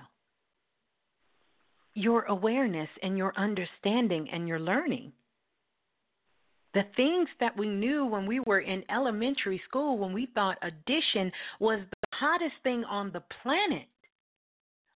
your 1.96 2.24
awareness 2.24 2.90
and 3.02 3.16
your 3.16 3.32
understanding 3.38 4.28
and 4.30 4.46
your 4.46 4.60
learning. 4.60 5.10
The 6.74 6.82
things 6.94 7.26
that 7.40 7.56
we 7.56 7.68
knew 7.68 8.04
when 8.04 8.26
we 8.26 8.38
were 8.40 8.60
in 8.60 8.84
elementary 8.90 9.60
school, 9.66 9.96
when 9.96 10.12
we 10.12 10.28
thought 10.34 10.58
addition 10.60 11.32
was 11.58 11.80
the 11.80 12.16
hottest 12.16 12.54
thing 12.62 12.84
on 12.84 13.10
the 13.12 13.22
planet, 13.42 13.86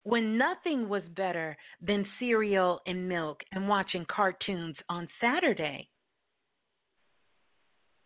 when 0.09 0.39
nothing 0.39 0.89
was 0.89 1.03
better 1.15 1.55
than 1.81 2.03
cereal 2.19 2.81
and 2.87 3.07
milk 3.07 3.41
and 3.51 3.67
watching 3.67 4.05
cartoons 4.09 4.75
on 4.89 5.07
Saturday. 5.21 5.87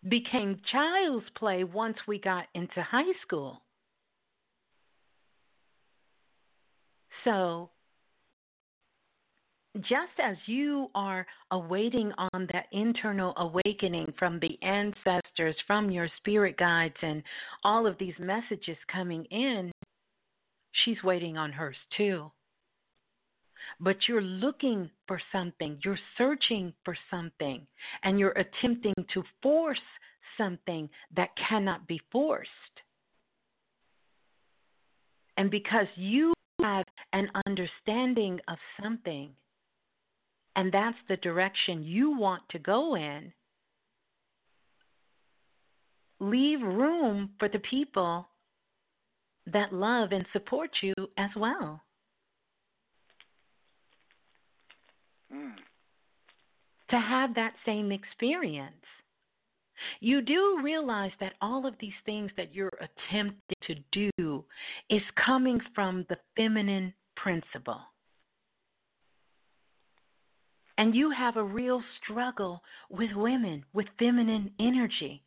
became 0.10 0.60
child's 0.70 1.26
play 1.38 1.64
once 1.64 1.96
we 2.10 2.20
got 2.20 2.46
into 2.56 2.82
high 2.82 3.14
school. 3.26 3.62
So, 7.24 7.70
just 9.80 10.20
as 10.22 10.36
you 10.46 10.90
are 10.94 11.26
awaiting 11.52 12.12
on 12.18 12.48
that 12.52 12.66
internal 12.74 13.34
awakening 13.38 14.14
from 14.20 14.40
the 14.42 14.62
ancestors, 14.62 15.56
from 15.66 15.90
your 15.90 16.10
spirit 16.18 16.58
guides, 16.58 16.98
and 17.02 17.24
all 17.64 17.88
of 17.88 17.98
these 17.98 18.14
messages 18.20 18.78
coming 18.92 19.24
in, 19.32 19.72
she's 20.74 21.02
waiting 21.04 21.38
on 21.38 21.52
hers 21.52 21.78
too. 21.96 22.32
But 23.80 23.98
you're 24.08 24.22
looking 24.22 24.90
for 25.08 25.22
something, 25.32 25.80
you're 25.84 26.00
searching 26.18 26.74
for 26.84 26.96
something, 27.10 27.66
and 28.04 28.20
you're 28.20 28.32
attempting 28.32 28.94
to 29.14 29.24
force 29.42 29.80
something 30.38 30.90
that 31.16 31.30
cannot 31.50 31.88
be 31.88 32.02
forced. 32.12 32.50
And 35.38 35.50
because 35.50 35.88
you 35.96 36.34
have 36.62 36.86
an 37.14 37.30
understanding 37.48 38.40
of 38.48 38.58
something, 38.82 39.32
and 40.56 40.72
that's 40.72 40.98
the 41.08 41.18
direction 41.18 41.84
you 41.84 42.18
want 42.18 42.44
to 42.50 42.60
go 42.60 42.96
in, 42.96 43.34
leave 46.20 46.62
room 46.62 47.32
for 47.40 47.50
the 47.50 47.60
people 47.60 48.28
that 49.52 49.74
love 49.74 50.12
and 50.12 50.26
support 50.34 50.70
you 50.82 50.94
as 51.18 51.30
well. 51.36 51.82
Mm. 55.34 55.56
To 56.90 57.00
have 57.00 57.36
that 57.36 57.54
same 57.66 57.92
experience. 57.92 58.74
You 60.00 60.22
do 60.22 60.60
realize 60.64 61.12
that 61.20 61.34
all 61.42 61.66
of 61.66 61.74
these 61.80 61.92
things 62.06 62.32
that 62.38 62.54
you're 62.54 62.70
attempting 62.80 63.58
to 63.64 63.76
do 63.92 64.46
is 64.90 65.02
coming 65.26 65.60
from 65.74 66.06
the 66.10 66.18
feminine 66.38 66.94
principle. 67.16 67.82
And 70.78 70.96
you 70.96 71.12
have 71.12 71.38
a 71.38 71.44
real 71.44 71.84
struggle 72.02 72.62
with 72.90 73.12
women, 73.16 73.64
with 73.74 73.88
feminine 74.00 74.52
energy. 74.60 75.24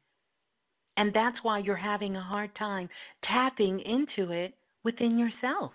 And 0.96 1.12
that's 1.12 1.36
why 1.42 1.58
you're 1.58 1.76
having 1.76 2.16
a 2.16 2.22
hard 2.22 2.54
time 2.56 2.88
tapping 3.24 3.80
into 3.80 4.32
it 4.32 4.54
within 4.84 5.18
yourself. 5.18 5.72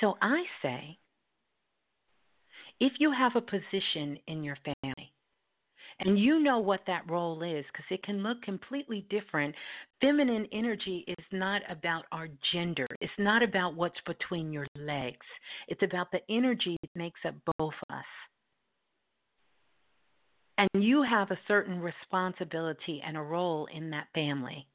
So 0.00 0.16
I 0.22 0.44
say, 0.62 0.98
if 2.78 2.92
you 3.00 3.10
have 3.10 3.34
a 3.34 3.40
position 3.40 4.18
in 4.28 4.44
your 4.44 4.56
family 4.64 5.07
and 6.00 6.18
you 6.18 6.38
know 6.40 6.58
what 6.58 6.80
that 6.86 7.08
role 7.10 7.42
is 7.42 7.64
because 7.72 7.84
it 7.90 8.02
can 8.02 8.22
look 8.22 8.40
completely 8.42 9.04
different. 9.10 9.54
Feminine 10.00 10.46
energy 10.52 11.04
is 11.08 11.24
not 11.32 11.62
about 11.68 12.04
our 12.12 12.28
gender, 12.52 12.86
it's 13.00 13.12
not 13.18 13.42
about 13.42 13.74
what's 13.74 14.00
between 14.06 14.52
your 14.52 14.66
legs, 14.76 15.26
it's 15.66 15.82
about 15.82 16.10
the 16.12 16.20
energy 16.30 16.76
that 16.82 16.90
makes 16.94 17.20
up 17.26 17.34
both 17.58 17.74
of 17.88 17.96
us. 17.96 18.04
And 20.58 20.84
you 20.84 21.02
have 21.02 21.30
a 21.30 21.38
certain 21.46 21.80
responsibility 21.80 23.00
and 23.06 23.16
a 23.16 23.22
role 23.22 23.68
in 23.72 23.90
that 23.90 24.08
family. 24.14 24.66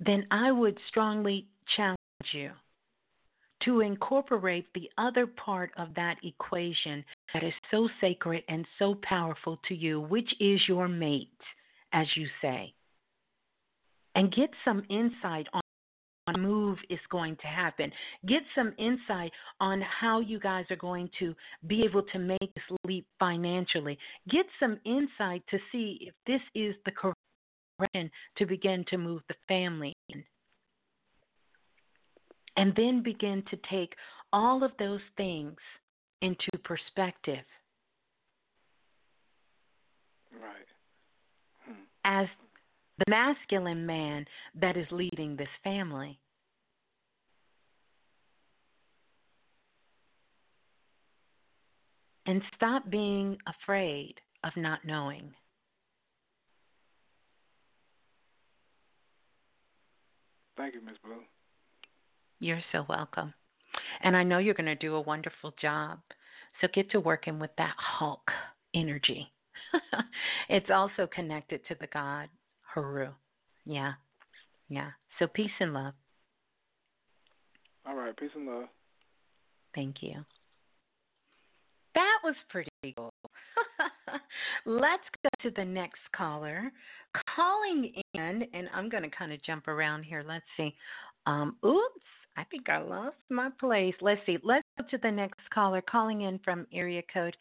Then 0.00 0.26
I 0.30 0.50
would 0.50 0.78
strongly 0.88 1.46
challenge 1.76 1.96
you 2.32 2.50
to 3.64 3.80
incorporate 3.80 4.66
the 4.74 4.90
other 4.98 5.26
part 5.26 5.70
of 5.76 5.94
that 5.94 6.16
equation 6.22 7.04
that 7.32 7.42
is 7.42 7.52
so 7.70 7.88
sacred 8.00 8.42
and 8.48 8.66
so 8.78 8.96
powerful 9.02 9.58
to 9.68 9.74
you, 9.74 10.00
which 10.00 10.30
is 10.40 10.60
your 10.68 10.88
mate, 10.88 11.28
as 11.92 12.06
you 12.16 12.26
say. 12.40 12.72
And 14.14 14.34
get 14.34 14.50
some 14.64 14.82
insight 14.90 15.46
on 15.52 15.62
move 16.38 16.78
is 16.88 17.00
going 17.10 17.36
to 17.36 17.46
happen. 17.46 17.90
Get 18.26 18.42
some 18.54 18.72
insight 18.78 19.32
on 19.60 19.82
how 19.82 20.20
you 20.20 20.38
guys 20.38 20.64
are 20.70 20.76
going 20.76 21.10
to 21.18 21.34
be 21.66 21.82
able 21.82 22.02
to 22.12 22.18
make 22.18 22.38
this 22.40 22.78
leap 22.86 23.06
financially. 23.18 23.98
Get 24.30 24.46
some 24.60 24.78
insight 24.84 25.42
to 25.50 25.58
see 25.70 25.98
if 26.02 26.14
this 26.26 26.40
is 26.54 26.74
the 26.84 26.92
correct 26.92 27.18
direction 27.78 28.10
to 28.38 28.46
begin 28.46 28.84
to 28.88 28.98
move 28.98 29.22
the 29.28 29.34
family 29.48 29.92
in 30.10 30.22
and 32.56 32.72
then 32.76 33.02
begin 33.02 33.42
to 33.50 33.58
take 33.70 33.94
all 34.32 34.62
of 34.62 34.72
those 34.78 35.00
things 35.16 35.56
into 36.20 36.50
perspective. 36.64 37.44
Right. 40.32 40.68
Hmm. 41.66 41.82
As 42.04 42.26
the 42.98 43.10
masculine 43.10 43.84
man 43.86 44.26
that 44.60 44.76
is 44.76 44.86
leading 44.90 45.36
this 45.36 45.48
family. 45.64 46.18
And 52.26 52.40
stop 52.54 52.88
being 52.88 53.36
afraid 53.48 54.14
of 54.44 54.52
not 54.56 54.84
knowing. 54.84 55.32
Thank 60.56 60.74
you, 60.74 60.80
Ms. 60.82 60.94
Blue. 61.04 61.22
You're 62.42 62.60
so 62.72 62.84
welcome. 62.88 63.32
And 64.02 64.16
I 64.16 64.24
know 64.24 64.38
you're 64.38 64.52
going 64.52 64.66
to 64.66 64.74
do 64.74 64.96
a 64.96 65.00
wonderful 65.00 65.54
job. 65.62 66.00
So 66.60 66.66
get 66.74 66.90
to 66.90 66.98
working 66.98 67.38
with 67.38 67.52
that 67.56 67.74
Hulk 67.78 68.28
energy. 68.74 69.30
it's 70.48 70.68
also 70.68 71.08
connected 71.14 71.60
to 71.68 71.76
the 71.80 71.86
god 71.86 72.28
Haru. 72.62 73.10
Yeah. 73.64 73.92
Yeah. 74.68 74.90
So 75.20 75.28
peace 75.28 75.52
and 75.60 75.72
love. 75.72 75.94
All 77.86 77.94
right. 77.94 78.16
Peace 78.16 78.30
and 78.34 78.46
love. 78.46 78.64
Thank 79.76 79.98
you. 80.00 80.14
That 81.94 82.18
was 82.24 82.34
pretty 82.48 82.70
cool. 82.96 83.12
Let's 84.66 85.04
go 85.22 85.48
to 85.48 85.54
the 85.54 85.64
next 85.64 86.00
caller. 86.16 86.72
Calling 87.36 87.92
in, 88.14 88.42
and 88.52 88.68
I'm 88.74 88.88
going 88.88 89.04
to 89.04 89.16
kind 89.16 89.32
of 89.32 89.40
jump 89.44 89.68
around 89.68 90.02
here. 90.02 90.24
Let's 90.26 90.44
see. 90.56 90.74
Um, 91.26 91.56
oops, 91.64 92.00
I 92.36 92.44
think 92.44 92.68
I 92.68 92.78
lost 92.78 93.16
my 93.30 93.50
place. 93.60 93.94
Let's 94.00 94.20
see. 94.26 94.38
Let's 94.42 94.66
go 94.78 94.84
to 94.90 94.98
the 95.02 95.10
next 95.10 95.40
caller 95.52 95.82
calling 95.82 96.22
in 96.22 96.38
from 96.44 96.66
area 96.72 97.02
code. 97.12 97.36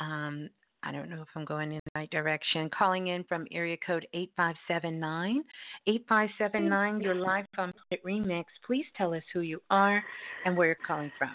Um, 0.00 0.48
I 0.84 0.92
don't 0.92 1.10
know 1.10 1.22
if 1.22 1.28
I'm 1.34 1.44
going 1.44 1.72
in 1.72 1.80
the 1.84 1.90
right 1.98 2.10
direction. 2.10 2.70
Calling 2.76 3.08
in 3.08 3.24
from 3.24 3.46
area 3.50 3.76
code 3.84 4.06
8579. 4.14 5.42
8579, 5.86 7.00
your 7.00 7.14
live 7.16 7.46
from 7.54 7.72
remix. 8.06 8.44
Please 8.64 8.86
tell 8.96 9.12
us 9.12 9.22
who 9.32 9.40
you 9.40 9.60
are 9.70 10.02
and 10.44 10.56
where 10.56 10.68
you're 10.68 10.76
calling 10.86 11.10
from. 11.18 11.34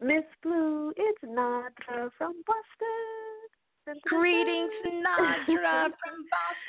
Miss 0.00 0.24
Blue, 0.42 0.92
it's 0.96 1.22
Nadra 1.24 2.10
from 2.18 2.34
Boston. 2.44 4.02
Greetings, 4.06 4.72
Nadra 4.86 5.84
from 5.84 6.26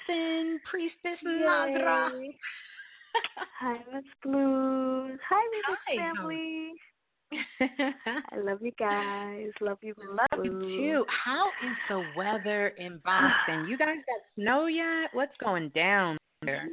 Boston. 0.08 0.60
Priestess 0.70 1.20
Yay. 1.24 1.42
Nadra. 1.42 2.12
Hi, 3.60 3.78
Miss 3.94 4.04
Blue. 4.24 5.18
Hi, 5.30 5.42
Remix 5.54 5.98
family. 5.98 6.74
I 8.32 8.38
love 8.38 8.62
you 8.62 8.72
guys. 8.78 9.50
Love 9.62 9.78
you, 9.82 9.94
Love 9.98 10.46
you 10.46 10.52
too. 10.60 11.06
How 11.08 11.48
is 11.66 11.76
the 11.90 12.04
weather 12.16 12.70
in 12.78 13.00
Boston? 13.04 13.68
You 13.70 13.78
guys 13.78 13.98
got 13.98 14.22
snow 14.36 14.68
yet? 14.68 15.10
What's 15.14 15.36
going 15.44 15.70
down 15.70 16.18
there? 16.44 16.68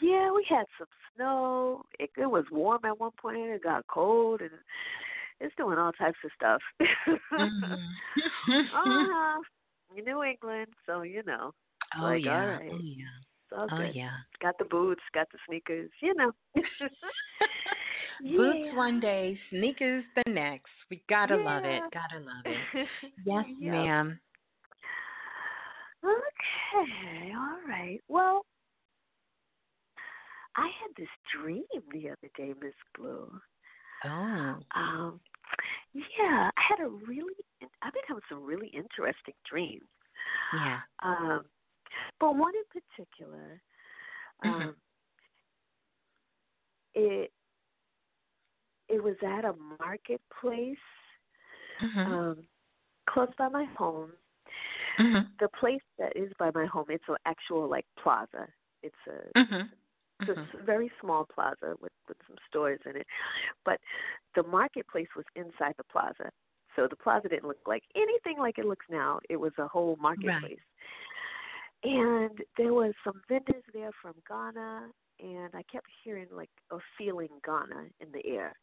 Yeah, 0.00 0.32
we 0.32 0.46
had 0.48 0.66
some 0.78 0.88
snow. 1.16 1.82
It, 1.98 2.10
it 2.16 2.26
was 2.26 2.44
warm 2.50 2.84
at 2.84 2.98
one 2.98 3.12
point. 3.20 3.38
It 3.38 3.62
got 3.62 3.86
cold, 3.86 4.40
and 4.40 4.50
it's 5.40 5.54
doing 5.56 5.78
all 5.78 5.92
types 5.92 6.18
of 6.24 6.30
stuff. 6.36 6.60
Mhm. 7.32 7.74
uh-huh. 8.74 9.40
In 9.96 10.04
New 10.04 10.24
England, 10.24 10.68
so 10.86 11.02
you 11.02 11.22
know. 11.24 11.52
oh 12.00 12.04
like, 12.04 12.24
yeah. 12.24 12.44
right. 12.44 12.70
Oh 12.72 12.78
yeah. 12.82 13.04
Oh 13.52 13.66
good. 13.68 13.94
yeah. 13.94 14.16
Got 14.40 14.58
the 14.58 14.64
boots, 14.64 15.02
got 15.14 15.28
the 15.32 15.38
sneakers, 15.48 15.90
you 16.02 16.14
know. 16.14 16.32
Boots 18.20 18.58
Yeah. 18.64 18.76
one 18.76 19.00
day, 19.00 19.38
sneakers 19.50 20.04
the 20.16 20.30
next. 20.30 20.70
We 20.90 21.02
gotta 21.08 21.36
love 21.36 21.64
it. 21.64 21.82
Gotta 21.92 22.24
love 22.24 22.44
it. 22.46 22.88
Yes, 23.24 23.44
ma'am. 23.60 24.20
Okay, 26.04 27.32
all 27.34 27.58
right. 27.66 28.00
Well, 28.08 28.44
I 30.56 30.66
had 30.66 30.90
this 30.96 31.08
dream 31.34 31.64
the 31.92 32.10
other 32.10 32.30
day, 32.36 32.52
Miss 32.60 32.74
Blue. 32.96 33.30
Oh. 34.04 34.56
Um, 34.76 35.20
yeah, 35.94 36.50
I 36.56 36.62
had 36.68 36.80
a 36.80 36.88
really, 36.88 37.34
I've 37.82 37.92
been 37.92 38.02
having 38.06 38.22
some 38.28 38.44
really 38.44 38.68
interesting 38.68 39.34
dreams. 39.48 39.82
Yeah. 40.52 40.78
Um, 41.02 41.44
but 42.20 42.36
one 42.36 42.52
in 42.54 42.82
particular, 42.82 43.62
Mhm. 44.44 44.68
um, 44.68 44.76
it 46.94 47.32
it 48.88 49.02
was 49.02 49.16
at 49.22 49.44
a 49.44 49.54
marketplace 49.78 50.76
Mhm. 51.80 52.06
um 52.06 52.48
close 53.08 53.28
by 53.36 53.48
my 53.48 53.64
home. 53.76 54.12
Mhm. 54.98 55.28
The 55.40 55.48
place 55.60 55.82
that 55.98 56.16
is 56.16 56.32
by 56.38 56.50
my 56.54 56.66
home, 56.66 56.86
it's 56.88 57.08
an 57.08 57.16
actual 57.26 57.68
like 57.68 57.86
plaza. 57.98 58.46
It's 58.82 59.06
a 59.08 59.38
Mhm. 59.38 59.70
it's 60.20 60.30
a 60.30 60.56
Mhm. 60.56 60.64
very 60.64 60.90
small 61.00 61.24
plaza 61.26 61.74
with 61.80 61.92
with 62.08 62.18
some 62.26 62.36
stores 62.48 62.80
in 62.86 62.96
it. 62.96 63.06
But 63.64 63.80
the 64.34 64.42
marketplace 64.44 65.08
was 65.16 65.24
inside 65.34 65.74
the 65.76 65.84
plaza. 65.84 66.30
So 66.76 66.88
the 66.88 66.96
plaza 66.96 67.28
didn't 67.28 67.46
look 67.46 67.66
like 67.66 67.84
anything 67.94 68.38
like 68.38 68.58
it 68.58 68.64
looks 68.64 68.86
now. 68.90 69.20
It 69.28 69.36
was 69.36 69.52
a 69.58 69.68
whole 69.68 69.96
marketplace. 69.96 70.58
And 71.84 72.38
there 72.56 72.72
was 72.72 72.94
some 73.04 73.20
vendors 73.28 73.62
there 73.72 73.90
from 74.00 74.14
Ghana 74.26 74.88
and 75.20 75.50
I 75.54 75.62
kept 75.70 75.86
hearing 76.02 76.26
like 76.32 76.50
or 76.70 76.80
feeling 76.98 77.28
Ghana 77.44 77.88
in 78.00 78.10
the 78.12 78.26
air. 78.26 78.54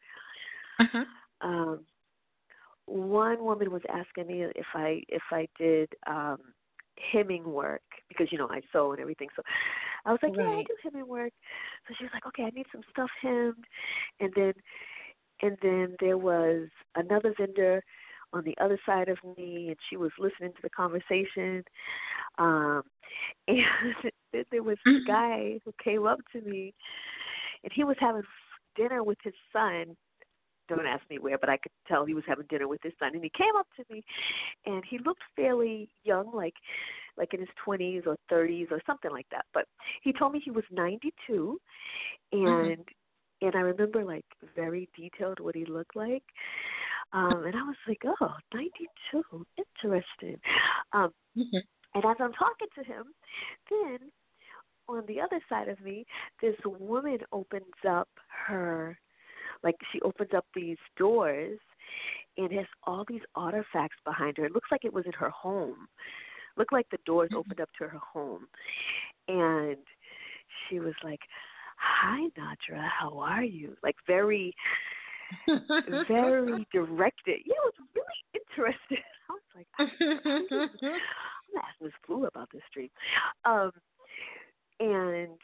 Mhm. 0.80 1.06
Um 1.40 1.86
one 2.86 3.44
woman 3.44 3.70
was 3.70 3.82
asking 3.88 4.26
me 4.26 4.42
if 4.42 4.66
I 4.74 5.02
if 5.08 5.22
I 5.30 5.48
did 5.56 5.88
um 6.06 6.38
hemming 7.12 7.44
work 7.44 7.82
because 8.08 8.30
you 8.32 8.38
know 8.38 8.48
I 8.50 8.60
sew 8.72 8.92
and 8.92 9.00
everything. 9.00 9.28
So 9.36 9.42
I 10.04 10.10
was 10.10 10.20
like, 10.22 10.32
yeah, 10.36 10.42
I 10.42 10.64
do 10.66 10.74
hemming 10.82 11.06
work. 11.08 11.32
So 11.86 11.94
she 11.96 12.04
was 12.04 12.10
like, 12.12 12.26
okay, 12.26 12.42
I 12.44 12.50
need 12.50 12.66
some 12.72 12.82
stuff 12.90 13.10
hemmed, 13.20 13.64
and 14.20 14.32
then 14.34 14.52
and 15.42 15.56
then 15.62 15.96
there 16.00 16.18
was 16.18 16.68
another 16.96 17.34
vendor 17.38 17.82
on 18.32 18.44
the 18.44 18.56
other 18.60 18.78
side 18.86 19.08
of 19.08 19.18
me, 19.36 19.68
and 19.68 19.76
she 19.88 19.96
was 19.96 20.10
listening 20.18 20.52
to 20.52 20.62
the 20.62 20.70
conversation. 20.70 21.64
Um, 22.38 22.82
and 23.48 24.12
then 24.32 24.44
there 24.50 24.62
was 24.62 24.78
a 24.86 24.98
guy 25.06 25.58
who 25.64 25.72
came 25.82 26.06
up 26.06 26.18
to 26.32 26.40
me, 26.40 26.72
and 27.62 27.72
he 27.74 27.84
was 27.84 27.96
having 28.00 28.22
dinner 28.76 29.02
with 29.02 29.18
his 29.22 29.34
son 29.52 29.96
don't 30.68 30.86
ask 30.86 31.02
me 31.10 31.18
where, 31.18 31.38
but 31.38 31.48
I 31.48 31.56
could 31.56 31.72
tell 31.86 32.04
he 32.04 32.14
was 32.14 32.24
having 32.26 32.46
dinner 32.48 32.68
with 32.68 32.80
his 32.82 32.92
son. 32.98 33.10
And 33.14 33.22
he 33.22 33.30
came 33.36 33.54
up 33.58 33.66
to 33.76 33.84
me, 33.92 34.02
and 34.66 34.82
he 34.88 34.98
looked 34.98 35.22
fairly 35.36 35.88
young, 36.04 36.34
like 36.34 36.54
like 37.16 37.34
in 37.34 37.40
his 37.40 37.48
twenties 37.62 38.04
or 38.06 38.16
thirties 38.28 38.68
or 38.70 38.80
something 38.86 39.10
like 39.10 39.26
that. 39.30 39.44
But 39.52 39.66
he 40.02 40.12
told 40.12 40.32
me 40.32 40.40
he 40.42 40.50
was 40.50 40.64
ninety 40.70 41.12
two, 41.26 41.58
and 42.32 42.84
and 43.40 43.54
I 43.54 43.60
remember 43.60 44.04
like 44.04 44.24
very 44.54 44.88
detailed 44.96 45.40
what 45.40 45.56
he 45.56 45.64
looked 45.64 45.96
like. 45.96 46.24
Um, 47.12 47.44
and 47.46 47.54
I 47.54 47.62
was 47.62 47.76
like, 47.86 48.02
oh, 48.06 48.34
92, 48.54 49.46
interesting. 49.58 50.40
Um, 50.92 51.12
Mhm. 51.36 51.62
and 51.94 52.04
as 52.04 52.16
I'm 52.20 52.32
talking 52.32 52.68
to 52.74 52.84
him, 52.84 53.14
then 53.68 54.12
on 54.88 55.04
the 55.06 55.20
other 55.20 55.40
side 55.48 55.68
of 55.68 55.80
me, 55.80 56.06
this 56.40 56.56
woman 56.64 57.18
opens 57.32 57.74
up 57.88 58.08
her, 58.46 58.98
like 59.62 59.76
she 59.92 60.00
opens 60.00 60.32
up 60.34 60.46
these 60.54 60.78
doors 60.96 61.60
and 62.36 62.50
has 62.52 62.66
all 62.84 63.04
these 63.06 63.22
artifacts 63.34 63.98
behind 64.04 64.38
her. 64.38 64.46
It 64.46 64.52
looks 64.52 64.70
like 64.70 64.84
it 64.84 64.92
was 64.92 65.06
in 65.06 65.12
her 65.12 65.30
home. 65.30 65.88
Looked 66.56 66.72
like 66.72 66.88
the 66.90 66.98
doors 67.06 67.30
opened 67.34 67.60
up 67.60 67.70
to 67.78 67.88
her 67.88 67.98
home. 67.98 68.48
And 69.28 69.78
she 70.68 70.80
was 70.80 70.94
like, 71.02 71.20
Hi 71.76 72.28
Nadra, 72.38 72.88
how 72.88 73.18
are 73.18 73.44
you? 73.44 73.76
Like 73.82 73.96
very 74.06 74.54
very 76.08 76.66
directed. 76.72 77.40
Yeah, 77.44 77.54
it 77.54 77.74
was 77.78 77.88
really 77.94 78.22
interesting. 78.34 78.98
I 79.28 79.32
was 79.32 79.42
like, 79.54 79.66
I'm 79.78 80.48
gonna 80.50 80.68
ask 81.58 81.80
Miss 81.80 81.92
Blue 82.06 82.26
about 82.26 82.48
this 82.52 82.62
dream. 82.72 82.90
Um, 83.44 83.72
and 84.80 85.38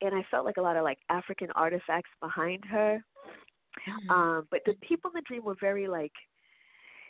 and 0.00 0.14
I 0.14 0.24
felt 0.30 0.44
like 0.44 0.56
a 0.58 0.62
lot 0.62 0.76
of 0.76 0.84
like 0.84 0.98
African 1.08 1.50
artifacts 1.52 2.10
behind 2.20 2.64
her. 2.66 3.02
Mhm. 3.86 4.10
Um, 4.10 4.48
but 4.50 4.60
the 4.64 4.74
people 4.74 5.10
in 5.10 5.14
the 5.16 5.22
dream 5.22 5.44
were 5.44 5.56
very 5.60 5.86
like, 5.88 6.12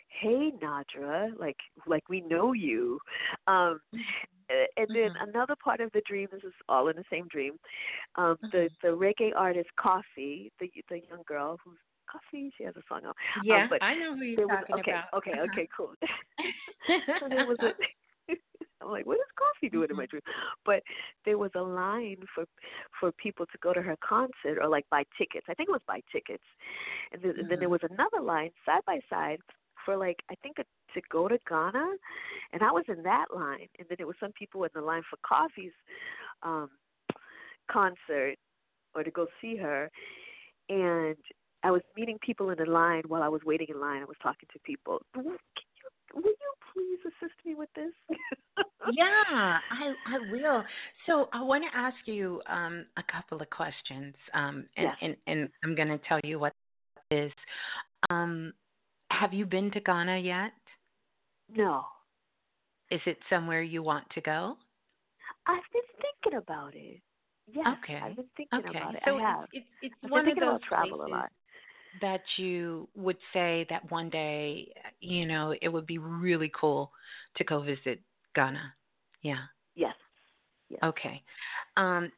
"Hey, 0.07 0.51
Nadra, 0.61 1.37
like 1.39 1.57
like 1.87 2.07
we 2.09 2.21
know 2.21 2.53
you." 2.53 2.99
Um, 3.47 3.79
and 4.49 4.89
then 4.89 5.11
Mhm. 5.13 5.29
another 5.29 5.55
part 5.55 5.79
of 5.79 5.91
the 5.91 6.01
dream. 6.01 6.27
This 6.31 6.43
is 6.43 6.53
all 6.67 6.87
in 6.87 6.95
the 6.95 7.05
same 7.09 7.27
dream. 7.27 7.59
Um, 8.15 8.37
the 8.51 8.69
the 8.81 8.89
reggae 8.89 9.31
artist 9.35 9.69
Koffee, 9.77 10.51
the 10.59 10.71
the 10.89 10.99
young 11.09 11.23
girl 11.27 11.59
who's 11.63 11.77
Koffee. 12.09 12.49
She 12.57 12.63
has 12.63 12.75
a 12.75 12.81
song 12.89 13.01
out. 13.05 13.15
yeah, 13.43 13.63
um, 13.63 13.69
but 13.69 13.83
I 13.83 13.95
know 13.95 14.15
who 14.15 14.23
you're 14.23 14.47
was 14.47 14.57
talking 14.67 14.79
okay, 14.79 14.91
about. 14.91 15.13
okay, 15.17 15.31
Uh-huh. 15.33 15.47
okay, 15.53 15.67
cool. 15.75 15.93
so 17.19 17.29
there 17.29 17.45
was 17.45 17.57
a. 17.61 17.71
I'm 18.81 18.91
like, 18.91 19.05
what 19.05 19.15
is 19.15 19.25
Koffee 19.37 19.71
doing 19.71 19.89
in 19.89 19.97
my 19.97 20.05
dream? 20.05 20.21
But 20.65 20.83
there 21.25 21.37
was 21.37 21.51
a 21.55 21.61
line 21.61 22.17
for 22.33 22.45
for 22.99 23.11
people 23.13 23.45
to 23.47 23.57
go 23.61 23.73
to 23.73 23.81
her 23.81 23.97
concert 24.07 24.57
or 24.61 24.67
like 24.69 24.85
buy 24.89 25.03
tickets. 25.17 25.45
I 25.49 25.53
think 25.53 25.69
it 25.69 25.71
was 25.73 25.81
buy 25.87 26.01
tickets, 26.11 26.43
and 27.11 27.21
then, 27.21 27.33
and 27.37 27.51
then 27.51 27.59
there 27.59 27.69
was 27.69 27.81
another 27.89 28.21
line 28.21 28.51
side 28.65 28.81
by 28.85 28.99
side 29.09 29.39
for 29.85 29.97
like 29.97 30.17
I 30.31 30.35
think 30.41 30.57
a, 30.59 30.63
to 30.93 31.01
go 31.11 31.27
to 31.27 31.37
Ghana, 31.47 31.85
and 32.53 32.63
I 32.63 32.71
was 32.71 32.85
in 32.87 33.03
that 33.03 33.25
line, 33.35 33.67
and 33.77 33.87
then 33.89 33.95
there 33.97 34.07
was 34.07 34.15
some 34.19 34.31
people 34.31 34.63
in 34.63 34.69
the 34.73 34.81
line 34.81 35.03
for 35.09 35.17
Koffee's 35.29 35.73
um 36.43 36.69
concert 37.69 38.35
or 38.95 39.03
to 39.03 39.11
go 39.11 39.27
see 39.41 39.55
her, 39.57 39.89
and 40.69 41.15
I 41.63 41.71
was 41.71 41.81
meeting 41.95 42.17
people 42.21 42.49
in 42.51 42.57
the 42.57 42.65
line 42.69 43.03
while 43.07 43.21
I 43.23 43.27
was 43.27 43.41
waiting 43.45 43.67
in 43.69 43.79
line. 43.79 44.01
I 44.01 44.05
was 44.05 44.15
talking 44.23 44.47
to 44.53 44.59
people. 44.59 45.01
Can 45.13 45.23
you, 45.25 45.33
will 46.15 46.23
you 46.23 46.53
please 46.73 46.99
assist 47.05 47.35
me 47.45 47.55
with 47.55 47.69
this? 47.75 47.91
yeah, 48.93 49.59
I 49.71 49.93
I 50.07 50.19
will. 50.31 50.63
So 51.05 51.27
I 51.33 51.41
want 51.41 51.63
to 51.69 51.77
ask 51.77 51.97
you 52.05 52.41
um, 52.47 52.85
a 52.97 53.03
couple 53.11 53.41
of 53.41 53.49
questions, 53.49 54.15
um, 54.33 54.65
and, 54.77 54.87
Yes. 54.87 54.95
and 55.01 55.15
and 55.27 55.49
I'm 55.63 55.75
going 55.75 55.89
to 55.89 55.99
tell 56.07 56.19
you 56.23 56.39
what 56.39 56.53
it 57.11 57.15
is. 57.25 57.31
Um, 58.09 58.53
have 59.11 59.33
you 59.33 59.45
been 59.45 59.69
to 59.71 59.79
Ghana 59.81 60.17
yet? 60.19 60.53
No, 61.53 61.83
Is 62.91 63.01
it 63.05 63.17
somewhere 63.29 63.61
you 63.63 63.83
want 63.83 64.05
to 64.11 64.21
go? 64.21 64.55
I've 65.47 65.63
been 65.73 65.81
thinking 65.99 66.37
about 66.37 66.73
it. 66.75 67.01
Yes, 67.51 67.67
Okay. 67.83 67.99
I've 68.03 68.15
been 68.15 68.25
thinking 68.37 68.59
Okay, 68.69 68.77
about 68.77 68.95
it. 68.95 69.01
so 69.03 69.17
I 69.17 69.21
have. 69.21 69.49
it's 69.51 69.65
it's, 69.81 69.95
I've 70.03 70.11
one 70.11 70.21
been 70.25 70.31
of 70.31 70.35
thinking 70.35 70.49
those 70.49 70.57
about 70.57 70.61
travel 70.61 70.97
places 70.99 71.11
a 71.11 71.15
lot. 71.15 71.29
That 72.01 72.21
you 72.37 72.87
would 72.95 73.17
say 73.33 73.65
that 73.69 73.89
one 73.91 74.09
day, 74.09 74.71
you 74.99 75.25
know, 75.25 75.55
it 75.61 75.69
would 75.69 75.85
be 75.85 75.97
really 75.97 76.51
cool 76.59 76.91
to 77.37 77.43
go 77.43 77.61
visit 77.61 78.01
Ghana. 78.35 78.73
Yeah. 79.21 79.43
Yes. 79.75 79.95
Yes. 80.69 80.79
Okay. 80.83 81.21
Um, 81.77 82.11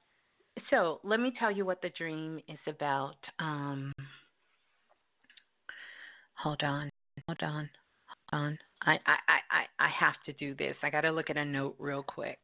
so 0.69 0.99
let 1.03 1.19
me 1.19 1.31
tell 1.39 1.51
you 1.51 1.65
what 1.65 1.81
the 1.81 1.91
dream 1.97 2.39
is 2.47 2.59
about. 2.67 3.15
Um, 3.39 3.93
hold 6.33 6.61
on. 6.63 6.89
Hold 7.27 7.41
on. 7.41 7.69
Hold 8.31 8.43
on. 8.43 8.59
I, 8.83 8.93
I, 9.05 9.15
I, 9.27 9.39
I 9.51 9.85
I 9.85 9.89
have 9.89 10.15
to 10.25 10.33
do 10.33 10.55
this. 10.55 10.75
I 10.83 10.89
got 10.89 11.01
to 11.01 11.11
look 11.11 11.29
at 11.29 11.37
a 11.37 11.45
note 11.45 11.75
real 11.79 12.03
quick. 12.03 12.39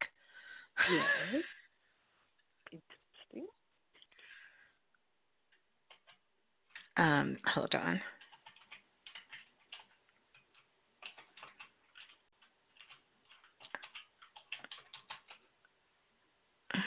Yes. 0.92 1.44
Interesting. 2.72 3.48
Um, 6.98 7.38
hold 7.54 7.74
on. 7.76 8.02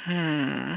Hmm. 0.06 0.74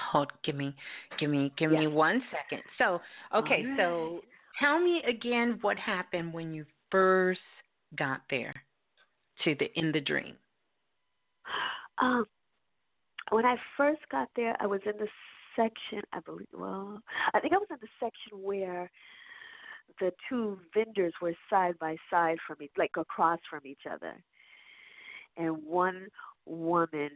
Hold, 0.00 0.32
give 0.42 0.56
me, 0.56 0.74
give 1.18 1.30
me, 1.30 1.52
give 1.58 1.70
me 1.70 1.86
one 1.86 2.22
second. 2.30 2.62
So, 2.78 3.00
okay, 3.34 3.64
All 3.68 3.76
so 3.76 4.20
tell 4.58 4.80
me 4.80 5.02
again 5.06 5.58
what 5.60 5.78
happened 5.78 6.32
when 6.32 6.52
you 6.52 6.64
first 6.90 7.40
got 7.96 8.22
there 8.30 8.54
to 9.44 9.54
the 9.58 9.66
in 9.78 9.92
the 9.92 10.00
dream. 10.00 10.34
Um, 11.98 12.26
when 13.30 13.44
I 13.44 13.56
first 13.76 14.00
got 14.10 14.28
there, 14.34 14.56
I 14.60 14.66
was 14.66 14.80
in 14.86 14.96
the 14.98 15.08
section. 15.58 16.02
I 16.12 16.20
believe. 16.20 16.46
Well, 16.56 17.00
I 17.34 17.40
think 17.40 17.52
I 17.52 17.58
was 17.58 17.68
in 17.70 17.76
the 17.80 17.88
section 17.98 18.42
where 18.42 18.90
the 20.00 20.12
two 20.28 20.58
vendors 20.74 21.12
were 21.20 21.34
side 21.50 21.78
by 21.78 21.96
side 22.10 22.38
from 22.46 22.56
each, 22.62 22.70
like 22.76 22.92
across 22.96 23.40
from 23.50 23.60
each 23.64 23.82
other, 23.90 24.14
and 25.36 25.56
one 25.64 26.06
woman 26.46 27.10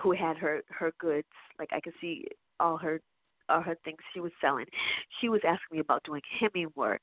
who 0.00 0.12
had 0.12 0.36
her 0.36 0.62
her 0.68 0.92
goods, 0.98 1.28
like 1.58 1.70
I 1.72 1.80
could 1.80 1.94
see 2.00 2.26
all 2.60 2.76
her 2.78 3.00
all 3.48 3.60
her 3.60 3.76
things 3.84 3.98
she 4.14 4.20
was 4.20 4.32
selling. 4.40 4.66
She 5.20 5.28
was 5.28 5.40
asking 5.44 5.76
me 5.76 5.80
about 5.80 6.04
doing 6.04 6.22
hemming 6.40 6.68
work 6.76 7.02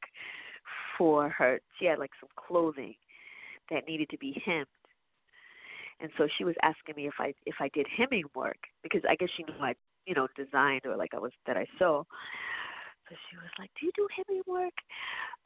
for 0.97 1.29
her. 1.29 1.59
She 1.77 1.85
had 1.85 1.99
like 1.99 2.11
some 2.19 2.29
clothing 2.35 2.95
that 3.69 3.87
needed 3.87 4.09
to 4.09 4.17
be 4.17 4.41
hemmed 4.43 4.65
and 5.99 6.09
so 6.17 6.27
she 6.37 6.43
was 6.43 6.55
asking 6.63 6.95
me 6.95 7.07
if 7.07 7.15
I 7.19 7.33
if 7.45 7.55
I 7.59 7.69
did 7.73 7.87
hemming 7.95 8.25
work 8.35 8.57
because 8.83 9.01
I 9.07 9.15
guess 9.15 9.29
she 9.35 9.43
knew 9.43 9.53
I 9.61 9.73
you 10.05 10.13
know 10.13 10.27
designed 10.35 10.85
or 10.85 10.95
like 10.95 11.13
I 11.13 11.19
was 11.19 11.31
that 11.47 11.57
I 11.57 11.65
sew. 11.77 12.05
So 13.09 13.15
she 13.29 13.37
was 13.37 13.49
like, 13.57 13.71
"Do 13.79 13.85
you 13.87 13.91
do 13.95 14.07
hemming 14.15 14.43
work? 14.45 14.73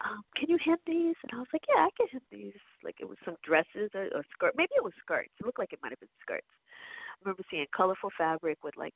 Um, 0.04 0.22
can 0.36 0.50
you 0.50 0.58
hem 0.62 0.76
these?" 0.86 1.16
And 1.22 1.32
I 1.32 1.38
was 1.38 1.48
like, 1.52 1.64
"Yeah, 1.68 1.86
I 1.86 1.90
can 1.96 2.08
hem 2.08 2.20
these." 2.30 2.60
Like 2.82 2.96
it 3.00 3.08
was 3.08 3.18
some 3.24 3.36
dresses 3.42 3.90
or, 3.94 4.08
or 4.14 4.24
skirt. 4.32 4.52
Maybe 4.56 4.72
it 4.76 4.84
was 4.84 4.92
skirts. 5.00 5.32
It 5.40 5.46
looked 5.46 5.58
like 5.58 5.72
it 5.72 5.80
might 5.82 5.92
have 5.92 6.00
been 6.00 6.20
skirts. 6.20 6.46
I 6.48 7.24
remember 7.24 7.42
seeing 7.50 7.66
colorful 7.74 8.10
fabric 8.18 8.58
with 8.62 8.76
like 8.76 8.94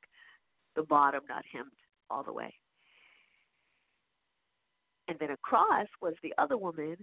the 0.76 0.82
bottom 0.82 1.22
not 1.28 1.44
hemmed 1.51 1.72
all 2.10 2.22
the 2.22 2.32
way. 2.32 2.52
And 5.09 5.18
then 5.18 5.30
across 5.30 5.89
was 6.02 6.14
the 6.22 6.35
other 6.36 6.59
woman 6.59 6.97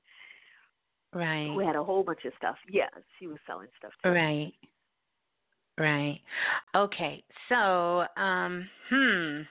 Right. 1.14 1.48
who 1.48 1.60
had 1.60 1.76
a 1.76 1.84
whole 1.84 2.03
bunch 2.03 2.26
of 2.26 2.34
stuff. 2.38 2.57
Yeah, 2.69 2.90
she 3.18 3.27
was 3.27 3.38
selling 3.48 3.69
stuff 3.77 3.94
too. 4.03 4.10
Right. 4.11 4.53
Right. 5.78 6.22
Okay. 6.76 7.24
So, 7.50 8.06
um, 8.18 8.68
hmm. 8.90 9.42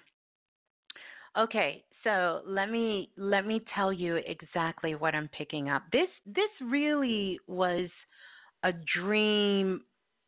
Okay. 1.37 1.85
So 2.05 2.43
let 2.47 2.71
me 2.71 3.11
let 3.17 3.47
me 3.47 3.63
tell 3.75 3.93
you 3.93 4.17
exactly 4.17 4.95
what 4.95 5.15
I'm 5.15 5.29
picking 5.29 5.71
up. 5.71 5.83
This 5.91 6.09
this 6.27 6.51
really 6.71 7.41
was 7.47 7.89
a 8.63 8.73
dream 9.03 9.83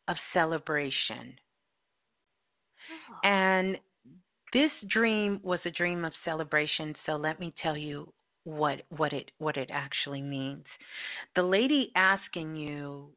of 0.07 0.17
celebration. 0.33 1.35
And 3.23 3.77
this 4.53 4.71
dream 4.89 5.39
was 5.43 5.59
a 5.65 5.71
dream 5.71 6.05
of 6.05 6.13
celebration, 6.23 6.95
so 7.05 7.13
let 7.13 7.39
me 7.39 7.53
tell 7.61 7.77
you 7.77 8.11
what 8.43 8.81
what 8.89 9.13
it 9.13 9.29
what 9.37 9.57
it 9.57 9.69
actually 9.71 10.21
means. 10.21 10.65
The 11.35 11.43
lady 11.43 11.91
asking 11.95 12.55
you, 12.55 13.09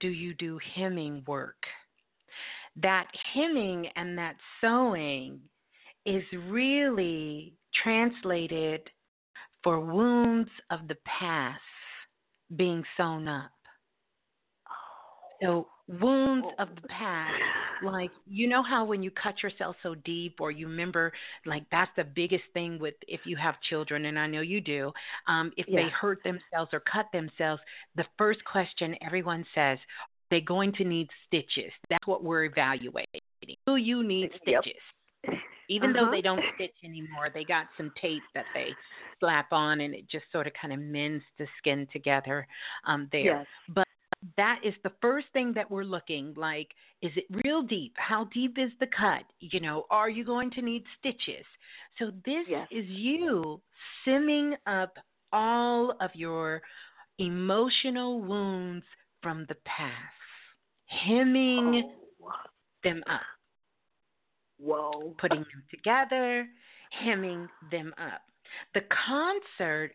do 0.00 0.08
you 0.08 0.34
do 0.34 0.58
hemming 0.74 1.22
work? 1.26 1.62
That 2.76 3.06
hemming 3.32 3.88
and 3.96 4.18
that 4.18 4.36
sewing 4.60 5.40
is 6.04 6.22
really 6.48 7.54
translated 7.82 8.90
for 9.62 9.80
wounds 9.80 10.50
of 10.70 10.86
the 10.88 10.96
past 11.06 11.60
being 12.56 12.84
sewn 12.96 13.28
up. 13.28 13.50
So 15.40 15.68
wounds 15.88 16.46
of 16.58 16.68
the 16.80 16.88
past 16.88 17.34
like 17.82 18.10
you 18.26 18.48
know 18.48 18.62
how 18.62 18.84
when 18.84 19.02
you 19.02 19.10
cut 19.10 19.42
yourself 19.42 19.76
so 19.82 19.94
deep 19.96 20.40
or 20.40 20.50
you 20.50 20.66
remember 20.66 21.12
like 21.44 21.64
that's 21.70 21.90
the 21.96 22.04
biggest 22.04 22.44
thing 22.54 22.78
with 22.78 22.94
if 23.06 23.20
you 23.24 23.36
have 23.36 23.54
children 23.68 24.06
and 24.06 24.18
i 24.18 24.26
know 24.26 24.40
you 24.40 24.60
do 24.60 24.90
um 25.28 25.52
if 25.58 25.66
Yeah. 25.68 25.82
they 25.82 25.88
hurt 25.90 26.22
themselves 26.24 26.72
or 26.72 26.80
cut 26.80 27.06
themselves 27.12 27.60
the 27.96 28.06
first 28.16 28.42
question 28.44 28.96
everyone 29.02 29.44
says 29.54 29.78
are 30.34 30.40
they 30.40 30.44
going 30.44 30.72
to 30.72 30.84
need 30.84 31.08
stitches 31.26 31.72
that's 31.90 32.06
what 32.06 32.24
we're 32.24 32.44
evaluating 32.44 33.20
do 33.66 33.76
you 33.76 34.02
need 34.02 34.30
Yep. 34.46 34.64
stitches 34.64 34.80
even 35.68 35.92
though 35.92 36.02
Uh-huh. 36.02 36.10
they 36.10 36.22
don't 36.22 36.44
stitch 36.54 36.74
anymore 36.84 37.28
they 37.32 37.44
got 37.44 37.66
some 37.76 37.90
tape 38.00 38.22
that 38.34 38.46
they 38.54 38.76
slap 39.20 39.52
on 39.52 39.80
and 39.80 39.94
it 39.94 40.08
just 40.10 40.24
sort 40.32 40.46
of 40.46 40.52
kind 40.60 40.72
of 40.72 40.80
mends 40.80 41.22
the 41.38 41.46
skin 41.58 41.86
together 41.92 42.46
um 42.86 43.08
there 43.12 43.24
Yes. 43.36 43.46
but 43.68 43.86
that 44.36 44.58
is 44.64 44.74
the 44.82 44.92
first 45.02 45.26
thing 45.32 45.52
that 45.54 45.70
we're 45.70 45.84
looking 45.84 46.32
like 46.36 46.68
is 47.02 47.12
it 47.16 47.24
real 47.44 47.62
deep 47.62 47.92
how 47.96 48.24
deep 48.32 48.56
is 48.58 48.70
the 48.80 48.86
cut 48.86 49.24
you 49.40 49.60
know 49.60 49.84
are 49.90 50.08
you 50.08 50.24
going 50.24 50.50
to 50.50 50.62
need 50.62 50.82
stitches 50.98 51.44
so 51.98 52.10
this 52.24 52.46
Yes. 52.48 52.66
is 52.70 52.86
you 52.88 53.60
simming 54.06 54.52
up 54.66 54.96
all 55.32 55.94
of 56.00 56.10
your 56.14 56.62
emotional 57.18 58.20
wounds 58.20 58.84
from 59.22 59.46
the 59.48 59.56
past 59.64 60.23
hemming 60.86 61.90
Oh. 62.22 62.32
them 62.82 63.02
up 63.06 63.20
Whoa. 64.58 65.14
putting 65.18 65.40
them 65.40 65.64
together, 65.70 66.46
hemming 66.90 67.48
them 67.70 67.94
up. 67.98 68.22
The 68.74 68.82
concert 69.06 69.94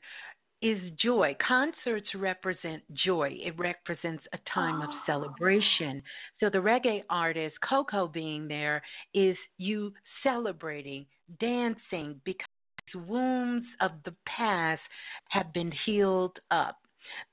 is 0.61 0.77
joy. 1.01 1.35
Concerts 1.45 2.07
represent 2.15 2.83
joy. 2.93 3.37
It 3.41 3.57
represents 3.57 4.23
a 4.33 4.37
time 4.53 4.81
of 4.81 4.89
celebration. 5.05 6.03
So 6.39 6.49
the 6.49 6.57
reggae 6.57 7.03
artist, 7.09 7.55
Coco 7.67 8.07
being 8.07 8.47
there, 8.47 8.81
is 9.13 9.37
you 9.57 9.93
celebrating, 10.23 11.05
dancing 11.39 12.19
because 12.25 12.47
wounds 13.07 13.65
of 13.81 13.91
the 14.03 14.15
past 14.25 14.81
have 15.29 15.53
been 15.53 15.71
healed 15.85 16.37
up. 16.51 16.77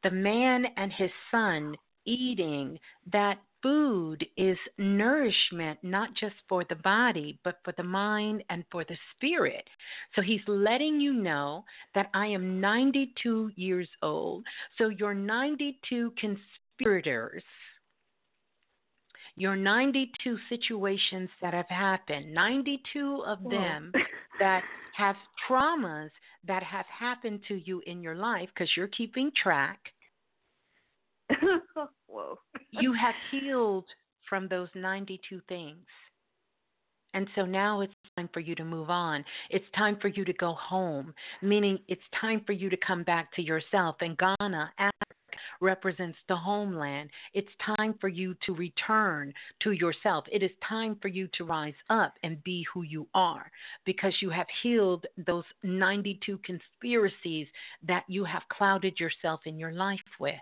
The 0.02 0.10
man 0.10 0.66
and 0.76 0.92
his 0.92 1.10
son 1.30 1.74
eating 2.06 2.78
that 3.12 3.38
food 3.62 4.24
is 4.36 4.58
nourishment 4.78 5.78
not 5.82 6.10
just 6.14 6.36
for 6.48 6.64
the 6.68 6.76
body, 6.76 7.38
but 7.42 7.58
for 7.64 7.72
the 7.76 7.82
mind 7.82 8.44
and 8.48 8.64
for 8.70 8.84
the 8.84 8.96
spirit. 9.14 9.64
So 10.14 10.22
he's 10.22 10.40
letting 10.46 11.00
you 11.00 11.12
know 11.12 11.64
that 11.94 12.08
I 12.14 12.26
am 12.26 12.60
92 12.60 13.50
years 13.56 13.88
old. 14.02 14.44
So 14.78 14.88
your 14.88 15.14
92 15.14 16.12
conspirators, 16.18 17.42
your 19.36 19.56
92 19.56 20.38
situations 20.48 21.28
that 21.42 21.54
have 21.54 21.68
happened, 21.68 22.32
92 22.32 23.24
of 23.26 23.40
Whoa. 23.40 23.50
them 23.50 23.92
that 24.38 24.62
have 24.96 25.16
traumas 25.48 26.10
that 26.46 26.62
have 26.62 26.86
happened 26.86 27.40
to 27.48 27.56
you 27.66 27.82
in 27.86 28.00
your 28.00 28.14
life 28.14 28.48
because 28.54 28.70
you're 28.76 28.88
keeping 28.88 29.30
track 29.42 29.80
Whoa. 32.08 32.38
you 32.70 32.92
have 32.92 33.14
healed 33.30 33.86
from 34.28 34.48
those 34.48 34.68
92 34.74 35.40
things. 35.48 35.84
And 37.14 37.28
so 37.34 37.46
now 37.46 37.80
it's 37.80 37.94
time 38.16 38.28
for 38.34 38.40
you 38.40 38.54
to 38.56 38.64
move 38.64 38.90
on. 38.90 39.24
It's 39.48 39.64
time 39.74 39.96
for 40.02 40.08
you 40.08 40.24
to 40.26 40.34
go 40.34 40.52
home, 40.52 41.14
meaning 41.40 41.78
it's 41.88 42.02
time 42.20 42.42
for 42.44 42.52
you 42.52 42.68
to 42.68 42.76
come 42.76 43.04
back 43.04 43.32
to 43.36 43.42
yourself. 43.42 43.96
And 44.00 44.18
Ghana, 44.18 44.70
Africa, 44.78 45.16
represents 45.60 46.18
the 46.28 46.36
homeland. 46.36 47.08
It's 47.32 47.48
time 47.76 47.94
for 48.00 48.08
you 48.08 48.34
to 48.44 48.54
return 48.54 49.32
to 49.62 49.72
yourself. 49.72 50.26
It 50.30 50.42
is 50.42 50.50
time 50.68 50.98
for 51.00 51.08
you 51.08 51.28
to 51.38 51.44
rise 51.44 51.74
up 51.88 52.12
and 52.22 52.42
be 52.44 52.66
who 52.74 52.82
you 52.82 53.08
are 53.14 53.50
because 53.86 54.12
you 54.20 54.28
have 54.30 54.46
healed 54.62 55.06
those 55.26 55.44
92 55.62 56.38
conspiracies 56.44 57.46
that 57.86 58.04
you 58.08 58.24
have 58.24 58.42
clouded 58.50 59.00
yourself 59.00 59.40
in 59.46 59.58
your 59.58 59.72
life 59.72 60.00
with 60.20 60.34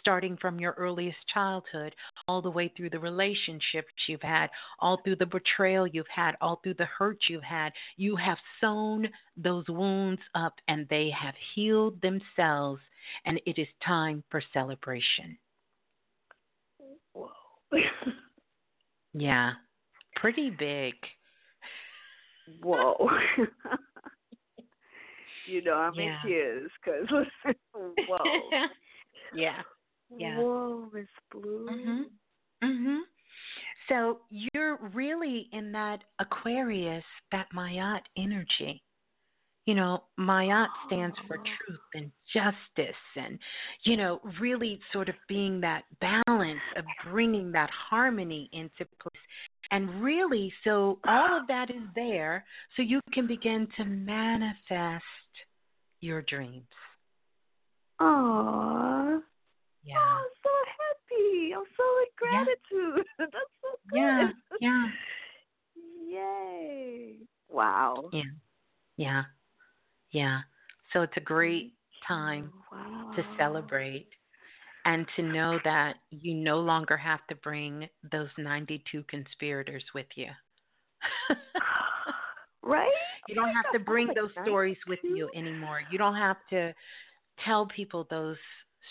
starting 0.00 0.36
from 0.36 0.60
your 0.60 0.72
earliest 0.72 1.18
childhood, 1.32 1.94
all 2.28 2.42
the 2.42 2.50
way 2.50 2.72
through 2.76 2.90
the 2.90 2.98
relationships 2.98 3.92
you've 4.06 4.22
had, 4.22 4.48
all 4.78 5.00
through 5.02 5.16
the 5.16 5.26
betrayal 5.26 5.86
you've 5.86 6.06
had, 6.14 6.36
all 6.40 6.60
through 6.62 6.74
the 6.74 6.86
hurt 6.86 7.18
you've 7.28 7.42
had. 7.42 7.72
You 7.96 8.16
have 8.16 8.38
sewn 8.60 9.08
those 9.36 9.64
wounds 9.68 10.22
up 10.34 10.54
and 10.68 10.86
they 10.88 11.10
have 11.10 11.34
healed 11.54 12.00
themselves, 12.02 12.80
and 13.24 13.40
it 13.46 13.60
is 13.60 13.68
time 13.84 14.22
for 14.30 14.42
celebration. 14.52 15.38
Whoa. 17.12 17.28
Yeah, 19.12 19.52
pretty 20.16 20.50
big. 20.50 20.94
Whoa. 22.62 23.08
you 25.46 25.62
know, 25.62 25.74
I'm 25.74 25.94
Yeah. 25.94 26.16
in 26.22 26.28
tears 26.30 26.70
because 26.84 27.08
whoa. 28.08 28.50
yeah. 29.34 29.62
Yeah. 30.16 30.38
Whoa, 30.38 30.88
Miss 30.92 31.08
Blue. 31.30 31.68
Mhm. 31.70 32.04
Mhm. 32.62 33.00
So 33.88 34.20
you're 34.30 34.76
really 34.94 35.48
in 35.52 35.72
that 35.72 36.04
Aquarius, 36.18 37.04
that 37.32 37.50
Ma'at 37.52 38.02
energy. 38.16 38.82
You 39.66 39.74
know, 39.74 40.04
Ma'at 40.18 40.68
stands 40.86 41.16
for 41.28 41.36
truth 41.36 41.80
and 41.94 42.10
justice, 42.32 42.96
and 43.16 43.38
you 43.82 43.96
know, 43.96 44.20
really 44.40 44.80
sort 44.92 45.08
of 45.08 45.14
being 45.28 45.60
that 45.60 45.84
balance 46.00 46.60
of 46.76 46.84
bringing 47.04 47.52
that 47.52 47.70
harmony 47.70 48.48
into 48.52 48.84
place. 49.00 49.22
And 49.70 50.02
really, 50.02 50.52
so 50.64 50.98
all 51.06 51.38
of 51.40 51.46
that 51.46 51.70
is 51.70 51.82
there, 51.94 52.44
so 52.74 52.82
you 52.82 53.00
can 53.12 53.26
begin 53.28 53.68
to 53.76 53.84
manifest 53.84 55.04
your 56.00 56.22
dreams. 56.22 56.66
Aww. 58.00 59.20
Yeah. 59.84 59.94
Oh, 59.96 60.18
I'm 60.18 60.30
so 60.42 60.50
happy. 60.78 61.54
I'm 61.54 61.64
so 61.76 61.84
in 62.00 62.10
gratitude. 62.16 63.06
That's 63.18 63.32
so 63.62 63.68
good. 63.90 63.98
Yeah. 63.98 64.30
Yeah. 64.60 64.86
Yay. 66.10 67.16
Wow. 67.48 68.10
Yeah. 68.12 68.22
Yeah. 68.96 69.22
Yeah. 70.12 70.40
So 70.92 71.02
it's 71.02 71.16
a 71.16 71.20
great 71.20 71.74
time 72.06 72.52
Wow. 72.72 73.12
to 73.14 73.24
celebrate 73.38 74.08
and 74.84 75.06
to 75.16 75.22
know 75.22 75.58
that 75.64 75.96
you 76.10 76.34
no 76.34 76.58
longer 76.58 76.96
have 76.96 77.20
to 77.28 77.34
bring 77.36 77.88
those 78.10 78.28
92 78.38 79.04
conspirators 79.08 79.84
with 79.94 80.06
you. 80.14 80.28
right? 82.62 82.90
you 83.28 83.34
don't 83.34 83.52
have 83.52 83.70
to 83.72 83.78
bring 83.78 84.08
those 84.14 84.30
stories 84.42 84.76
with 84.86 84.98
you 85.02 85.30
anymore. 85.34 85.80
You 85.90 85.98
don't 85.98 86.16
have 86.16 86.36
to 86.50 86.74
tell 87.44 87.66
people 87.66 88.06
those 88.10 88.36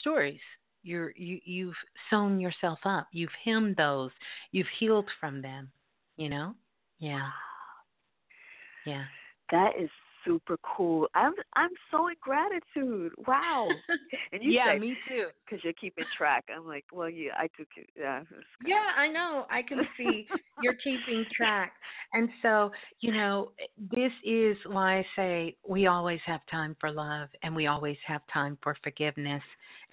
stories. 0.01 0.39
You're 0.83 1.11
you 1.15 1.39
you've 1.43 1.75
sewn 2.09 2.39
yourself 2.39 2.79
up. 2.85 3.07
You've 3.11 3.29
hemmed 3.43 3.75
those. 3.75 4.11
You've 4.51 4.67
healed 4.79 5.09
from 5.19 5.41
them, 5.41 5.71
you 6.17 6.29
know? 6.29 6.55
Yeah. 6.99 7.29
Yeah. 8.85 9.03
That 9.51 9.71
is 9.79 9.89
super 10.25 10.57
cool. 10.63 11.07
I'm 11.15 11.33
I'm 11.55 11.69
so 11.91 12.07
in 12.07 12.15
gratitude. 12.21 13.13
Wow. 13.27 13.69
And 14.31 14.43
you 14.43 14.51
yeah, 14.51 14.73
say, 14.73 14.79
me 14.79 14.95
too. 15.07 15.27
Because 15.45 15.63
you're 15.63 15.73
keeping 15.73 16.03
track. 16.15 16.45
I'm 16.55 16.67
like, 16.67 16.85
well, 16.91 17.09
yeah, 17.09 17.31
I 17.35 17.47
do. 17.57 17.65
Keep, 17.73 17.89
yeah. 17.97 18.21
Yeah, 18.65 18.85
I 18.95 19.07
know. 19.07 19.45
I 19.49 19.61
can 19.61 19.79
see 19.97 20.27
you're 20.61 20.75
keeping 20.75 21.25
track. 21.35 21.73
And 22.13 22.29
so, 22.41 22.71
you 23.01 23.11
know, 23.11 23.51
this 23.77 24.11
is 24.23 24.57
why 24.67 24.99
I 24.99 25.05
say 25.15 25.55
we 25.67 25.87
always 25.87 26.19
have 26.25 26.41
time 26.51 26.75
for 26.79 26.91
love 26.91 27.29
and 27.43 27.55
we 27.55 27.67
always 27.67 27.97
have 28.05 28.21
time 28.31 28.57
for 28.61 28.75
forgiveness. 28.83 29.43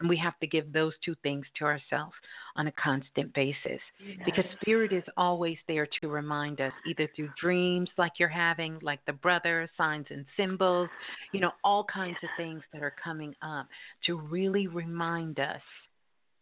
And 0.00 0.08
we 0.08 0.16
have 0.18 0.38
to 0.40 0.46
give 0.46 0.72
those 0.72 0.92
two 1.04 1.14
things 1.22 1.46
to 1.58 1.64
ourselves 1.64 2.14
on 2.54 2.66
a 2.66 2.72
constant 2.72 3.32
basis 3.34 3.80
Yes. 3.98 4.18
because 4.24 4.44
spirit 4.60 4.92
is 4.92 5.04
always 5.16 5.56
there 5.68 5.86
to 6.00 6.08
remind 6.08 6.60
us, 6.60 6.72
either 6.86 7.08
through 7.16 7.30
dreams 7.40 7.88
like 7.96 8.12
you're 8.18 8.28
having, 8.28 8.78
like 8.82 9.00
the 9.06 9.12
brother, 9.14 9.68
signs 9.76 10.06
and 10.10 10.26
symbols, 10.36 10.90
you 11.32 11.40
know, 11.40 11.52
all 11.64 11.84
kinds 11.84 12.18
of 12.22 12.28
things 12.36 12.62
that 12.72 12.82
are 12.82 12.94
coming 13.02 13.34
up 13.42 13.66
to 14.04 14.18
really 14.18 14.66
remind 14.66 15.40
us 15.40 15.62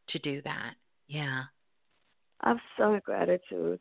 to 0.09 0.19
do 0.19 0.43
that. 0.43 0.75
Yeah. 1.07 1.45
I'm 2.41 2.61
so 2.77 2.95
in 2.95 3.01
gratitude. 3.05 3.79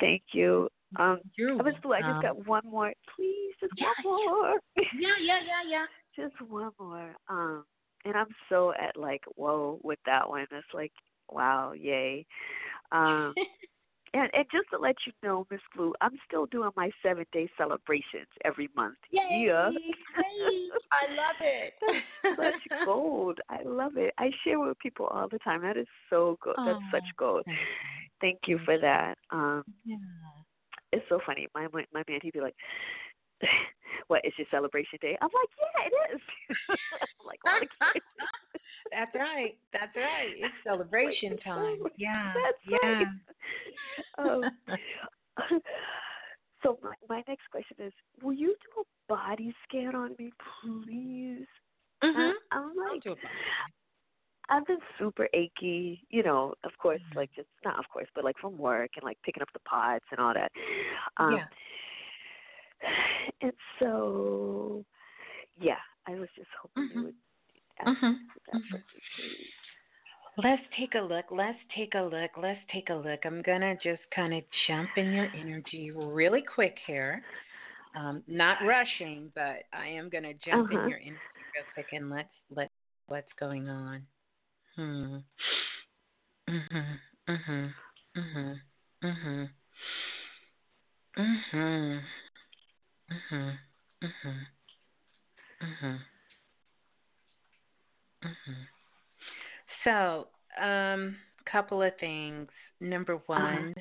Thank 0.00 0.22
you. 0.32 0.68
Um, 0.96 1.20
You're 1.36 1.52
I 1.52 1.62
was. 1.62 1.74
I 1.84 2.00
just 2.00 2.22
got 2.22 2.46
one 2.46 2.62
more, 2.64 2.92
please. 3.14 3.54
Just 3.60 3.72
Yeah, 3.76 3.88
one 4.02 4.26
more. 4.26 4.60
Yeah, 4.76 5.14
yeah, 5.20 5.38
yeah, 5.46 5.68
yeah. 5.68 5.86
just 6.16 6.40
one 6.50 6.70
more. 6.78 7.14
Um, 7.28 7.64
and 8.04 8.14
I'm 8.16 8.34
so 8.48 8.72
at 8.72 8.96
like 8.96 9.22
whoa 9.36 9.78
with 9.82 9.98
that 10.06 10.28
one. 10.28 10.46
It's 10.50 10.66
like 10.74 10.92
wow, 11.30 11.72
yay. 11.72 12.26
Um, 12.92 13.34
and 14.14 14.30
and 14.32 14.44
just 14.52 14.70
to 14.70 14.78
let 14.78 14.96
you 15.06 15.12
know, 15.22 15.46
Miss 15.50 15.60
Blue, 15.76 15.94
I'm 16.00 16.18
still 16.26 16.46
doing 16.46 16.70
my 16.76 16.90
seven 17.02 17.26
day 17.32 17.48
celebrations 17.56 18.28
every 18.44 18.68
month. 18.76 18.96
Yay! 19.10 19.44
Yeah. 19.46 19.70
Yay! 19.70 20.68
I 20.92 21.12
love 21.14 21.36
it. 21.40 21.74
such 22.36 22.84
gold. 22.84 23.38
I 23.48 23.62
love 23.64 23.96
it. 23.96 24.14
I 24.18 24.30
share 24.44 24.60
with 24.60 24.78
people 24.78 25.06
all 25.06 25.28
the 25.28 25.38
time. 25.40 25.62
That 25.62 25.76
is 25.76 25.86
so 26.10 26.38
good. 26.42 26.56
That's 26.64 26.78
such 26.90 27.02
Oh, 27.02 27.16
gold. 27.18 27.44
thank 28.20 28.38
you 28.46 28.58
for 28.64 28.78
that. 28.78 29.18
Um, 29.30 29.64
Yeah. 29.84 29.96
it's 30.92 31.04
so 31.08 31.20
funny. 31.26 31.48
My 31.54 31.68
my 31.72 31.84
my 31.92 32.02
man, 32.08 32.20
he'd 32.22 32.32
be 32.32 32.40
like, 32.40 32.56
"What 34.08 34.24
is 34.24 34.32
your 34.38 34.46
celebration 34.50 34.98
day?" 35.00 35.16
I'm 35.20 35.28
like, 35.34 35.50
"Yeah, 35.60 35.86
it 35.86 36.14
is." 36.14 36.20
Like, 37.24 37.40
"All. 37.44 37.60
That's 38.90 39.14
right. 39.14 39.58
That's 39.72 39.94
right. 39.96 40.32
It's 40.36 40.54
celebration 40.64 41.36
time. 41.38 41.78
Yeah. 41.96 42.32
That's 42.34 42.58
yeah. 42.82 43.04
right. 44.18 44.42
Um, 44.42 44.50
so 46.62 46.78
my 46.82 46.94
my 47.08 47.22
next 47.28 47.50
question 47.50 47.76
is, 47.80 47.92
will 48.22 48.32
you 48.32 48.54
do 48.74 48.82
a 48.82 48.84
body 49.08 49.54
scan 49.68 49.94
on 49.94 50.16
me, 50.18 50.32
please? 50.62 51.46
Mhm. 52.02 52.32
I, 52.50 52.56
I'm 52.56 52.72
I'll 52.78 52.92
like, 52.94 53.02
do 53.02 53.12
a 53.12 53.16
body 53.16 53.34
I've 54.50 54.66
been 54.66 54.78
super 54.98 55.28
achy, 55.34 56.06
you 56.08 56.22
know, 56.22 56.54
of 56.64 56.72
course, 56.78 57.00
Mm-hmm. 57.10 57.18
like 57.18 57.30
just 57.36 57.48
not 57.64 57.78
of 57.78 57.84
course, 57.92 58.08
but 58.14 58.24
like 58.24 58.36
from 58.40 58.56
work 58.56 58.90
and 58.96 59.04
like 59.04 59.18
picking 59.22 59.42
up 59.42 59.48
the 59.52 59.60
pots 59.60 60.06
and 60.10 60.20
all 60.20 60.32
that. 60.34 60.50
Um 61.18 61.34
Yeah. 61.34 61.44
and 63.42 63.52
so 63.80 64.84
yeah, 65.60 65.78
I 66.06 66.12
was 66.12 66.28
just 66.36 66.48
hoping 66.60 66.90
you 66.92 67.00
Mhm. 67.00 67.04
would 67.06 67.14
ask 67.80 67.98
Mhm. 68.00 68.18
that 68.46 68.52
for 68.52 68.56
Mhm. 68.56 68.72
me. 68.72 68.82
Let's 70.36 70.62
take 70.78 70.94
a 70.94 71.00
look. 71.00 71.26
Let's 71.32 71.58
take 71.74 71.94
a 71.94 72.02
look. 72.02 72.30
Let's 72.36 72.60
take 72.72 72.90
a 72.90 72.94
look. 72.94 73.20
I'm 73.24 73.42
going 73.42 73.60
to 73.60 73.74
just 73.82 74.02
kind 74.14 74.32
of 74.32 74.44
jump 74.68 74.88
in 74.96 75.12
your 75.12 75.26
energy 75.34 75.90
really 75.90 76.42
quick 76.42 76.76
here. 76.86 77.24
Um, 77.96 78.22
not 78.28 78.58
rushing, 78.64 79.32
but 79.34 79.64
I 79.72 79.88
am 79.88 80.08
going 80.08 80.22
to 80.22 80.34
jump 80.34 80.70
Uh-huh. 80.70 80.84
in 80.84 80.88
your 80.88 80.98
energy 80.98 81.20
real 81.54 81.64
quick 81.74 81.86
and 81.92 82.08
let's 82.08 82.28
let 82.54 82.70
what's 83.08 83.32
going 83.40 83.68
on. 83.68 84.06
Hmm. 84.76 85.16
Mhm. 86.48 87.00
Mhm. 87.28 87.74
Mhm. 88.16 88.60
Mhm. 89.02 89.50
Mhm. 91.16 92.02
Mhm. 93.10 93.58
Mhm. 94.02 94.46
Mhm. 95.60 95.98
Mhm. 98.22 98.68
So, 99.84 100.28
um, 100.60 101.16
couple 101.46 101.82
of 101.82 101.96
things. 101.98 102.48
Number 102.80 103.16
one, 103.26 103.74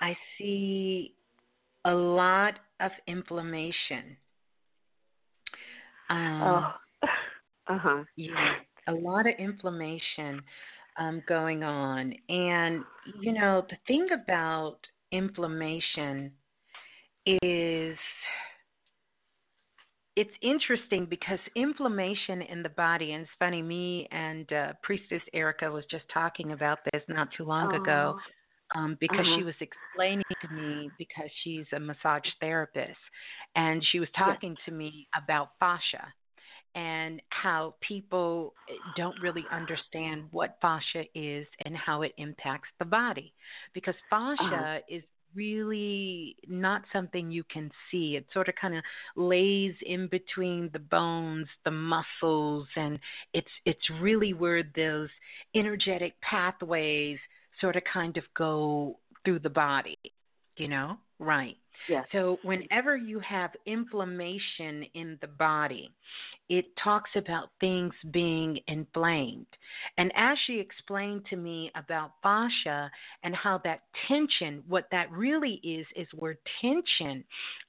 I 0.00 0.16
see 0.36 1.14
a 1.84 1.94
lot 1.94 2.58
of 2.80 2.92
inflammation. 3.06 4.16
Um, 6.08 6.42
Oh. 6.42 6.74
Uh-huh. 7.68 8.02
yeah, 8.16 8.56
a 8.88 8.92
lot 8.92 9.28
of 9.28 9.34
inflammation 9.38 10.42
um, 10.96 11.22
going 11.28 11.62
on. 11.62 12.12
And, 12.28 12.84
you 13.20 13.32
know, 13.32 13.64
the 13.70 13.76
thing 13.86 14.08
about 14.12 14.78
inflammation 15.12 16.32
is 17.26 17.96
it's 20.16 20.30
interesting 20.42 21.06
because 21.08 21.38
inflammation 21.54 22.42
in 22.42 22.62
the 22.62 22.68
body, 22.70 23.12
and 23.12 23.22
it's 23.22 23.30
funny, 23.38 23.62
me 23.62 24.08
and 24.10 24.52
uh, 24.52 24.72
Priestess 24.82 25.22
Erica 25.32 25.70
was 25.70 25.84
just 25.90 26.04
talking 26.12 26.52
about 26.52 26.78
this 26.92 27.02
not 27.08 27.28
too 27.36 27.44
long 27.44 27.72
ago 27.74 28.14
Oh. 28.14 28.20
um, 28.74 28.96
because 29.00 29.26
she 29.34 29.42
Uh-huh. 29.42 29.44
was 29.44 29.54
explaining 29.60 30.24
to 30.40 30.48
me 30.52 30.92
because 30.98 31.30
she's 31.42 31.66
a 31.74 31.80
massage 31.80 32.26
therapist, 32.40 32.98
and 33.54 33.84
she 33.90 34.00
was 34.00 34.08
talking 34.16 34.56
to 34.64 34.72
me 34.72 35.08
about 35.16 35.50
fascia 35.60 36.12
and 36.74 37.20
how 37.30 37.74
people 37.80 38.54
eh, 38.68 38.74
don't 38.94 39.18
really 39.20 39.48
understand 39.50 40.24
what 40.30 40.58
fascia 40.60 41.04
is 41.14 41.46
and 41.64 41.76
how 41.76 42.02
it 42.02 42.12
impacts 42.18 42.68
the 42.78 42.84
body 42.84 43.32
because 43.74 43.94
fascia 44.10 44.38
Uh-huh. 44.38 44.64
is 44.88 45.02
really 45.34 46.36
not 46.48 46.82
something 46.92 47.30
you 47.30 47.44
can 47.44 47.70
see. 47.90 48.16
It 48.16 48.26
sort 48.32 48.48
of 48.48 48.54
kind 48.60 48.76
of 48.76 48.84
lays 49.16 49.74
in 49.82 50.08
between 50.08 50.70
the 50.72 50.78
bones 50.78 51.46
the 51.64 51.70
muscles 51.70 52.66
and 52.76 52.98
it's 53.32 53.48
it's 53.64 53.90
really 54.00 54.32
where 54.32 54.62
those 54.76 55.08
energetic 55.54 56.20
pathways 56.20 57.18
sort 57.60 57.76
of 57.76 57.82
kind 57.92 58.16
of 58.16 58.24
go 58.34 58.98
through 59.24 59.40
the 59.40 59.50
body 59.50 59.98
you 60.56 60.68
know? 60.68 60.98
Right 61.18 61.56
Yes. 61.86 62.06
so, 62.12 62.38
whenever 62.42 62.96
you 62.96 63.20
have 63.20 63.50
inflammation 63.66 64.84
in 64.94 65.16
the 65.20 65.28
body, 65.28 65.92
it 66.48 66.64
talks 66.82 67.10
about 67.14 67.50
things 67.60 67.92
being 68.10 68.58
inflamed. 68.66 69.46
And 69.96 70.10
as 70.16 70.36
she 70.46 70.58
explained 70.58 71.24
to 71.30 71.36
me 71.36 71.70
about 71.76 72.12
fascia 72.22 72.90
and 73.22 73.34
how 73.36 73.58
that 73.64 73.82
tension, 74.08 74.64
what 74.66 74.88
that 74.90 75.10
really 75.12 75.54
is, 75.62 75.86
is 75.94 76.08
where 76.14 76.36
tension 76.60 77.22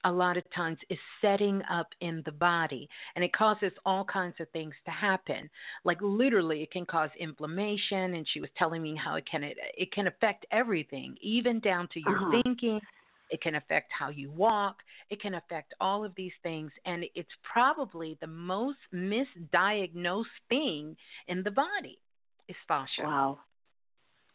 a 0.04 0.10
lot 0.10 0.36
of 0.36 0.42
times 0.52 0.78
is 0.90 0.98
setting 1.20 1.62
up 1.70 1.88
in 2.00 2.22
the 2.24 2.32
body. 2.32 2.88
And 3.14 3.24
it 3.24 3.32
causes 3.32 3.72
all 3.86 4.04
kinds 4.04 4.34
of 4.40 4.48
things 4.50 4.74
to 4.86 4.90
happen. 4.90 5.48
Like 5.84 5.98
literally, 6.00 6.62
it 6.62 6.72
can 6.72 6.84
cause 6.86 7.10
inflammation. 7.18 8.14
And 8.14 8.26
she 8.32 8.40
was 8.40 8.50
telling 8.56 8.82
me 8.82 8.96
how 8.96 9.14
it 9.14 9.26
can, 9.30 9.44
it 9.44 9.92
can 9.92 10.08
affect 10.08 10.46
everything, 10.50 11.16
even 11.20 11.60
down 11.60 11.88
to 11.94 12.00
your 12.00 12.20
Uh-huh. 12.20 12.42
thinking 12.44 12.80
it 13.32 13.42
can 13.42 13.56
affect 13.56 13.90
how 13.98 14.10
you 14.10 14.30
walk. 14.30 14.76
It 15.10 15.20
can 15.20 15.34
affect 15.34 15.74
all 15.80 16.04
of 16.04 16.14
these 16.16 16.32
things. 16.42 16.70
And 16.86 17.04
it's 17.14 17.30
probably 17.52 18.16
the 18.20 18.28
most 18.28 18.78
misdiagnosed 18.94 20.24
thing 20.48 20.96
in 21.28 21.42
the 21.42 21.50
body 21.50 21.98
is 22.48 22.56
fascia. 22.68 23.02
Wow. 23.04 23.40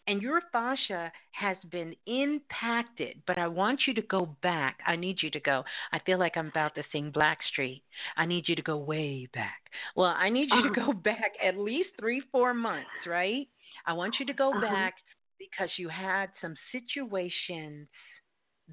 And 0.07 0.21
your 0.21 0.41
fascia 0.51 1.11
has 1.33 1.57
been 1.71 1.95
impacted, 2.05 3.21
but 3.27 3.37
I 3.37 3.47
want 3.47 3.81
you 3.87 3.93
to 3.95 4.01
go 4.03 4.35
back. 4.41 4.79
I 4.87 4.95
need 4.95 5.21
you 5.21 5.29
to 5.31 5.39
go. 5.39 5.65
I 5.91 5.99
feel 5.99 6.17
like 6.17 6.37
I'm 6.37 6.47
about 6.47 6.75
to 6.75 6.83
sing 6.91 7.11
Blackstreet. 7.11 7.81
I 8.15 8.25
need 8.25 8.47
you 8.47 8.55
to 8.55 8.61
go 8.61 8.77
way 8.77 9.27
back. 9.33 9.61
Well, 9.95 10.15
I 10.17 10.29
need 10.29 10.49
you 10.51 10.61
to 10.63 10.69
Uh-huh. 10.69 10.85
go 10.87 10.93
back 10.93 11.33
at 11.43 11.57
least 11.57 11.89
three, 11.99 12.21
four 12.31 12.53
months, 12.53 13.05
right? 13.05 13.47
I 13.85 13.93
want 13.93 14.15
you 14.19 14.25
to 14.27 14.33
go 14.33 14.53
Uh-huh. 14.53 14.61
back 14.61 14.95
because 15.39 15.69
you 15.77 15.89
had 15.89 16.31
some 16.41 16.55
situations 16.71 17.87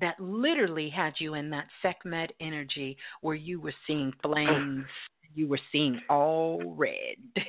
that 0.01 0.19
literally 0.19 0.89
had 0.89 1.15
you 1.19 1.35
in 1.35 1.51
that 1.51 1.67
Sekhmet 1.83 2.33
energy 2.41 2.97
where 3.21 3.35
you 3.35 3.61
were 3.61 3.75
seeing 3.87 4.13
flames, 4.23 4.85
you 5.35 5.49
were 5.49 5.61
seeing 5.73 6.01
all 6.09 6.75
red. 6.77 7.17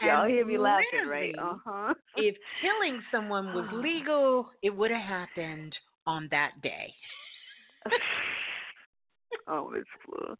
Y'all 0.00 0.28
hear 0.28 0.46
me 0.46 0.58
laughing, 0.58 1.08
right? 1.08 1.34
Uh-huh. 1.36 1.92
if 2.16 2.36
killing 2.62 3.02
someone 3.10 3.52
was 3.52 3.66
legal, 3.72 4.50
it 4.62 4.70
would 4.70 4.90
have 4.90 5.02
happened 5.02 5.74
on 6.06 6.28
that 6.30 6.52
day. 6.62 6.94
oh, 9.48 9.70
Miss 9.70 9.84
Blue. 10.06 10.36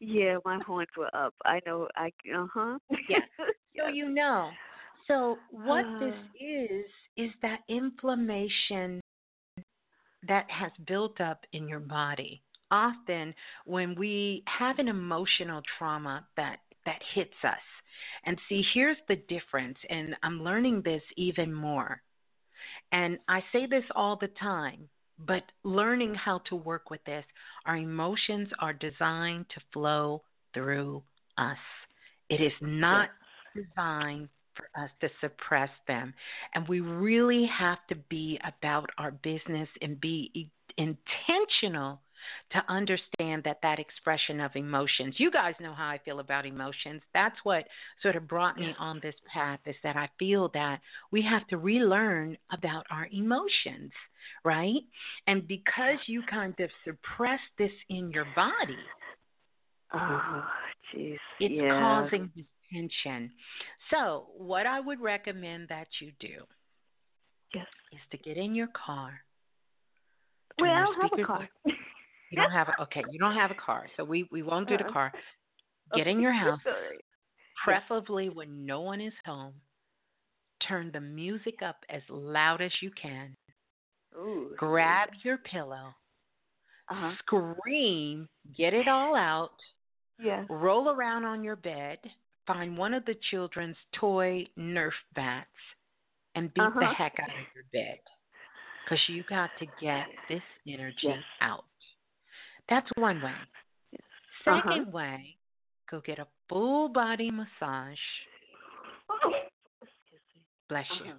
Yeah, 0.00 0.38
my 0.44 0.58
horns 0.66 0.88
were 0.96 1.14
up. 1.14 1.34
I 1.44 1.60
know. 1.66 1.88
I 1.96 2.12
uh 2.34 2.46
huh. 2.52 2.78
Yes. 3.08 3.22
So 3.76 3.86
you 3.86 4.08
know. 4.08 4.50
So 5.08 5.38
what 5.50 5.84
this 5.98 6.14
Ah. 6.14 6.28
is 6.38 6.86
is 7.16 7.32
that 7.42 7.64
inflammation 7.68 9.00
that 10.22 10.48
has 10.50 10.72
built 10.86 11.20
up 11.20 11.44
in 11.52 11.68
your 11.68 11.80
body. 11.80 12.42
Often, 12.70 13.34
when 13.64 13.94
we 13.94 14.44
have 14.46 14.78
an 14.78 14.88
emotional 14.88 15.62
trauma 15.78 16.26
that 16.36 16.60
that 16.84 17.02
hits 17.14 17.44
us, 17.44 17.64
and 18.24 18.38
see, 18.48 18.62
here's 18.74 18.96
the 19.08 19.16
difference, 19.16 19.78
and 19.90 20.16
I'm 20.22 20.42
learning 20.42 20.82
this 20.82 21.02
even 21.16 21.52
more. 21.52 22.02
And 22.92 23.18
I 23.28 23.42
say 23.52 23.66
this 23.66 23.84
all 23.94 24.16
the 24.16 24.28
time, 24.28 24.88
but 25.18 25.42
learning 25.64 26.14
how 26.14 26.38
to 26.48 26.56
work 26.56 26.90
with 26.90 27.04
this, 27.04 27.24
our 27.66 27.76
emotions 27.76 28.48
are 28.58 28.72
designed 28.72 29.46
to 29.50 29.60
flow 29.72 30.22
through 30.54 31.02
us. 31.36 31.58
It 32.28 32.40
is 32.40 32.52
not 32.60 33.10
designed 33.54 34.28
for 34.58 34.82
us 34.82 34.90
to 35.00 35.08
suppress 35.20 35.70
them. 35.86 36.12
And 36.54 36.68
we 36.68 36.80
really 36.80 37.46
have 37.58 37.78
to 37.88 37.94
be 37.94 38.38
about 38.44 38.90
our 38.98 39.12
business 39.12 39.68
and 39.80 40.00
be 40.00 40.50
intentional 40.76 42.00
to 42.52 42.62
understand 42.68 43.44
that 43.44 43.60
that 43.62 43.78
expression 43.78 44.40
of 44.40 44.50
emotions. 44.56 45.14
You 45.18 45.30
guys 45.30 45.54
know 45.60 45.72
how 45.72 45.86
i 45.86 46.00
feel 46.04 46.18
about 46.18 46.44
emotions. 46.44 47.00
That's 47.14 47.36
what 47.44 47.64
sort 48.02 48.16
of 48.16 48.26
brought 48.26 48.58
me 48.58 48.74
on 48.78 48.98
this 49.02 49.14
path 49.32 49.60
is 49.66 49.76
that 49.84 49.96
i 49.96 50.08
feel 50.18 50.50
that 50.54 50.80
we 51.12 51.22
have 51.22 51.46
to 51.48 51.56
relearn 51.58 52.36
about 52.52 52.84
our 52.90 53.08
emotions 53.12 53.92
right? 54.44 54.82
And 55.26 55.46
because 55.48 55.98
you 56.06 56.22
kind 56.28 56.54
of 56.60 56.70
suppress 56.84 57.40
this 57.56 57.70
in 57.88 58.10
your 58.10 58.26
body 58.36 58.76
oh 59.94 60.44
jeez. 60.94 61.16
It's 61.40 61.54
yeah. 61.54 61.70
causing 61.70 62.30
this 62.72 62.80
tension 62.80 63.30
so 63.90 64.26
what 64.36 64.66
i 64.66 64.80
would 64.80 65.00
recommend 65.00 65.68
that 65.68 65.86
you 66.00 66.12
do 66.20 66.44
yes 67.54 67.66
is 67.92 68.00
to 68.10 68.18
get 68.18 68.36
in 68.36 68.54
your 68.54 68.68
car 68.68 69.20
well, 70.60 70.70
I 70.70 70.82
don't 70.82 71.00
have 71.00 71.18
a 71.18 71.24
car. 71.24 71.48
You 72.30 72.36
don't 72.36 72.50
have 72.50 72.68
a 72.68 72.82
okay. 72.82 73.02
You 73.10 73.18
don't 73.18 73.34
have 73.34 73.50
a 73.50 73.54
car, 73.54 73.86
so 73.96 74.04
we 74.04 74.28
we 74.30 74.42
won't 74.42 74.68
do 74.68 74.76
the 74.76 74.84
uh-uh. 74.84 74.92
car. 74.92 75.12
Get 75.94 76.06
in 76.06 76.20
your 76.20 76.32
house, 76.44 76.60
preferably 77.64 78.28
when 78.28 78.66
no 78.66 78.80
one 78.80 79.00
is 79.00 79.12
home. 79.24 79.54
Turn 80.66 80.90
the 80.92 81.00
music 81.00 81.62
up 81.64 81.76
as 81.88 82.02
loud 82.08 82.60
as 82.60 82.72
you 82.82 82.90
can. 83.00 83.36
Ooh, 84.16 84.50
Grab 84.56 85.10
your 85.22 85.38
pillow. 85.38 85.94
Uh-huh. 86.90 87.12
Scream. 87.20 88.28
Get 88.56 88.74
it 88.74 88.88
all 88.88 89.14
out. 89.14 89.52
Yeah. 90.18 90.44
Roll 90.50 90.88
around 90.88 91.24
on 91.24 91.44
your 91.44 91.56
bed. 91.56 91.98
Find 92.48 92.78
one 92.78 92.94
of 92.94 93.04
the 93.04 93.14
children's 93.30 93.76
toy 94.00 94.46
Nerf 94.58 94.92
bats 95.14 95.46
and 96.34 96.52
beat 96.54 96.62
uh-huh. 96.62 96.80
the 96.80 96.86
heck 96.86 97.14
out 97.20 97.28
of 97.28 97.46
your 97.54 97.64
bed. 97.72 97.98
Because 98.84 99.04
you 99.06 99.22
got 99.28 99.50
to 99.58 99.66
get 99.82 100.06
this 100.30 100.42
energy 100.66 100.96
yes. 101.02 101.18
out. 101.42 101.64
That's 102.70 102.88
one 102.96 103.20
way. 103.22 103.32
2nd 104.46 104.58
uh-huh. 104.58 104.90
way, 104.90 105.36
go 105.90 106.00
get 106.00 106.18
a 106.18 106.26
full 106.48 106.88
body 106.88 107.30
massage. 107.30 107.98
Bless 110.70 110.86
you. 111.04 111.10
Uh-huh. 111.10 111.18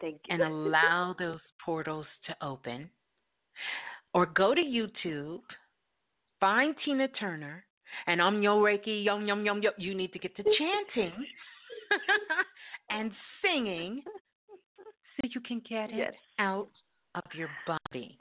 Thank 0.00 0.20
you. 0.28 0.34
And 0.34 0.42
allow 0.42 1.14
those 1.16 1.40
portals 1.64 2.06
to 2.26 2.44
open. 2.44 2.90
Or 4.14 4.26
go 4.26 4.52
to 4.52 4.60
YouTube, 4.60 5.42
find 6.40 6.74
Tina 6.84 7.06
Turner, 7.06 7.64
and 8.06 8.20
I'm 8.20 8.42
yo 8.42 8.58
Reiki, 8.60 9.04
yum 9.04 9.26
yum 9.26 9.44
yum 9.44 9.62
yum. 9.62 9.72
You 9.78 9.94
need 9.94 10.12
to 10.12 10.18
get 10.18 10.36
to 10.36 10.42
chanting 10.42 11.12
and 12.90 13.10
singing 13.42 14.02
so 14.76 15.28
you 15.34 15.40
can 15.40 15.60
get 15.68 15.94
yes. 15.94 16.12
it 16.12 16.14
out 16.38 16.70
of 17.14 17.24
your 17.34 17.48
body. 17.66 18.18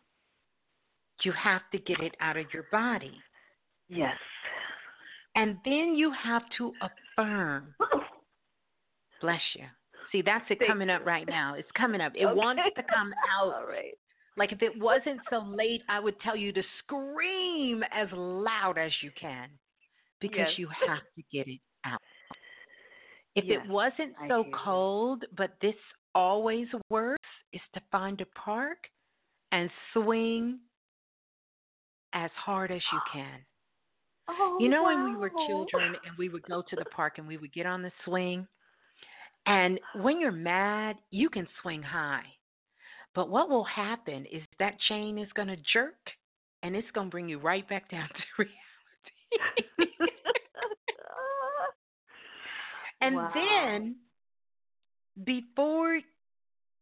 You 1.23 1.33
have 1.41 1.61
to 1.71 1.79
get 1.79 1.99
it 1.99 2.15
out 2.21 2.37
of 2.37 2.45
your 2.53 2.65
body. 2.71 3.13
Yes. 3.89 4.15
And 5.35 5.57
then 5.65 5.95
you 5.95 6.13
have 6.23 6.43
to 6.57 6.71
affirm. 6.81 7.73
Bless 9.21 9.41
you. 9.55 9.65
See, 10.11 10.21
that's 10.21 10.45
it 10.49 10.59
Thank 10.59 10.71
coming 10.71 10.89
you. 10.89 10.95
up 10.95 11.05
right 11.05 11.27
now. 11.27 11.55
It's 11.55 11.69
coming 11.77 12.01
up. 12.01 12.13
It 12.15 12.25
okay. 12.25 12.35
wants 12.35 12.61
to 12.75 12.83
come 12.83 13.11
out. 13.39 13.53
All 13.53 13.67
right. 13.67 13.97
Like 14.39 14.53
if 14.53 14.61
it 14.61 14.71
wasn't 14.79 15.19
so 15.29 15.39
late, 15.39 15.81
I 15.89 15.99
would 15.99 16.17
tell 16.21 16.37
you 16.37 16.53
to 16.53 16.63
scream 16.79 17.83
as 17.91 18.07
loud 18.13 18.77
as 18.77 18.91
you 19.01 19.11
can 19.19 19.49
because 20.21 20.47
yes. 20.47 20.57
you 20.57 20.69
have 20.87 20.99
to 21.17 21.23
get 21.31 21.45
it 21.47 21.59
out. 21.85 21.99
If 23.35 23.43
yes, 23.45 23.59
it 23.61 23.69
wasn't 23.69 24.13
so 24.29 24.45
cold, 24.63 25.25
but 25.37 25.51
this 25.61 25.75
always 26.15 26.67
works, 26.89 27.27
is 27.51 27.61
to 27.73 27.81
find 27.91 28.21
a 28.21 28.25
park 28.39 28.77
and 29.51 29.69
swing 29.91 30.59
as 32.13 32.31
hard 32.33 32.71
as 32.71 32.81
you 32.93 32.99
can. 33.11 33.39
Oh, 34.29 34.57
you 34.61 34.69
know, 34.69 34.83
wow. 34.83 35.05
when 35.05 35.13
we 35.13 35.19
were 35.19 35.31
children 35.47 35.95
and 36.05 36.17
we 36.17 36.29
would 36.29 36.43
go 36.43 36.61
to 36.61 36.75
the 36.77 36.85
park 36.85 37.17
and 37.17 37.27
we 37.27 37.35
would 37.35 37.51
get 37.51 37.65
on 37.65 37.81
the 37.81 37.91
swing, 38.05 38.47
and 39.45 39.81
when 39.95 40.21
you're 40.21 40.31
mad, 40.31 40.95
you 41.11 41.29
can 41.29 41.45
swing 41.61 41.81
high. 41.81 42.23
But 43.15 43.29
what 43.29 43.49
will 43.49 43.63
happen 43.63 44.25
is 44.31 44.43
that 44.59 44.79
chain 44.87 45.17
is 45.17 45.27
going 45.33 45.47
to 45.47 45.57
jerk 45.73 45.95
and 46.63 46.75
it's 46.75 46.89
going 46.91 47.07
to 47.07 47.11
bring 47.11 47.29
you 47.29 47.39
right 47.39 47.67
back 47.67 47.89
down 47.89 48.07
to 48.07 48.23
reality. 48.37 49.93
and 53.01 53.15
wow. 53.15 53.31
then, 53.33 53.95
before 55.23 55.99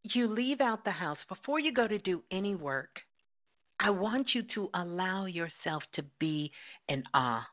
you 0.04 0.28
leave 0.28 0.62
out 0.62 0.84
the 0.84 0.92
house, 0.92 1.18
before 1.30 1.60
you 1.60 1.74
go 1.74 1.88
to 1.88 1.98
do 2.00 2.24
any 2.32 2.56
work, 2.56 3.00
I 3.80 3.90
want 3.90 4.30
you 4.34 4.44
to 4.56 4.70
allow 4.74 5.26
yourself 5.26 5.84
to 5.96 6.04
be 6.20 6.52
in 6.90 7.04
awe. 7.14 7.46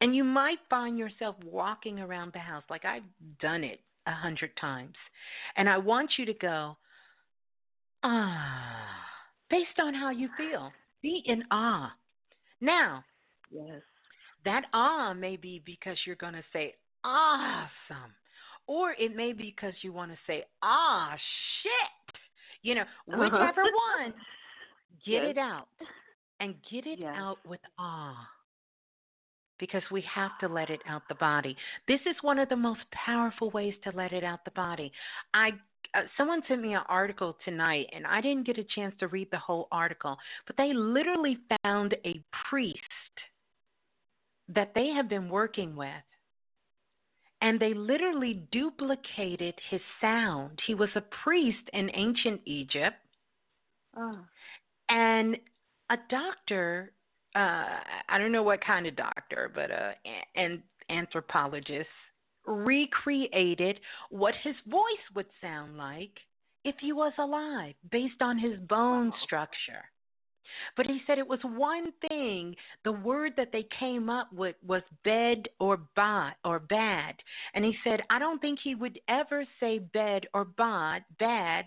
And 0.00 0.14
you 0.14 0.24
might 0.24 0.58
find 0.70 0.96
yourself 0.96 1.36
walking 1.44 1.98
around 1.98 2.32
the 2.32 2.38
house 2.38 2.62
like 2.70 2.84
I've 2.84 3.02
done 3.40 3.64
it 3.64 3.80
a 4.06 4.12
hundred 4.12 4.50
times. 4.60 4.94
And 5.56 5.68
I 5.68 5.76
want 5.76 6.12
you 6.18 6.24
to 6.26 6.34
go, 6.34 6.76
ah, 8.02 9.00
based 9.50 9.78
on 9.82 9.94
how 9.94 10.10
you 10.10 10.28
feel. 10.36 10.72
Be 11.02 11.22
in 11.26 11.44
awe. 11.50 11.92
Now, 12.60 13.04
yes. 13.50 13.80
that 14.44 14.64
awe 14.72 15.14
may 15.14 15.36
be 15.36 15.62
because 15.64 15.96
you're 16.04 16.16
going 16.16 16.34
to 16.34 16.44
say, 16.52 16.74
awesome. 17.04 18.12
Or 18.66 18.92
it 18.98 19.14
may 19.14 19.32
be 19.32 19.54
because 19.56 19.74
you 19.82 19.92
want 19.92 20.10
to 20.10 20.18
say, 20.26 20.44
ah, 20.62 21.14
shit. 21.62 22.16
You 22.62 22.74
know, 22.74 22.84
whichever 23.06 23.62
one. 23.62 24.12
Get 25.06 25.22
yes. 25.22 25.30
it 25.30 25.38
out 25.38 25.68
and 26.40 26.54
get 26.70 26.86
it 26.86 26.98
yes. 26.98 27.14
out 27.16 27.38
with 27.46 27.60
awe 27.78 28.26
because 29.58 29.82
we 29.90 30.02
have 30.12 30.30
to 30.40 30.48
let 30.48 30.70
it 30.70 30.80
out 30.88 31.02
the 31.08 31.14
body. 31.16 31.56
This 31.86 32.00
is 32.06 32.16
one 32.22 32.38
of 32.38 32.48
the 32.48 32.56
most 32.56 32.80
powerful 32.92 33.50
ways 33.50 33.74
to 33.84 33.92
let 33.94 34.12
it 34.12 34.24
out 34.24 34.44
the 34.44 34.52
body. 34.52 34.92
I 35.34 35.50
uh, 35.94 36.02
someone 36.16 36.42
sent 36.48 36.62
me 36.62 36.74
an 36.74 36.82
article 36.88 37.36
tonight 37.44 37.86
and 37.92 38.06
I 38.06 38.20
didn't 38.20 38.46
get 38.46 38.58
a 38.58 38.64
chance 38.74 38.94
to 39.00 39.08
read 39.08 39.28
the 39.30 39.38
whole 39.38 39.68
article, 39.72 40.16
but 40.46 40.56
they 40.56 40.72
literally 40.72 41.38
found 41.62 41.94
a 42.04 42.22
priest 42.50 42.78
that 44.48 44.72
they 44.74 44.88
have 44.88 45.08
been 45.08 45.28
working 45.28 45.76
with 45.76 45.90
and 47.40 47.60
they 47.60 47.72
literally 47.72 48.42
duplicated 48.50 49.54
his 49.70 49.80
sound. 50.00 50.58
He 50.66 50.74
was 50.74 50.88
a 50.96 51.02
priest 51.22 51.58
in 51.72 51.90
ancient 51.94 52.40
Egypt. 52.46 52.96
Oh. 53.96 54.18
And 54.88 55.36
a 55.90 55.96
doctor, 56.10 56.92
uh, 57.36 57.64
I 58.08 58.18
don't 58.18 58.32
know 58.32 58.42
what 58.42 58.64
kind 58.64 58.86
of 58.86 58.96
doctor, 58.96 59.50
but 59.54 59.70
uh, 59.70 59.92
an 60.34 60.62
anthropologist 60.90 61.88
recreated 62.48 63.80
what 64.10 64.34
his 64.42 64.54
voice 64.66 64.80
would 65.14 65.26
sound 65.40 65.76
like 65.76 66.18
if 66.64 66.74
he 66.80 66.92
was 66.92 67.12
alive 67.18 67.74
based 67.90 68.20
on 68.20 68.38
his 68.38 68.58
bone 68.60 69.12
structure. 69.24 69.84
But 70.76 70.86
he 70.86 71.00
said 71.06 71.18
it 71.18 71.28
was 71.28 71.40
one 71.44 71.92
thing. 72.08 72.56
The 72.84 72.92
word 72.92 73.34
that 73.36 73.52
they 73.52 73.66
came 73.78 74.08
up 74.08 74.32
with 74.32 74.56
was 74.66 74.82
bed 75.04 75.48
or 75.60 75.76
bad 75.94 76.34
or 76.44 76.58
bad. 76.58 77.14
And 77.54 77.64
he 77.64 77.76
said, 77.84 78.00
I 78.10 78.18
don't 78.18 78.40
think 78.40 78.58
he 78.62 78.74
would 78.74 78.98
ever 79.08 79.44
say 79.60 79.78
bed 79.78 80.26
or 80.34 80.44
bad, 80.46 81.04
bad, 81.18 81.66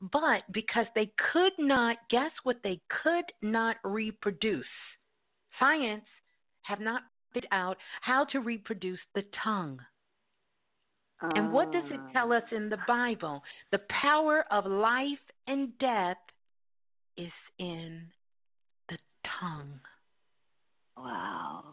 but 0.00 0.42
because 0.50 0.86
they 0.94 1.12
could 1.32 1.52
not, 1.58 1.98
guess 2.10 2.30
what 2.42 2.62
they 2.64 2.80
could 3.02 3.26
not 3.42 3.76
reproduce? 3.84 4.64
Science 5.58 6.06
have 6.62 6.80
not 6.80 7.02
figured 7.32 7.48
out 7.52 7.76
how 8.00 8.24
to 8.24 8.40
reproduce 8.40 9.00
the 9.14 9.24
tongue. 9.44 9.80
And 11.22 11.52
what 11.52 11.72
does 11.72 11.84
it 11.90 12.00
tell 12.12 12.32
us 12.32 12.42
in 12.50 12.68
the 12.68 12.78
Bible? 12.86 13.42
The 13.70 13.80
power 13.88 14.44
of 14.50 14.66
life 14.66 15.18
and 15.46 15.76
death 15.78 16.16
is 17.16 17.32
in 17.58 18.02
the 18.88 18.98
tongue. 19.40 19.80
Wow. 20.96 21.64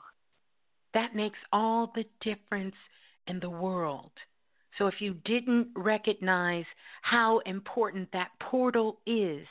That 0.94 1.16
makes 1.16 1.38
all 1.52 1.92
the 1.96 2.06
difference 2.22 2.76
in 3.28 3.40
the 3.40 3.50
world. 3.50 4.12
So 4.78 4.88
if 4.88 4.96
you 5.00 5.16
didn't 5.26 5.70
recognize 5.76 6.66
how 7.02 7.40
important 7.40 8.10
that 8.14 8.30
portal 8.40 9.00
is, 9.06 9.46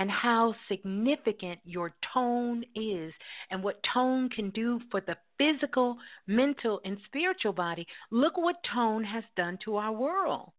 and 0.00 0.10
how 0.10 0.54
significant 0.66 1.58
your 1.62 1.92
tone 2.14 2.64
is 2.74 3.12
and 3.50 3.62
what 3.62 3.84
tone 3.92 4.30
can 4.30 4.48
do 4.48 4.80
for 4.90 5.02
the 5.02 5.14
physical, 5.36 5.98
mental, 6.26 6.80
and 6.86 6.96
spiritual 7.04 7.52
body, 7.52 7.86
look 8.10 8.38
what 8.38 8.56
tone 8.74 9.04
has 9.04 9.24
done 9.36 9.58
to 9.62 9.76
our 9.76 9.92
world. 9.92 10.52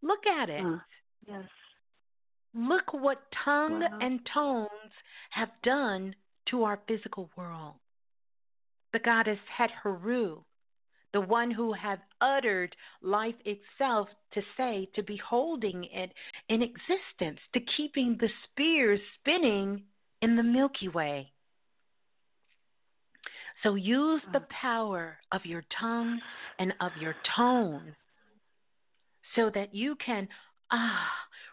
Look 0.00 0.24
at 0.28 0.48
it. 0.48 0.64
Uh, 0.64 0.78
yes. 1.26 1.42
Look 2.54 2.92
what 2.92 3.24
tongue 3.44 3.80
wow. 3.80 3.98
and 4.00 4.20
tones 4.32 4.92
have 5.30 5.50
done 5.64 6.14
to 6.50 6.62
our 6.62 6.78
physical 6.86 7.30
world. 7.36 7.74
The 8.92 9.00
goddess 9.00 9.40
Het 9.58 9.72
Heru, 9.82 10.44
the 11.12 11.20
one 11.20 11.50
who 11.50 11.72
had 11.72 12.00
uttered 12.20 12.74
life 13.02 13.34
itself 13.44 14.08
to 14.32 14.42
say, 14.56 14.88
to 14.94 15.02
be 15.02 15.16
holding 15.16 15.84
it 15.92 16.12
in 16.48 16.62
existence, 16.62 17.38
to 17.52 17.60
keeping 17.76 18.16
the 18.18 18.28
spheres 18.44 19.00
spinning 19.20 19.82
in 20.22 20.36
the 20.36 20.42
Milky 20.42 20.88
Way. 20.88 21.30
So 23.62 23.74
use 23.74 24.22
the 24.32 24.44
power 24.60 25.18
of 25.30 25.44
your 25.44 25.64
tongue 25.80 26.20
and 26.58 26.72
of 26.80 26.92
your 27.00 27.14
tone 27.36 27.94
so 29.36 29.50
that 29.54 29.74
you 29.74 29.96
can 30.04 30.28
ah 30.72 31.08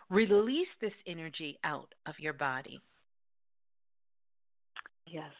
release 0.09 0.67
this 0.81 0.93
energy 1.05 1.59
out 1.63 1.93
of 2.07 2.15
your 2.19 2.33
body. 2.33 2.81
Yes. 5.05 5.31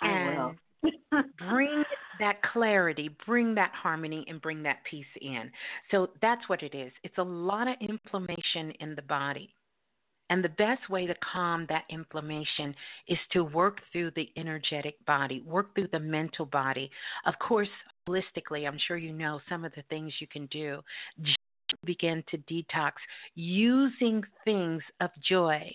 I 0.00 0.08
and 0.08 0.36
will. 0.36 1.22
bring 1.50 1.84
that 2.18 2.42
clarity, 2.42 3.10
bring 3.26 3.54
that 3.54 3.72
harmony, 3.74 4.24
and 4.28 4.40
bring 4.40 4.62
that 4.62 4.84
peace 4.88 5.06
in. 5.20 5.50
So 5.90 6.10
that's 6.20 6.48
what 6.48 6.62
it 6.62 6.74
is. 6.74 6.92
It's 7.02 7.18
a 7.18 7.22
lot 7.22 7.68
of 7.68 7.76
inflammation 7.80 8.72
in 8.80 8.94
the 8.94 9.02
body. 9.02 9.54
And 10.30 10.44
the 10.44 10.50
best 10.50 10.90
way 10.90 11.06
to 11.06 11.14
calm 11.32 11.66
that 11.68 11.84
inflammation 11.88 12.74
is 13.06 13.18
to 13.32 13.44
work 13.44 13.80
through 13.92 14.10
the 14.10 14.28
energetic 14.36 15.02
body, 15.06 15.42
work 15.46 15.74
through 15.74 15.88
the 15.90 16.00
mental 16.00 16.44
body. 16.44 16.90
Of 17.24 17.34
course, 17.38 17.68
holistically, 18.06 18.68
I'm 18.68 18.78
sure 18.86 18.98
you 18.98 19.12
know 19.12 19.40
some 19.48 19.64
of 19.64 19.72
the 19.74 19.82
things 19.88 20.12
you 20.20 20.26
can 20.26 20.46
do. 20.46 20.80
Begin 21.84 22.22
to 22.30 22.38
detox 22.38 22.92
using 23.34 24.22
things 24.44 24.82
of 25.00 25.10
joy 25.26 25.70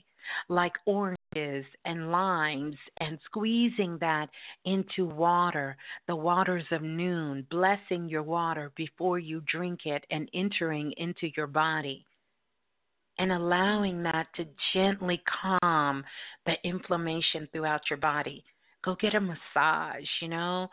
like 0.50 0.74
oranges 0.86 1.66
and 1.86 2.12
limes 2.12 2.76
and 3.00 3.20
squeezing 3.26 3.98
that 4.00 4.30
into 4.66 5.06
water, 5.06 5.76
the 6.08 6.16
waters 6.16 6.66
of 6.72 6.82
Nun, 6.82 7.46
blessing 7.50 8.08
your 8.10 8.24
water 8.24 8.72
before 8.76 9.20
you 9.20 9.42
drink 9.52 9.82
it 9.86 10.06
and 10.12 10.30
entering 10.34 10.94
into 10.98 11.30
your 11.36 11.48
body. 11.48 12.06
And 13.20 13.32
allowing 13.32 14.02
that 14.04 14.28
to 14.38 14.46
gently 14.74 15.22
calm 15.62 16.04
the 16.48 16.56
inflammation 16.64 17.48
throughout 17.52 17.82
your 17.90 18.00
body. 18.00 18.44
Go 18.84 18.96
get 19.00 19.14
a 19.14 19.22
massage, 19.22 20.08
you 20.20 20.28
know? 20.28 20.68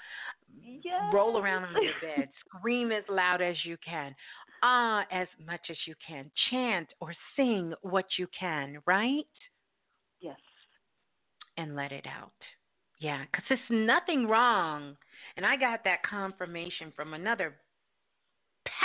Yes. 0.83 1.13
Roll 1.13 1.39
around 1.39 1.65
on 1.65 1.75
your 1.83 1.93
bed. 2.01 2.29
Scream 2.57 2.93
as 2.93 3.05
loud 3.09 3.41
as 3.41 3.57
you 3.65 3.77
can. 3.87 4.15
Ah, 4.63 5.07
as 5.11 5.29
much 5.47 5.61
as 5.71 5.77
you 5.87 5.95
can. 6.07 6.31
Chant 6.51 6.89
or 7.01 7.15
sing 7.37 7.73
what 7.83 8.07
you 8.19 8.27
can, 8.39 8.79
right? 8.87 9.25
Yes. 10.21 10.39
And 11.57 11.75
let 11.75 11.93
it 11.93 12.07
out. 12.07 12.33
Yeah, 12.99 13.25
because 13.25 13.45
there's 13.49 13.61
nothing 13.71 14.27
wrong. 14.27 14.97
And 15.37 15.47
I 15.47 15.57
got 15.57 15.85
that 15.85 16.03
confirmation 16.03 16.93
from 16.95 17.15
another 17.15 17.55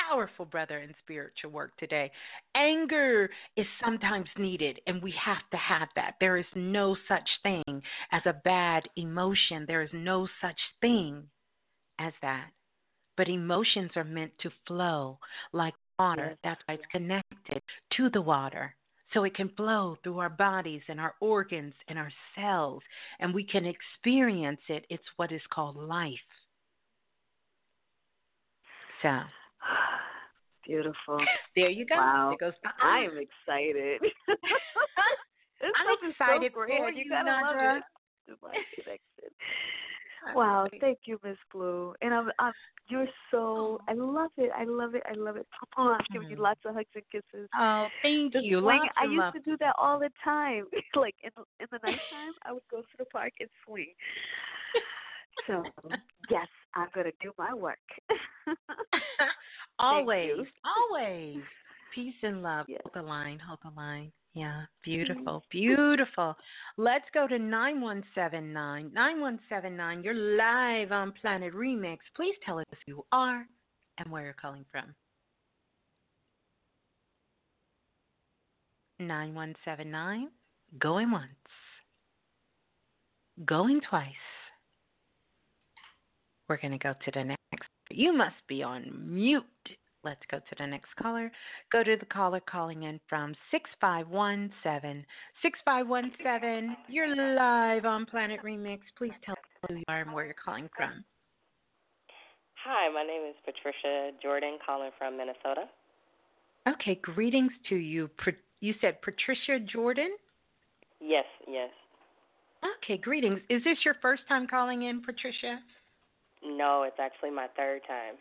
powerful 0.10 0.46
brother 0.46 0.80
in 0.80 0.94
spiritual 1.04 1.52
work 1.52 1.76
today. 1.78 2.12
Anger 2.56 3.30
is 3.58 3.66
sometimes 3.84 4.28
needed, 4.38 4.80
and 4.88 5.02
we 5.02 5.14
have 5.24 5.50
to 5.52 5.58
have 5.58 5.90
that. 5.96 6.16
There 6.20 6.38
is 6.38 6.46
no 6.56 6.96
such 7.08 7.28
thing 7.44 7.82
as 8.12 8.22
a 8.26 8.42
bad 8.44 8.84
emotion, 8.96 9.66
there 9.68 9.82
is 9.82 9.90
no 9.94 10.28
such 10.42 10.60
thing 10.82 11.24
as 12.00 12.14
that. 12.22 12.50
But 13.18 13.30
emotions 13.30 13.92
are 13.96 14.04
meant 14.04 14.32
to 14.42 14.50
flow 14.68 15.20
like 15.54 15.74
water. 15.98 16.38
That's 16.44 16.62
why 16.66 16.76
it's 16.76 16.84
connected 16.92 17.62
to 17.98 18.10
the 18.10 18.22
water. 18.22 18.76
So 19.14 19.24
it 19.24 19.36
can 19.36 19.50
flow 19.56 19.98
through 20.04 20.20
our 20.20 20.30
bodies 20.30 20.82
and 20.90 21.00
our 21.00 21.16
organs 21.22 21.74
and 21.88 21.98
our 21.98 22.12
cells, 22.36 22.82
and 23.20 23.34
we 23.34 23.46
can 23.46 23.66
experience 23.66 24.60
it. 24.68 24.86
It's 24.90 25.04
what 25.16 25.32
is 25.32 25.42
called 25.54 25.78
life. 25.78 26.14
So. 29.02 29.10
Beautiful. 30.66 31.20
There 31.56 31.70
you 31.70 31.86
go. 31.86 31.96
Wow. 31.96 32.36
I 32.82 33.04
am 33.04 33.20
excited. 33.20 34.02
I'm 35.62 36.10
excited 36.10 36.52
so 36.52 36.56
for 36.56 36.68
you. 36.68 36.90
You 36.96 37.12
Nadra. 37.12 37.80
Wow, 40.34 40.68
thank 40.80 41.00
you, 41.06 41.20
Miss 41.24 41.38
Blue. 41.52 41.94
And 42.02 42.14
I'm, 42.14 42.30
I'm, 42.40 42.54
you're 42.88 43.08
so. 43.32 43.80
I 43.88 43.94
love 43.94 44.32
it. 44.38 44.52
I 44.58 44.64
love 44.64 44.96
it. 44.96 45.04
I 45.10 45.14
love 45.14 45.38
it. 45.38 45.46
Oh, 45.78 45.90
I'm 45.90 46.06
giving 46.12 46.30
you 46.30 46.36
mm-hmm. 46.36 46.44
lots 46.44 46.60
of 46.66 46.76
hugs 46.76 46.90
and 46.96 47.04
kisses. 47.12 47.50
Oh, 47.58 47.88
thank 48.02 48.34
the 48.34 48.42
you. 48.42 48.62
Swing, 48.62 48.88
I 48.98 49.06
used 49.06 49.18
love. 49.18 49.34
to 49.34 49.40
do 49.42 49.58
that 49.60 49.76
all 49.78 50.00
the 50.00 50.10
time. 50.24 50.66
like 50.96 51.16
in 51.24 51.32
in 51.60 51.68
the 51.72 51.80
nighttime, 51.84 52.34
I 52.44 52.54
would 52.54 52.64
go 52.72 52.82
to 52.82 52.98
the 52.98 53.06
park 53.06 53.34
and 53.40 53.50
swing. 53.66 53.94
so 55.48 55.64
yes, 56.30 56.48
I'm 56.76 56.88
gonna 56.94 57.12
do 57.22 57.32
my 57.38 57.54
work. 57.54 57.78
always, 59.80 60.46
always. 60.66 61.38
Peace 61.94 62.14
and 62.24 62.44
love. 62.44 62.66
Yes. 62.68 62.82
Hold 62.84 63.06
the 63.06 63.10
line. 63.10 63.40
Hold 63.40 63.60
the 63.64 63.72
line. 63.80 64.12
Yeah, 64.36 64.48
mm-hmm. 64.48 64.64
beautiful, 64.84 65.44
beautiful. 65.50 66.36
Let's 66.78 67.06
go 67.14 67.26
to 67.26 67.40
9179. 67.40 68.92
9179, 68.94 70.04
you're 70.04 70.14
live 70.14 70.92
on 70.92 71.14
Planet 71.22 71.54
Remix. 71.54 72.00
Please 72.18 72.36
tell 72.46 72.60
us 72.60 72.66
who 72.86 72.92
you 72.92 73.06
are 73.14 73.46
and 73.98 74.12
where 74.12 74.26
you're 74.26 74.34
calling 74.34 74.66
from. 74.70 74.94
9179, 79.00 80.30
going 80.80 81.12
once, 81.12 81.30
going 83.46 83.80
twice. 83.90 84.12
We're 86.48 86.58
going 86.58 86.72
to 86.72 86.78
go 86.78 86.94
to 86.94 87.12
the 87.14 87.24
next. 87.24 87.70
You 87.90 88.14
must 88.14 88.36
be 88.48 88.64
on 88.64 88.92
mute. 89.06 89.44
Let's 90.06 90.22
go 90.30 90.38
to 90.38 90.56
the 90.60 90.68
next 90.68 90.96
caller. 91.02 91.32
Go 91.72 91.84
to 91.84 91.98
the 92.00 92.06
caller 92.06 92.40
calling 92.40 92.84
in 92.84 93.00
from 93.10 93.34
6517. 93.50 95.04
6517, 95.42 96.78
you're 96.88 97.16
live 97.36 97.86
on 97.86 98.06
Planet 98.06 98.40
Remix. 98.46 98.82
Please 99.00 99.14
tell 99.26 99.34
us 99.34 99.68
who 99.68 99.78
you 99.78 99.84
are 99.88 100.02
and 100.02 100.14
where 100.14 100.26
you're 100.26 100.36
calling 100.36 100.70
from. 100.78 101.04
Hi, 102.64 102.88
my 102.94 103.02
name 103.02 103.24
is 103.28 103.36
Patricia 103.44 104.12
Jordan, 104.22 104.60
calling 104.64 104.92
from 104.98 105.18
Minnesota. 105.18 105.64
Okay, 106.68 107.00
greetings 107.02 107.52
to 107.70 107.76
you. 107.76 108.08
You 108.62 108.76
said 108.82 109.02
Patricia 109.02 109.60
Jordan? 109.60 110.16
Yes, 111.02 111.26
yes. 111.48 111.70
Okay, 112.84 112.98
greetings. 112.98 113.40
Is 113.50 113.64
this 113.64 113.78
your 113.84 113.96
first 114.04 114.22
time 114.28 114.46
calling 114.46 114.84
in, 114.84 115.02
Patricia? 115.02 115.60
No, 116.44 116.84
it's 116.84 117.00
actually 117.00 117.32
my 117.32 117.48
third 117.58 117.82
time. 117.88 118.16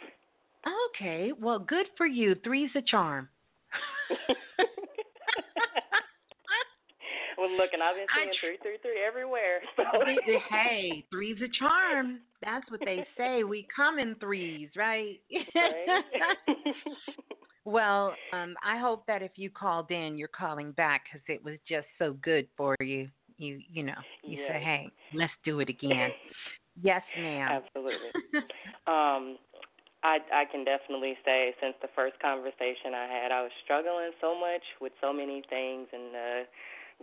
Okay, 0.67 1.33
well, 1.39 1.59
good 1.59 1.87
for 1.97 2.07
you. 2.07 2.35
Three's 2.43 2.71
a 2.75 2.83
charm. 2.83 3.29
well, 7.39 7.51
look, 7.57 7.71
and 7.73 7.83
I've 7.83 7.97
been 7.97 8.07
seeing 8.17 8.31
tr- 8.41 8.47
three, 8.47 8.59
three, 8.63 8.79
three 8.83 9.01
everywhere. 9.07 9.61
So. 9.77 9.85
hey, 10.51 11.05
three's 11.11 11.39
a 11.43 11.49
charm. 11.59 12.21
That's 12.43 12.69
what 12.71 12.81
they 12.85 13.07
say. 13.17 13.45
We 13.45 13.67
come 13.75 13.99
in 13.99 14.15
threes, 14.17 14.71
right? 14.77 15.21
right. 15.55 16.05
well, 17.65 18.15
um, 18.33 18.55
I 18.65 18.79
hope 18.79 19.07
that 19.07 19.23
if 19.23 19.33
you 19.37 19.51
called 19.51 19.91
in, 19.91 20.17
you're 20.17 20.29
calling 20.29 20.73
back 20.73 21.03
because 21.05 21.25
it 21.29 21.45
was 21.45 21.59
just 21.69 21.87
so 21.99 22.15
good 22.23 22.49
for 22.57 22.77
you. 22.81 23.09
You, 23.37 23.61
you 23.69 23.83
know, 23.83 23.95
you 24.23 24.39
yes. 24.39 24.49
say, 24.49 24.63
hey, 24.63 24.89
let's 25.13 25.33
do 25.45 25.61
it 25.61 25.69
again. 25.69 26.11
yes, 26.81 27.03
ma'am. 27.21 27.63
Absolutely. 27.65 28.11
um, 28.87 29.37
I 30.05 30.21
I 30.33 30.45
can 30.45 30.65
definitely 30.65 31.17
say 31.25 31.57
since 31.61 31.75
the 31.81 31.89
first 31.97 32.21
conversation 32.21 32.93
I 32.95 33.09
had, 33.09 33.33
I 33.33 33.43
was 33.43 33.51
struggling 33.65 34.13
so 34.21 34.39
much 34.39 34.63
with 34.81 34.93
so 35.01 35.13
many 35.13 35.43
things, 35.49 35.89
and 35.93 36.13
the 36.13 36.43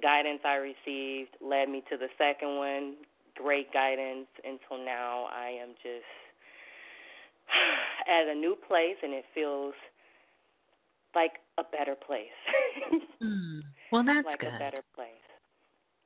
guidance 0.01 0.41
I 0.45 0.61
received 0.61 1.35
led 1.41 1.67
me 1.67 1.83
to 1.89 1.97
the 1.97 2.07
second 2.17 2.55
one. 2.55 2.95
Great 3.35 3.73
guidance 3.73 4.29
until 4.45 4.85
now. 4.85 5.27
I 5.33 5.57
am 5.61 5.73
just 5.81 6.05
at 8.07 8.29
a 8.29 8.35
new 8.35 8.55
place, 8.67 9.01
and 9.01 9.13
it 9.13 9.25
feels 9.33 9.73
like 11.15 11.41
a 11.57 11.63
better 11.63 11.95
place. 11.95 12.37
mm. 13.23 13.61
Well, 13.91 14.03
that's 14.05 14.25
like 14.25 14.39
good. 14.39 14.53
a 14.53 14.59
better 14.59 14.83
place. 14.95 15.09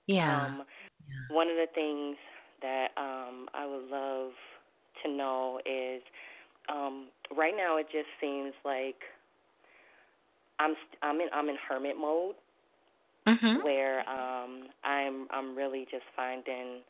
Yeah. 0.07 0.45
Um, 0.45 0.63
yeah. 1.07 1.35
One 1.35 1.47
of 1.49 1.57
the 1.57 1.67
things 1.76 2.17
that 2.61 2.88
um, 2.97 3.47
I 3.53 3.65
would 3.65 3.89
love 3.91 4.31
to 5.03 5.11
know 5.11 5.59
is 5.65 6.01
um, 6.69 7.07
right 7.35 7.53
now 7.55 7.77
it 7.77 7.87
just 7.91 8.07
seems 8.19 8.53
like 8.63 8.95
I'm 10.59 10.75
st- 10.87 10.99
I'm 11.01 11.21
in 11.21 11.27
I'm 11.33 11.49
in 11.49 11.57
hermit 11.67 11.97
mode 11.99 12.35
mm-hmm. 13.27 13.63
where 13.63 13.99
um, 14.09 14.67
I'm 14.83 15.27
I'm 15.31 15.55
really 15.55 15.85
just 15.91 16.03
finding 16.15 16.81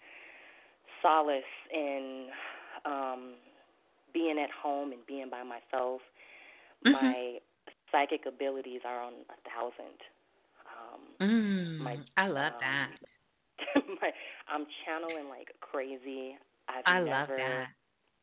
solace 1.02 1.43
in 1.73 2.27
um, 2.85 3.34
being 4.14 4.38
at 4.41 4.49
home 4.52 4.91
and 4.91 5.02
being 5.07 5.30
by 5.30 5.43
myself. 5.43 6.02
Mm-hmm. 6.85 6.91
My 6.91 7.38
psychic 7.91 8.26
abilities 8.27 8.81
are 8.85 9.02
on 9.02 9.14
a 9.30 9.49
thousand. 9.49 9.97
Um, 10.76 11.27
mm, 11.27 11.77
my, 11.80 11.97
I 12.18 12.27
love 12.27 12.53
um, 12.53 12.60
that. 12.61 12.89
my, 14.02 14.11
I'm 14.47 14.65
channeling 14.85 15.30
like 15.30 15.49
crazy. 15.61 16.38
I've 16.68 16.84
I 16.85 16.99
never 16.99 17.10
love 17.10 17.27
that. 17.38 17.68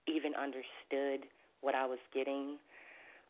even 0.06 0.34
understood 0.34 1.28
what 1.62 1.74
I 1.74 1.86
was 1.86 1.98
getting. 2.12 2.58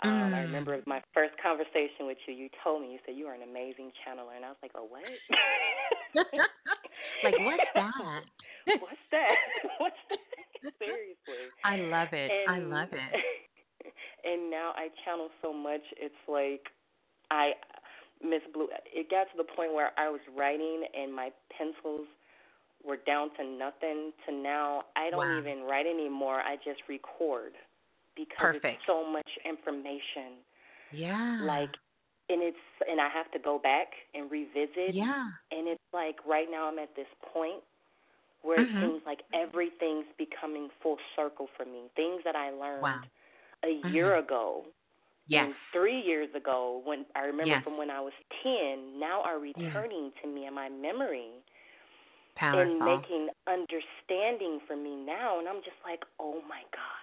Mm. 0.04 0.10
Um, 0.10 0.34
I 0.34 0.40
remember 0.40 0.82
my 0.86 1.00
first 1.14 1.34
conversation 1.38 2.10
with 2.10 2.18
you. 2.26 2.34
You 2.34 2.48
told 2.64 2.82
me 2.82 2.90
you 2.92 2.98
said 3.06 3.14
you 3.14 3.26
are 3.26 3.34
an 3.34 3.46
amazing 3.46 3.92
channeler, 4.02 4.34
and 4.34 4.44
I 4.44 4.48
was 4.48 4.58
like, 4.60 4.72
"Oh, 4.74 4.88
what? 4.90 5.06
like 7.22 7.38
what's 7.38 7.62
that? 7.74 8.22
What's 8.80 9.06
that? 9.10 9.34
What's 9.78 9.96
that? 10.10 10.72
Seriously. 10.78 11.50
I 11.64 11.76
love 11.78 12.08
it. 12.12 12.30
And, 12.30 12.46
I 12.48 12.58
love 12.62 12.88
it. 12.92 13.12
And 14.24 14.50
now 14.50 14.70
I 14.76 14.88
channel 15.04 15.28
so 15.42 15.52
much. 15.52 15.82
It's 15.98 16.14
like 16.28 16.70
I 17.30 17.52
Miss 18.22 18.42
Blue. 18.54 18.68
It 18.86 19.10
got 19.10 19.24
to 19.24 19.36
the 19.36 19.48
point 19.56 19.74
where 19.74 19.90
I 19.98 20.08
was 20.08 20.20
writing 20.36 20.84
and 20.94 21.12
my 21.12 21.30
pencils 21.50 22.06
were 22.86 22.98
down 23.04 23.30
to 23.38 23.44
nothing. 23.44 24.12
To 24.26 24.32
now, 24.34 24.84
I 24.94 25.10
don't 25.10 25.20
Wow. 25.26 25.40
even 25.40 25.64
write 25.64 25.86
anymore. 25.86 26.40
I 26.40 26.56
just 26.56 26.80
record 26.88 27.52
because 28.16 28.56
Perfect. 28.60 28.66
it's 28.66 28.86
so 28.86 29.04
much 29.04 29.28
information. 29.44 30.42
Yeah. 30.92 31.40
Like, 31.42 31.70
and 32.28 32.42
it's 32.42 32.56
and 32.88 33.00
I 33.00 33.08
have 33.08 33.30
to 33.32 33.38
go 33.38 33.58
back 33.58 33.88
and 34.14 34.30
revisit. 34.30 34.94
Yeah. 34.94 35.28
And 35.50 35.68
it's 35.68 35.82
like 35.92 36.16
right 36.26 36.46
now 36.50 36.68
I'm 36.68 36.78
at 36.78 36.94
this 36.96 37.08
point 37.32 37.62
where 38.42 38.58
Mhm. 38.58 38.76
it 38.76 38.80
seems 38.80 39.02
like 39.06 39.22
everything's 39.32 40.06
becoming 40.18 40.68
full 40.82 40.98
circle 41.14 41.46
for 41.56 41.64
me. 41.64 41.88
Things 41.94 42.22
that 42.24 42.34
I 42.36 42.50
learned 42.50 42.82
Wow. 42.82 43.02
a 43.62 43.70
year 43.92 44.16
ago, 44.16 44.66
Yes. 45.28 45.44
and 45.46 45.54
three 45.72 46.00
years 46.00 46.34
ago, 46.34 46.78
when 46.84 47.06
I 47.14 47.20
remember 47.26 47.54
Yes. 47.54 47.64
from 47.64 47.76
when 47.76 47.90
I 47.90 48.00
was 48.00 48.12
ten, 48.42 48.98
now 48.98 49.22
are 49.22 49.38
returning 49.38 50.12
to 50.22 50.26
me 50.26 50.46
in 50.46 50.54
my 50.54 50.68
memory 50.68 51.30
Powerful. 52.34 52.60
and 52.72 52.80
making 52.80 53.28
understanding 53.46 54.60
for 54.66 54.74
me 54.74 54.96
now. 54.96 55.38
And 55.38 55.48
I'm 55.48 55.62
just 55.62 55.76
like, 55.84 56.04
oh 56.18 56.40
my 56.48 56.62
gosh. 56.72 57.01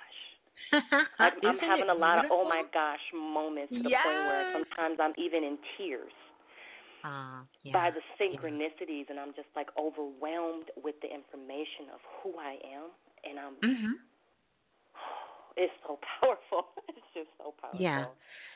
I'm, 1.19 1.33
I'm 1.45 1.57
having 1.59 1.89
a 1.89 1.93
lot 1.93 2.19
of 2.19 2.25
oh 2.31 2.43
my 2.47 2.63
gosh 2.73 3.03
moments 3.13 3.73
to 3.77 3.83
the 3.83 3.89
point 3.89 4.23
where 4.27 4.43
Yes. 4.43 4.55
sometimes 4.55 4.97
I'm 5.01 5.13
even 5.17 5.43
in 5.43 5.57
tears 5.77 6.11
Ah, 7.03 7.43
yeah. 7.63 7.73
by 7.73 7.89
the 7.91 8.01
synchronicities, 8.19 9.09
and 9.09 9.19
I'm 9.19 9.33
just 9.35 9.47
like 9.55 9.67
overwhelmed 9.79 10.71
with 10.83 10.95
the 11.01 11.07
information 11.07 11.87
of 11.93 11.99
who 12.21 12.33
I 12.37 12.57
am, 12.67 12.91
and 13.23 13.39
I'm 13.39 13.55
Mhm. 13.63 13.93
it's 15.57 15.73
so 15.87 15.99
powerful. 16.19 16.69
It's 16.89 17.13
just 17.13 17.29
so 17.37 17.53
powerful. 17.59 17.81
Yeah. 17.81 18.05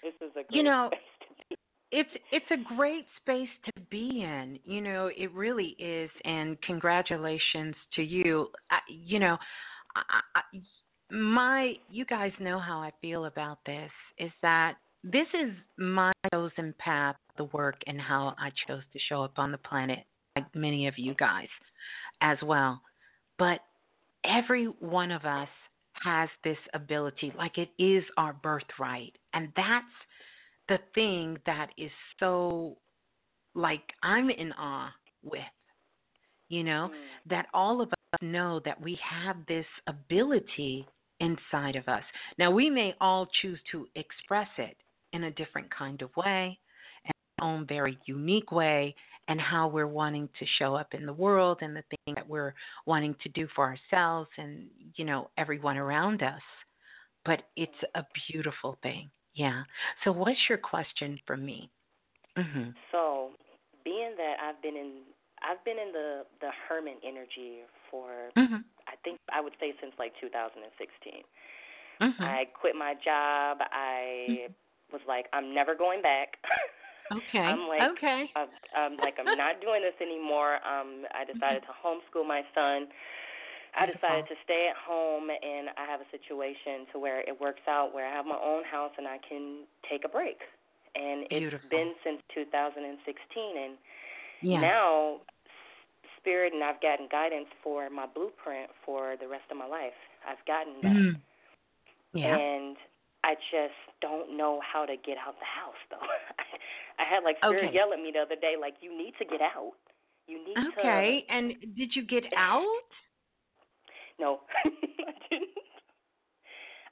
This 0.03 0.13
is 0.21 0.31
a 0.31 0.43
great 0.43 0.49
You 0.49 0.63
know, 0.63 0.89
space 0.91 0.99
to 1.21 1.45
be. 1.49 1.55
it's 1.91 2.09
it's 2.31 2.51
a 2.51 2.75
great 2.75 3.05
space 3.21 3.49
to 3.65 3.81
be 3.89 4.23
in. 4.23 4.59
You 4.65 4.81
know, 4.81 5.09
it 5.15 5.31
really 5.33 5.75
is. 5.79 6.09
And 6.25 6.61
congratulations 6.61 7.75
to 7.95 8.03
you. 8.03 8.49
I, 8.71 8.79
you 8.89 9.19
know, 9.19 9.37
I, 9.95 10.21
I, 10.35 10.41
my 11.11 11.73
you 11.89 12.05
guys 12.05 12.31
know 12.39 12.59
how 12.59 12.79
I 12.79 12.91
feel 13.01 13.25
about 13.25 13.59
this. 13.65 13.91
Is 14.17 14.31
that 14.41 14.75
this 15.03 15.27
is 15.33 15.51
my 15.77 16.11
chosen 16.33 16.73
path, 16.79 17.15
the 17.37 17.45
work, 17.45 17.75
and 17.87 17.99
how 17.99 18.35
I 18.37 18.51
chose 18.67 18.83
to 18.93 18.99
show 19.09 19.23
up 19.23 19.37
on 19.37 19.51
the 19.51 19.57
planet, 19.57 19.99
like 20.35 20.45
many 20.55 20.87
of 20.87 20.97
you 20.97 21.13
guys, 21.15 21.49
as 22.21 22.37
well. 22.41 22.81
But 23.37 23.59
every 24.23 24.65
one 24.65 25.11
of 25.11 25.25
us 25.25 25.49
has 26.03 26.29
this 26.43 26.57
ability, 26.73 27.33
like 27.37 27.57
it 27.57 27.69
is 27.77 28.03
our 28.17 28.33
birthright, 28.33 29.13
and 29.33 29.49
that's 29.55 29.85
the 30.69 30.79
thing 30.95 31.37
that 31.45 31.69
is 31.77 31.91
so 32.19 32.77
like 33.55 33.81
I'm 34.01 34.29
in 34.29 34.51
awe 34.53 34.91
with, 35.23 35.41
you 36.49 36.63
know, 36.63 36.89
Mm. 36.91 37.29
that 37.29 37.47
all 37.53 37.81
of 37.81 37.89
us 37.89 38.02
know 38.21 38.61
that 38.65 38.79
we 38.79 38.97
have 39.09 39.37
this 39.47 39.65
ability 39.87 40.87
inside 41.19 41.75
of 41.75 41.87
us. 41.87 42.03
Now, 42.37 42.51
we 42.51 42.69
may 42.69 42.93
all 42.99 43.27
choose 43.41 43.59
to 43.71 43.87
express 43.95 44.47
it 44.57 44.75
in 45.13 45.25
a 45.25 45.31
different 45.31 45.73
kind 45.73 46.01
of 46.01 46.15
way, 46.15 46.57
in 47.05 47.11
our 47.39 47.47
own 47.47 47.65
very 47.67 47.97
unique 48.05 48.51
way, 48.51 48.95
and 49.27 49.39
how 49.39 49.67
we're 49.67 49.87
wanting 49.87 50.27
to 50.39 50.45
show 50.59 50.75
up 50.75 50.93
in 50.93 51.05
the 51.05 51.13
world 51.13 51.59
and 51.61 51.75
the 51.75 51.83
thing 51.89 52.15
that 52.15 52.27
we're 52.27 52.53
wanting 52.85 53.15
to 53.23 53.29
do 53.29 53.47
for 53.55 53.65
ourselves 53.65 54.29
and, 54.37 54.67
you 54.95 55.05
know, 55.05 55.29
everyone 55.37 55.77
around 55.77 56.23
us. 56.23 56.41
But 57.25 57.43
it's 57.55 57.71
a 57.95 58.03
beautiful 58.29 58.77
thing. 58.83 59.09
Yeah. 59.33 59.63
So, 60.03 60.11
what's 60.11 60.39
your 60.49 60.57
question 60.57 61.17
for 61.25 61.37
me? 61.37 61.69
hmm 62.35 62.69
So, 62.91 63.29
being 63.85 64.11
that 64.17 64.35
I've 64.43 64.61
been 64.61 64.75
in 64.75 64.91
I've 65.43 65.63
been 65.65 65.77
in 65.77 65.91
the 65.91 66.23
the 66.41 66.49
hermit 66.67 66.99
energy 67.03 67.67
for 67.91 68.31
hmm 68.35 68.63
I 68.87 68.95
think 69.03 69.19
I 69.33 69.39
would 69.41 69.53
say 69.59 69.73
since 69.79 69.93
like 69.99 70.13
2016. 70.19 71.23
hmm 72.01 72.23
I 72.23 72.45
quit 72.59 72.75
my 72.75 72.93
job. 73.03 73.59
I 73.71 74.47
was 74.91 75.01
like, 75.07 75.27
I'm 75.33 75.53
never 75.53 75.75
going 75.75 76.01
back. 76.01 76.37
Okay. 77.11 77.45
I'm 77.45 77.67
like, 77.67 77.93
okay. 77.93 78.25
I'm, 78.33 78.47
I'm 78.73 78.97
like, 78.97 79.15
I'm 79.19 79.37
not 79.37 79.61
doing 79.61 79.83
this 79.83 79.93
anymore. 80.01 80.57
Um, 80.65 81.05
I 81.13 81.27
decided 81.27 81.61
to 81.67 81.73
homeschool 81.75 82.25
my 82.25 82.41
son. 82.55 82.87
I 83.77 83.85
decided 83.85 84.25
to 84.29 84.37
stay 84.45 84.69
at 84.69 84.77
home, 84.77 85.29
and 85.29 85.69
I 85.77 85.85
have 85.85 85.99
a 86.01 86.09
situation 86.09 86.87
to 86.93 86.97
where 86.97 87.21
it 87.21 87.35
works 87.39 87.61
out 87.67 87.93
where 87.93 88.07
I 88.07 88.13
have 88.13 88.25
my 88.25 88.39
own 88.39 88.63
house 88.63 88.91
and 88.97 89.05
I 89.05 89.17
can 89.27 89.65
take 89.89 90.05
a 90.05 90.09
break. 90.09 90.37
And 90.95 91.27
Beautiful. 91.29 91.59
it's 91.59 91.69
been 91.69 91.93
since 92.05 92.21
2016, 92.33 92.87
and 93.57 93.77
Yeah. 94.41 94.61
now 94.61 95.21
spirit 96.23 96.53
and 96.55 96.63
I've 96.63 96.79
gotten 96.79 97.11
guidance 97.11 97.51
for 97.59 97.89
my 97.91 98.07
blueprint 98.07 98.71
for 98.87 99.19
the 99.19 99.27
rest 99.27 99.43
of 99.51 99.57
my 99.59 99.67
life. 99.67 99.97
I've 100.23 100.39
gotten 100.47 100.79
that. 100.81 100.95
Mm. 100.95 101.15
Yeah. 102.15 102.31
And 102.31 102.77
I 103.27 103.35
just 103.51 103.75
don't 103.99 104.37
know 104.37 104.61
how 104.63 104.85
to 104.85 104.95
get 104.95 105.19
out 105.19 105.35
the 105.35 105.51
house 105.51 105.83
though. 105.91 106.07
I 106.97 107.03
had 107.03 107.23
like 107.27 107.37
spirit 107.43 107.67
Okay. 107.67 107.75
yell 107.75 107.91
at 107.91 107.99
me 107.99 108.11
the 108.15 108.23
other 108.23 108.39
day, 108.39 108.55
like, 108.59 108.75
You 108.79 108.95
need 108.95 109.13
to 109.19 109.25
get 109.25 109.41
out. 109.41 109.75
You 110.27 110.39
need 110.39 110.55
to 110.55 110.79
Okay. 110.79 111.25
And 111.27 111.53
did 111.75 111.91
you 111.95 112.05
get 112.05 112.23
out? 112.37 112.87
No. 114.19 114.39
I 114.65 115.11
didn't. 115.29 115.49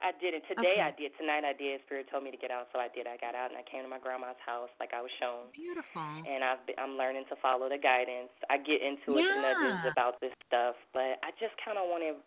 I 0.02 0.10
didn't. 0.18 0.42
Today 0.50 0.82
Okay. 0.82 0.82
I 0.82 0.92
did. 0.98 1.14
Tonight 1.16 1.46
I 1.46 1.54
did. 1.54 1.80
Spirit 1.86 2.10
told 2.10 2.26
me 2.26 2.30
to 2.34 2.36
get 2.36 2.50
out, 2.50 2.66
so 2.74 2.82
I 2.82 2.90
did. 2.90 3.06
I 3.06 3.16
got 3.22 3.38
out 3.38 3.54
and 3.54 3.58
I 3.58 3.62
came 3.62 3.86
to 3.86 3.88
my 3.88 4.02
grandma's 4.02 4.38
house 4.44 4.70
like 4.82 4.90
I 4.90 5.00
was 5.00 5.10
shown. 5.22 5.46
Beautiful. 5.54 6.02
and 6.02 6.42
I've 6.42 6.62
been, 6.66 6.74
I'm 6.78 6.98
learning 6.98 7.24
to 7.30 7.36
follow 7.38 7.70
the 7.70 7.78
guidance. 7.78 8.34
I 8.50 8.58
get 8.58 8.82
into 8.82 9.14
it, 9.18 9.24
the 9.30 9.38
nudges 9.38 9.78
Yeah. 9.86 9.94
about 9.94 10.20
this 10.20 10.34
stuff, 10.50 10.74
but 10.92 11.22
I 11.22 11.30
just 11.38 11.54
kind 11.64 11.78
of 11.78 11.86
wanted 11.86 12.18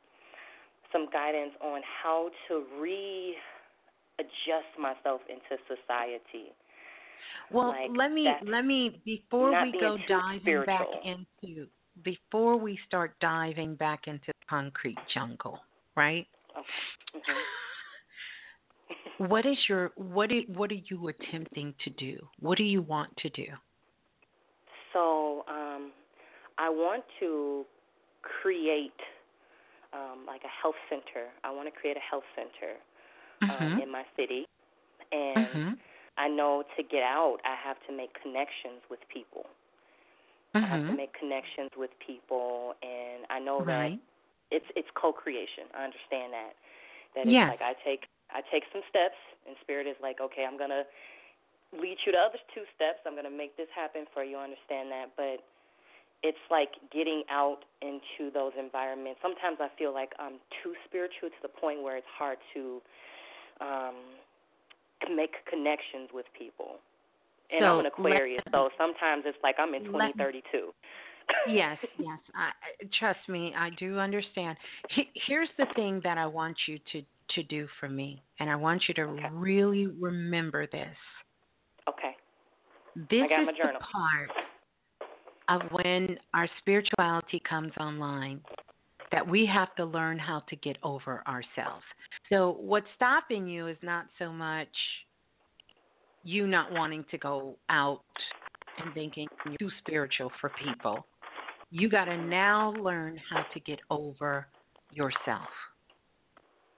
some 0.91 1.11
guidance 1.11 1.51
on 1.59 1.81
how 1.83 2.31
to 2.47 2.63
readjust 2.79 4.71
myself 4.79 5.21
into 5.27 5.59
society. 5.67 6.55
Well, 7.51 7.69
like 7.69 7.91
let 7.95 8.11
me 8.11 8.27
let 8.45 8.65
me 8.65 9.01
before 9.05 9.51
we 9.61 9.71
go 9.79 9.97
diving 10.07 10.63
back 10.65 10.87
into 11.03 11.67
before 12.03 12.57
we 12.57 12.79
start 12.87 13.15
diving 13.19 13.75
back 13.75 14.07
into 14.07 14.27
the 14.27 14.45
concrete 14.49 14.97
jungle, 15.13 15.59
right? 15.95 16.27
Mhm. 16.55 17.43
What 19.17 19.45
is 19.45 19.57
your 19.69 19.91
what 19.95 20.31
is, 20.31 20.43
what 20.47 20.71
are 20.71 20.81
you 20.89 21.07
attempting 21.07 21.73
to 21.83 21.89
do? 21.91 22.17
What 22.39 22.57
do 22.57 22.63
you 22.63 22.81
want 22.81 23.15
to 23.17 23.29
do? 23.29 23.45
So, 24.93 25.43
um, 25.47 25.91
I 26.57 26.69
want 26.69 27.03
to 27.19 27.65
create 28.21 28.99
um, 29.93 30.25
like 30.25 30.41
a 30.43 30.53
health 30.61 30.75
center. 30.89 31.27
I 31.43 31.51
want 31.51 31.67
to 31.67 31.79
create 31.79 31.97
a 31.97 32.05
health 32.09 32.23
center 32.35 32.75
um, 33.49 33.73
Mhm. 33.73 33.81
in 33.81 33.91
my 33.91 34.03
city, 34.15 34.45
and 35.11 35.67
Mhm. 35.71 35.77
I 36.17 36.27
know 36.27 36.63
to 36.77 36.83
get 36.83 37.03
out, 37.03 37.37
I 37.45 37.55
have 37.67 37.77
to 37.87 37.95
make 37.95 38.11
connections 38.21 38.81
with 38.89 38.99
people. 39.13 39.45
I 40.61 40.67
have 40.67 40.85
to 40.87 40.93
Mhm. 40.93 40.97
make 40.97 41.13
connections 41.13 41.71
with 41.77 41.91
people, 42.05 42.75
and 42.81 43.25
I 43.29 43.39
know 43.39 43.65
Right. 43.65 43.99
that 43.99 44.14
it's 44.51 44.65
it's 44.75 44.89
co-creation. 44.93 45.69
I 45.73 45.85
understand 45.85 46.33
that. 46.33 46.53
That 47.15 47.23
it's 47.47 47.59
like 47.59 47.65
I 47.65 47.73
take 47.81 48.05
I 48.29 48.41
take 48.51 48.63
some 48.73 48.81
steps, 48.89 49.17
and 49.47 49.55
spirit 49.61 49.87
is 49.87 49.97
like, 50.01 50.19
okay, 50.21 50.45
I'm 50.45 50.57
gonna 50.57 50.83
lead 51.73 51.97
you 52.05 52.11
to 52.11 52.19
other 52.19 52.39
two 52.53 52.65
steps. 52.75 53.01
I'm 53.05 53.15
gonna 53.15 53.33
make 53.33 53.57
this 53.57 53.69
happen 53.73 54.05
for 54.13 54.23
you. 54.23 54.37
I 54.37 54.45
understand 54.45 54.91
that, 54.91 55.15
but 55.17 55.41
it's 56.23 56.41
like 56.49 56.73
getting 56.91 57.23
out 57.29 57.65
into 57.81 58.31
those 58.33 58.53
environments. 58.57 59.19
Sometimes 59.21 59.57
I 59.61 59.69
feel 59.77 59.93
like 59.93 60.13
I'm 60.17 60.41
too 60.63 60.73
spiritual 60.87 61.29
to 61.29 61.41
the 61.41 61.53
point 61.53 61.83
where 61.83 61.97
it's 61.97 62.13
hard 62.17 62.37
to 62.53 62.81
um 63.61 63.95
make 65.13 65.37
connections 65.45 66.09
with 66.13 66.25
people. 66.37 66.81
And 67.51 67.61
so 67.61 67.77
I'm 67.77 67.79
an 67.85 67.85
Aquarius, 67.85 68.41
so 68.51 68.69
sometimes 68.77 69.23
it's 69.25 69.37
like 69.43 69.55
I'm 69.59 69.75
in 69.75 69.85
2032. 69.85 70.73
Yes, 71.47 71.77
yes. 71.97 72.19
I, 72.35 72.51
trust 72.99 73.19
me, 73.27 73.53
I 73.57 73.69
do 73.77 73.97
understand. 73.97 74.57
He, 74.89 75.09
here's 75.27 75.49
the 75.57 75.65
thing 75.75 76.01
that 76.03 76.17
I 76.17 76.25
want 76.25 76.57
you 76.67 76.79
to 76.91 77.01
to 77.31 77.41
do 77.43 77.67
for 77.79 77.89
me, 77.89 78.21
and 78.39 78.49
I 78.51 78.55
want 78.55 78.83
you 78.87 78.93
to 78.95 79.01
okay. 79.01 79.25
really 79.31 79.87
remember 79.87 80.67
this. 80.67 80.95
Okay. 81.89 82.15
This 83.09 83.23
I 83.25 83.27
got 83.27 83.41
is 83.41 83.45
my 83.47 83.51
journal. 83.57 83.81
the 83.81 83.87
part 83.91 84.29
of 85.49 85.71
when 85.71 86.17
our 86.33 86.47
spirituality 86.59 87.41
comes 87.47 87.71
online 87.79 88.41
that 89.11 89.27
we 89.27 89.45
have 89.45 89.73
to 89.75 89.85
learn 89.85 90.19
how 90.19 90.41
to 90.49 90.55
get 90.57 90.77
over 90.83 91.23
ourselves. 91.27 91.83
So 92.29 92.57
what's 92.59 92.87
stopping 92.95 93.47
you 93.47 93.67
is 93.67 93.77
not 93.81 94.05
so 94.19 94.31
much 94.31 94.67
you 96.23 96.47
not 96.47 96.71
wanting 96.71 97.05
to 97.11 97.17
go 97.17 97.55
out 97.69 98.01
and 98.83 98.93
thinking 98.93 99.27
you're 99.45 99.57
too 99.57 99.75
spiritual 99.79 100.31
for 100.41 100.51
people. 100.63 101.05
You 101.77 101.89
got 101.89 102.05
to 102.05 102.15
now 102.15 102.71
learn 102.79 103.19
how 103.29 103.43
to 103.53 103.59
get 103.59 103.79
over 103.89 104.47
yourself. 104.93 105.49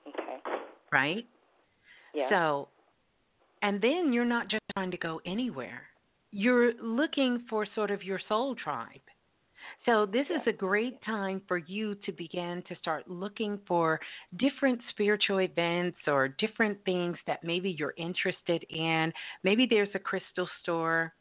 Okay. 0.08 0.38
Right? 0.92 1.28
Yeah. 2.16 2.28
So, 2.32 2.70
and 3.62 3.80
then 3.80 4.12
you're 4.12 4.26
not 4.26 4.50
just 4.50 4.64
trying 4.74 4.90
to 4.90 4.98
go 4.98 5.22
anywhere. 5.24 5.84
You're 6.32 6.74
looking 6.82 7.46
for 7.48 7.68
sort 7.76 7.92
of 7.92 8.02
your 8.02 8.20
soul 8.28 8.56
tribe. 8.56 8.88
So, 9.86 10.08
this 10.08 10.26
is 10.32 10.42
a 10.48 10.52
great 10.52 11.00
time 11.04 11.44
for 11.48 11.60
you 11.60 11.94
to 12.04 12.12
begin 12.12 12.64
to 12.68 12.76
start 12.78 13.08
looking 13.08 13.60
for 13.68 14.00
different 14.40 14.80
spiritual 14.90 15.42
events 15.42 16.00
or 16.08 16.30
different 16.40 16.80
things 16.86 17.18
that 17.28 17.44
maybe 17.44 17.76
you're 17.78 17.94
interested 17.98 18.66
in. 18.72 19.14
Maybe 19.44 19.68
there's 19.70 19.94
a 19.94 20.00
crystal 20.00 20.50
store 20.64 21.14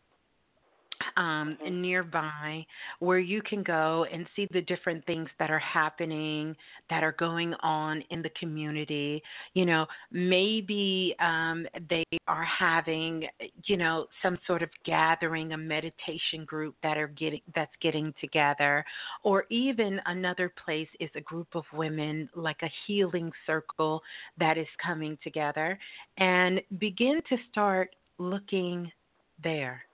um, 1.16 1.56
Mm-hmm. 1.66 1.80
nearby 1.80 2.66
where 2.98 3.18
you 3.18 3.42
can 3.42 3.62
go 3.62 4.06
and 4.12 4.26
see 4.34 4.46
the 4.52 4.62
different 4.62 5.04
things 5.06 5.28
that 5.38 5.50
are 5.50 5.58
happening, 5.58 6.56
that 6.90 7.02
are 7.02 7.12
going 7.12 7.54
on 7.62 8.02
in 8.10 8.22
the 8.22 8.30
community. 8.30 9.22
You 9.54 9.66
know, 9.66 9.86
maybe 10.10 11.14
um, 11.20 11.66
they 11.88 12.04
are 12.26 12.44
having, 12.44 13.26
you 13.64 13.76
know, 13.76 14.06
some 14.22 14.38
sort 14.46 14.62
of 14.62 14.70
gathering, 14.84 15.52
a 15.52 15.56
meditation 15.56 16.44
group 16.44 16.74
that 16.82 16.96
are 16.96 17.08
getting 17.08 17.42
that's 17.54 17.72
getting 17.80 18.12
together, 18.20 18.84
or 19.22 19.44
even 19.50 20.00
another 20.06 20.52
place 20.64 20.88
is 21.00 21.10
a 21.14 21.20
group 21.20 21.48
of 21.54 21.64
women 21.72 22.28
like 22.34 22.62
a 22.62 22.70
healing 22.86 23.30
circle 23.46 24.02
that 24.38 24.58
is 24.58 24.66
coming 24.84 25.18
together, 25.22 25.78
and 26.18 26.60
begin 26.78 27.20
to 27.28 27.36
start 27.50 27.94
looking 28.18 28.90
there. 29.42 29.85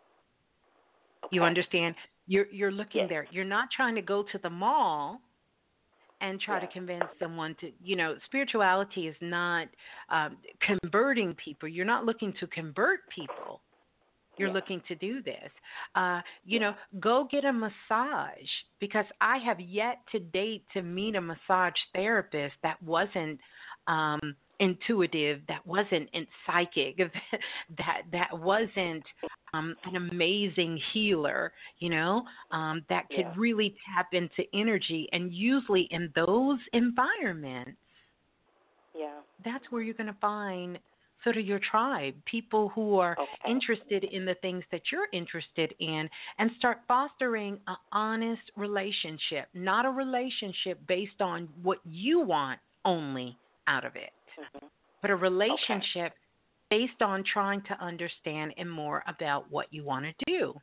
You 1.33 1.43
understand? 1.43 1.95
You're 2.27 2.47
you're 2.53 2.71
looking 2.71 3.01
Yes. 3.03 3.09
there. 3.09 3.27
You're 3.33 3.45
not 3.45 3.69
trying 3.75 3.95
to 3.97 4.03
go 4.03 4.23
to 4.23 4.39
the 4.39 4.51
mall 4.51 5.21
and 6.21 6.41
try 6.41 6.61
to 6.61 6.67
convince 6.69 7.05
someone 7.19 7.57
to 7.61 7.73
you 7.83 7.97
know 7.97 8.17
spirituality 8.27 9.09
is 9.09 9.17
not 9.21 9.67
um, 10.11 10.37
converting 10.61 11.35
people. 11.35 11.69
You're 11.69 11.87
not 11.87 12.05
looking 12.05 12.33
to 12.39 12.47
convert 12.47 13.01
people. 13.09 13.63
You're 14.39 14.49
Yeah. 14.49 14.55
looking 14.55 14.81
to 14.89 14.95
do 14.95 15.23
this. 15.23 15.51
Uh, 15.95 16.21
you 16.45 16.59
know, 16.61 16.75
go 17.01 17.25
get 17.31 17.45
a 17.45 17.53
massage 17.53 18.51
because 18.79 19.05
I 19.21 19.39
have 19.39 19.61
yet 19.61 19.99
to 20.13 20.21
date 20.21 20.65
to 20.75 20.83
meet 20.83 21.17
a 21.17 21.21
massage 21.21 21.75
therapist 21.95 22.55
that 22.63 22.83
wasn't 22.83 23.41
um, 23.89 24.37
intuitive, 24.63 25.43
that 25.49 25.67
wasn't 25.67 26.09
psychic, 26.47 26.97
that 27.79 28.03
that 28.13 28.29
wasn't 28.33 29.05
um, 29.53 29.77
an 29.85 29.97
amazing 29.97 30.81
healer. 30.93 31.53
You 31.81 31.91
know, 31.91 32.23
um, 32.53 32.85
that 32.89 33.11
could 33.15 33.27
Yeah. 33.27 33.35
really 33.37 33.77
tap 33.95 34.09
into 34.13 34.45
energy. 34.55 35.09
And 35.13 35.33
usually 35.33 35.89
in 35.91 36.11
those 36.15 36.59
environments, 36.73 37.79
Yeah. 38.95 39.21
that's 39.45 39.65
where 39.71 39.83
you're 39.83 39.95
going 39.95 40.07
to 40.13 40.17
find 40.21 40.79
sort 41.25 41.37
of 41.37 41.47
your 41.47 41.61
tribe, 41.71 42.15
people 42.25 42.69
who 42.71 42.97
are 42.99 43.17
Okay. 43.19 43.53
interested 43.53 44.05
in 44.05 44.25
the 44.25 44.35
things 44.43 44.65
that 44.73 44.83
you're 44.91 45.09
interested 45.13 45.75
in, 45.79 46.09
and 46.39 46.51
start 46.59 46.79
fostering 46.89 47.59
an 47.69 47.77
honest 47.93 48.43
relationship, 48.57 49.49
not 49.55 49.87
a 49.87 49.91
relationship 49.91 50.81
based 50.89 51.21
on 51.21 51.49
what 51.63 51.79
you 51.85 52.21
want 52.21 52.59
only 52.85 53.39
out 53.69 53.85
of 53.85 53.95
it, 53.95 54.11
Mhm. 54.39 54.69
but 55.01 55.11
a 55.11 55.17
relationship 55.17 56.15
based 56.71 57.03
on 57.03 57.23
trying 57.25 57.61
to 57.63 57.79
understand 57.81 58.55
and 58.57 58.71
more 58.71 59.03
about 59.07 59.51
what 59.51 59.73
you 59.73 59.85
want 59.85 60.07
to 60.07 60.25
do. 60.27 60.55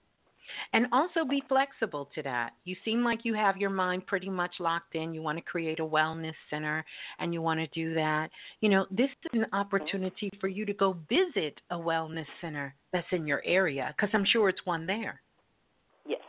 And 0.74 0.88
also 0.92 1.24
be 1.26 1.44
flexible 1.48 2.10
to 2.16 2.24
that. 2.24 2.54
You 2.64 2.76
seem 2.84 3.04
like 3.04 3.24
you 3.24 3.36
have 3.36 3.58
your 3.58 3.70
mind 3.70 4.08
pretty 4.08 4.30
much 4.30 4.60
locked 4.60 4.96
in. 4.96 5.14
You 5.14 5.22
want 5.22 5.38
to 5.38 5.44
create 5.44 5.80
a 5.80 5.86
wellness 5.86 6.34
center 6.50 6.84
and 7.20 7.34
you 7.34 7.42
want 7.42 7.60
to 7.60 7.68
do 7.68 7.94
that. 7.94 8.32
You 8.62 8.70
know, 8.70 8.88
this 8.90 9.10
is 9.32 9.42
an 9.42 9.46
opportunity 9.54 10.30
for 10.40 10.48
you 10.48 10.66
to 10.66 10.74
go 10.74 10.98
visit 11.08 11.62
a 11.70 11.78
wellness 11.78 12.26
center 12.42 12.74
that's 12.92 13.12
in 13.12 13.28
your 13.28 13.44
area 13.46 13.94
because 13.96 14.10
I'm 14.14 14.26
sure 14.26 14.50
it's 14.50 14.66
one 14.66 14.88
there. 14.88 15.22
Yes. 16.08 16.22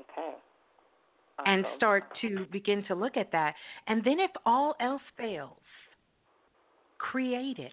Okay. 0.00 0.36
And 1.46 1.64
start 1.76 2.04
to 2.20 2.46
begin 2.50 2.84
to 2.84 2.94
look 2.94 3.16
at 3.16 3.32
that. 3.32 3.54
And 3.86 4.02
then, 4.04 4.20
if 4.20 4.30
all 4.46 4.74
else 4.80 5.02
fails, 5.16 5.60
create 6.98 7.58
it. 7.58 7.72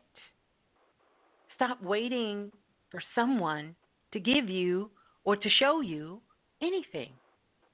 Stop 1.55 1.81
waiting 1.83 2.51
for 2.89 3.01
someone 3.13 3.75
to 4.13 4.19
give 4.19 4.49
you 4.49 4.89
or 5.23 5.35
to 5.35 5.49
show 5.49 5.81
you 5.81 6.21
anything. 6.61 7.13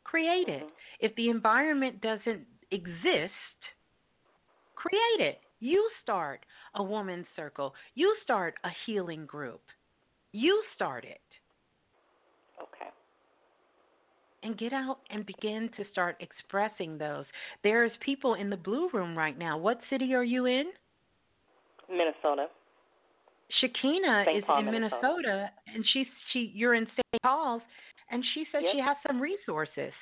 Create 0.03 0.47
it. 0.49 0.63
Mhm. 0.63 0.71
If 0.99 1.15
the 1.15 1.29
environment 1.29 2.01
doesn't 2.01 2.45
exist, 2.71 3.33
create 4.75 5.19
it. 5.19 5.41
You 5.59 5.89
start 6.01 6.45
a 6.75 6.83
woman's 6.83 7.27
circle, 7.35 7.75
you 7.93 8.15
start 8.23 8.59
a 8.63 8.69
healing 8.85 9.25
group. 9.25 9.61
You 10.31 10.63
start 10.75 11.05
it 11.05 11.21
Okay. 12.61 12.89
And 14.45 14.57
get 14.57 14.71
out 14.71 14.99
and 15.09 15.25
begin 15.25 15.69
to 15.75 15.83
start 15.91 16.15
expressing 16.19 16.97
those. 16.97 17.25
There's 17.63 17.91
people 18.05 18.35
in 18.35 18.49
the 18.49 18.57
blue 18.57 18.89
room 18.93 19.17
right 19.17 19.37
now. 19.37 19.57
What 19.57 19.79
city 19.89 20.13
are 20.13 20.23
you 20.23 20.45
in? 20.45 20.65
Minnesota. 21.89 22.45
Shakina 23.61 24.25
St. 24.25 24.37
is 24.37 24.43
Paul, 24.45 24.59
in 24.59 24.65
Minnesota. 24.65 25.01
Minnesota, 25.01 25.49
and 25.73 25.85
she's 25.91 26.07
she 26.31 26.51
you're 26.53 26.75
in 26.75 26.85
St. 26.85 27.21
Paul's, 27.23 27.61
and 28.11 28.23
she 28.33 28.45
said 28.51 28.61
she 28.71 28.79
has 28.79 28.97
some 29.05 29.19
resources. 29.19 29.93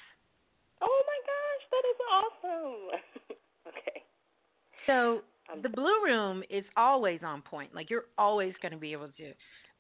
Oh 0.81 1.03
my 1.07 1.19
gosh, 1.31 1.63
that 1.71 1.83
is 1.89 1.97
awesome. 2.11 3.37
okay. 3.69 4.03
So 4.85 5.21
Um, 5.51 5.61
the 5.61 5.69
blue 5.69 6.03
room 6.03 6.43
is 6.49 6.63
always 6.77 7.19
on 7.23 7.41
point. 7.41 7.73
Like 7.75 7.89
you're 7.89 8.05
always 8.17 8.53
going 8.61 8.71
to 8.71 8.77
be 8.77 8.93
able 8.93 9.09
to 9.17 9.33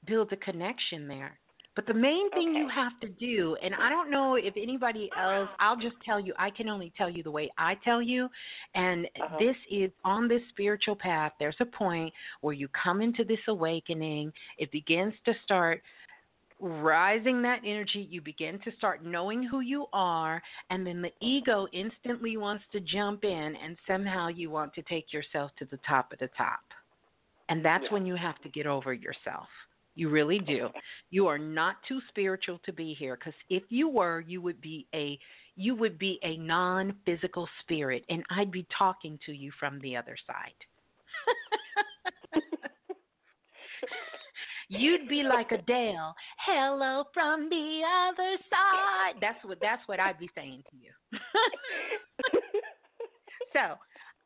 build 0.05 0.31
a 0.33 0.37
connection 0.37 1.07
there. 1.07 1.37
But 1.75 1.87
the 1.87 1.93
main 1.93 2.29
thing 2.31 2.53
you 2.53 2.67
have 2.69 2.99
to 2.99 3.07
do, 3.07 3.57
and 3.63 3.73
I 3.73 3.89
don't 3.89 4.11
know 4.11 4.35
if 4.35 4.53
anybody 4.55 5.09
else, 5.17 5.49
I'll 5.59 5.75
just 5.75 5.95
tell 6.05 6.19
you, 6.19 6.33
I 6.37 6.51
can 6.51 6.69
only 6.69 6.93
tell 6.95 7.09
you 7.09 7.23
the 7.23 7.31
way 7.31 7.49
I 7.57 7.75
tell 7.83 8.01
you. 8.01 8.29
And 8.75 9.07
Uh-huh. 9.19 9.37
this 9.39 9.55
is 9.71 9.91
on 10.05 10.27
this 10.27 10.41
spiritual 10.49 10.95
path, 10.95 11.33
there's 11.39 11.59
a 11.59 11.65
point 11.65 12.13
where 12.41 12.53
you 12.53 12.67
come 12.69 13.01
into 13.01 13.23
this 13.23 13.39
awakening, 13.47 14.31
it 14.59 14.71
begins 14.71 15.13
to 15.25 15.33
start 15.43 15.81
rising 16.59 17.41
that 17.41 17.61
energy, 17.65 18.07
you 18.09 18.21
begin 18.21 18.59
to 18.59 18.71
start 18.77 19.03
knowing 19.03 19.43
who 19.43 19.59
you 19.61 19.87
are, 19.91 20.41
and 20.69 20.85
then 20.85 21.01
the 21.01 21.11
ego 21.19 21.67
instantly 21.73 22.37
wants 22.37 22.63
to 22.71 22.79
jump 22.79 23.23
in, 23.23 23.55
and 23.55 23.75
somehow 23.87 24.27
you 24.27 24.49
want 24.49 24.73
to 24.75 24.81
take 24.83 25.11
yourself 25.11 25.51
to 25.57 25.65
the 25.65 25.79
top 25.87 26.13
of 26.13 26.19
the 26.19 26.29
top. 26.37 26.61
And 27.49 27.65
that's 27.65 27.83
Yeah. 27.85 27.93
when 27.93 28.05
you 28.05 28.15
have 28.15 28.39
to 28.41 28.49
get 28.49 28.67
over 28.67 28.93
yourself. 28.93 29.49
You 29.95 30.09
really 30.09 30.39
do. 30.39 30.69
You 31.11 31.27
are 31.27 31.37
not 31.37 31.75
too 31.87 31.99
spiritual 32.09 32.59
to 32.65 32.73
be 32.73 32.95
here 32.97 33.15
because 33.15 33.33
if 33.49 33.63
you 33.69 33.87
were, 33.87 34.21
you 34.21 34.41
would 34.41 34.59
be 34.61 34.87
a 34.93 35.19
you 35.55 35.75
would 35.75 35.99
be 35.99 36.19
a 36.23 36.35
non-physical 36.37 37.47
spirit 37.61 38.03
and 38.09 38.23
I'd 38.31 38.51
be 38.51 38.65
talking 38.75 39.19
to 39.27 39.33
you 39.33 39.51
from 39.59 39.79
the 39.81 39.95
other 39.95 40.17
side. 40.25 40.55
You'd 44.69 45.07
be 45.07 45.21
like 45.21 45.51
Adele, 45.51 46.15
hello 46.39 47.03
from 47.13 47.49
the 47.49 47.81
other 48.09 48.37
side. 48.49 49.21
That's 49.21 49.43
what 49.45 49.59
that's 49.61 49.87
what 49.87 49.99
I'd 49.99 50.17
be 50.17 50.29
saying 50.33 50.63
to 50.71 50.77
you. 50.77 50.89
so, 53.53 53.77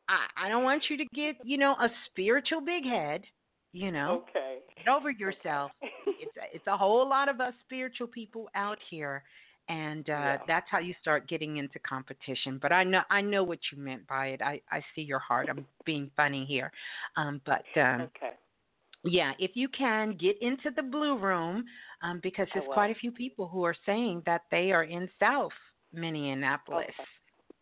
I 0.08 0.26
I 0.46 0.48
don't 0.48 0.64
want 0.64 0.84
you 0.88 0.96
to 0.96 1.04
get, 1.14 1.36
you 1.44 1.58
know, 1.58 1.72
a 1.72 1.90
spiritual 2.06 2.62
big 2.62 2.84
head, 2.84 3.24
you 3.72 3.90
know. 3.90 4.22
Okay. 4.28 4.58
Get 4.76 4.88
over 4.88 5.10
yourself. 5.10 5.72
it's 6.06 6.36
a, 6.36 6.54
it's 6.56 6.66
a 6.66 6.76
whole 6.76 7.08
lot 7.08 7.28
of 7.28 7.40
us 7.40 7.54
spiritual 7.64 8.06
people 8.08 8.48
out 8.54 8.78
here 8.90 9.22
and 9.68 10.08
uh 10.08 10.12
Yeah. 10.12 10.36
that's 10.46 10.66
how 10.70 10.78
you 10.78 10.94
start 11.00 11.28
getting 11.28 11.58
into 11.58 11.78
competition 11.80 12.58
but 12.60 12.72
i 12.72 12.82
know 12.82 13.02
i 13.10 13.20
know 13.20 13.44
what 13.44 13.58
you 13.70 13.78
meant 13.78 14.06
by 14.08 14.28
it 14.28 14.40
i 14.42 14.60
i 14.72 14.82
see 14.94 15.02
your 15.02 15.18
heart 15.18 15.48
i'm 15.50 15.66
being 15.84 16.10
funny 16.16 16.44
here 16.46 16.72
um 17.16 17.40
but 17.44 17.64
um 17.76 18.00
Okay. 18.02 18.32
Yeah, 19.04 19.32
if 19.38 19.52
you 19.54 19.68
can 19.68 20.16
get 20.16 20.36
into 20.42 20.70
the 20.74 20.82
blue 20.82 21.16
room, 21.18 21.64
um, 22.02 22.20
because 22.22 22.48
there's 22.52 22.66
quite 22.72 22.90
a 22.90 22.94
few 22.98 23.12
people 23.12 23.48
who 23.48 23.62
are 23.64 23.76
saying 23.86 24.22
that 24.26 24.42
they 24.50 24.72
are 24.72 24.84
in 24.84 25.08
South 25.20 25.52
Minneapolis. 25.92 26.86
Okay. 26.90 27.08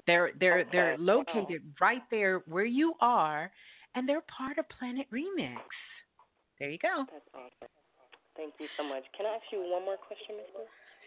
They're 0.06 0.30
they're 0.40 0.60
Okay. 0.60 0.70
they're 0.72 0.96
located 0.98 1.62
right 1.80 2.02
there 2.10 2.38
where 2.46 2.64
you 2.64 2.94
are, 3.00 3.50
and 3.94 4.08
they're 4.08 4.22
part 4.36 4.58
of 4.58 4.68
Planet 4.68 5.06
Remix. 5.12 5.60
There 6.58 6.70
you 6.70 6.78
go. 6.78 7.04
That's 7.10 7.28
awesome. 7.34 7.70
Thank 8.36 8.54
you 8.60 8.66
so 8.76 8.84
much. 8.84 9.04
Can 9.16 9.26
I 9.26 9.36
ask 9.36 9.44
you 9.52 9.60
one 9.60 9.84
more 9.84 9.96
question, 9.96 10.36
Miss 10.36 10.46
Blue? 10.52 10.64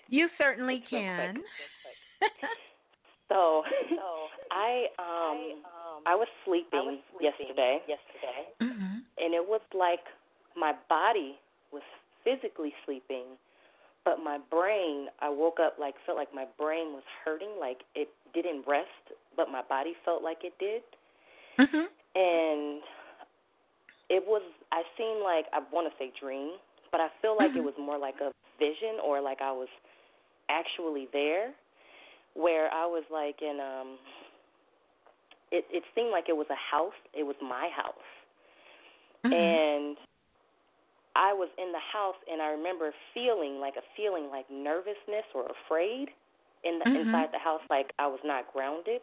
You 0.09 0.27
certainly 0.37 0.79
Just 0.79 0.89
can. 0.91 1.33
quick. 2.19 2.31
So, 3.29 3.61
I 4.49 4.87
um 4.97 5.61
I 6.07 6.15
was 6.15 6.27
sleeping 6.45 6.97
yesterday. 7.21 7.77
Yesterday. 7.85 8.49
Mm-hmm. 8.59 9.05
and 9.21 9.33
it 9.35 9.45
was 9.45 9.61
like 9.77 10.01
my 10.57 10.73
body 10.89 11.37
was 11.71 11.83
physically 12.23 12.73
sleeping, 12.85 13.37
but 14.03 14.17
my 14.17 14.39
brain, 14.49 15.09
I 15.21 15.29
woke 15.29 15.59
up 15.61 15.75
like 15.79 15.93
felt 16.07 16.17
like 16.17 16.33
my 16.33 16.45
brain 16.57 16.91
was 16.93 17.03
hurting, 17.23 17.53
like 17.59 17.81
it 17.93 18.09
didn't 18.33 18.65
rest, 18.67 19.13
but 19.37 19.51
my 19.51 19.61
body 19.61 19.93
felt 20.03 20.23
like 20.23 20.39
it 20.43 20.53
did, 20.59 20.81
Mm-hmm. 21.59 21.85
and 22.15 22.81
it 24.09 24.23
was. 24.25 24.41
I 24.71 24.83
seemed 24.97 25.21
like 25.23 25.45
I 25.53 25.59
want 25.73 25.91
to 25.91 25.93
say 25.97 26.11
dream, 26.19 26.53
but 26.91 27.01
I 27.01 27.09
feel 27.21 27.35
like 27.37 27.53
it 27.55 27.61
was 27.63 27.73
more 27.79 27.97
like 27.97 28.15
a 28.21 28.31
vision 28.59 28.99
or 29.03 29.21
like 29.21 29.41
I 29.41 29.51
was 29.51 29.69
actually 30.49 31.07
there, 31.13 31.53
where 32.35 32.71
I 32.73 32.85
was 32.85 33.03
like 33.11 33.41
in 33.41 33.59
um. 33.59 33.97
It 35.51 35.65
it 35.71 35.83
seemed 35.95 36.11
like 36.11 36.29
it 36.29 36.37
was 36.37 36.47
a 36.49 36.59
house. 36.75 36.97
It 37.13 37.23
was 37.23 37.35
my 37.41 37.69
house 37.75 38.07
hmm 39.23 39.31
and 39.31 39.97
I 41.15 41.33
was 41.33 41.49
in 41.57 41.71
the 41.71 41.81
house 41.91 42.15
and 42.31 42.41
I 42.41 42.49
remember 42.49 42.93
feeling 43.13 43.59
like 43.59 43.75
a 43.77 43.83
feeling 43.95 44.29
like 44.29 44.45
nervousness 44.49 45.25
or 45.33 45.45
afraid 45.47 46.09
in 46.63 46.79
the 46.79 46.85
Mhm. 46.85 46.99
inside 46.99 47.29
the 47.31 47.39
house 47.39 47.61
like 47.69 47.91
I 47.99 48.07
was 48.07 48.19
not 48.23 48.51
grounded 48.53 49.01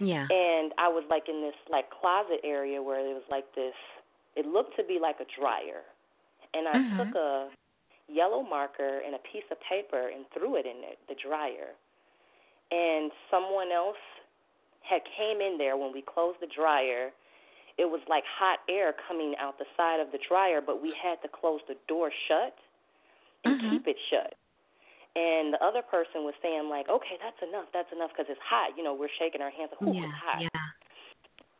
Yeah. 0.00 0.26
and 0.30 0.72
I 0.78 0.88
was 0.88 1.04
like 1.10 1.28
in 1.28 1.40
this 1.40 1.54
like 1.70 1.90
closet 1.90 2.40
area 2.44 2.82
where 2.82 3.00
it 3.00 3.12
was 3.14 3.26
like 3.30 3.44
this 3.54 3.74
it 4.36 4.46
looked 4.46 4.76
to 4.76 4.84
be 4.84 4.98
like 5.00 5.16
a 5.20 5.26
dryer 5.38 5.82
and 6.54 6.68
I 6.68 6.78
Mhm. 6.78 6.96
took 6.96 7.14
a 7.14 7.50
yellow 8.08 8.42
marker 8.42 9.00
and 9.04 9.14
a 9.14 9.22
piece 9.32 9.44
of 9.50 9.58
paper 9.60 10.08
and 10.08 10.24
threw 10.34 10.56
it 10.56 10.66
in 10.66 10.80
the, 10.80 11.14
the 11.14 11.20
dryer 11.20 11.74
and 12.70 13.10
someone 13.30 13.72
else 13.72 14.00
had 14.82 15.02
came 15.16 15.40
in 15.40 15.58
there 15.58 15.76
when 15.76 15.92
we 15.92 16.02
closed 16.02 16.38
the 16.40 16.46
dryer 16.48 17.12
it 17.80 17.88
was 17.88 18.04
like 18.12 18.24
hot 18.28 18.60
air 18.68 18.92
coming 19.08 19.32
out 19.40 19.56
the 19.56 19.64
side 19.76 20.00
of 20.00 20.12
the 20.12 20.18
dryer, 20.28 20.60
but 20.60 20.82
we 20.82 20.92
had 20.92 21.16
to 21.22 21.28
close 21.32 21.60
the 21.66 21.76
door 21.88 22.12
shut 22.28 22.52
and 23.44 23.56
Mhm. 23.56 23.70
keep 23.70 23.88
it 23.88 23.96
shut. 24.10 24.34
And 25.16 25.52
the 25.52 25.64
other 25.64 25.80
person 25.82 26.22
was 26.24 26.34
saying 26.42 26.68
like, 26.68 26.88
"Okay, 26.88 27.16
that's 27.18 27.40
enough. 27.42 27.66
That's 27.72 27.90
enough 27.90 28.10
because 28.10 28.28
it's 28.28 28.40
hot." 28.40 28.76
You 28.76 28.84
know, 28.84 28.92
we're 28.94 29.08
shaking 29.18 29.40
our 29.40 29.50
hands. 29.50 29.72
Like, 29.72 29.82
"Ooh, 29.82 29.94
yeah. 29.94 30.04
it's 30.04 30.12
hot." 30.12 30.42
Yeah. 30.42 30.60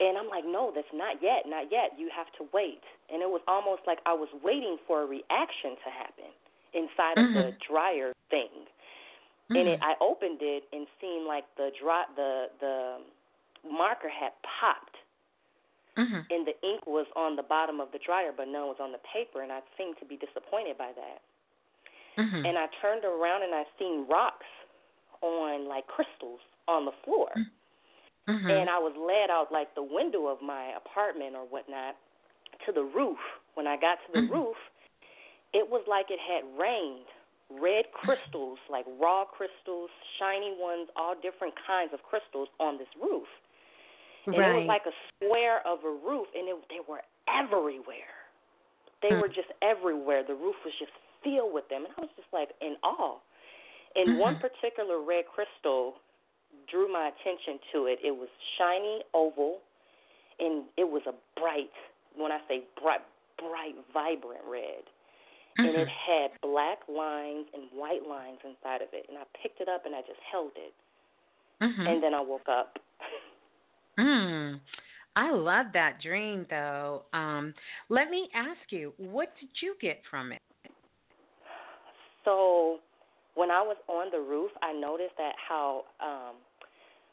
And 0.00 0.16
I'm 0.16 0.28
like, 0.28 0.44
"No, 0.44 0.72
that's 0.74 0.92
not 0.92 1.22
yet. 1.22 1.46
Not 1.46 1.70
yet. 1.70 1.98
You 1.98 2.08
have 2.08 2.32
to 2.38 2.48
wait." 2.52 2.82
And 3.12 3.22
it 3.22 3.28
was 3.28 3.42
almost 3.46 3.86
like 3.86 3.98
I 4.06 4.14
was 4.14 4.28
waiting 4.42 4.78
for 4.86 5.02
a 5.02 5.06
reaction 5.06 5.76
to 5.84 5.90
happen 5.90 6.32
inside 6.72 7.18
of 7.18 7.34
the 7.34 7.52
Mhm. 7.52 7.60
dryer 7.60 8.14
thing. 8.30 8.66
And 9.50 9.66
Mhm. 9.66 9.74
it, 9.74 9.82
I 9.82 9.96
opened 10.00 10.40
it 10.40 10.64
and 10.72 10.86
seen 11.00 11.26
like 11.26 11.44
the 11.56 11.70
dry, 11.72 12.06
the 12.16 12.50
the 12.60 13.02
marker 13.68 14.08
had 14.08 14.32
popped 14.42 14.96
Mhm. 15.96 16.24
and 16.30 16.46
the 16.46 16.56
ink 16.64 16.86
was 16.86 17.06
on 17.14 17.36
the 17.36 17.42
bottom 17.42 17.80
of 17.80 17.90
the 17.92 17.98
dryer, 17.98 18.32
but 18.32 18.48
none 18.48 18.68
was 18.68 18.80
on 18.80 18.92
the 18.92 18.98
paper, 18.98 19.42
and 19.42 19.52
I 19.52 19.60
seemed 19.76 19.98
to 19.98 20.04
be 20.06 20.16
disappointed 20.16 20.78
by 20.78 20.92
that. 20.92 21.20
Mhm. 22.16 22.46
And 22.46 22.58
I 22.58 22.68
turned 22.80 23.04
around 23.04 23.42
and 23.42 23.54
I 23.54 23.66
seen 23.78 24.06
rocks 24.06 24.46
on 25.20 25.66
like 25.66 25.86
crystals 25.88 26.40
on 26.68 26.84
the 26.86 26.92
floor, 27.04 27.32
Mhm. 28.30 28.50
and 28.50 28.70
I 28.70 28.78
was 28.78 28.94
led 28.96 29.30
out 29.30 29.52
like 29.52 29.74
the 29.74 29.82
window 29.82 30.26
of 30.26 30.40
my 30.42 30.72
apartment 30.76 31.34
or 31.34 31.44
whatnot 31.44 31.96
to 32.66 32.72
the 32.72 32.82
roof. 32.82 33.18
When 33.54 33.66
I 33.66 33.76
got 33.76 33.98
to 34.06 34.12
the 34.12 34.20
Mhm. 34.20 34.30
roof, 34.30 34.56
it 35.52 35.68
was 35.68 35.82
like 35.88 36.10
it 36.10 36.20
had 36.20 36.44
rained 36.58 37.06
red 37.50 37.90
crystals, 37.92 38.58
like 38.70 38.86
raw 39.00 39.24
crystals, 39.24 39.90
shiny 40.18 40.54
ones, 40.56 40.88
all 40.94 41.14
different 41.20 41.54
kinds 41.66 41.92
of 41.92 42.02
crystals 42.04 42.48
on 42.60 42.78
this 42.78 42.88
roof. 43.02 43.26
And 44.26 44.36
right. 44.36 44.50
it 44.50 44.54
was 44.54 44.68
like 44.68 44.86
a 44.86 44.94
square 45.10 45.66
of 45.66 45.82
a 45.84 45.90
roof, 45.90 46.28
and 46.34 46.46
it, 46.48 46.56
they 46.68 46.78
were 46.86 47.02
everywhere. 47.26 48.14
They 49.02 49.10
Mm. 49.10 49.20
were 49.20 49.28
just 49.28 49.50
everywhere. 49.62 50.22
The 50.22 50.34
roof 50.34 50.54
was 50.64 50.74
just 50.78 50.92
filled 51.24 51.52
with 51.52 51.68
them, 51.68 51.84
and 51.86 51.94
I 51.98 52.00
was 52.02 52.10
just 52.14 52.32
like 52.32 52.54
in 52.60 52.76
awe. 52.84 53.18
And 53.96 54.18
one 54.18 54.36
Mhm. 54.36 54.40
particular 54.40 55.00
red 55.00 55.26
crystal 55.26 55.98
drew 56.70 56.92
my 56.92 57.08
attention 57.08 57.58
to 57.72 57.86
it. 57.86 57.98
It 58.02 58.12
was 58.12 58.28
shiny, 58.58 59.02
oval, 59.14 59.58
and 60.38 60.64
it 60.76 60.88
was 60.88 61.02
a 61.06 61.14
bright. 61.38 61.70
When 62.16 62.32
I 62.32 62.38
say 62.48 62.62
bright, 62.80 63.00
bright, 63.38 63.74
vibrant 63.92 64.44
red, 64.48 64.84
and 65.58 65.76
it 65.76 65.88
Mhm. 65.88 65.90
had 65.90 66.40
black 66.40 66.78
lines 66.88 67.46
and 67.54 67.70
white 67.72 68.06
lines 68.06 68.40
inside 68.44 68.82
of 68.82 68.92
it. 68.92 69.06
And 69.08 69.18
I 69.18 69.24
picked 69.34 69.60
it 69.60 69.68
up 69.68 69.86
and 69.86 69.94
I 69.94 70.02
just 70.02 70.20
held 70.20 70.52
it, 70.56 70.74
Mhm. 71.60 71.86
and 71.86 72.02
then 72.02 72.14
I 72.14 72.20
woke 72.20 72.48
up. 72.48 72.78
Mm. 73.98 74.60
I 75.16 75.30
love 75.30 75.72
that 75.72 76.00
dream 76.00 76.46
though. 76.48 77.04
Um, 77.12 77.54
let 77.88 78.10
me 78.10 78.30
ask 78.32 78.70
you, 78.70 78.94
what 78.96 79.36
did 79.38 79.50
you 79.60 79.74
get 79.80 80.04
from 80.06 80.32
it? 80.32 80.40
So 82.24 82.80
when 83.34 83.50
I 83.50 83.62
was 83.62 83.76
on 83.88 84.10
the 84.10 84.20
roof, 84.20 84.50
I 84.62 84.72
noticed 84.72 85.16
that 85.18 85.34
how 85.48 85.84
um 86.00 86.36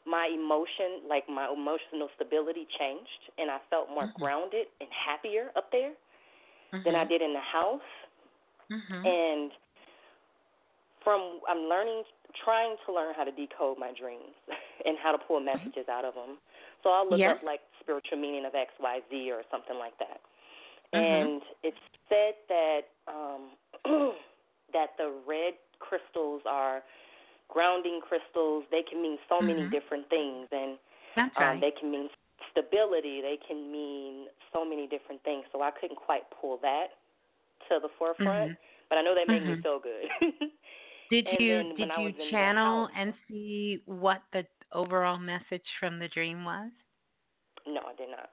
my 0.06 0.28
emotion, 0.32 1.08
like 1.08 1.28
my 1.28 1.48
emotional 1.52 2.08
stability 2.16 2.66
changed 2.78 3.22
and 3.38 3.50
I 3.50 3.58
felt 3.70 3.90
more 3.90 4.08
Mhm. 4.08 4.14
grounded 4.18 4.66
and 4.80 4.88
happier 4.92 5.50
up 5.56 5.70
there 5.72 5.92
than 6.84 6.94
I 6.96 7.04
Mhm. 7.04 7.08
did 7.08 7.22
in 7.22 7.32
the 7.34 7.40
house. 7.40 7.82
Mhm. 8.70 9.04
And 9.04 9.52
from 11.04 11.40
I'm 11.48 11.68
learning 11.68 12.04
trying 12.44 12.76
to 12.86 12.92
learn 12.92 13.14
how 13.16 13.24
to 13.24 13.32
decode 13.32 13.78
my 13.78 13.92
dreams 13.98 14.34
and 14.84 14.96
how 15.02 15.12
to 15.12 15.18
pull 15.18 15.40
messages 15.40 15.88
out 15.90 16.04
of 16.04 16.14
them. 16.14 16.38
So 16.82 16.90
I'll 16.90 17.08
look 17.08 17.22
Yeah. 17.22 17.30
up 17.30 17.40
like 17.44 17.60
spiritual 17.80 18.18
meaning 18.18 18.44
of 18.46 18.52
XYZ 18.54 19.30
or 19.32 19.42
something 19.50 19.76
like 19.78 19.98
that. 19.98 20.20
Mhm. 20.94 21.30
And 21.30 21.42
it's 21.62 21.76
said 22.08 22.34
that 22.48 22.80
um 23.08 23.50
that 24.72 24.90
the 24.98 25.20
red 25.26 25.54
crystals 25.80 26.42
are 26.46 26.82
grounding 27.48 28.00
crystals. 28.06 28.64
They 28.70 28.82
can 28.82 29.00
mean 29.02 29.18
so 29.28 29.40
many 29.42 29.66
Mhm. 29.66 29.70
different 29.70 30.08
things 30.10 30.48
and 30.52 30.78
That's 31.16 31.36
um 31.36 31.60
they 31.60 31.70
can 31.72 31.90
mean 31.90 32.08
stability, 32.50 33.20
they 33.20 33.38
can 33.46 33.70
mean 33.70 34.26
so 34.52 34.64
many 34.64 34.86
different 34.86 35.22
things. 35.24 35.44
So 35.52 35.62
I 35.62 35.70
couldn't 35.70 35.96
quite 35.96 36.22
pull 36.40 36.58
that 36.62 36.88
to 37.68 37.78
the 37.80 37.88
forefront, 37.98 38.52
Mhm. 38.52 38.56
but 38.88 38.98
I 38.98 39.02
know 39.02 39.14
that 39.14 39.26
made 39.28 39.42
me 39.46 39.54
Mhm. 39.54 39.62
feel 39.62 39.78
good. 39.80 40.06
Did 41.10 41.26
and 41.26 41.38
you 41.40 41.62
did 41.76 41.88
you 41.96 42.04
was 42.04 42.14
in 42.14 42.18
the 42.18 42.30
channel 42.30 42.86
house- 42.86 42.92
and 42.96 43.14
see 43.28 43.82
what 43.86 44.22
the 44.32 44.46
overall 44.72 45.18
message 45.18 45.66
from 45.80 45.98
the 45.98 46.08
dream 46.08 46.44
was? 46.44 46.70
No, 47.66 47.80
I 47.88 47.94
did 47.96 48.10
not. 48.10 48.30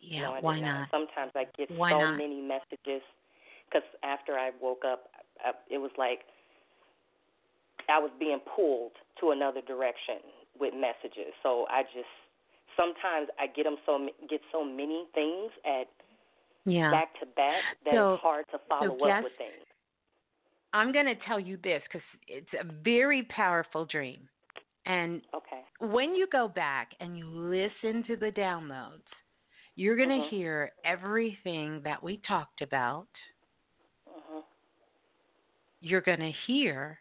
Yeah, 0.00 0.22
no, 0.22 0.32
why 0.40 0.54
did 0.54 0.62
not? 0.62 0.88
Sometimes 0.90 1.32
I 1.34 1.44
get 1.56 1.68
Why 1.68 1.90
so 1.90 1.98
not? 1.98 2.18
many 2.18 2.40
messages 2.40 3.02
because 3.68 3.86
after 4.02 4.38
I 4.38 4.50
woke 4.60 4.84
up, 4.84 5.08
I, 5.44 5.52
it 5.70 5.78
was 5.78 5.90
like 5.98 6.20
I 7.88 7.98
was 7.98 8.10
being 8.18 8.40
pulled 8.54 8.92
to 9.20 9.30
another 9.30 9.60
direction 9.66 10.16
with 10.58 10.74
messages. 10.74 11.32
So 11.42 11.66
I 11.70 11.82
just 11.94 12.10
sometimes 12.76 13.28
I 13.38 13.46
get 13.46 13.64
them 13.64 13.76
so 13.86 14.08
get 14.28 14.40
so 14.52 14.64
many 14.64 15.04
things 15.14 15.50
at 15.64 15.88
Yeah. 16.64 16.90
back 16.90 17.18
to 17.20 17.26
back 17.26 17.62
that 17.84 17.94
So- 17.94 18.14
it's 18.14 18.22
hard 18.22 18.44
to 18.50 18.58
follow 18.68 18.96
guess- 18.96 19.18
up 19.18 19.24
with 19.24 19.36
things. 19.38 19.64
I'm 20.72 20.92
going 20.92 21.06
to 21.06 21.14
tell 21.14 21.40
you 21.40 21.56
this 21.58 21.82
because 21.84 22.02
it's 22.26 22.52
a 22.54 22.64
very 22.64 23.22
powerful 23.24 23.86
dream. 23.86 24.28
And 24.84 25.22
Okay. 25.32 25.64
when 25.80 26.14
you 26.14 26.26
go 26.26 26.48
back 26.48 26.92
and 27.00 27.16
you 27.16 27.26
listen 27.26 28.02
to 28.04 28.16
the 28.16 28.30
downloads, 28.32 29.06
you're 29.76 29.96
going 29.96 30.10
to 30.10 30.26
Mhm. 30.26 30.28
hear 30.28 30.74
everything 30.84 31.80
that 31.82 32.02
we 32.02 32.18
talked 32.18 32.60
about. 32.62 33.08
You're 35.80 36.00
going 36.00 36.20
to 36.20 36.32
hear 36.46 36.98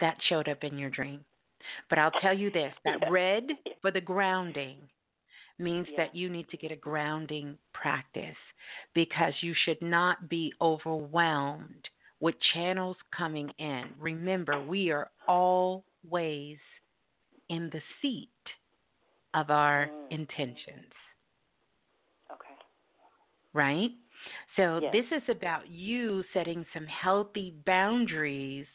that 0.00 0.16
showed 0.28 0.48
up 0.48 0.64
in 0.64 0.78
your 0.78 0.90
dream. 0.90 1.24
But 1.88 1.98
I'll 1.98 2.10
tell 2.10 2.36
you 2.36 2.50
this 2.50 2.74
that 2.84 3.00
Yeah. 3.00 3.08
red 3.10 3.44
for 3.80 3.90
the 3.90 4.00
grounding 4.00 4.88
means 5.58 5.88
Yeah. 5.90 5.96
that 5.98 6.14
you 6.14 6.28
need 6.28 6.48
to 6.48 6.56
get 6.56 6.72
a 6.72 6.76
grounding 6.76 7.58
practice 7.72 8.36
because 8.94 9.34
you 9.42 9.54
should 9.54 9.80
not 9.80 10.28
be 10.28 10.52
overwhelmed 10.60 11.88
with 12.20 12.38
channels 12.40 12.96
coming 13.10 13.50
in. 13.58 13.94
Remember, 13.98 14.60
we 14.62 14.90
are 14.90 15.10
always 15.28 16.58
in 17.48 17.70
the 17.70 17.82
seat 18.00 18.30
of 19.34 19.50
our 19.50 19.86
Mm. 19.86 20.10
intentions. 20.10 20.92
Okay. 22.30 22.56
right? 23.52 23.92
So 24.56 24.80
Yes. 24.82 24.92
this 24.92 25.22
is 25.22 25.28
about 25.28 25.68
you 25.68 26.24
setting 26.32 26.64
some 26.72 26.86
healthy 26.86 27.54
boundaries 27.64 28.66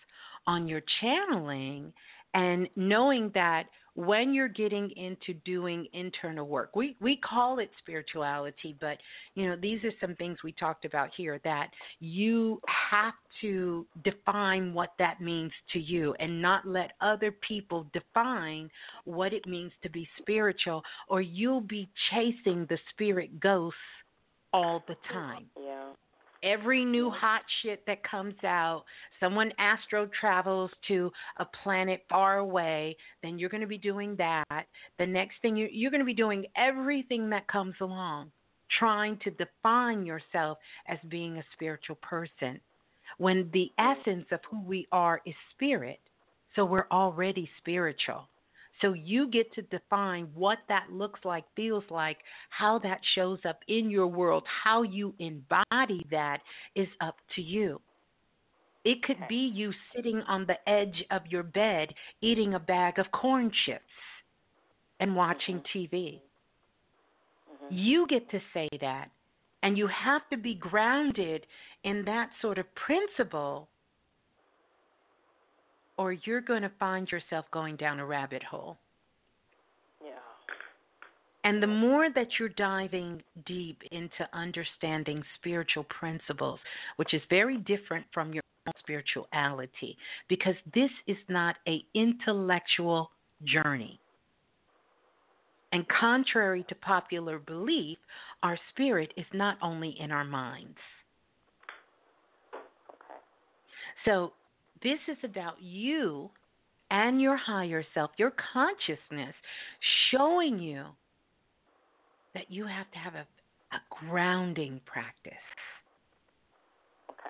on 0.46 0.68
your 0.68 0.82
channeling 1.02 1.94
and 2.34 2.70
knowing 2.76 3.32
that 3.34 3.66
when 3.96 4.32
you're 4.32 4.48
getting 4.48 4.92
into 4.92 5.34
doing 5.44 5.88
internal 5.94 6.48
work 6.48 6.76
we 6.76 6.96
we 7.02 7.18
call 7.18 7.58
it 7.58 7.72
spirituality 7.80 8.76
but 8.80 9.00
you 9.34 9.50
know 9.50 9.56
these 9.60 9.84
are 9.84 9.92
some 10.00 10.16
things 10.18 10.38
we 10.44 10.52
talked 10.52 10.86
about 10.86 11.10
here 11.18 11.42
that 11.44 11.72
you 12.00 12.62
have 12.92 13.16
to 13.42 13.88
define 14.04 14.72
what 14.72 14.94
that 15.00 15.20
means 15.20 15.52
to 15.74 15.80
you 15.80 16.14
and 16.20 16.40
not 16.40 16.68
let 16.68 16.92
other 17.02 17.32
people 17.32 17.88
define 17.92 18.70
what 19.06 19.34
it 19.34 19.48
means 19.48 19.72
to 19.82 19.90
be 19.90 20.08
spiritual 20.20 20.84
or 21.08 21.20
you'll 21.20 21.60
be 21.60 21.90
chasing 22.12 22.68
the 22.70 22.78
spirit 22.92 23.40
ghosts 23.40 23.80
all 24.58 24.84
the 24.88 24.96
time 25.14 25.46
Yeah. 25.60 25.94
every 26.44 26.86
new 26.86 27.10
hot 27.10 27.42
shit 27.62 27.86
that 27.88 28.04
comes 28.04 28.36
out, 28.44 28.84
someone 29.20 29.52
astro 29.58 30.08
travels 30.20 30.72
to 30.88 31.12
a 31.38 31.46
planet 31.64 32.06
far 32.10 32.38
away, 32.38 32.96
then 33.22 33.38
you're 33.40 33.50
going 33.50 33.62
to 33.62 33.68
be 33.68 33.78
doing 33.78 34.16
that. 34.18 34.66
The 34.98 35.06
next 35.06 35.36
thing 35.42 35.56
you, 35.56 35.68
you're 35.72 35.92
going 35.92 36.02
to 36.02 36.06
be 36.06 36.14
doing 36.14 36.46
everything 36.56 37.30
that 37.32 37.48
comes 37.48 37.76
along, 37.82 38.32
trying 38.80 39.18
to 39.24 39.32
define 39.32 40.06
yourself 40.06 40.58
as 40.88 41.00
being 41.10 41.38
a 41.38 41.44
spiritual 41.54 41.98
person. 41.98 42.60
When 43.18 43.50
the 43.52 43.72
essence 43.80 44.28
of 44.32 44.40
who 44.50 44.62
we 44.64 44.88
are 44.92 45.22
is 45.26 45.36
spirit, 45.56 46.00
so 46.56 46.66
we're 46.66 46.88
already 46.92 47.50
spiritual. 47.60 48.28
So 48.82 48.94
you 48.94 49.30
get 49.30 49.52
to 49.54 49.62
define 49.64 50.28
what 50.34 50.60
that 50.70 50.92
looks 50.92 51.20
like, 51.24 51.46
feels 51.56 51.84
like, 51.90 52.18
how 52.50 52.80
that 52.80 53.00
shows 53.16 53.40
up 53.48 53.60
in 53.68 53.90
your 53.90 54.08
world, 54.08 54.44
how 54.64 54.84
you 54.84 55.14
embody 55.20 56.06
that 56.12 56.40
is 56.76 56.88
up 57.02 57.16
to 57.36 57.42
you. 57.42 57.82
It 58.86 59.04
could 59.04 59.18
be 59.28 59.52
you 59.54 59.74
sitting 59.96 60.22
on 60.28 60.46
the 60.46 60.58
edge 60.70 61.04
of 61.12 61.24
your 61.28 61.44
bed 61.44 61.94
eating 62.22 62.54
a 62.54 62.60
bag 62.60 63.00
of 63.00 63.12
corn 63.12 63.52
chips 63.66 63.84
and 65.00 65.16
watching 65.16 65.58
mm-hmm. 65.58 65.78
TV. 65.78 66.22
Mm-hmm. 67.52 67.68
You 67.70 68.08
get 68.08 68.30
to 68.32 68.40
say 68.54 68.70
that. 68.80 69.10
And 69.64 69.78
you 69.78 69.88
have 69.88 70.22
to 70.30 70.38
be 70.38 70.54
grounded 70.56 71.46
in 71.84 72.06
that 72.06 72.30
sort 72.42 72.60
of 72.60 72.66
principle 72.76 73.68
or 75.98 76.14
you're 76.14 76.42
going 76.42 76.62
to 76.62 76.72
find 76.80 77.10
yourself 77.12 77.46
going 77.52 77.76
down 77.76 78.00
a 78.00 78.06
rabbit 78.06 78.44
hole. 78.44 78.78
Yeah. 80.04 80.12
And 81.44 81.62
the 81.62 81.68
more 81.68 82.10
that 82.14 82.28
you're 82.40 82.50
diving 82.50 83.22
deep 83.46 83.82
into 83.92 84.28
understanding 84.34 85.24
spiritual 85.36 85.86
principles, 85.86 86.60
which 86.98 87.14
is 87.14 87.22
very 87.30 87.58
different 87.60 88.06
from 88.14 88.34
your 88.34 88.44
own 88.68 88.74
spirituality, 88.80 89.98
because 90.30 90.56
this 90.74 90.92
is 91.08 91.18
not 91.30 91.56
a 91.68 91.84
intellectual 91.94 93.12
journey. 93.46 94.00
And 95.74 95.86
contrary 95.90 96.66
to 96.70 96.76
popular 96.76 97.40
belief, 97.40 97.98
our 98.42 98.58
spirit 98.70 99.14
is 99.18 99.26
not 99.34 99.58
only 99.62 99.96
in 100.00 100.12
our 100.12 100.24
minds. 100.24 100.78
So 104.06 104.32
this 104.84 105.00
is 105.08 105.18
about 105.24 105.62
you 105.62 106.30
and 106.90 107.22
your 107.22 107.38
higher 107.38 107.84
self, 107.94 108.12
your 108.18 108.34
consciousness, 108.54 109.36
showing 110.12 110.60
you 110.60 110.86
that 112.34 112.50
you 112.50 112.66
have 112.66 112.90
to 112.92 112.98
have 112.98 113.16
a, 113.16 113.26
a 113.76 113.80
grounding 114.08 114.80
practice. 114.86 115.34
Okay. 117.10 117.30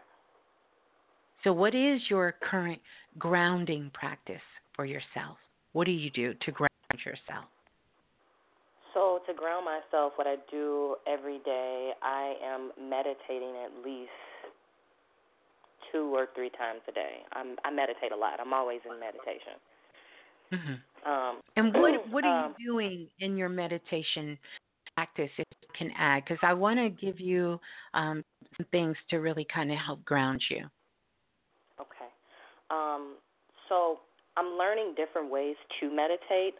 So, 1.43 1.53
what 1.53 1.73
is 1.73 2.01
your 2.09 2.35
current 2.49 2.81
grounding 3.17 3.91
practice 3.93 4.41
for 4.75 4.85
yourself? 4.85 5.37
What 5.73 5.85
do 5.85 5.91
you 5.91 6.09
do 6.11 6.33
to 6.45 6.51
ground 6.51 6.71
yourself? 7.05 7.45
So 8.97 9.21
to 9.27 9.33
ground 9.35 9.63
myself, 9.63 10.13
what 10.15 10.25
I 10.25 10.37
do 10.49 10.95
every 11.05 11.37
day, 11.45 11.91
I 12.01 12.33
am 12.43 12.71
meditating 12.89 13.53
at 13.63 13.85
least 13.85 14.09
two 15.91 16.13
or 16.15 16.27
three 16.35 16.49
times 16.49 16.81
a 16.87 16.91
day. 16.91 17.23
I'm, 17.33 17.55
I 17.63 17.71
meditate 17.71 18.11
a 18.11 18.15
lot. 18.15 18.39
I'm 18.39 18.53
always 18.53 18.79
in 18.85 18.99
meditation. 18.99 19.57
Mm-hmm. 20.53 21.11
Um, 21.11 21.41
And 21.55 21.73
what 21.73 22.11
what 22.11 22.23
are 22.25 22.45
um, 22.45 22.55
you 22.59 22.73
doing 22.73 23.07
in 23.19 23.37
your 23.37 23.49
meditation 23.49 24.37
practice, 24.95 25.29
if 25.37 25.45
you 25.61 25.67
can 25.77 25.91
add? 25.97 26.23
Because 26.23 26.39
I 26.41 26.53
want 26.53 26.79
to 26.79 26.89
give 26.89 27.19
you 27.19 27.59
um, 27.93 28.23
some 28.57 28.65
things 28.71 28.95
to 29.09 29.17
really 29.17 29.45
kind 29.53 29.71
of 29.71 29.77
help 29.77 30.03
ground 30.05 30.41
you. 30.49 30.65
Okay. 31.79 32.09
Um, 32.69 33.15
so 33.69 33.99
I'm 34.35 34.57
learning 34.57 34.95
different 34.95 35.29
ways 35.31 35.55
to 35.79 35.89
meditate. 35.93 36.55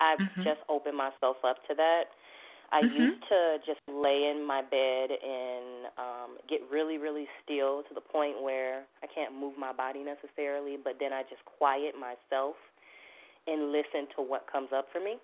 I've 0.00 0.18
Mhm. 0.18 0.44
just 0.44 0.60
opened 0.68 0.96
myself 0.96 1.36
up 1.44 1.56
to 1.68 1.74
that. 1.74 2.04
I 2.74 2.80
Mhm. 2.80 2.96
used 2.96 3.22
to 3.28 3.58
just 3.64 3.78
lay 3.86 4.26
in 4.34 4.44
my 4.44 4.60
bed 4.60 5.10
and 5.12 5.86
um, 5.96 6.38
get 6.48 6.60
really, 6.70 6.98
really 6.98 7.28
still 7.44 7.84
to 7.84 7.94
the 7.94 8.00
point 8.00 8.42
where 8.42 8.84
I 9.00 9.06
can't 9.06 9.32
move 9.32 9.56
my 9.56 9.72
body 9.72 10.02
necessarily, 10.02 10.76
but 10.76 10.98
then 10.98 11.12
I 11.12 11.22
just 11.22 11.44
quiet 11.44 11.94
myself 11.94 12.56
and 13.46 13.70
listen 13.70 14.08
to 14.16 14.22
what 14.22 14.50
comes 14.50 14.70
up 14.74 14.88
for 14.92 14.98
me. 14.98 15.18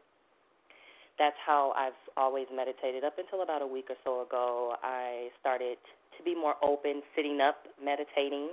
That's 1.18 1.36
how 1.44 1.72
I've 1.76 1.98
always 2.16 2.46
meditated 2.54 3.02
up 3.02 3.18
until 3.18 3.42
about 3.42 3.62
a 3.62 3.66
week 3.66 3.86
or 3.90 3.96
so 4.04 4.22
ago. 4.22 4.76
I 4.84 5.30
started 5.40 5.76
to 6.16 6.22
be 6.22 6.36
more 6.36 6.54
open, 6.62 7.02
sitting 7.16 7.40
up, 7.40 7.66
meditating, 7.82 8.50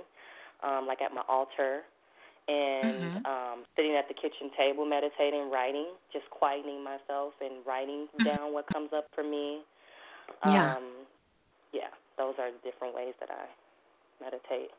um, 0.64 0.86
like 0.88 1.00
at 1.00 1.14
my 1.14 1.22
altar, 1.28 1.82
and 2.48 3.12
Mhm. 3.12 3.24
um, 3.24 3.64
sitting 3.76 3.94
at 3.96 4.08
the 4.08 4.14
kitchen 4.14 4.50
table, 4.56 4.84
meditating, 4.86 5.50
writing, 5.50 5.92
just 6.12 6.24
quieting 6.30 6.82
myself 6.82 7.34
and 7.40 7.64
writing 7.66 8.08
Mhm. 8.18 8.24
down 8.24 8.52
what 8.52 8.66
comes 8.72 8.90
up 8.96 9.06
for 9.14 9.22
me. 9.22 9.60
Yeah. 10.44 10.76
Um, 10.76 11.06
yeah, 11.72 11.92
those 12.16 12.34
are 12.38 12.50
different 12.64 12.94
ways 12.94 13.14
that 13.20 13.30
I 13.30 13.46
meditate. 14.24 14.70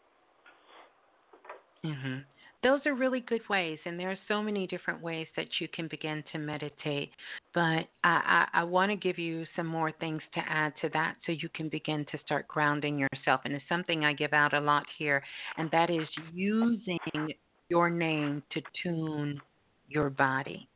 hmm 1.83 2.17
Those 2.61 2.81
are 2.85 2.93
really 2.93 3.22
good 3.22 3.41
ways, 3.49 3.80
and 3.85 3.98
there 3.99 4.11
are 4.11 4.17
so 4.27 4.41
many 4.43 4.67
different 4.67 5.01
ways 5.01 5.27
that 5.38 5.48
you 5.61 5.67
can 5.69 5.88
begin 5.88 6.23
to 6.31 6.38
meditate. 6.38 7.11
But 7.53 7.88
I, 8.03 8.03
I, 8.03 8.48
I 8.53 8.64
want 8.64 8.91
to 8.91 8.98
give 8.98 9.17
you 9.17 9.45
some 9.56 9.65
more 9.67 9.91
things 9.93 10.22
to 10.33 10.41
add 10.48 10.73
to 10.81 10.89
that 10.89 11.15
so 11.25 11.31
you 11.31 11.49
can 11.53 11.69
begin 11.69 12.06
to 12.11 12.17
start 12.25 12.48
grounding 12.49 12.98
yourself. 12.99 13.41
And 13.45 13.53
it's 13.53 13.64
something 13.69 14.03
I 14.03 14.14
give 14.14 14.33
out 14.33 14.53
a 14.53 14.59
lot 14.59 14.85
here, 14.98 15.23
and 15.57 15.72
that 15.72 15.89
is 15.89 16.07
using 16.33 17.33
your 17.69 17.89
name 17.89 18.43
to 18.51 18.61
tune 18.83 19.39
your 19.88 20.09
body. 20.09 20.67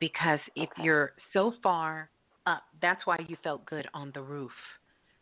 Because 0.00 0.40
if 0.54 0.68
you're 0.80 1.12
so 1.32 1.54
far 1.62 2.08
up, 2.46 2.62
that's 2.80 3.04
why 3.06 3.18
you 3.26 3.36
felt 3.42 3.66
good 3.66 3.86
on 3.94 4.12
the 4.14 4.22
roof. 4.22 4.52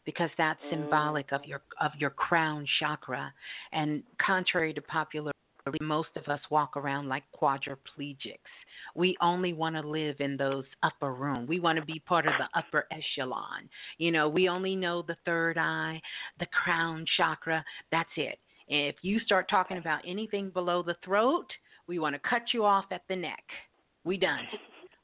Because 0.04 0.30
that's 0.36 0.60
oh. 0.66 0.70
symbolic 0.70 1.32
of 1.32 1.44
your 1.44 1.62
of 1.80 1.92
your 1.98 2.10
crown 2.10 2.66
chakra. 2.78 3.32
And 3.72 4.02
contrary 4.24 4.74
to 4.74 4.82
popular 4.82 5.32
belief, 5.64 5.80
most 5.80 6.10
of 6.16 6.28
us 6.28 6.40
walk 6.50 6.76
around 6.76 7.08
like 7.08 7.24
quadriplegics. 7.40 8.38
We 8.94 9.16
only 9.20 9.52
want 9.52 9.74
to 9.76 9.88
live 9.88 10.16
in 10.20 10.36
those 10.36 10.64
upper 10.82 11.12
room. 11.12 11.46
We 11.46 11.58
want 11.58 11.78
to 11.78 11.84
be 11.84 12.00
part 12.06 12.26
of 12.26 12.34
the 12.38 12.58
upper 12.58 12.86
echelon. 12.92 13.68
You 13.98 14.12
know 14.12 14.28
we 14.28 14.48
only 14.48 14.76
know 14.76 15.02
the 15.02 15.16
third 15.24 15.58
eye 15.58 16.00
the 16.38 16.46
crown 16.46 17.04
chakra 17.16 17.64
that's 17.90 18.10
it 18.16 18.38
if 18.68 18.96
you 19.02 19.20
start 19.20 19.48
talking 19.48 19.78
about 19.78 20.00
anything 20.06 20.50
below 20.50 20.82
the 20.82 20.96
throat 21.04 21.46
we 21.86 21.98
want 21.98 22.14
to 22.14 22.28
cut 22.28 22.42
you 22.52 22.64
off 22.64 22.86
at 22.90 23.02
the 23.08 23.16
neck 23.16 23.44
we 24.04 24.16
done 24.16 24.46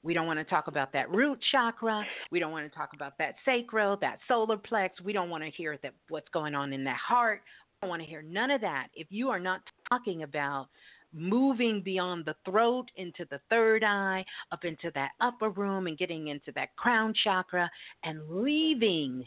we 0.02 0.14
don't 0.14 0.26
want 0.26 0.38
to 0.38 0.44
talk 0.44 0.66
about 0.66 0.92
that 0.92 1.10
root 1.10 1.38
chakra. 1.52 2.04
We 2.30 2.40
don't 2.40 2.50
want 2.50 2.70
to 2.70 2.76
talk 2.76 2.90
about 2.94 3.16
that 3.18 3.36
sacral, 3.44 3.96
that 3.98 4.18
solar 4.26 4.56
plex. 4.56 4.90
We 5.02 5.12
don't 5.12 5.30
want 5.30 5.44
to 5.44 5.50
hear 5.50 5.78
that 5.82 5.94
what's 6.08 6.28
going 6.30 6.54
on 6.54 6.72
in 6.72 6.82
that 6.84 6.96
heart. 6.96 7.42
We 7.80 7.86
don't 7.86 7.90
want 7.90 8.02
to 8.02 8.08
hear 8.08 8.22
none 8.22 8.50
of 8.50 8.60
that. 8.62 8.88
If 8.94 9.06
you 9.10 9.30
are 9.30 9.38
not 9.38 9.60
talking 9.88 10.24
about 10.24 10.66
moving 11.14 11.82
beyond 11.82 12.24
the 12.24 12.34
throat 12.44 12.86
into 12.96 13.26
the 13.30 13.38
third 13.50 13.84
eye, 13.84 14.24
up 14.50 14.64
into 14.64 14.90
that 14.94 15.10
upper 15.20 15.50
room 15.50 15.86
and 15.86 15.98
getting 15.98 16.28
into 16.28 16.50
that 16.52 16.74
crown 16.76 17.14
chakra 17.22 17.70
and 18.02 18.20
leaving 18.28 19.24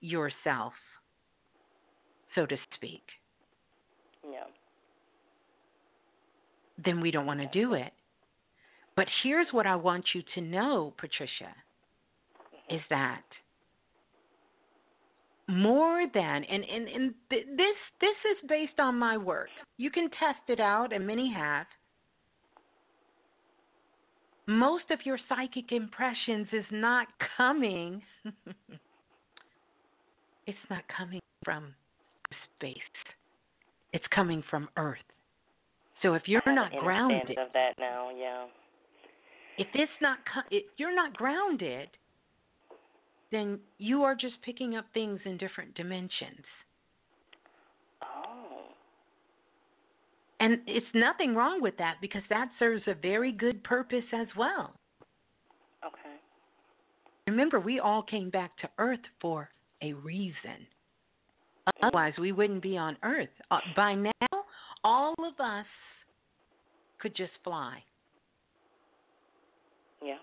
yourself, 0.00 0.72
so 2.34 2.46
to 2.46 2.56
speak, 2.74 3.02
Yeah. 4.30 4.44
then 6.84 7.00
we 7.00 7.10
don't 7.10 7.26
want 7.26 7.40
to 7.40 7.46
do 7.46 7.74
it. 7.74 7.92
But 8.96 9.06
here's 9.22 9.46
what 9.52 9.66
I 9.66 9.76
want 9.76 10.06
you 10.14 10.22
to 10.34 10.40
know, 10.40 10.92
Patricia, 10.98 11.44
mm-hmm. 11.44 12.76
is 12.76 12.82
that 12.90 13.22
more 15.48 16.04
than 16.12 16.44
and, 16.44 16.64
and, 16.64 16.88
and 16.88 17.14
th- 17.30 17.46
this 17.56 17.76
this 18.00 18.16
is 18.32 18.48
based 18.48 18.78
on 18.78 18.98
my 18.98 19.16
work. 19.16 19.48
You 19.78 19.90
can 19.90 20.10
test 20.10 20.40
it 20.48 20.60
out 20.60 20.92
and 20.92 21.06
many 21.06 21.32
have. 21.32 21.66
Most 24.46 24.84
of 24.90 24.98
your 25.04 25.18
psychic 25.28 25.72
impressions 25.72 26.48
is 26.52 26.64
not 26.70 27.06
coming 27.36 28.02
it's 30.46 30.58
not 30.70 30.82
coming 30.94 31.20
from 31.44 31.74
space. 32.56 32.74
It's 33.92 34.04
coming 34.14 34.42
from 34.50 34.68
Earth. 34.76 34.98
So 36.02 36.14
if 36.14 36.22
you're 36.26 36.42
not 36.46 36.72
grounded, 36.80 37.38
of 37.38 37.52
that 37.54 37.72
now, 37.78 38.10
yeah. 38.16 38.46
If 39.56 39.66
it's 39.74 39.90
not, 40.00 40.18
if 40.50 40.64
you're 40.76 40.94
not 40.94 41.14
grounded, 41.14 41.88
then 43.32 43.58
you 43.78 44.04
are 44.04 44.14
just 44.14 44.40
picking 44.42 44.76
up 44.76 44.86
things 44.94 45.20
in 45.24 45.36
different 45.36 45.74
dimensions. 45.74 46.44
Oh. 48.02 48.62
And 50.40 50.58
it's 50.66 50.86
nothing 50.94 51.34
wrong 51.34 51.60
with 51.60 51.76
that 51.78 51.96
because 52.00 52.22
that 52.30 52.48
serves 52.58 52.82
a 52.86 52.94
very 52.94 53.32
good 53.32 53.64
purpose 53.64 54.04
as 54.12 54.28
well. 54.36 54.74
Okay. 55.84 56.16
Remember, 57.26 57.58
we 57.58 57.80
all 57.80 58.02
came 58.02 58.30
back 58.30 58.56
to 58.58 58.70
Earth 58.78 59.00
for 59.20 59.50
a 59.82 59.92
reason. 59.94 60.66
Otherwise, 61.82 62.14
we 62.18 62.32
wouldn't 62.32 62.62
be 62.62 62.76
on 62.76 62.96
Earth. 63.02 63.28
Uh, 63.50 63.58
by 63.76 63.94
now, 63.94 64.12
all 64.84 65.14
of 65.18 65.40
us 65.40 65.66
could 66.98 67.14
just 67.14 67.32
fly. 67.44 67.82
Yeah. 70.02 70.16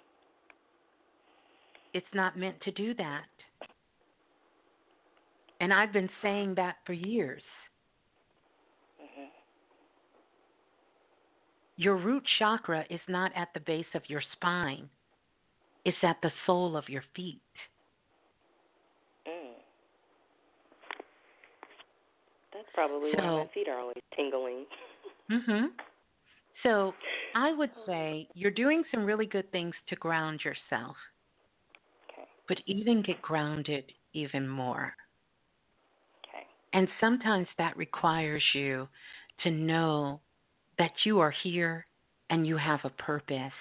It's 1.93 2.06
not 2.14 2.38
meant 2.38 2.59
to 2.61 2.72
do 2.72 2.93
that. 2.95 3.24
And 5.61 5.74
I've 5.74 5.93
been 5.93 6.09
saying 6.22 6.56
that 6.56 6.75
for 6.85 6.93
years. 6.93 7.41
Mm-hmm. 9.01 9.30
Your 11.77 11.95
root 11.95 12.24
chakra 12.40 12.83
is 12.90 12.99
not 13.07 13.32
at 13.35 13.49
the 13.53 13.61
base 13.61 13.85
of 13.93 14.01
your 14.07 14.22
spine, 14.33 14.90
it's 15.85 15.98
at 16.03 16.17
the 16.22 16.32
sole 16.45 16.75
of 16.75 16.90
your 16.90 17.03
feet. 17.15 17.41
Mm. 19.27 19.53
That's 22.66 22.74
probably 22.74 23.11
so, 23.16 23.24
why 23.24 23.44
my 23.44 23.50
feet 23.53 23.68
are 23.68 23.80
always 23.80 23.98
tingling. 24.16 24.66
mhm. 25.32 25.68
So, 26.64 26.94
I 27.35 27.53
would 27.53 27.72
say 27.85 28.27
you're 28.34 28.52
doing 28.52 28.84
some 28.92 29.06
really 29.06 29.26
good 29.26 29.52
things 29.52 29.74
to 29.90 29.95
ground 29.95 30.42
yourself. 30.44 30.95
Okay. 32.10 32.27
But 32.48 32.58
even 32.66 33.03
get 33.03 33.22
grounded 33.22 33.92
even 34.14 34.48
more. 34.48 34.95
Okay. 36.27 36.45
And 36.74 36.88
sometimes 37.00 37.48
that 37.58 37.77
requires 37.77 38.44
you 38.53 38.88
to 39.44 39.52
know 39.52 40.22
that 40.80 40.92
you 41.03 41.19
are 41.19 41.34
here 41.44 41.85
and 42.30 42.48
you 42.48 42.58
have 42.58 42.80
a 42.84 42.90
purpose. 42.90 43.52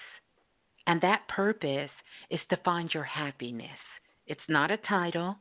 And 0.87 1.01
that 1.01 1.27
purpose 1.27 1.91
is 2.29 2.39
to 2.49 2.57
find 2.63 2.91
your 2.93 3.03
happiness. 3.03 3.69
It's 4.27 4.39
not 4.47 4.71
a 4.71 4.77
title. 4.77 5.37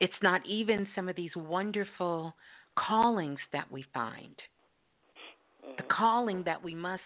It's 0.00 0.12
not 0.22 0.44
even 0.46 0.86
some 0.94 1.08
of 1.08 1.16
these 1.16 1.30
wonderful 1.36 2.34
callings 2.76 3.38
that 3.52 3.70
we 3.70 3.84
find. 3.94 4.36
Mm-hmm. 5.64 5.72
The 5.76 5.94
calling 5.94 6.42
that 6.44 6.62
we 6.62 6.74
must 6.74 7.02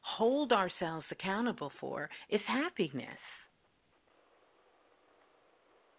hold 0.00 0.52
ourselves 0.52 1.04
accountable 1.10 1.72
for 1.80 2.08
is 2.30 2.40
happiness. 2.46 3.06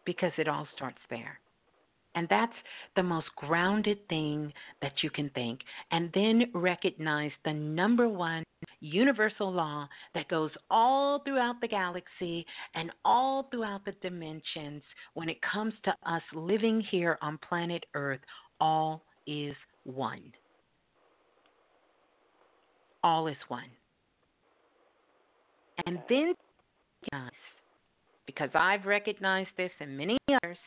Because 0.05 0.31
it 0.37 0.47
all 0.47 0.67
starts 0.75 0.99
there. 1.09 1.39
And 2.15 2.27
that's 2.29 2.53
the 2.95 3.03
most 3.03 3.27
grounded 3.35 3.99
thing 4.09 4.51
that 4.81 4.93
you 5.03 5.09
can 5.09 5.29
think. 5.29 5.59
And 5.91 6.09
then 6.13 6.45
recognize 6.53 7.31
the 7.45 7.53
number 7.53 8.09
one 8.09 8.43
universal 8.81 9.51
law 9.51 9.87
that 10.13 10.27
goes 10.27 10.51
all 10.69 11.19
throughout 11.19 11.61
the 11.61 11.67
galaxy 11.67 12.45
and 12.75 12.91
all 13.05 13.47
throughout 13.51 13.85
the 13.85 13.93
dimensions 14.01 14.81
when 15.13 15.29
it 15.29 15.37
comes 15.41 15.73
to 15.83 15.93
us 16.05 16.23
living 16.33 16.83
here 16.89 17.17
on 17.21 17.37
planet 17.47 17.85
Earth. 17.93 18.21
All 18.59 19.03
is 19.27 19.55
one. 19.83 20.33
All 23.03 23.27
is 23.27 23.37
one. 23.47 23.69
And 25.85 25.99
then, 26.09 26.33
because 28.29 28.49
I've 28.53 28.85
recognized 28.85 29.49
this 29.57 29.71
and 29.79 29.97
many 29.97 30.15
others, 30.31 30.57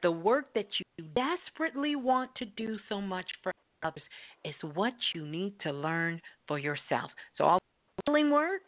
the 0.00 0.12
work 0.12 0.46
that 0.54 0.68
you 0.78 1.04
desperately 1.16 1.96
want 1.96 2.30
to 2.36 2.44
do 2.44 2.76
so 2.88 3.00
much 3.00 3.26
for 3.42 3.52
others 3.82 4.04
is 4.44 4.54
what 4.74 4.92
you 5.12 5.26
need 5.26 5.54
to 5.62 5.72
learn 5.72 6.20
for 6.46 6.60
yourself. 6.60 7.10
So, 7.36 7.44
all 7.44 7.58
healing 8.06 8.30
work, 8.30 8.62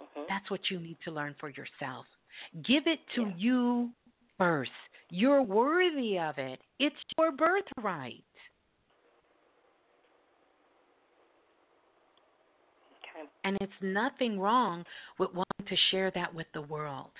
mm-hmm. 0.00 0.20
that's 0.28 0.48
what 0.48 0.60
you 0.70 0.78
need 0.78 0.96
to 1.06 1.10
learn 1.10 1.34
for 1.40 1.48
yourself. 1.48 2.06
Give 2.64 2.86
it 2.86 3.00
to 3.16 3.22
yeah. 3.22 3.32
you 3.36 3.90
first. 4.38 4.70
You're 5.10 5.42
worthy 5.42 6.20
of 6.20 6.38
it, 6.38 6.60
it's 6.78 6.94
your 7.18 7.32
birthright. 7.32 8.22
Okay. 13.02 13.17
And 13.44 13.56
it's 13.60 13.72
nothing 13.80 14.38
wrong 14.38 14.84
with 15.18 15.30
wanting 15.30 15.66
to 15.68 15.76
share 15.90 16.10
that 16.12 16.34
with 16.34 16.46
the 16.54 16.62
world 16.62 17.10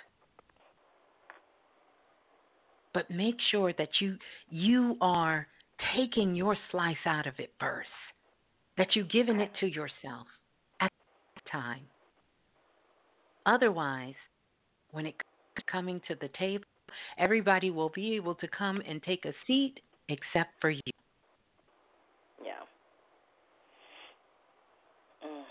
but 2.99 3.11
make 3.11 3.37
sure 3.53 3.73
that 3.79 3.89
you 4.01 4.17
you 4.51 4.97
are 5.01 5.47
taking 5.95 6.35
your 6.35 6.57
slice 6.71 6.97
out 7.07 7.27
of 7.27 7.35
it 7.39 7.53
first. 7.61 7.89
That 8.77 8.89
you've 8.95 9.11
given 9.11 9.41
it 9.41 9.51
to 9.61 9.67
yourself 9.67 10.27
at 10.81 10.91
the 11.37 11.51
time. 11.51 11.83
Otherwise, 13.47 14.15
when 14.91 15.07
it 15.07 15.15
comes 15.15 15.65
coming 15.71 16.01
to 16.09 16.15
the 16.21 16.29
table, 16.39 16.65
everybody 17.19 17.71
will 17.71 17.91
be 17.91 18.15
able 18.15 18.35
to 18.37 18.49
come 18.49 18.81
and 18.89 19.03
take 19.03 19.25
a 19.25 19.33
seat 19.47 19.75
except 20.09 20.51
for 20.61 20.71
you. 20.71 20.81
Yeah. 22.45 22.53
Mm. 25.25 25.43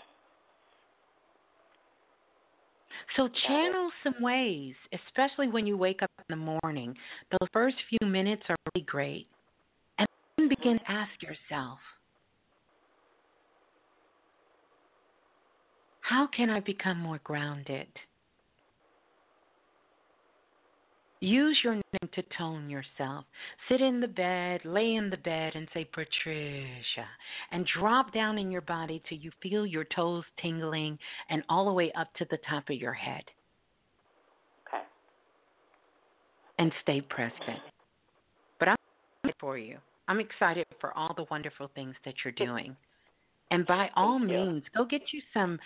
So 3.18 3.28
channel 3.48 3.90
some 4.04 4.14
ways, 4.22 4.74
especially 4.92 5.48
when 5.48 5.66
you 5.66 5.76
wake 5.76 6.04
up 6.04 6.10
in 6.18 6.38
the 6.38 6.58
morning. 6.62 6.96
Those 7.32 7.48
first 7.52 7.76
few 7.88 8.08
minutes 8.08 8.44
are 8.48 8.54
really 8.72 8.86
great. 8.86 9.26
And 9.98 10.06
then 10.36 10.48
begin 10.48 10.78
to 10.78 10.90
ask 10.90 11.10
yourself, 11.20 11.80
how 16.02 16.28
can 16.28 16.48
I 16.48 16.60
become 16.60 17.00
more 17.00 17.20
grounded? 17.24 17.88
Use 21.20 21.58
your 21.64 21.74
name 21.74 22.10
to 22.14 22.22
tone 22.36 22.70
yourself. 22.70 23.24
Sit 23.68 23.80
in 23.80 24.00
the 24.00 24.06
bed, 24.06 24.60
lay 24.64 24.94
in 24.94 25.10
the 25.10 25.16
bed, 25.16 25.52
and 25.56 25.66
say, 25.74 25.84
Patricia. 25.84 27.06
And 27.50 27.66
drop 27.78 28.14
down 28.14 28.38
in 28.38 28.50
your 28.50 28.60
body 28.60 29.02
till 29.08 29.18
you 29.18 29.32
feel 29.42 29.66
your 29.66 29.84
toes 29.84 30.24
tingling 30.40 30.98
and 31.28 31.42
all 31.48 31.66
the 31.66 31.72
way 31.72 31.90
up 31.98 32.12
to 32.14 32.26
the 32.30 32.38
top 32.48 32.70
of 32.70 32.76
your 32.76 32.92
head. 32.92 33.24
Okay. 34.68 34.84
And 36.58 36.70
stay 36.82 37.00
present. 37.00 37.62
But 38.60 38.68
I'm 38.68 38.76
excited 39.24 39.36
for 39.40 39.58
you. 39.58 39.78
I'm 40.06 40.20
excited 40.20 40.66
for 40.80 40.96
all 40.96 41.14
the 41.16 41.26
wonderful 41.30 41.70
things 41.74 41.94
that 42.04 42.14
you're 42.24 42.32
doing. 42.32 42.76
And 43.50 43.66
by 43.66 43.88
oh, 43.96 44.00
all 44.02 44.18
Thank 44.18 44.30
you. 44.30 44.38
means, 44.38 44.62
go 44.76 44.84
get 44.84 45.02
you 45.12 45.20
some 45.32 45.58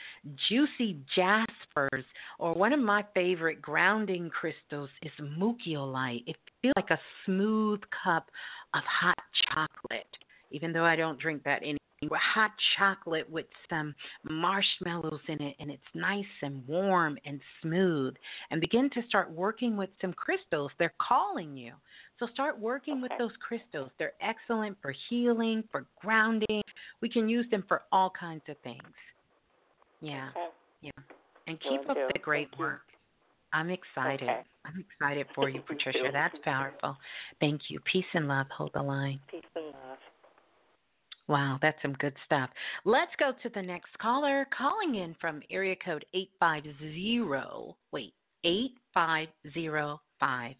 juicy 0.48 0.98
jaspers, 1.14 2.04
or 2.38 2.54
one 2.54 2.72
of 2.72 2.80
my 2.80 3.04
favorite 3.14 3.60
grounding 3.60 4.30
crystals 4.30 4.90
is 5.02 5.12
mukiolite. 5.20 6.24
It 6.26 6.36
feels 6.60 6.74
like 6.76 6.90
a 6.90 7.00
smooth 7.24 7.80
cup 8.04 8.30
of 8.74 8.82
hot 8.84 9.18
chocolate, 9.52 10.06
even 10.50 10.72
though 10.72 10.84
I 10.84 10.96
don't 10.96 11.18
drink 11.18 11.42
that 11.44 11.62
anymore. 11.62 11.78
Hot 12.10 12.50
chocolate 12.78 13.28
with 13.30 13.46
some 13.68 13.94
marshmallows 14.24 15.20
in 15.28 15.40
it, 15.42 15.56
and 15.60 15.70
it's 15.70 15.82
nice 15.94 16.24
and 16.42 16.66
warm 16.66 17.18
and 17.24 17.40
smooth. 17.60 18.14
And 18.50 18.60
begin 18.60 18.90
to 18.90 19.02
start 19.08 19.30
working 19.30 19.76
with 19.76 19.90
some 20.00 20.12
crystals. 20.12 20.70
They're 20.78 20.94
calling 20.98 21.56
you. 21.56 21.74
So 22.18 22.26
start 22.32 22.58
working 22.58 23.00
with 23.02 23.12
those 23.18 23.32
crystals. 23.46 23.90
They're 23.98 24.14
excellent 24.20 24.76
for 24.80 24.94
healing, 25.08 25.64
for 25.70 25.86
grounding. 26.00 26.62
We 27.00 27.08
can 27.08 27.28
use 27.28 27.46
them 27.50 27.64
for 27.68 27.82
all 27.92 28.10
kinds 28.18 28.42
of 28.48 28.56
things. 28.64 28.82
Yeah. 30.00 30.28
Okay. 30.30 30.48
Yeah. 30.82 30.90
And 31.46 31.60
keep 31.60 31.82
Will 31.82 31.90
up 31.90 31.96
do. 31.96 32.08
the 32.12 32.18
great 32.18 32.48
Thank 32.50 32.58
you. 32.58 32.64
work. 32.64 32.82
I'm 33.52 33.70
excited. 33.70 34.28
Okay. 34.28 34.40
I'm 34.64 34.84
excited 34.88 35.26
for 35.34 35.48
you, 35.48 35.60
Patricia. 35.60 36.10
That's 36.12 36.36
powerful. 36.42 36.96
Thank 37.40 37.62
you. 37.68 37.80
Peace 37.80 38.04
and 38.14 38.28
love. 38.28 38.46
Hold 38.56 38.70
the 38.74 38.82
line. 38.82 39.20
Peace 39.30 39.42
and 39.54 39.66
love. 39.66 39.98
Wow, 41.28 41.58
that's 41.62 41.80
some 41.82 41.92
good 41.94 42.14
stuff. 42.26 42.50
Let's 42.84 43.12
go 43.18 43.32
to 43.42 43.48
the 43.54 43.62
next 43.62 43.96
caller 43.98 44.46
calling 44.56 44.96
in 44.96 45.14
from 45.20 45.42
area 45.50 45.76
code 45.76 46.04
850. 46.14 47.74
Wait, 47.92 48.12
8505. 48.44 50.54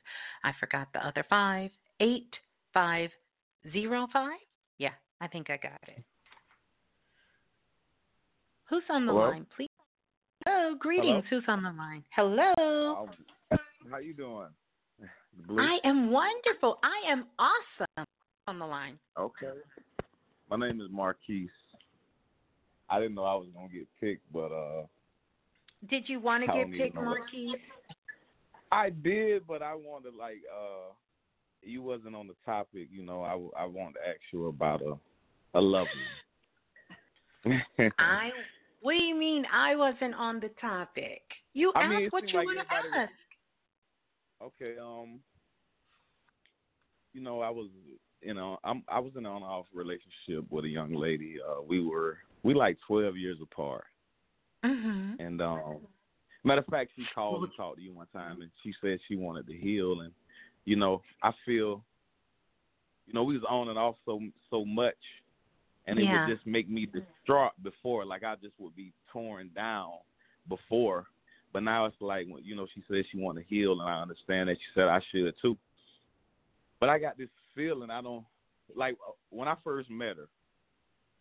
I 0.45 0.53
forgot 0.61 0.89
the 0.93 1.07
other 1.07 1.25
five. 1.29 1.71
8505? 2.01 4.31
Yeah, 4.79 4.91
I 5.21 5.29
think 5.29 5.51
I 5.51 5.57
got 5.57 5.81
it. 5.89 6.03
Who's 8.71 8.85
on 8.89 9.07
the 9.07 9.13
Hello? 9.13 9.31
line, 9.31 9.47
please? 9.55 9.69
Hello, 10.47 10.75
greetings. 10.79 11.25
Who's 11.29 11.45
on 11.49 11.63
the 11.63 11.71
line? 11.71 12.03
Hello. 12.15 12.55
Oh, 12.59 13.09
how 13.91 13.99
you 13.99 14.15
doing? 14.15 14.47
Blue? 15.47 15.61
I 15.61 15.79
am 15.85 16.11
wonderful. 16.11 16.79
I 16.83 17.03
am 17.11 17.27
awesome 17.39 18.07
on 18.47 18.59
the 18.59 18.67
line. 18.67 18.99
Okay. 19.19 19.51
My 20.53 20.69
name 20.69 20.83
is 20.83 20.89
Marquise. 20.91 21.49
I 22.91 23.01
didn't 23.01 23.15
know 23.15 23.25
I 23.25 23.37
was 23.37 23.49
gonna 23.55 23.73
get 23.73 23.89
picked, 23.99 24.31
but 24.31 24.53
uh 24.53 24.83
Did 25.89 26.11
you 26.11 26.21
want 26.21 26.45
to 26.45 26.53
get 26.53 26.71
picked, 26.71 26.95
Marquise? 26.95 27.57
I 28.71 28.91
did, 28.91 29.47
but 29.47 29.63
I 29.63 29.75
wanted 29.75 30.13
like 30.13 30.43
uh 30.55 30.93
you 31.63 31.83
wasn't 31.83 32.15
on 32.15 32.27
the 32.27 32.35
topic, 32.45 32.89
you 32.93 33.03
know. 33.03 33.23
I 33.23 33.63
I 33.63 33.65
wanted 33.65 33.95
to 33.95 34.07
ask 34.07 34.21
you 34.31 34.49
about 34.49 34.83
a 34.83 34.99
a 35.59 35.61
lovely. 35.61 35.89
I. 37.99 38.31
What 38.83 38.99
do 38.99 39.05
you 39.05 39.15
mean 39.15 39.47
I 39.51 39.75
wasn't 39.75 40.15
on 40.17 40.39
the 40.39 40.51
topic? 40.61 41.23
You 41.55 41.73
I 41.75 41.85
asked 41.85 41.95
mean, 41.95 42.09
what 42.11 42.29
you 42.29 42.39
like 42.41 42.45
want 42.45 42.59
to 42.59 42.99
ask. 43.01 43.13
Okay, 44.43 44.77
um, 44.79 45.21
you 47.15 47.23
know, 47.23 47.41
I 47.41 47.49
was, 47.49 47.69
you 48.23 48.35
know, 48.35 48.59
I'm 48.65 48.83
I 48.89 48.99
was 49.01 49.13
in 49.17 49.27
an 49.27 49.33
on-off 49.33 49.67
relationship 49.75 50.45
with 50.51 50.65
a 50.65 50.69
young 50.69 50.95
lady. 50.95 51.37
Uh, 51.41 51.63
we 51.63 51.85
were 51.85 52.19
we 52.43 52.55
like 52.55 52.77
12 52.87 53.17
years 53.17 53.39
apart, 53.43 53.85
Mhm. 54.65 55.19
and 55.21 55.41
um, 55.41 55.81
matter 56.45 56.61
of 56.61 56.67
fact, 56.67 56.91
she 56.97 57.05
called 57.15 57.45
and 57.45 57.53
talked 57.57 57.77
to 57.79 57.83
you 57.83 57.93
one 57.95 58.07
time, 58.13 58.43
and 58.43 58.51
she 58.63 58.73
said 58.81 58.99
she 59.09 59.17
wanted 59.17 59.47
to 59.47 59.57
heal, 59.57 60.01
and 60.01 60.13
you 60.65 60.77
know, 60.77 61.03
I 61.23 61.33
feel, 61.45 61.85
you 63.07 63.13
know, 63.15 63.25
we 63.25 63.35
was 63.35 63.45
on 63.49 63.69
and 63.69 63.79
off 63.79 63.97
so 64.05 64.21
so 64.51 64.65
much, 64.65 64.95
and 65.87 65.99
it 65.99 66.05
Yeah. 66.05 66.27
would 66.27 66.35
just 66.35 66.47
make 66.47 66.69
me 66.69 66.87
distraught 66.87 67.53
before, 67.63 68.05
like 68.05 68.23
I 68.25 68.37
just 68.37 68.59
would 68.59 68.75
be 68.77 68.93
torn 69.13 69.51
down 69.55 69.95
before. 70.49 71.07
But 71.53 71.63
now 71.65 71.85
it's 71.85 72.01
like, 72.01 72.27
when- 72.29 72.43
you 72.45 72.57
know, 72.57 72.67
she 72.75 72.83
said 72.89 73.05
she 73.11 73.19
wanted 73.19 73.43
to 73.43 73.49
heal, 73.49 73.73
and 73.73 73.83
I 73.83 74.01
understand 74.01 74.49
that 74.49 74.57
she 74.59 74.67
said 74.75 74.89
I 74.89 75.01
should 75.11 75.35
too. 75.43 75.57
But 76.81 76.89
I 76.89 76.99
got 76.99 77.19
this 77.19 77.29
feeling 77.55 77.91
I 77.91 78.01
don't 78.03 78.25
like 78.75 78.97
when 79.31 79.49
I 79.49 79.57
first 79.65 79.91
met 79.91 80.17
her. 80.17 80.29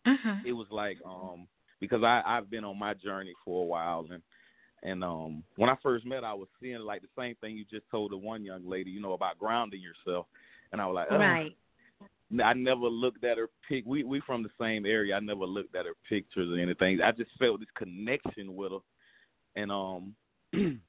Mhm. 0.06 0.44
It 0.44 0.52
was 0.52 0.66
like 0.70 0.98
um 1.04 1.46
because 1.80 2.02
I 2.02 2.22
I've 2.24 2.50
been 2.50 2.64
on 2.64 2.78
my 2.78 2.94
journey 2.94 3.34
for 3.44 3.62
a 3.62 3.66
while, 3.66 4.06
and 4.10 4.22
and 4.82 5.04
um 5.04 5.44
when 5.56 5.70
I 5.70 5.76
first 5.82 6.04
met, 6.04 6.22
her, 6.22 6.28
I 6.28 6.34
was 6.34 6.48
seeing 6.60 6.80
like 6.80 7.02
the 7.02 7.08
same 7.16 7.34
thing 7.36 7.56
you 7.56 7.64
just 7.70 7.88
told 7.90 8.12
the 8.12 8.16
one 8.16 8.44
young 8.44 8.68
lady, 8.68 8.90
you 8.90 9.00
know, 9.00 9.12
about 9.12 9.38
grounding 9.38 9.80
yourself, 9.80 10.26
and 10.72 10.80
I 10.80 10.86
was 10.86 10.94
like. 10.94 11.10
Right. 11.10 11.56
I 12.42 12.54
never 12.54 12.86
looked 12.86 13.24
at 13.24 13.36
her 13.36 13.48
pic. 13.68 13.84
We 13.86 14.04
we 14.04 14.20
from 14.20 14.42
the 14.42 14.48
same 14.58 14.86
area. 14.86 15.14
I 15.14 15.20
never 15.20 15.44
looked 15.44 15.76
at 15.76 15.84
her 15.84 15.92
pictures 16.08 16.50
or 16.50 16.58
anything. 16.58 17.00
I 17.02 17.12
just 17.12 17.30
felt 17.38 17.60
this 17.60 17.68
connection 17.76 18.56
with 18.56 18.72
her, 18.72 18.78
and 19.54 19.70
um, 19.70 20.14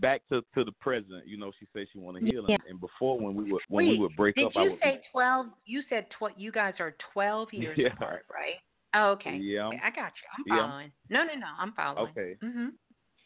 back 0.00 0.22
to 0.28 0.42
to 0.54 0.64
the 0.64 0.72
present. 0.80 1.26
You 1.26 1.38
know, 1.38 1.52
she 1.58 1.66
said 1.72 1.86
she 1.92 1.98
wanted 1.98 2.20
to 2.20 2.26
heal, 2.26 2.46
and, 2.46 2.58
and 2.68 2.80
before 2.80 3.18
when 3.18 3.34
we 3.34 3.52
were 3.52 3.60
when 3.68 3.86
Wait, 3.86 3.92
we 3.92 3.98
would 3.98 4.16
break 4.16 4.34
did 4.36 4.46
up, 4.46 4.52
you 4.54 4.60
I 4.60 4.64
would 4.68 4.78
say 4.82 5.00
twelve? 5.12 5.46
You 5.66 5.82
said 5.88 6.06
tw- 6.10 6.36
you 6.36 6.52
guys 6.52 6.74
are 6.80 6.94
twelve 7.12 7.48
years 7.52 7.76
Yeah. 7.78 7.92
apart, 7.92 8.24
right? 8.32 8.54
Oh, 8.94 9.10
okay. 9.10 9.36
Yeah. 9.36 9.66
Okay, 9.66 9.80
I 9.84 9.90
got 9.90 10.12
you. 10.16 10.28
I'm 10.36 10.44
Yeah. 10.46 10.66
following. 10.66 10.92
No, 11.10 11.24
no, 11.24 11.34
no. 11.34 11.46
I'm 11.58 11.72
following. 11.72 12.10
Okay. 12.10 12.36
Mm-hmm. 12.42 12.68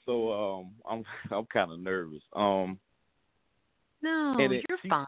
So 0.06 0.32
um, 0.32 0.70
I'm 0.88 1.04
I'm 1.36 1.46
kind 1.46 1.70
of 1.72 1.78
nervous. 1.78 2.22
Um, 2.34 2.78
No, 4.02 4.36
you're 4.38 4.60
she- 4.82 4.88
fine. 4.88 5.06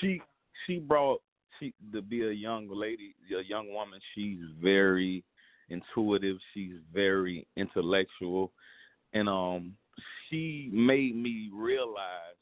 she 0.00 0.22
she 0.66 0.78
brought 0.78 1.20
she 1.58 1.74
to 1.92 2.00
be 2.00 2.22
a 2.26 2.32
young 2.32 2.68
lady, 2.70 3.14
a 3.38 3.42
young 3.44 3.70
woman. 3.72 4.00
She's 4.14 4.38
very 4.62 5.22
intuitive. 5.68 6.38
She's 6.54 6.74
very 6.92 7.46
intellectual, 7.56 8.52
and 9.12 9.28
um, 9.28 9.74
she 10.30 10.70
made 10.72 11.16
me 11.16 11.50
realize 11.52 12.36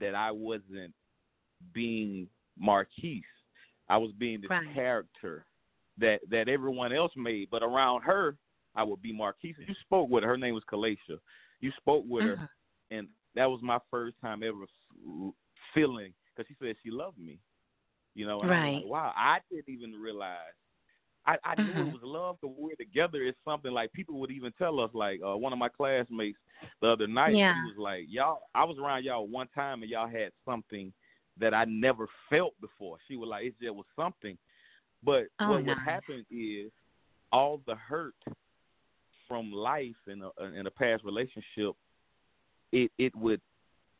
that 0.00 0.14
I 0.14 0.30
wasn't 0.30 0.92
being 1.72 2.28
Marquise. 2.58 3.22
I 3.88 3.98
was 3.98 4.10
being 4.18 4.40
this 4.40 4.50
Right. 4.50 4.74
character 4.74 5.44
that 5.98 6.20
that 6.30 6.48
everyone 6.48 6.92
else 6.92 7.12
made, 7.16 7.48
but 7.50 7.62
around 7.62 8.02
her, 8.02 8.36
I 8.74 8.82
would 8.82 9.02
be 9.02 9.12
Marquise. 9.12 9.54
You 9.58 9.74
spoke 9.82 10.08
with 10.08 10.24
her. 10.24 10.30
Her 10.30 10.38
name 10.38 10.54
was 10.54 10.64
Kalacia. 10.64 11.18
You 11.60 11.70
spoke 11.76 12.04
with 12.08 12.24
her, 12.24 12.36
Mhm. 12.36 12.48
and 12.90 13.08
that 13.34 13.50
was 13.50 13.60
my 13.62 13.78
first 13.90 14.18
time 14.20 14.42
ever 14.42 14.66
feeling 15.74 16.14
because 16.34 16.48
she 16.48 16.54
said 16.58 16.76
she 16.82 16.90
loved 16.90 17.18
me. 17.18 17.38
You 18.14 18.26
know, 18.26 18.42
and 18.42 18.50
I 18.50 18.54
was 18.54 18.62
Right. 18.62 18.82
like, 18.82 18.90
wow, 18.90 19.12
I 19.16 19.38
didn't 19.50 19.68
even 19.68 19.92
realize. 19.92 20.54
I, 21.26 21.36
I 21.44 21.54
knew 21.60 21.72
Mhm. 21.72 21.88
it 21.88 21.92
was 21.92 22.02
love 22.02 22.38
because 22.40 22.56
we're 22.58 22.74
together. 22.74 23.22
It's 23.22 23.38
something 23.44 23.70
like 23.72 23.92
people 23.92 24.18
would 24.20 24.30
even 24.32 24.52
tell 24.52 24.80
us. 24.80 24.90
Like 24.92 25.20
uh, 25.24 25.36
one 25.36 25.52
of 25.52 25.58
my 25.58 25.68
classmates 25.68 26.38
the 26.80 26.88
other 26.88 27.06
night, 27.06 27.36
Yeah. 27.36 27.54
he 27.54 27.60
was 27.68 27.78
like, 27.78 28.06
"Y'all, 28.08 28.42
I 28.54 28.64
was 28.64 28.78
around 28.78 29.04
y'all 29.04 29.26
one 29.28 29.48
time 29.54 29.82
and 29.82 29.90
y'all 29.90 30.08
had 30.08 30.32
something 30.44 30.92
that 31.38 31.54
I 31.54 31.64
never 31.64 32.08
felt 32.28 32.54
before." 32.60 32.98
She 33.06 33.16
was 33.16 33.28
like, 33.28 33.44
"It 33.46 33.54
just 33.60 33.74
was 33.74 33.86
something." 33.96 34.36
But 35.04 35.28
Oh, 35.40 35.50
what 35.50 35.64
would 35.64 35.76
nice. 35.78 35.84
happen 35.86 36.26
is 36.30 36.70
all 37.32 37.60
the 37.66 37.74
hurt 37.76 38.14
from 39.28 39.52
life 39.52 39.94
in 40.08 40.22
a 40.22 40.44
in 40.44 40.66
a 40.66 40.70
past 40.70 41.04
relationship, 41.04 41.74
it 42.72 42.90
it 42.98 43.14
would 43.16 43.40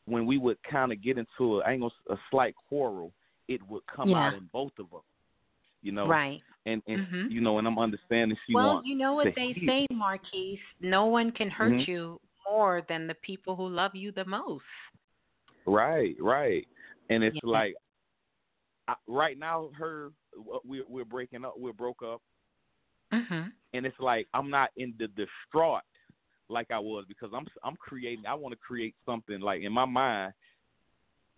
when 0.05 0.25
we 0.25 0.37
would 0.37 0.61
kind 0.63 0.91
of 0.91 1.01
get 1.01 1.17
into 1.17 1.59
a, 1.59 1.63
I 1.63 1.71
ain't 1.71 1.81
gonna, 1.81 1.93
s- 2.11 2.17
a 2.17 2.19
slight 2.29 2.53
quarrel, 2.67 3.13
it 3.47 3.61
would 3.69 3.85
come 3.87 4.09
out 4.13 4.33
in 4.33 4.49
both 4.51 4.73
of 4.77 4.93
us. 4.93 5.03
You 5.83 5.91
know, 5.91 6.07
Right. 6.07 6.41
and 6.65 6.81
and 6.87 7.01
Mhm. 7.01 7.29
you 7.29 7.41
know, 7.41 7.59
and 7.59 7.67
I'm 7.67 7.77
understanding 7.77 8.37
she 8.47 8.55
well, 8.55 8.75
wants 8.75 8.87
you 8.87 8.95
know 8.95 9.13
what 9.13 9.35
they 9.35 9.51
heal. 9.51 9.67
say, 9.67 9.87
Marquise. 9.91 10.59
No 10.79 11.05
one 11.05 11.31
can 11.31 11.49
hurt 11.49 11.73
Mhm. 11.73 11.87
you 11.87 12.21
more 12.49 12.81
than 12.87 13.05
the 13.05 13.15
people 13.15 13.55
who 13.55 13.67
love 13.67 13.93
you 13.93 14.11
the 14.11 14.25
most. 14.25 14.63
Right, 15.65 16.15
right. 16.19 16.67
And 17.09 17.23
it's 17.23 17.35
Yeah. 17.43 17.49
like 17.49 17.75
I, 18.87 18.95
right 19.07 19.37
now, 19.37 19.69
her 19.77 20.11
we're 20.65 20.85
we're 20.87 21.05
breaking 21.05 21.45
up. 21.45 21.55
We're 21.57 21.73
broke 21.73 22.01
up, 22.01 22.21
Mhm. 23.11 23.51
and 23.73 23.85
it's 23.85 23.99
like 23.99 24.27
I'm 24.33 24.49
not 24.49 24.71
in 24.77 24.93
the 24.97 25.07
distraught 25.09 25.83
like 26.49 26.71
I 26.71 26.79
was 26.79 27.05
because 27.07 27.31
I'm 27.33 27.45
I'm 27.63 27.75
creating. 27.75 28.25
I 28.25 28.33
want 28.33 28.53
to 28.53 28.59
create 28.59 28.95
something 29.05 29.41
like 29.41 29.61
in 29.61 29.71
my 29.71 29.85
mind. 29.85 30.33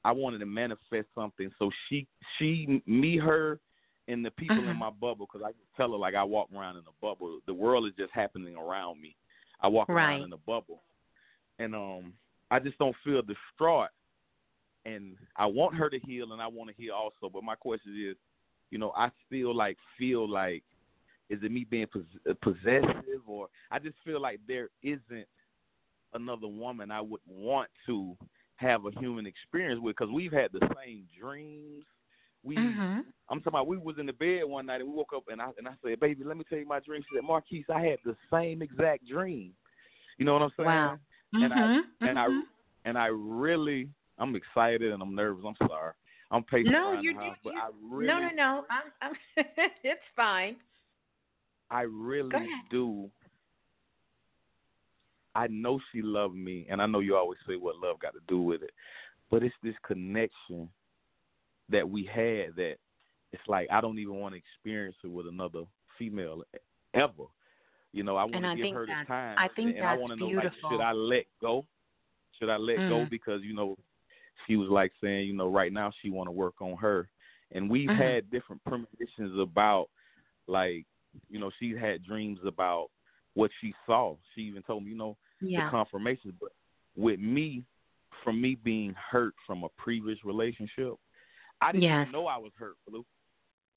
I 0.04 0.12
wanted 0.12 0.38
to 0.40 0.46
manifest 0.46 1.08
something. 1.16 1.52
So 1.58 1.72
she 1.90 2.08
she 2.38 2.82
me 2.86 3.18
her 3.18 3.60
and 4.08 4.24
the 4.26 4.32
people 4.32 4.58
in 4.70 4.76
Mhm. 4.76 4.80
my 4.80 4.90
bubble 4.92 5.28
because 5.32 5.42
I 5.42 5.52
tell 5.76 5.92
her 5.92 5.98
like 5.98 6.16
I 6.16 6.24
walk 6.24 6.50
around 6.54 6.78
in 6.78 6.84
a 6.88 6.92
bubble. 7.02 7.40
The 7.46 7.54
world 7.54 7.88
is 7.88 7.94
just 7.96 8.12
happening 8.14 8.56
around 8.56 9.02
me. 9.02 9.16
I 9.62 9.68
walk 9.68 9.90
Right. 9.90 10.04
around 10.06 10.24
in 10.24 10.34
a 10.34 10.38
bubble, 10.38 10.84
and 11.60 11.76
um 11.76 12.14
I 12.52 12.60
just 12.60 12.78
don't 12.78 12.96
feel 13.04 13.22
distraught. 13.22 13.90
And 14.86 15.18
I 15.36 15.48
want 15.48 15.74
her 15.76 15.90
to 15.90 15.98
heal, 16.00 16.32
and 16.34 16.42
I 16.42 16.46
want 16.48 16.70
to 16.70 16.76
heal 16.76 16.94
also. 16.94 17.28
But 17.28 17.44
my 17.44 17.56
question 17.56 17.96
is, 18.10 18.16
you 18.70 18.78
know, 18.78 18.92
I 18.96 19.10
still 19.26 19.54
like 19.56 19.78
feel 19.98 20.30
like, 20.30 20.64
is 21.30 21.42
it 21.42 21.52
me 21.52 21.64
being 21.64 21.88
pos- 21.88 22.36
possessive, 22.42 23.22
or 23.28 23.48
I 23.72 23.80
just 23.80 23.98
feel 24.06 24.22
like 24.22 24.40
there 24.48 24.70
isn't 24.84 25.28
another 26.14 26.48
woman 26.48 26.92
I 26.92 27.02
would 27.02 27.22
want 27.28 27.70
to 27.88 28.16
have 28.58 28.86
a 28.86 28.92
human 29.00 29.26
experience 29.26 29.82
with 29.82 29.96
because 29.98 30.14
we've 30.14 30.32
had 30.32 30.52
the 30.52 30.70
same 30.76 31.08
dreams. 31.20 31.86
We, 32.46 32.56
Mhm. 32.58 33.04
I'm 33.30 33.40
talking 33.40 33.48
about 33.54 33.68
we 33.68 33.78
was 33.78 33.98
in 33.98 34.06
the 34.06 34.14
bed 34.14 34.44
one 34.46 34.68
night 34.68 34.82
and 34.82 34.90
we 34.90 34.96
woke 34.96 35.14
up 35.16 35.24
and 35.30 35.42
I 35.42 35.50
and 35.58 35.68
I 35.68 35.74
said, 35.84 36.00
"Baby, 36.00 36.24
let 36.24 36.38
me 36.38 36.44
tell 36.48 36.60
you 36.60 36.66
my 36.68 36.80
dream." 36.80 37.02
She 37.10 37.16
said, 37.16 37.24
"Marquise, 37.26 37.66
I 37.74 37.82
had 37.82 37.98
the 38.06 38.16
same 38.32 38.62
exact 38.62 39.08
dream." 39.08 39.54
You 40.18 40.26
know 40.26 40.34
what 40.34 40.44
I'm 40.44 40.52
saying? 40.58 40.68
Wow. 40.68 41.00
And 41.34 41.54
I 41.54 41.58
Mhm. 41.58 41.84
and 42.04 42.18
Mhm. 42.18 42.44
I 42.86 42.88
and 42.90 42.98
I 42.98 43.08
really 43.08 43.90
I'm 44.20 44.36
excited 44.36 44.94
and 44.94 45.02
I'm 45.02 45.16
nervous. 45.16 45.44
I'm 45.46 45.68
sorry. 45.68 45.94
I'm 46.32 46.44
pacing 46.44 46.72
No, 46.72 46.92
you're 46.92 47.14
the 47.14 47.20
house, 47.20 47.38
you, 47.44 47.52
I 47.52 47.70
really 47.82 48.08
no, 48.08 48.20
no, 48.20 48.30
no. 48.36 48.66
I'm, 48.70 48.92
I'm 49.02 49.14
it's 49.84 50.02
fine. 50.16 50.56
I 51.70 51.82
really 51.82 52.50
do. 52.70 53.10
I 55.36 55.48
know 55.48 55.80
she 55.92 56.02
loved 56.02 56.36
me, 56.36 56.66
and 56.70 56.82
I 56.82 56.86
know 56.86 57.00
you 57.00 57.16
always 57.16 57.40
say 57.48 57.56
what 57.58 57.76
love 57.78 58.00
got 58.00 58.14
to 58.14 58.22
do 58.28 58.40
with 58.40 58.64
it, 58.64 58.72
but 59.30 59.44
it's 59.44 59.56
this 59.62 59.76
connection 59.86 60.70
that 61.70 61.90
we 61.90 62.04
had 62.04 62.56
that 62.56 62.76
it's 63.34 63.44
like 63.48 63.68
I 63.72 63.82
don't 63.82 64.00
even 64.00 64.16
want 64.16 64.34
to 64.34 64.40
experience 64.40 64.96
it 65.04 65.08
with 65.08 65.28
another 65.28 65.64
female 65.98 66.44
ever. 66.94 67.24
You 67.94 68.04
know, 68.04 68.18
I 68.18 68.24
want 68.26 68.44
to 68.46 68.56
give 68.56 68.70
her 68.74 68.86
the 68.86 69.08
time, 69.08 69.38
I 69.38 69.48
think 69.50 69.76
and 69.78 69.86
I 69.86 69.96
want 69.96 70.12
to 70.14 70.20
know 70.20 70.28
beautiful. 70.28 70.50
like, 70.70 70.72
should 70.72 70.82
I 70.82 70.92
let 70.92 71.26
go? 71.42 71.66
Should 72.38 72.50
I 72.50 72.58
let 72.58 72.78
go 72.90 73.00
Mm. 73.06 73.10
because 73.10 73.42
you 73.44 73.54
know 73.54 73.78
she 74.46 74.58
was 74.58 74.70
like 74.70 74.92
saying, 75.02 75.28
you 75.28 75.34
know, 75.34 75.48
right 75.50 75.72
now 75.72 75.92
she 76.02 76.10
want 76.10 76.28
to 76.28 76.32
work 76.32 76.56
on 76.62 76.76
her, 76.78 77.08
and 77.52 77.70
we've 77.70 77.90
Mhm. 77.90 77.98
had 77.98 78.30
different 78.32 78.64
premonitions 78.66 79.40
about 79.40 79.90
like 80.48 80.86
you 81.30 81.40
know 81.40 81.50
she 81.60 81.72
had 81.72 82.04
dreams 82.04 82.40
about 82.46 82.90
what 83.34 83.52
she 83.62 83.74
saw. 83.86 84.16
She 84.34 84.42
even 84.42 84.62
told 84.64 84.84
me, 84.84 84.92
you 84.92 84.98
know, 84.98 85.18
Yeah. 85.42 85.64
the 85.66 85.70
confirmations. 85.72 86.34
But 86.40 86.52
with 86.96 87.20
me, 87.20 87.64
from 88.24 88.42
me 88.42 88.56
being 88.56 88.94
hurt 88.94 89.34
from 89.46 89.64
a 89.64 89.70
previous 89.78 90.24
relationship, 90.26 90.96
I 91.62 91.72
didn't 91.72 91.84
Yes. 91.84 92.02
even 92.08 92.12
know 92.12 92.28
I 92.28 92.38
was 92.38 92.52
hurt, 92.58 92.76
Blue. 92.88 93.06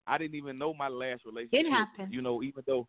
I 0.06 0.18
didn't 0.18 0.34
even 0.36 0.58
know 0.58 0.72
my 0.74 0.88
last 0.88 1.24
relationship. 1.24 1.70
happens. 1.70 2.12
You 2.12 2.22
know, 2.22 2.42
even 2.42 2.62
though 2.66 2.86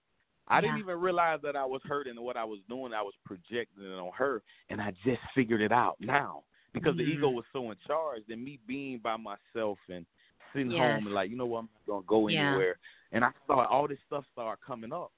I 0.47 0.61
didn't 0.61 0.77
even 0.79 0.99
realize 0.99 1.39
that 1.43 1.55
I 1.55 1.65
was 1.65 1.81
hurt 1.83 2.07
and 2.07 2.17
what 2.19 2.37
I 2.37 2.43
was 2.45 2.59
doing, 2.67 2.93
I 2.93 3.01
was 3.01 3.13
projecting 3.25 3.83
it 3.83 3.99
on 3.99 4.11
her, 4.17 4.41
and 4.69 4.81
I 4.81 4.91
just 5.03 5.21
figured 5.35 5.61
it 5.61 5.71
out 5.71 5.97
now. 5.99 6.43
because 6.71 6.95
the 6.95 7.01
ego 7.03 7.29
Mhm. 7.31 7.33
was 7.33 7.45
so 7.51 7.71
in 7.71 7.77
charge. 7.79 8.29
And 8.29 8.43
me 8.45 8.57
being 8.67 8.99
by 8.99 9.17
myself 9.17 9.79
and 9.89 10.05
sitting 10.53 10.69
Yes. 10.69 10.77
home 10.79 11.07
and 11.07 11.15
like, 11.15 11.31
you 11.31 11.35
know 11.35 11.47
what, 11.47 11.59
I'm 11.61 11.69
not 11.73 11.85
gonna 11.87 12.05
go 12.05 12.27
Yeah. 12.27 12.49
anywhere. 12.51 12.77
And 13.11 13.25
I 13.25 13.31
saw 13.47 13.65
all 13.65 13.87
this 13.87 13.99
stuff 14.05 14.23
start 14.27 14.59
coming 14.61 14.93
up, 14.93 15.11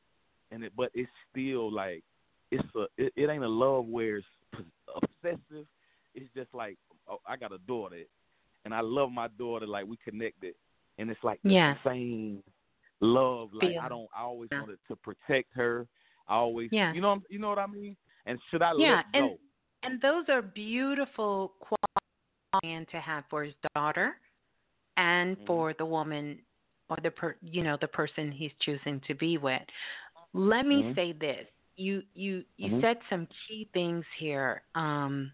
and 0.51 0.64
it, 0.64 0.74
but 0.77 0.91
it's 0.93 1.11
still 1.30 1.69
like 1.69 2.06
it's 2.51 2.64
a 2.75 2.88
it, 2.98 3.11
it 3.17 3.30
ain't 3.30 3.43
a 3.43 3.50
love 3.50 3.85
where 3.85 4.17
it's 4.17 4.27
obsessive. 4.95 5.67
It's 6.16 6.33
just 6.33 6.53
like 6.53 6.77
oh, 7.09 7.19
I 7.25 7.35
got 7.35 7.51
a 7.51 7.58
daughter, 7.59 8.03
and 8.66 8.74
I 8.74 8.82
love 8.82 9.12
my 9.12 9.28
daughter. 9.40 9.68
Like 9.68 9.86
we 9.88 9.98
connected, 10.04 10.56
and 10.98 11.10
it's 11.10 11.24
like 11.24 11.40
the 11.44 11.50
Yes. 11.52 11.78
same 11.86 12.44
love. 13.00 13.50
Like. 13.54 13.76
I 13.82 13.90
don't. 13.90 14.08
I 14.16 14.22
always 14.22 14.50
Yeah. 14.52 14.62
wanted 14.62 14.80
to 14.88 14.96
protect 14.96 15.54
her. 15.54 15.88
I 16.28 16.36
always, 16.36 16.70
Yeah. 16.72 16.94
you 16.94 17.02
know, 17.02 17.20
you 17.30 17.40
know 17.40 17.50
what 17.50 17.60
I 17.60 17.68
mean. 17.68 17.98
And 18.26 18.40
should 18.50 18.62
I 18.62 18.72
Yeah, 18.74 18.98
let 18.98 19.06
and 19.14 19.30
go? 19.30 19.38
and 19.84 20.02
those 20.02 20.26
are 20.30 20.42
beautiful 20.42 21.54
qualities 21.60 22.88
to 22.92 23.00
have 23.02 23.24
for 23.30 23.44
his 23.44 23.54
daughter, 23.76 24.18
and 24.98 25.36
Mm-hmm. 25.36 25.46
for 25.48 25.74
the 25.78 25.86
woman 25.86 26.40
or 26.90 26.98
the 27.04 27.12
per 27.12 27.36
you 27.42 27.64
know 27.64 27.78
the 27.82 27.88
person 27.88 28.32
he's 28.32 28.52
choosing 28.62 29.02
to 29.08 29.16
be 29.16 29.38
with. 29.38 29.62
Let 30.34 30.66
me 30.66 30.84
Mhm. 30.84 30.96
say 30.96 31.12
this: 31.14 31.48
you 31.76 32.04
you 32.14 32.46
you 32.58 32.70
Mhm. 32.70 32.82
said 32.82 32.98
some 33.10 33.28
key 33.48 33.68
things 33.74 34.06
here. 34.20 34.62
Um, 34.76 35.32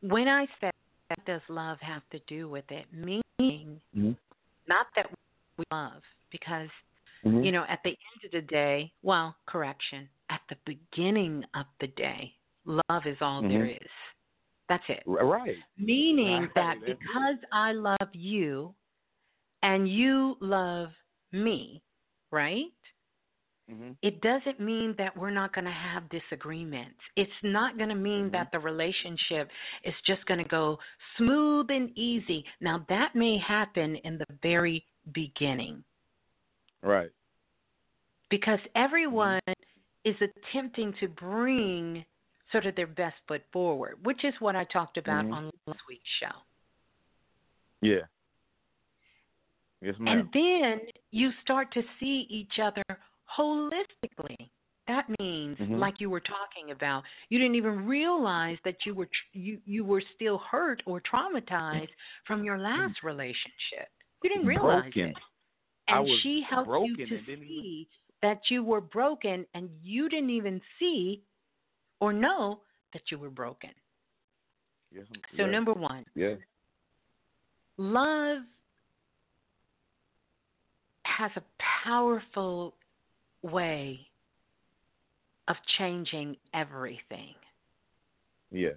when 0.00 0.28
I 0.28 0.46
said 0.60 0.73
what 1.16 1.26
does 1.26 1.42
love 1.48 1.78
have 1.80 2.02
to 2.10 2.18
do 2.26 2.48
with 2.48 2.64
it, 2.70 2.86
meaning 2.92 3.80
Mm-hmm. 3.96 4.12
not 4.66 4.86
that 4.96 5.06
we 5.58 5.64
love, 5.70 6.02
because 6.30 6.70
Mhm. 7.24 7.44
you 7.44 7.52
know, 7.52 7.64
at 7.68 7.82
the 7.82 7.90
end 7.90 8.24
of 8.24 8.30
the 8.32 8.42
day, 8.42 8.92
well, 9.02 9.36
correction, 9.46 10.08
at 10.30 10.40
the 10.48 10.56
beginning 10.64 11.44
of 11.54 11.66
the 11.80 11.86
day, 11.88 12.34
love 12.64 13.06
is 13.06 13.20
all 13.20 13.42
there 13.42 13.66
Mhm. 13.66 13.80
is. 13.80 13.90
That's 14.68 14.88
it. 14.88 15.02
Right. 15.06 15.62
Meaning 15.76 16.42
Right, 16.42 16.54
that 16.54 16.84
because 16.84 17.38
I 17.52 17.72
love 17.72 18.14
you 18.14 18.74
and 19.62 19.88
you 19.88 20.36
love 20.40 20.92
me, 21.32 21.82
right? 22.30 22.72
Mm-hmm. 23.70 23.92
It 24.02 24.20
doesn't 24.20 24.60
mean 24.60 24.94
that 24.98 25.16
we're 25.16 25.30
not 25.30 25.54
going 25.54 25.64
to 25.64 25.70
have 25.70 26.02
disagreements. 26.10 26.98
It's 27.16 27.30
not 27.42 27.78
going 27.78 27.88
to 27.88 27.94
mean 27.94 28.24
Mm-hmm. 28.24 28.32
that 28.32 28.52
the 28.52 28.58
relationship 28.58 29.48
is 29.84 29.94
just 30.06 30.24
going 30.26 30.42
to 30.42 30.48
go 30.48 30.78
smooth 31.16 31.70
and 31.70 31.96
easy. 31.96 32.44
Now, 32.60 32.84
that 32.90 33.14
may 33.16 33.38
happen 33.38 33.96
in 33.96 34.18
the 34.18 34.26
very 34.42 34.84
beginning 35.12 35.82
Right. 36.82 37.10
because 38.28 38.58
everyone 38.74 39.40
is 40.04 40.16
attempting 40.20 40.92
to 41.00 41.08
bring 41.08 42.04
sort 42.52 42.66
of 42.66 42.76
their 42.76 42.86
best 42.86 43.16
foot 43.26 43.42
forward, 43.50 43.96
which 44.04 44.24
is 44.24 44.34
what 44.40 44.54
I 44.54 44.64
talked 44.64 44.98
about 44.98 45.24
Mhm. 45.24 45.32
on 45.34 45.50
last 45.66 45.80
week's 45.88 46.08
show. 46.20 46.42
Yeah. 47.80 48.04
Yes, 49.80 49.98
ma'am. 49.98 50.18
And 50.18 50.32
then 50.32 50.80
you 51.10 51.32
start 51.42 51.72
to 51.72 51.82
see 51.98 52.26
each 52.28 52.58
other 52.58 52.82
holistically. 53.36 54.50
That 54.86 55.08
means, 55.18 55.56
Mhm. 55.58 55.78
like 55.78 55.98
you 55.98 56.10
were 56.10 56.20
talking 56.20 56.70
about, 56.70 57.04
you 57.30 57.38
didn't 57.38 57.54
even 57.54 57.86
realize 57.86 58.58
that 58.64 58.84
you 58.84 58.94
were 58.94 59.06
tr- 59.06 59.38
you 59.38 59.62
you 59.64 59.84
were 59.84 60.02
still 60.14 60.38
hurt 60.38 60.82
or 60.84 61.00
traumatized 61.00 61.90
from 62.26 62.44
your 62.44 62.58
last 62.58 63.02
relationship. 63.02 63.88
You 64.22 64.30
didn't 64.30 64.46
realize 64.46 64.92
broken. 64.92 65.10
it. 65.10 65.16
And 65.88 66.08
she 66.22 66.42
helped 66.42 66.70
you 66.86 66.96
to 66.96 67.24
see 67.24 67.88
that 68.20 68.50
you 68.50 68.62
were 68.62 68.80
broken, 68.80 69.46
and 69.54 69.70
you 69.82 70.08
didn't 70.08 70.30
even 70.30 70.60
see 70.78 71.22
or 72.00 72.12
know 72.12 72.62
that 72.92 73.10
you 73.10 73.18
were 73.18 73.30
broken. 73.30 73.70
So 75.36 75.44
yeah. 75.44 75.46
number 75.46 75.72
one, 75.72 76.04
Yeah. 76.14 76.36
love 77.76 78.42
has 81.04 81.30
a 81.36 81.42
powerful 81.58 82.76
way 83.44 84.00
of 85.48 85.56
changing 85.78 86.36
everything. 86.54 87.34
Yes. 88.50 88.74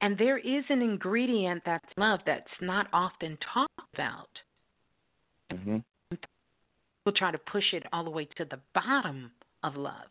And 0.00 0.16
there 0.16 0.38
is 0.38 0.64
an 0.68 0.82
ingredient 0.82 1.62
that's 1.66 1.84
love 1.96 2.20
that's 2.26 2.46
not 2.60 2.86
often 2.92 3.36
talked 3.52 3.72
about. 3.94 4.28
Mm-hmm. 5.52 5.78
We'll 7.04 7.14
try 7.14 7.30
to 7.30 7.38
push 7.38 7.72
it 7.72 7.84
all 7.92 8.04
the 8.04 8.10
way 8.10 8.28
to 8.36 8.44
the 8.44 8.60
bottom 8.74 9.30
of 9.62 9.76
love. 9.76 10.10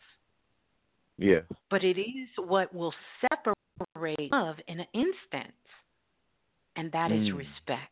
Yes. 1.17 1.43
But 1.69 1.83
it 1.83 1.99
is 1.99 2.27
what 2.37 2.73
will 2.73 2.93
separate 3.21 4.31
love 4.31 4.55
in 4.67 4.79
an 4.79 4.87
instant, 4.93 5.53
and 6.75 6.91
that 6.91 7.11
is 7.11 7.29
Mm. 7.29 7.37
respect. 7.37 7.91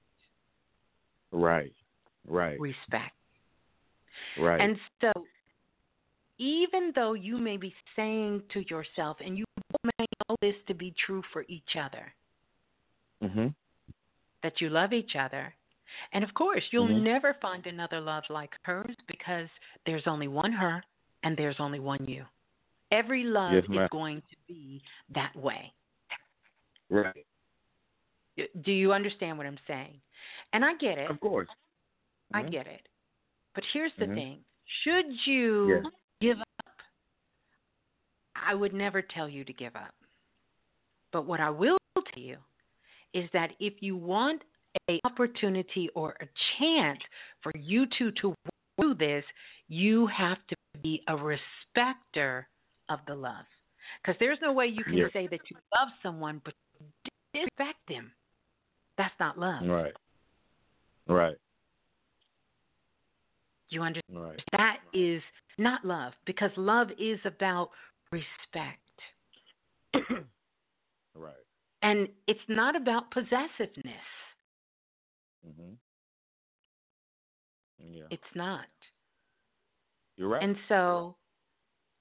Right. 1.32 1.74
Right. 2.26 2.60
Respect. 2.60 3.16
Right. 4.38 4.62
And 4.62 4.78
so, 5.02 5.12
even 6.38 6.92
though 6.96 7.14
you 7.14 7.38
may 7.38 7.58
be 7.58 7.74
saying 7.96 8.44
to 8.54 8.62
yourself, 8.70 9.18
and 9.24 9.38
you 9.38 9.46
may 9.84 10.06
know 10.30 10.36
this 10.42 10.56
to 10.68 10.74
be 10.74 10.94
true 11.06 11.24
for 11.32 11.46
each 11.48 11.76
other, 11.80 12.14
mm-hmm. 13.24 13.48
that 14.42 14.60
you 14.60 14.70
love 14.70 14.94
each 14.94 15.16
other, 15.16 15.54
and 16.12 16.24
of 16.24 16.34
course, 16.34 16.64
you'll 16.72 16.88
Mhm. 16.88 17.04
never 17.04 17.34
find 17.36 17.68
another 17.68 18.02
love 18.02 18.24
like 18.30 18.58
hers 18.64 18.96
because 19.08 19.50
there's 19.86 20.08
only 20.08 20.28
one 20.28 20.52
her 20.52 20.84
and 21.24 21.38
there's 21.38 21.60
only 21.60 21.80
one 21.80 22.06
you. 22.06 22.26
Every 22.92 23.24
love 23.24 23.54
Yes, 23.54 23.64
is 23.64 23.70
ma'am. 23.70 23.88
going 23.92 24.22
to 24.22 24.36
be 24.48 24.84
that 25.10 25.36
way. 25.36 25.74
Right. 26.90 27.26
Do 28.62 28.72
you 28.72 28.94
understand 28.94 29.38
what 29.38 29.48
I'm 29.48 29.60
saying? 29.68 30.02
And 30.54 30.66
I 30.66 30.76
get 30.76 30.98
it. 30.98 31.10
Of 31.10 31.20
course. 31.20 31.50
I 32.34 32.44
Mhm. 32.44 32.52
get 32.52 32.68
it. 32.68 32.88
But 33.56 33.64
here's 33.72 33.94
the 34.00 34.06
Mhm. 34.06 34.16
thing 34.16 34.46
should 34.66 35.28
you 35.28 35.84
Yeah. 35.84 35.90
give 36.22 36.40
up, 36.40 36.82
I 38.36 38.54
would 38.56 38.74
never 38.74 39.02
tell 39.02 39.30
you 39.30 39.44
to 39.44 39.54
give 39.54 39.76
up. 39.76 39.94
But 41.12 41.26
what 41.26 41.40
I 41.40 41.50
will 41.50 41.78
tell 41.96 42.24
you 42.24 42.44
is 43.14 43.30
that 43.32 43.56
if 43.60 43.82
you 43.82 43.96
want 43.96 44.44
a 44.90 45.00
opportunity 45.06 45.90
or 45.90 46.18
a 46.20 46.28
chance 46.58 47.00
for 47.42 47.52
you 47.56 47.86
two 47.98 48.12
to 48.14 48.34
do 48.80 48.96
this, 48.96 49.24
you 49.68 50.08
have 50.08 50.46
to 50.48 50.56
be 50.82 51.04
a 51.08 51.16
respecter 51.16 52.50
of 52.90 53.00
the 53.06 53.16
love. 53.16 53.46
Because 54.02 54.18
there's 54.20 54.42
no 54.42 54.52
way 54.52 54.66
you 54.68 54.84
can 54.84 54.96
Yes. 54.98 55.14
say 55.14 55.28
that 55.28 55.42
you 55.52 55.58
love 55.78 55.90
someone 56.02 56.42
but 56.44 56.56
you 56.80 56.88
disrespect 57.34 57.80
them. 57.88 58.12
That's 58.98 59.14
not 59.20 59.38
love. 59.38 59.68
Right. 59.68 59.96
Right. 61.08 61.38
You 63.74 63.82
understand? 63.82 64.24
Right. 64.24 64.40
That 64.52 64.78
is 64.94 65.22
not 65.58 65.84
love 65.84 66.14
because 66.26 66.52
love 66.58 66.90
is 67.00 67.20
about 67.26 67.70
respect. 68.12 68.80
Right. 71.16 71.34
And 71.84 72.08
it's 72.28 72.40
not 72.48 72.76
about 72.76 73.12
possessiveness. 73.12 73.94
Mm-hmm. 75.48 75.74
Yeah. 77.92 78.04
It's 78.10 78.24
not. 78.34 78.66
You're 80.18 80.30
right. 80.30 80.42
And 80.42 80.56
so 80.68 81.16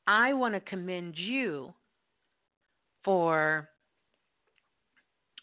I 0.06 0.32
want 0.32 0.54
to 0.54 0.60
commend 0.60 1.14
you 1.18 1.74
for 3.04 3.68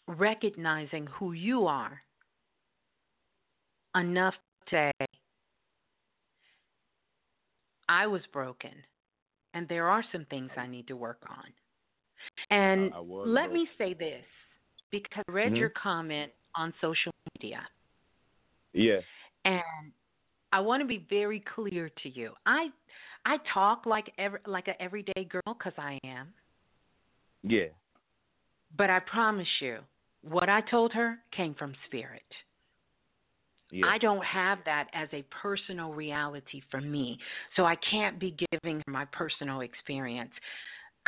recognizing 0.08 1.06
who 1.06 1.32
you 1.32 1.66
are 1.66 2.00
enough 3.94 4.34
to 4.70 4.90
say, 4.98 5.06
I 7.90 8.06
was 8.06 8.22
broken, 8.32 8.70
and 9.52 9.68
there 9.68 9.88
are 9.88 10.04
some 10.12 10.24
things 10.26 10.50
I 10.56 10.68
need 10.68 10.86
to 10.86 10.96
work 10.96 11.18
on. 11.28 11.44
And 12.50 12.92
was 12.94 13.26
let 13.28 13.52
me 13.52 13.68
say 13.76 13.94
this 13.94 14.24
because 14.90 15.24
I 15.28 15.32
read 15.32 15.52
Mhm. 15.52 15.58
your 15.58 15.70
comment 15.70 16.32
on 16.54 16.72
social 16.80 17.12
media. 17.34 17.68
Yes. 18.72 19.02
and 19.44 19.92
I 20.52 20.60
want 20.60 20.80
to 20.80 20.86
be 20.86 20.98
very 20.98 21.40
clear 21.40 21.88
to 22.02 22.08
you. 22.08 22.34
I 22.46 22.70
I 23.24 23.38
talk 23.52 23.86
like 23.86 24.12
every, 24.18 24.40
like 24.46 24.68
an 24.68 24.74
everyday 24.78 25.24
girl 25.24 25.42
because 25.58 25.76
I 25.78 25.98
am, 26.04 26.32
Yeah. 27.42 27.70
but 28.76 28.88
I 28.90 29.00
promise 29.00 29.48
you, 29.60 29.84
what 30.22 30.48
I 30.48 30.60
told 30.60 30.92
her 30.92 31.18
came 31.32 31.54
from 31.54 31.74
spirit. 31.86 32.26
Yeah. 33.72 33.86
I 33.88 33.98
don't 33.98 34.24
have 34.24 34.58
that 34.64 34.88
as 34.92 35.08
a 35.12 35.24
personal 35.42 35.92
reality 35.92 36.60
for 36.70 36.80
me, 36.80 37.18
so 37.56 37.64
I 37.64 37.76
can't 37.76 38.18
be 38.18 38.36
giving 38.52 38.82
my 38.86 39.04
personal 39.06 39.60
experience. 39.60 40.32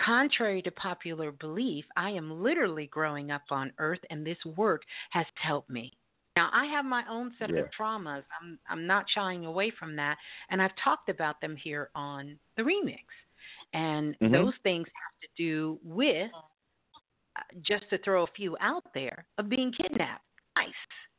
Contrary 0.01 0.63
to 0.63 0.71
popular 0.71 1.33
belief, 1.33 1.85
I 1.97 2.11
am 2.11 2.43
literally 2.43 2.87
growing 2.87 3.31
up 3.31 3.43
on 3.51 3.73
earth, 3.79 4.01
and 4.11 4.27
this 4.27 4.39
work 4.57 4.83
has 5.11 5.27
helped 5.35 5.71
me. 5.71 5.93
Now, 6.35 6.49
I 6.53 6.65
have 6.67 6.85
my 6.87 7.05
own 7.11 7.35
set 7.39 7.51
Yeah. 7.51 7.61
of 7.61 7.67
traumas. 7.79 8.25
I'm 8.41 8.59
I'm 8.69 8.87
not 8.87 9.05
shying 9.11 9.45
away 9.45 9.71
from 9.71 9.95
that, 9.97 10.17
and 10.49 10.63
I've 10.63 10.75
talked 10.83 11.11
about 11.11 11.41
them 11.43 11.57
here 11.57 11.91
on 11.95 12.39
the 12.57 12.63
remix. 12.63 13.05
And 13.75 14.17
Mhm. 14.23 14.33
those 14.33 14.55
things 14.63 14.89
have 14.89 15.21
to 15.21 15.29
do 15.37 15.79
with 15.85 16.31
just 17.63 17.89
to 17.91 17.99
throw 17.99 18.25
a 18.25 18.27
few 18.29 18.57
out 18.61 18.85
there, 18.95 19.27
of 19.39 19.49
being 19.49 19.73
kidnapped. 19.73 20.25
Nice. 20.57 20.69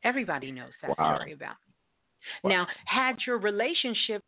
Everybody 0.04 0.50
knows 0.52 0.72
that 0.82 0.96
Wow. 0.98 1.16
story 1.16 1.32
about 1.32 1.56
me. 1.66 2.50
Now, 2.50 2.66
had 2.86 3.16
your 3.26 3.38
relationship 3.38 4.22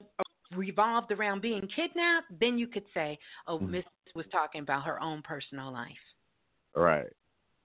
revolved 0.52 1.10
around 1.12 1.40
being 1.40 1.66
kidnapped, 1.68 2.26
then 2.38 2.58
you 2.58 2.66
could 2.68 2.84
say, 2.94 3.18
oh, 3.46 3.58
Mhm. 3.58 3.68
Miss 3.68 3.84
was 4.14 4.26
talking 4.28 4.60
about 4.62 4.84
her 4.84 5.00
own 5.00 5.22
personal 5.22 5.70
life. 5.72 6.14
Right. 6.74 7.12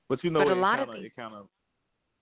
But 0.09 0.23
you 0.23 0.29
know, 0.29 0.39
But 0.43 0.49
a 0.49 0.51
it 0.51 0.55
lot 0.55 0.79
of 0.79 0.87
kinda, 0.87 0.93
things- 1.01 1.05
it 1.11 1.15
kind 1.15 1.35
of 1.35 1.49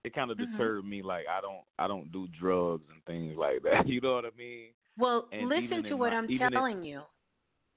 it 0.06 0.14
kind 0.14 0.32
of 0.32 0.38
Mhm. 0.38 0.52
deterred 0.52 0.86
me. 0.86 1.02
Like 1.02 1.28
I 1.28 1.42
don't 1.42 1.66
I 1.78 1.88
don't 1.88 2.12
do 2.12 2.28
drugs 2.28 2.88
and 2.90 3.04
things 3.06 3.36
like 3.38 3.62
that. 3.64 3.88
You 3.88 4.00
know 4.02 4.14
what 4.16 4.26
I 4.26 4.30
mean? 4.32 4.74
Well, 4.98 5.28
And 5.32 5.48
listen 5.50 5.84
to 5.84 5.96
what 5.98 6.12
my- 6.12 6.18
I'm 6.18 6.30
in- 6.30 6.38
telling 6.38 6.84
you. 6.84 7.04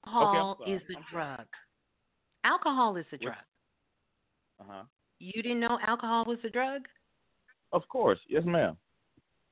Alcohol 0.05 0.57
sorry. 0.57 0.71
is 0.71 0.89
a 0.89 1.01
drug. 1.11 1.47
Alcohol 2.43 2.95
is 2.97 3.05
a 3.13 3.17
drug. 3.17 3.37
Uh 4.59 4.63
huh. 4.65 4.83
You 5.19 5.41
didn't 5.41 5.59
know 5.61 5.79
alcohol 5.81 6.25
was 6.25 6.43
a 6.43 6.49
drug? 6.49 6.87
Of 7.73 7.87
course, 7.89 8.19
yes, 8.27 8.43
ma'am. 8.45 8.77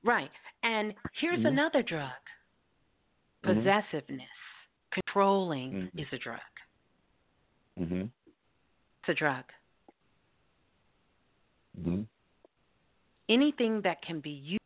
Right. 0.03 0.31
And 0.63 0.93
here's 1.19 1.39
Mhm. 1.39 1.47
another 1.47 1.81
drug 1.81 2.21
Mhm. 3.43 3.63
possessiveness, 3.63 4.29
controlling 4.91 5.73
Mhm. 5.73 5.99
is 5.99 6.13
a 6.13 6.17
drug. 6.17 6.39
Mhm. 7.77 8.11
It's 8.99 9.09
a 9.09 9.13
drug. 9.13 9.51
Mhm. 11.79 12.07
Anything 13.27 13.81
that 13.81 14.01
can 14.03 14.19
be 14.19 14.61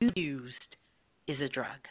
used 0.00 0.76
is 1.26 1.40
a 1.40 1.48
drug. 1.48 1.88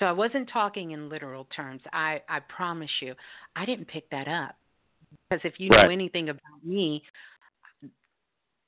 So 0.00 0.06
I 0.06 0.12
wasn't 0.12 0.48
talking 0.48 0.92
in 0.92 1.10
literal 1.10 1.44
terms. 1.46 1.82
I, 1.92 2.22
I 2.26 2.40
promise 2.40 2.90
you, 3.02 3.14
I 3.54 3.66
didn't 3.66 3.86
pick 3.86 4.08
that 4.08 4.28
up. 4.28 4.56
Because 5.28 5.44
if 5.44 5.60
you 5.60 5.68
know 5.68 5.90
anything 5.90 6.30
about 6.30 6.64
me, 6.64 7.04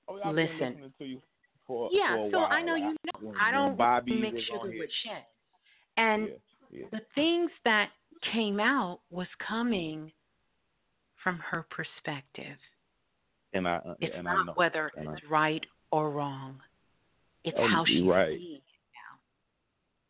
Oh, 0.08 0.18
I've 0.24 0.34
listen. 0.34 0.92
to 0.98 1.04
you 1.04 1.22
for 1.66 1.88
yeah, 1.92 2.16
for 2.16 2.30
so 2.30 2.38
while. 2.40 2.48
I 2.52 2.62
know 2.62 2.74
you 2.74 2.90
know. 3.04 3.20
when- 3.20 3.36
I 3.36 3.50
don't 3.50 3.76
Bobby 3.76 4.14
mix 4.20 4.34
was 4.34 4.44
sugar 4.44 4.58
on 4.60 4.70
here. 4.72 4.80
with 4.80 4.90
shit. 5.02 5.24
And 5.96 6.28
Yeah, 6.28 6.34
yeah. 6.80 6.86
the 6.90 7.00
things 7.14 7.50
that 7.64 7.90
came 8.32 8.58
out 8.60 9.00
was 9.10 9.26
coming 9.46 10.12
from 11.22 11.38
her 11.38 11.64
perspective. 11.70 12.56
And 13.52 13.68
I 13.68 13.76
uh, 13.76 13.94
It's 14.00 14.14
and 14.16 14.28
I 14.28 14.34
not 14.34 14.46
know. 14.46 14.52
whether 14.54 14.90
and 14.96 15.08
I- 15.08 15.12
it's 15.12 15.22
right 15.30 15.64
or 15.90 16.10
wrong. 16.10 16.60
It's 17.44 17.56
Oh, 17.58 17.68
how 17.68 17.84
she's 17.84 18.02
right. 18.04 18.38
seeing 18.38 18.56
it 18.56 18.62
now. 18.94 19.18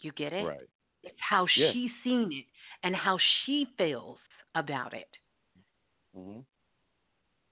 You 0.00 0.12
get 0.12 0.32
it? 0.32 0.44
Right. 0.46 0.68
It's 1.02 1.18
how 1.20 1.46
Yeah. 1.56 1.72
she's 1.72 1.90
seen 2.04 2.32
it 2.32 2.44
and 2.82 2.94
how 2.94 3.18
she 3.44 3.66
feels 3.76 4.18
about 4.54 4.94
it. 4.94 5.08
Mhm. 6.16 6.44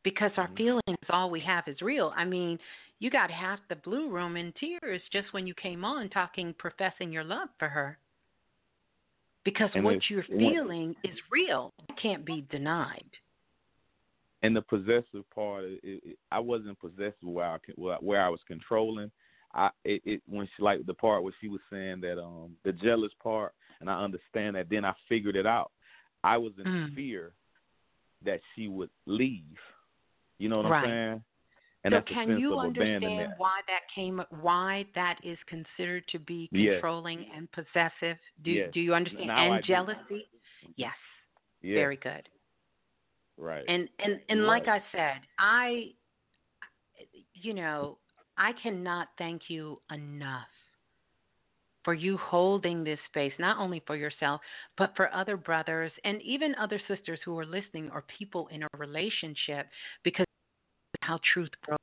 Because 0.03 0.33
our 0.39 0.49
Mhm. 0.49 0.57
feelings, 0.57 0.99
all 1.11 1.31
we 1.31 1.41
have 1.41 1.69
is 1.69 1.83
real. 1.83 2.13
I 2.17 2.25
mean, 2.25 2.59
you 3.01 3.11
got 3.11 3.31
half 3.31 3.61
the 3.69 3.77
blue 3.77 4.09
room 4.09 4.37
in 4.37 4.53
tears 4.53 5.03
just 5.11 5.33
when 5.33 5.47
you 5.47 5.55
came 5.55 5.85
on 5.85 6.09
talking, 6.11 6.55
professing 6.55 7.13
your 7.13 7.25
love 7.25 7.49
for 7.59 7.69
her. 7.69 7.99
Because 9.45 9.71
And 9.75 9.85
what 9.85 10.09
you're 10.11 10.23
feeling 10.25 10.95
is 11.03 11.19
real. 11.31 11.73
It 11.89 11.97
can't 11.97 12.25
be 12.25 12.43
denied. 12.51 13.11
And 14.43 14.57
the 14.57 14.63
possessive 14.63 15.29
part, 15.35 15.65
it, 15.65 15.81
it, 15.83 16.19
I 16.31 16.39
wasn't 16.41 16.79
possessive 16.79 17.15
where 17.23 17.47
I 17.47 17.59
where 17.75 17.95
I- 17.95 17.99
where 17.99 18.23
I 18.23 18.29
was 18.29 18.43
controlling. 18.47 19.11
I 19.53 19.71
it, 19.85 20.03
it 20.05 20.23
when 20.27 20.47
she 20.47 20.63
like 20.63 20.85
the 20.87 20.95
part 20.95 21.23
where 21.23 21.35
she 21.41 21.49
was 21.49 21.61
saying 21.71 22.01
that 22.03 22.19
um 22.19 22.57
the 22.65 22.73
jealous 22.73 23.13
part, 23.23 23.55
and 23.81 23.91
I 23.91 24.03
understand 24.03 24.57
that. 24.57 24.69
Then 24.71 24.85
I 24.85 24.95
figured 25.09 25.37
it 25.37 25.47
out. 25.47 25.73
I 26.23 26.37
was 26.39 26.53
in 26.59 26.65
Mm. 26.65 26.95
fear 26.95 27.33
that 28.25 28.41
she 28.55 28.69
would 28.69 28.91
leave. 29.07 29.59
You 30.41 30.49
know 30.49 30.57
what 30.63 30.71
Right. 30.71 30.85
I'm 30.85 30.91
saying? 30.91 31.25
And 31.85 31.95
so 31.95 32.15
can 32.15 32.39
you 32.39 32.59
understand 32.59 33.35
why 33.37 33.61
that 33.67 33.81
came 33.95 34.23
why 34.41 34.87
that 34.95 35.19
is 35.23 35.39
considered 35.47 36.07
to 36.09 36.19
be 36.19 36.49
Yes. 36.53 36.75
controlling 36.75 37.27
and 37.35 37.51
possessive? 37.53 38.19
Do 38.43 38.51
Yes. 38.51 38.73
do 38.73 38.81
you 38.81 38.95
understand? 38.95 39.29
Now 39.29 39.53
and 39.53 39.65
jealousy? 39.65 40.29
Yes. 40.77 40.93
Yeah. 41.63 41.75
Very 41.75 41.97
good. 41.97 42.29
Right. 43.37 43.65
And 43.69 43.89
and 43.99 44.21
and 44.29 44.41
You're 44.41 44.49
like. 44.49 44.69
I 44.69 44.83
said, 44.93 45.21
I 45.39 45.93
you 47.35 47.55
know, 47.55 47.99
I 48.37 48.53
cannot 48.63 49.09
thank 49.19 49.43
you 49.49 49.81
enough 49.91 50.49
for 51.85 51.95
you 51.95 52.17
holding 52.17 52.85
this 52.85 52.99
space 53.09 53.33
not 53.39 53.59
only 53.59 53.83
for 53.87 53.97
yourself 53.97 54.41
but 54.77 54.93
for 54.97 55.13
other 55.15 55.37
brothers 55.37 55.93
and 56.05 56.21
even 56.23 56.55
other 56.57 56.81
sisters 56.89 57.19
who 57.25 57.39
are 57.39 57.47
listening 57.47 57.91
or 57.93 58.05
people 58.19 58.49
in 58.53 58.63
a 58.63 58.69
relationship 58.79 59.67
because 60.05 60.27
how 61.11 61.19
truth 61.33 61.51
grows. 61.63 61.79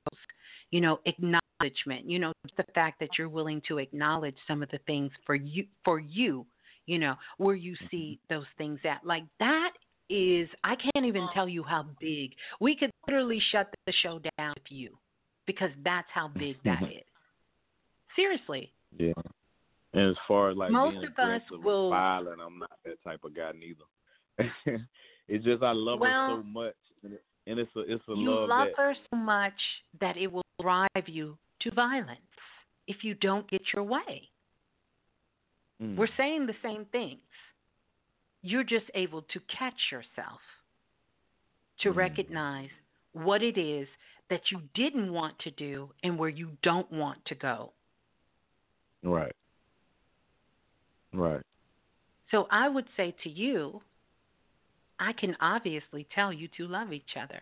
You 0.72 0.82
know, 0.82 1.00
acknowledgement, 1.06 2.10
you 2.10 2.20
know, 2.20 2.34
the 2.58 2.66
fact 2.76 3.00
that 3.00 3.10
you're 3.18 3.30
willing 3.30 3.62
to 3.68 3.78
acknowledge 3.78 4.36
some 4.48 4.62
of 4.62 4.70
the 4.70 4.80
things 4.86 5.12
for 5.26 5.36
you 5.36 5.66
for 5.86 6.00
you, 6.00 6.46
you 6.86 7.00
know, 7.00 7.16
where 7.38 7.56
you 7.56 7.74
mm-hmm. 7.74 7.86
see 7.90 8.20
those 8.30 8.46
things 8.58 8.80
at. 8.84 9.06
Like 9.06 9.24
that 9.40 9.72
is 10.10 10.50
I 10.64 10.76
can't 10.76 11.06
even 11.06 11.28
tell 11.34 11.48
you 11.48 11.64
how 11.64 11.86
big. 12.00 12.32
We 12.60 12.76
could 12.76 12.92
literally 13.08 13.42
shut 13.52 13.74
the 13.86 13.94
show 14.04 14.20
down 14.38 14.54
with 14.56 14.70
you 14.70 14.98
because 15.46 15.72
that's 15.84 16.08
how 16.14 16.30
big 16.30 16.58
that 16.66 16.80
mm-hmm. 16.80 16.86
is. 16.86 17.04
Seriously. 18.16 18.72
Yeah. 18.98 19.14
And 19.98 20.12
as 20.12 20.16
far 20.28 20.52
as 20.52 20.58
like 20.58 20.72
Most 20.72 20.98
of 21.04 21.18
us 21.18 21.42
will- 21.50 21.90
violent, 21.90 22.40
I'm 22.40 22.60
not 22.60 22.78
that 22.86 23.02
type 23.04 23.24
of 23.24 23.34
guy 23.36 23.52
neither. 23.54 23.84
it's 25.28 25.44
just 25.44 25.64
I 25.64 25.72
love 25.72 26.00
Well, 26.02 26.12
her 26.12 26.38
so 26.38 26.44
much, 26.44 26.76
and, 27.04 27.14
it, 27.14 27.24
and 27.48 27.58
it's 27.58 27.76
a 27.76 27.80
it's 27.80 28.04
a 28.08 28.14
you 28.14 28.30
love, 28.30 28.48
love 28.48 28.68
that 28.68 28.78
her 28.78 28.94
so 29.10 29.18
much 29.18 29.60
that 30.00 30.16
it 30.16 30.32
will 30.32 30.46
drive 30.62 31.08
you 31.08 31.36
to 31.62 31.72
violence 31.72 32.20
if 32.86 32.98
you 33.04 33.16
don't 33.16 33.50
get 33.50 33.62
your 33.74 33.84
way. 33.84 34.30
mm, 35.82 35.98
We're 35.98 36.16
saying 36.16 36.46
the 36.46 36.54
same 36.62 36.86
things. 36.92 37.20
You're 38.44 38.64
just 38.64 38.86
able 38.94 39.24
to 39.24 39.40
catch 39.58 39.92
yourself 39.92 40.40
to 41.80 41.90
Mm. 41.92 41.96
recognize 41.98 42.70
what 43.14 43.42
it 43.42 43.58
is 43.58 43.88
that 44.30 44.52
you 44.52 44.62
didn't 44.76 45.12
want 45.12 45.40
to 45.40 45.50
do 45.52 45.92
and 46.04 46.20
where 46.20 46.30
you 46.30 46.56
don't 46.62 46.92
want 46.92 47.26
to 47.26 47.34
go. 47.36 47.74
right, 49.04 49.36
right, 51.14 51.42
So 52.32 52.48
I 52.52 52.68
would 52.70 52.86
say 52.96 53.16
to 53.24 53.30
you, 53.30 53.82
I 55.00 55.14
can 55.14 55.36
obviously 55.40 56.08
tell 56.14 56.34
you 56.34 56.48
two 56.56 56.68
love 56.68 56.92
each 56.92 57.16
other. 57.22 57.42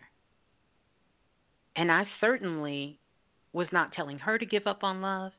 And 1.75 1.91
I 1.91 2.05
certainly 2.21 2.99
was 3.53 3.67
not 3.71 3.93
telling 3.93 4.17
her 4.19 4.37
to 4.37 4.45
give 4.45 4.67
up 4.67 4.83
on 4.83 5.01
love, 5.01 5.31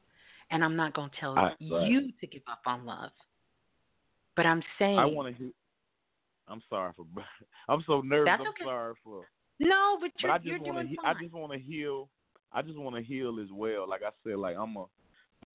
and 0.51 0.65
I'm 0.65 0.77
not 0.77 0.95
going 0.95 1.11
to 1.11 1.17
tell 1.21 1.39
I- 1.39 1.43
right. 1.43 1.57
you 1.61 2.13
to 2.21 2.27
give 2.27 2.43
up 2.51 2.63
on 2.67 2.85
love. 2.85 3.11
But 4.35 4.47
I'm 4.47 4.63
saying 4.79 4.99
I 4.99 5.07
want 5.07 5.35
to 5.35 5.43
hear. 5.43 5.51
I'm 6.49 6.63
sorry 6.69 6.93
for. 6.95 7.07
I'm 7.69 7.83
so 7.87 8.01
nervous. 8.03 8.27
That's 8.27 8.41
I'm 8.43 8.49
okay. 8.49 8.65
sorry 8.65 8.95
for. 9.03 9.27
no, 9.61 9.99
but 10.01 10.11
But 10.17 10.23
you're 10.23 10.33
I 10.33 10.37
just 10.39 10.47
you're 10.47 10.59
want 10.59 10.75
doing 10.75 10.87
to. 10.87 10.91
He. 10.91 10.99
I 11.05 11.15
just 11.21 11.35
want 11.35 11.53
to 11.53 11.59
heal. 11.59 12.09
I 12.53 12.63
just 12.63 12.79
want 12.79 12.97
to 12.97 13.03
heal 13.03 13.39
as 13.43 13.49
well. 13.51 13.89
Like 13.89 14.03
I 14.03 14.11
said, 14.25 14.37
like 14.37 14.57
I'm 14.57 14.77
a 14.77 14.85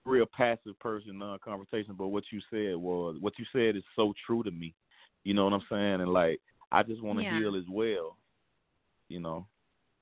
real 0.06 0.26
passive 0.26 0.78
person, 0.80 1.18
non-conversation. 1.18 1.96
But 1.98 2.08
what 2.08 2.24
you 2.32 2.42
said 2.50 2.76
was 2.76 3.18
what 3.20 3.34
you 3.38 3.46
said 3.54 3.76
is 3.76 3.84
so 3.96 4.14
true 4.26 4.44
to 4.44 4.52
me. 4.52 4.74
You 5.24 5.34
know 5.34 5.44
what 5.46 5.54
I'm 5.54 5.62
saying? 5.70 6.02
And 6.02 6.12
like 6.12 6.40
I 6.72 6.84
just 6.84 7.04
want 7.04 7.20
to 7.20 7.26
Yeah. 7.26 7.40
heal 7.40 7.56
as 7.56 7.66
well. 7.70 8.18
You 9.10 9.20
know, 9.20 9.46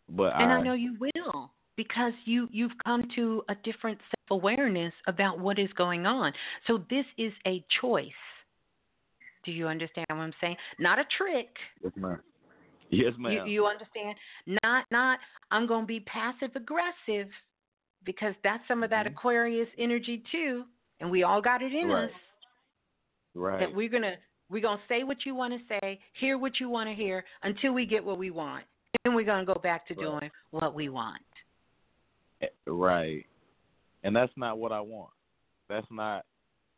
but 0.09 0.33
and 0.35 0.51
I, 0.51 0.57
I 0.57 0.63
know 0.63 0.73
you 0.73 0.95
will 0.99 1.51
because 1.75 2.13
you 2.25 2.47
you've 2.51 2.71
come 2.85 3.07
to 3.15 3.43
a 3.49 3.55
different 3.63 3.99
self-awareness 4.27 4.93
about 5.07 5.39
what 5.39 5.57
is 5.57 5.69
going 5.73 6.05
on. 6.05 6.33
So 6.67 6.83
this 6.89 7.05
is 7.17 7.33
a 7.47 7.63
choice. 7.81 8.07
Do 9.45 9.51
you 9.51 9.67
understand 9.67 10.05
what 10.09 10.17
I'm 10.17 10.33
saying? 10.41 10.57
Not 10.79 10.99
a 10.99 11.05
trick. 11.17 11.47
Yes, 11.81 11.93
ma'am. 11.95 12.19
Yes, 12.91 13.13
You, 13.17 13.19
ma'am. 13.19 13.47
you 13.47 13.65
understand? 13.65 14.15
Not 14.63 14.85
not 14.91 15.19
I'm 15.51 15.65
going 15.65 15.83
to 15.83 15.87
be 15.87 16.01
passive 16.01 16.51
aggressive 16.55 17.29
because 18.03 18.35
that's 18.43 18.65
some 18.67 18.83
of 18.83 18.89
that 18.89 19.05
Mhm. 19.05 19.11
Aquarius 19.11 19.69
energy 19.77 20.19
too, 20.31 20.65
and 20.99 21.09
we 21.11 21.23
all 21.23 21.41
got 21.41 21.61
it 21.61 21.73
in 21.73 21.89
Right. 21.89 22.05
us 22.05 22.11
right. 23.33 23.59
that 23.59 23.73
we're 23.73 23.89
gonna 23.89 24.17
we're 24.49 24.61
gonna 24.61 24.81
say 24.87 25.03
what 25.03 25.25
you 25.25 25.35
want 25.35 25.53
to 25.53 25.59
say, 25.67 25.99
hear 26.13 26.37
what 26.37 26.59
you 26.59 26.69
want 26.69 26.89
to 26.89 26.95
hear 26.95 27.23
until 27.43 27.71
we 27.73 27.85
get 27.85 28.03
what 28.03 28.17
we 28.17 28.31
want, 28.31 28.65
then 29.03 29.13
we're 29.13 29.25
gonna 29.25 29.45
go 29.45 29.53
back 29.53 29.85
to 29.87 29.93
Right. 29.93 30.03
doing 30.03 30.31
what 30.51 30.73
we 30.73 30.89
want. 30.89 31.21
Right. 32.65 33.25
And 34.03 34.15
that's 34.15 34.35
not 34.37 34.57
what 34.57 34.71
I 34.71 34.79
want. 34.81 35.11
That's 35.67 35.89
not 35.91 36.25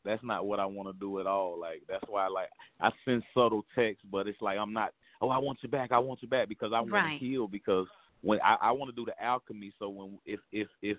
that's 0.03 0.23
not 0.23 0.47
what 0.47 0.59
I 0.59 0.65
want 0.65 0.89
to 0.89 0.99
do 0.99 1.19
at 1.19 1.27
all. 1.27 1.59
Like 1.59 1.83
that's 1.87 2.03
why 2.09 2.27
like 2.27 2.49
I 2.79 2.91
send 3.05 3.23
subtle 3.33 3.63
texts, 3.75 4.03
but 4.11 4.27
it's 4.27 4.41
like 4.41 4.57
I'm 4.57 4.73
not 4.73 4.93
oh 5.21 5.29
I 5.29 5.37
want 5.37 5.59
you 5.61 5.69
back, 5.69 5.91
I 5.91 5.99
want 5.99 6.21
you 6.21 6.27
back 6.27 6.49
because 6.49 6.73
I 6.73 6.81
want 6.81 6.91
Right. 6.91 7.19
to 7.19 7.25
heal 7.25 7.47
because 7.47 7.87
when 8.21 8.39
I, 8.41 8.57
I 8.61 8.71
want 8.71 8.89
to 8.89 8.95
do 8.95 9.05
the 9.05 9.23
alchemy 9.23 9.73
so 9.79 9.89
when 9.89 10.19
if 10.25 10.39
if 10.51 10.67
if 10.81 10.97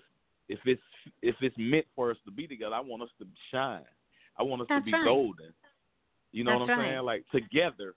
if 0.49 0.59
it's 0.65 0.81
if 1.21 1.35
it's 1.41 1.55
meant 1.57 1.85
for 1.95 2.11
us 2.11 2.17
to 2.25 2.31
be 2.31 2.47
together, 2.47 2.75
I 2.75 2.81
want 2.81 3.03
us 3.03 3.09
to 3.19 3.27
shine. 3.51 3.85
I 4.37 4.43
want 4.43 4.61
us 4.61 4.67
That's 4.69 4.81
to 4.81 4.85
be 4.85 4.91
right. 4.91 5.05
golden. 5.05 5.53
You 6.31 6.43
know 6.43 6.51
That's 6.51 6.61
what 6.61 6.71
I'm 6.71 6.79
right. 6.79 6.93
saying? 6.93 7.05
Like 7.05 7.25
together. 7.31 7.95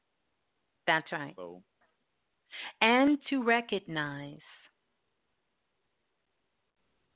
That's 0.87 1.11
right. 1.11 1.35
So 1.37 1.63
and 2.81 3.19
to 3.31 3.43
recognize 3.43 4.39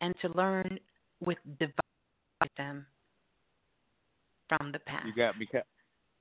and 0.01 0.15
to 0.23 0.29
learn 0.37 0.79
with 1.25 1.39
divine 1.59 1.75
them 2.57 2.87
from 4.49 4.73
the 4.73 4.79
past. 4.81 5.07
You 5.07 5.15
got 5.15 5.39
me, 5.39 5.47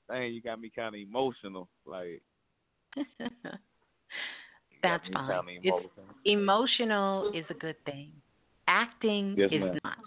dang, 0.09 0.34
you 0.34 0.42
got 0.42 0.59
me 0.59 0.72
kind 0.74 0.93
of 0.95 1.01
emotional. 1.01 1.69
Like 1.85 2.22
that's 4.82 5.03
fine. 5.14 5.32
Emotional. 5.64 5.91
emotional 6.25 7.32
is 7.33 7.45
a 7.49 7.53
good 7.53 7.75
thing. 7.85 8.11
Acting 8.67 9.35
yes, 9.38 9.49
is 9.51 9.61
ma'am. 9.61 9.80
not. 9.83 9.98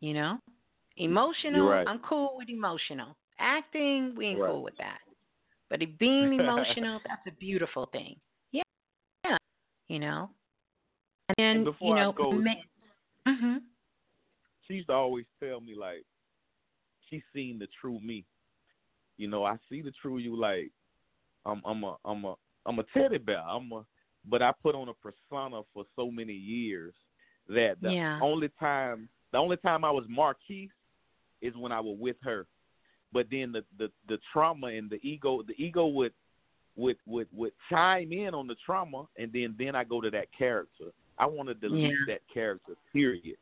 You 0.00 0.14
know, 0.14 0.38
emotional. 0.96 1.68
Right. 1.68 1.86
I'm 1.86 2.00
cool 2.00 2.34
with 2.36 2.48
emotional. 2.48 3.16
Acting, 3.38 4.14
we 4.16 4.26
ain't 4.26 4.40
right. 4.40 4.50
cool 4.50 4.62
with 4.62 4.76
that. 4.78 4.98
But 5.70 5.82
it 5.82 5.98
being 5.98 6.34
emotional, 6.40 7.00
that's 7.06 7.22
a 7.26 7.38
beautiful 7.38 7.88
thing. 7.92 8.16
Yeah, 8.52 8.62
yeah. 9.24 9.36
You 9.88 9.98
know, 9.98 10.30
and 11.28 11.34
then 11.38 11.56
and 11.56 11.64
before 11.64 11.96
you 11.96 12.02
know, 12.02 12.10
I 12.10 12.16
go, 12.16 12.32
ma- 12.32 12.50
mm-hmm. 13.28 13.56
she 14.66 14.74
used 14.74 14.88
to 14.88 14.94
always 14.94 15.26
tell 15.42 15.60
me 15.60 15.74
like 15.78 16.04
she's 17.08 17.22
seen 17.34 17.58
the 17.58 17.66
true 17.80 18.00
me. 18.00 18.24
You 19.16 19.28
know, 19.28 19.44
I 19.44 19.56
see 19.70 19.80
the 19.80 19.92
true 20.02 20.18
you 20.18 20.36
like 20.36 20.70
I'm 21.46 21.62
I'm 21.64 21.84
a 21.84 21.96
I'm 22.04 22.24
a 22.24 22.34
I'm 22.66 22.78
a 22.78 22.84
teddy 22.94 23.18
bear. 23.18 23.40
I'm 23.40 23.70
a 23.72 23.84
but 24.28 24.42
I 24.42 24.52
put 24.62 24.74
on 24.74 24.88
a 24.88 24.94
persona 24.94 25.62
for 25.72 25.84
so 25.96 26.10
many 26.10 26.32
years 26.32 26.94
that 27.48 27.76
the 27.80 27.92
yeah. 27.92 28.18
only 28.22 28.48
time 28.58 29.08
the 29.32 29.38
only 29.38 29.56
time 29.58 29.84
I 29.84 29.90
was 29.90 30.04
Marquise 30.08 30.70
is 31.42 31.54
when 31.56 31.72
I 31.72 31.80
was 31.80 31.96
with 32.00 32.16
her. 32.22 32.46
But 33.12 33.26
then 33.30 33.52
the, 33.52 33.64
the, 33.78 33.90
the 34.08 34.18
trauma 34.32 34.68
and 34.68 34.88
the 34.88 34.96
ego 35.06 35.42
the 35.46 35.54
ego 35.62 35.86
would 35.86 36.12
would 36.76 36.96
would 37.06 37.28
would 37.32 37.52
chime 37.70 38.12
in 38.12 38.34
on 38.34 38.46
the 38.46 38.56
trauma 38.64 39.06
and 39.18 39.32
then 39.32 39.54
then 39.58 39.76
I 39.76 39.84
go 39.84 40.00
to 40.00 40.10
that 40.10 40.28
character. 40.36 40.86
I 41.18 41.26
want 41.26 41.48
to 41.48 41.54
delete 41.54 41.90
yeah. 41.90 42.14
that 42.14 42.22
character, 42.32 42.72
period. 42.92 43.36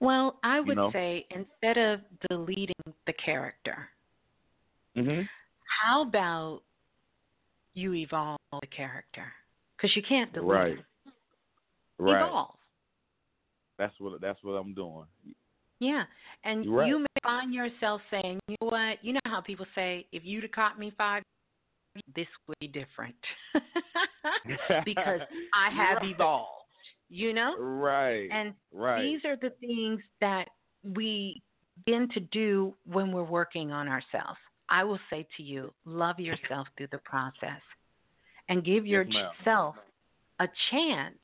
Well, 0.00 0.38
I 0.42 0.60
would 0.60 0.68
you 0.68 0.74
know? 0.74 0.90
say 0.92 1.26
instead 1.30 1.78
of 1.78 2.00
deleting 2.28 2.74
the 3.06 3.12
character, 3.14 3.88
mm-hmm. 4.96 5.22
how 5.82 6.02
about 6.02 6.62
you 7.76 7.94
evolve 7.94 8.38
the 8.60 8.66
character? 8.66 9.32
Because 9.76 9.94
you 9.94 10.02
can't 10.08 10.32
delete 10.32 10.50
right. 10.50 10.72
it. 10.72 10.84
Right. 11.98 12.22
Evolve. 12.22 12.56
That's 13.78 13.94
what 13.98 14.20
that's 14.20 14.42
what 14.42 14.52
I'm 14.52 14.74
doing. 14.74 15.04
Yeah, 15.78 16.04
and 16.44 16.74
right. 16.74 16.88
you 16.88 17.00
may 17.00 17.06
find 17.22 17.52
yourself 17.52 18.00
saying, 18.10 18.40
"You 18.48 18.56
know 18.60 18.68
what? 18.68 18.98
You 19.02 19.12
know 19.12 19.20
how 19.26 19.42
people 19.42 19.66
say, 19.74 20.06
if 20.12 20.22
you'd 20.24 20.42
have 20.44 20.52
caught 20.52 20.78
me 20.78 20.92
five, 20.96 21.22
this 22.14 22.26
would 22.48 22.58
be 22.60 22.68
different 22.68 23.14
because 24.84 25.20
I 25.54 25.70
have 25.74 25.98
right. 26.02 26.10
evolved." 26.10 26.50
You 27.08 27.34
know, 27.34 27.56
right? 27.58 28.28
And 28.32 28.54
right. 28.72 29.02
these 29.02 29.20
are 29.24 29.36
the 29.36 29.50
things 29.60 30.00
that 30.20 30.46
we 30.82 31.42
begin 31.84 32.08
to 32.14 32.20
do 32.20 32.74
when 32.84 33.12
we're 33.12 33.22
working 33.22 33.70
on 33.70 33.88
ourselves. 33.88 34.38
I 34.68 34.84
will 34.84 34.98
say 35.10 35.26
to 35.36 35.42
you, 35.42 35.72
love 35.84 36.18
yourself 36.18 36.66
through 36.76 36.88
the 36.92 36.98
process, 36.98 37.60
and 38.48 38.64
give 38.64 38.86
yourself 38.86 39.76
a 40.40 40.48
chance 40.70 41.16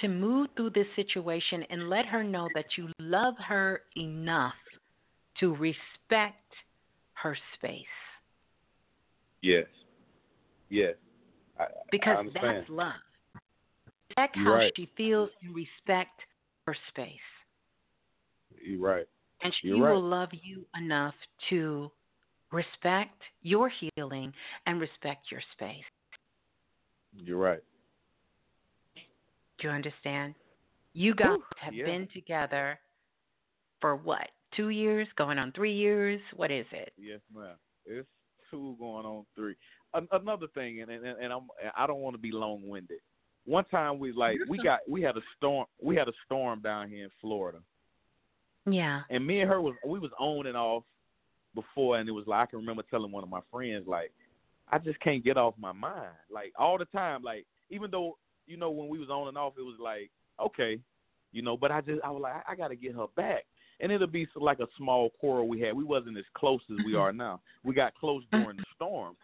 to 0.00 0.08
move 0.08 0.48
through 0.56 0.70
this 0.70 0.86
situation 0.96 1.64
and 1.70 1.88
let 1.88 2.06
her 2.06 2.24
know 2.24 2.48
that 2.54 2.66
you 2.76 2.88
love 2.98 3.34
her 3.38 3.82
enough 3.96 4.54
to 5.40 5.54
respect 5.54 6.36
her 7.14 7.36
space. 7.54 7.84
Yes. 9.42 9.66
Yes. 10.70 10.94
I, 11.58 11.66
because 11.90 12.26
I 12.26 12.40
that's 12.42 12.68
love. 12.68 12.92
Respect 14.08 14.36
how 14.36 14.54
right. 14.54 14.72
she 14.76 14.90
feels 14.96 15.30
and 15.42 15.54
respect 15.54 16.20
her 16.66 16.76
space. 16.88 17.06
You're 18.64 18.80
right. 18.80 19.06
And 19.42 19.52
she 19.60 19.72
right. 19.72 19.92
will 19.92 20.02
love 20.02 20.28
you 20.32 20.64
enough 20.76 21.14
to 21.50 21.90
respect 22.52 23.20
your 23.42 23.70
healing 23.96 24.32
and 24.66 24.80
respect 24.80 25.30
your 25.30 25.40
space. 25.52 25.84
You're 27.16 27.38
right. 27.38 27.62
Do 28.94 29.68
you 29.68 29.70
understand? 29.70 30.34
You 30.92 31.14
guys 31.14 31.28
Whew, 31.28 31.42
have 31.60 31.74
yeah. 31.74 31.86
been 31.86 32.08
together 32.12 32.78
for 33.80 33.96
what? 33.96 34.28
Two 34.56 34.68
years? 34.68 35.08
Going 35.16 35.38
on 35.38 35.52
three 35.52 35.74
years? 35.74 36.20
What 36.36 36.50
is 36.50 36.66
it? 36.72 36.92
Yes, 36.98 37.20
ma'am. 37.34 37.56
It's 37.86 38.08
two 38.50 38.76
going 38.78 39.06
on 39.06 39.24
three. 39.34 39.54
An- 39.94 40.08
another 40.12 40.46
thing, 40.54 40.82
and 40.82 40.90
and, 40.90 41.06
and 41.06 41.32
I'm 41.32 41.48
I 41.76 41.86
don't 41.86 42.00
want 42.00 42.14
to 42.14 42.20
be 42.20 42.32
long 42.32 42.68
winded. 42.68 43.00
One 43.44 43.64
time 43.66 43.98
we 43.98 44.12
like 44.12 44.36
we 44.48 44.58
got 44.58 44.80
we 44.88 45.02
had 45.02 45.16
a 45.16 45.22
storm 45.36 45.66
we 45.80 45.96
had 45.96 46.08
a 46.08 46.12
storm 46.26 46.60
down 46.60 46.88
here 46.88 47.04
in 47.04 47.10
Florida. 47.20 47.58
Yeah. 48.66 49.02
And 49.10 49.26
me 49.26 49.40
and 49.40 49.50
her 49.50 49.60
was 49.60 49.74
we 49.86 49.98
was 49.98 50.10
on 50.18 50.46
and 50.46 50.56
off 50.56 50.84
before, 51.54 51.98
and 51.98 52.08
it 52.08 52.12
was 52.12 52.26
like 52.26 52.48
I 52.48 52.50
can 52.50 52.58
remember 52.60 52.82
telling 52.88 53.12
one 53.12 53.22
of 53.22 53.30
my 53.30 53.40
friends 53.50 53.86
like 53.86 54.12
I 54.70 54.78
just 54.78 55.00
can't 55.00 55.24
get 55.24 55.36
off 55.36 55.54
my 55.58 55.72
mind. 55.72 56.14
Like 56.30 56.52
all 56.58 56.78
the 56.78 56.84
time 56.86 57.22
like 57.22 57.46
even 57.70 57.90
though 57.90 58.16
you 58.46 58.56
know 58.56 58.70
when 58.70 58.88
we 58.88 58.98
was 58.98 59.10
on 59.10 59.28
and 59.28 59.38
off 59.38 59.54
it 59.58 59.62
was 59.62 59.78
like 59.82 60.10
okay 60.40 60.78
you 61.32 61.42
know 61.42 61.56
but 61.56 61.70
I 61.70 61.80
just 61.80 62.00
I 62.04 62.10
was 62.10 62.22
like 62.22 62.34
I, 62.34 62.52
I 62.52 62.56
got 62.56 62.68
to 62.68 62.76
get 62.76 62.94
her 62.94 63.06
back. 63.16 63.44
And 63.80 63.90
it'll 63.90 64.06
be 64.06 64.28
like 64.36 64.60
a 64.60 64.68
small 64.78 65.10
quarrel 65.18 65.48
we 65.48 65.60
had. 65.60 65.74
We 65.74 65.82
wasn't 65.82 66.16
as 66.16 66.24
close 66.34 66.60
as 66.70 66.76
we 66.86 66.94
are 66.96 67.12
now. 67.12 67.40
We 67.64 67.74
got 67.74 67.94
close 67.96 68.22
during 68.30 68.58
the 68.58 68.64
storm. 68.76 69.16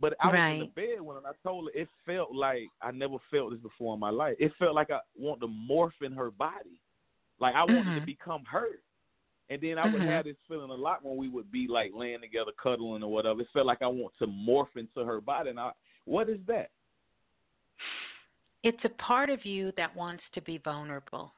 But 0.00 0.14
I 0.20 0.26
was 0.28 0.34
right. 0.34 0.52
in 0.52 0.60
the 0.60 0.66
bed 0.66 1.00
when 1.02 1.18
I 1.18 1.32
told 1.42 1.66
her 1.66 1.80
it 1.80 1.88
felt 2.06 2.34
like 2.34 2.68
I 2.80 2.92
never 2.92 3.16
felt 3.30 3.50
this 3.50 3.60
before 3.60 3.92
in 3.92 4.00
my 4.00 4.10
life. 4.10 4.36
It 4.38 4.52
felt 4.58 4.74
like 4.74 4.90
I 4.90 5.00
want 5.18 5.40
to 5.40 5.46
morph 5.46 5.92
in 6.02 6.12
her 6.12 6.30
body 6.30 6.80
like 7.40 7.54
I 7.54 7.64
wanted 7.64 7.84
mm-hmm. 7.84 8.00
to 8.00 8.06
become 8.06 8.44
her 8.50 8.68
and 9.50 9.60
then 9.60 9.78
I 9.78 9.84
would 9.84 10.00
mm-hmm. 10.00 10.10
have 10.10 10.24
this 10.24 10.36
feeling 10.48 10.70
a 10.70 10.74
lot 10.74 11.04
when 11.04 11.16
we 11.16 11.28
would 11.28 11.52
be 11.52 11.66
like 11.68 11.92
laying 11.94 12.20
together, 12.20 12.50
cuddling 12.60 13.02
or 13.02 13.12
whatever. 13.12 13.42
It 13.42 13.48
felt 13.52 13.66
like 13.66 13.82
I 13.82 13.86
want 13.86 14.14
to 14.18 14.26
morph 14.26 14.76
into 14.76 15.04
her 15.04 15.20
body. 15.20 15.50
And 15.50 15.60
I, 15.60 15.72
what 16.06 16.30
is 16.30 16.38
that? 16.46 16.70
It's 18.62 18.82
a 18.84 18.88
part 19.02 19.28
of 19.28 19.44
you 19.44 19.72
that 19.76 19.94
wants 19.94 20.22
to 20.34 20.40
be 20.42 20.58
vulnerable. 20.58 21.34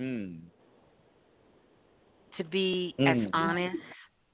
Mm. 0.00 0.38
To 2.36 2.44
be 2.44 2.94
mm. 3.00 3.26
as 3.26 3.30
honest 3.32 3.76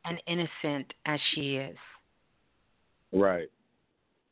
and 0.04 0.20
innocent 0.26 0.92
as 1.06 1.20
she 1.34 1.56
is. 1.56 1.76
Right. 3.12 3.48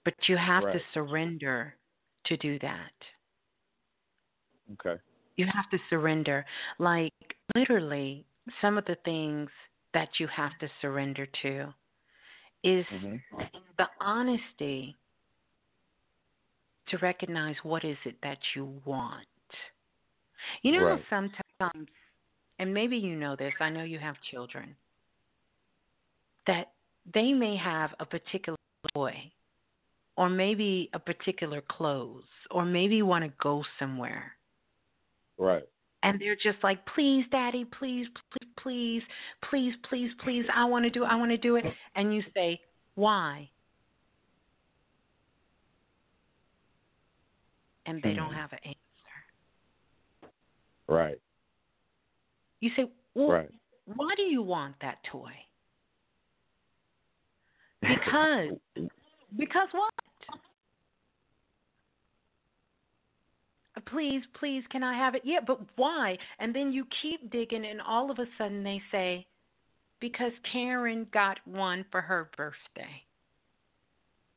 But 0.05 0.15
you 0.27 0.37
have 0.37 0.65
right. 0.65 0.75
to 0.75 0.81
surrender 0.93 1.75
to 2.27 2.37
do 2.37 2.59
that. 2.59 2.93
Okay. 4.73 5.01
You 5.41 5.47
have 5.55 5.71
to 5.71 5.79
surrender. 5.89 6.45
Like, 6.79 7.15
literally, 7.55 8.27
some 8.61 8.77
of 8.77 8.85
the 8.85 8.99
things 9.07 9.49
that 9.95 10.11
you 10.19 10.27
have 10.27 10.51
to 10.61 10.69
surrender 10.83 11.27
to 11.41 11.73
is 12.63 12.85
mm-hmm. 12.93 13.17
the 13.79 13.87
honesty 14.03 14.95
to 16.91 16.99
recognize 16.99 17.57
what 17.63 17.87
is 17.87 17.97
it 18.05 18.17
that 18.23 18.37
you 18.55 18.69
want. 18.85 19.25
You 20.61 20.73
know 20.73 20.85
right. 20.85 21.03
sometimes, 21.09 21.89
and 22.59 22.75
maybe 22.75 22.99
you 22.99 23.17
know 23.17 23.35
this, 23.35 23.55
I 23.61 23.71
know 23.71 23.85
you 23.85 23.99
have 23.99 24.17
children, 24.31 24.77
that 26.47 26.73
they 27.15 27.33
may 27.33 27.57
have 27.57 27.93
a 27.99 28.05
particular 28.05 28.59
toy, 28.93 29.15
or 30.19 30.29
maybe 30.29 30.91
a 30.93 30.99
particular 30.99 31.63
clothes, 31.63 32.25
or 32.51 32.67
maybe 32.67 33.01
want 33.01 33.25
to 33.25 33.33
go 33.43 33.65
somewhere. 33.79 34.35
Right. 35.41 35.65
And 36.03 36.21
they're 36.21 36.37
just 36.37 36.63
like, 36.63 36.85
please, 36.95 37.25
daddy, 37.31 37.65
please, 37.65 38.07
please, 38.31 38.49
please, 38.63 39.03
please, 39.49 39.75
please, 39.89 40.11
please, 40.23 40.45
I 40.55 40.67
want 40.67 40.85
to 40.85 40.91
do 40.91 41.05
it, 41.05 41.07
I 41.07 41.17
want 41.17 41.31
to 41.31 41.39
do 41.39 41.57
it. 41.57 41.65
And 41.97 42.15
you 42.15 42.23
say, 42.35 42.61
why? 42.95 43.51
And 47.87 48.03
they 48.03 48.11
hmm. 48.11 48.17
don't 48.17 48.35
have 48.35 48.53
an 48.53 48.59
answer. 48.65 48.79
Right. 50.89 51.21
You 52.61 52.71
say, 52.77 52.85
well, 53.15 53.31
right. 53.31 53.51
why 53.87 54.11
do 54.17 54.23
you 54.23 54.43
want 54.43 54.77
that 54.83 54.99
toy? 55.11 55.33
Because, 57.83 58.51
because 59.39 59.69
what? 59.73 59.91
Please, 63.87 64.23
please, 64.39 64.63
can 64.71 64.83
I 64.83 64.97
have 64.97 65.15
it? 65.15 65.23
Yeah, 65.25 65.41
but 65.47 65.61
why? 65.77 66.17
And 66.39 66.55
then 66.55 66.73
you 66.73 66.87
keep 67.03 67.31
digging, 67.31 67.65
and 67.65 67.81
all 67.81 68.11
of 68.11 68.19
a 68.19 68.27
sudden 68.39 68.63
they 68.63 68.81
say, 68.91 69.27
because 70.01 70.33
Karen 70.51 71.07
got 71.13 71.39
one 71.45 71.85
for 71.91 72.01
her 72.01 72.31
birthday. 72.37 73.03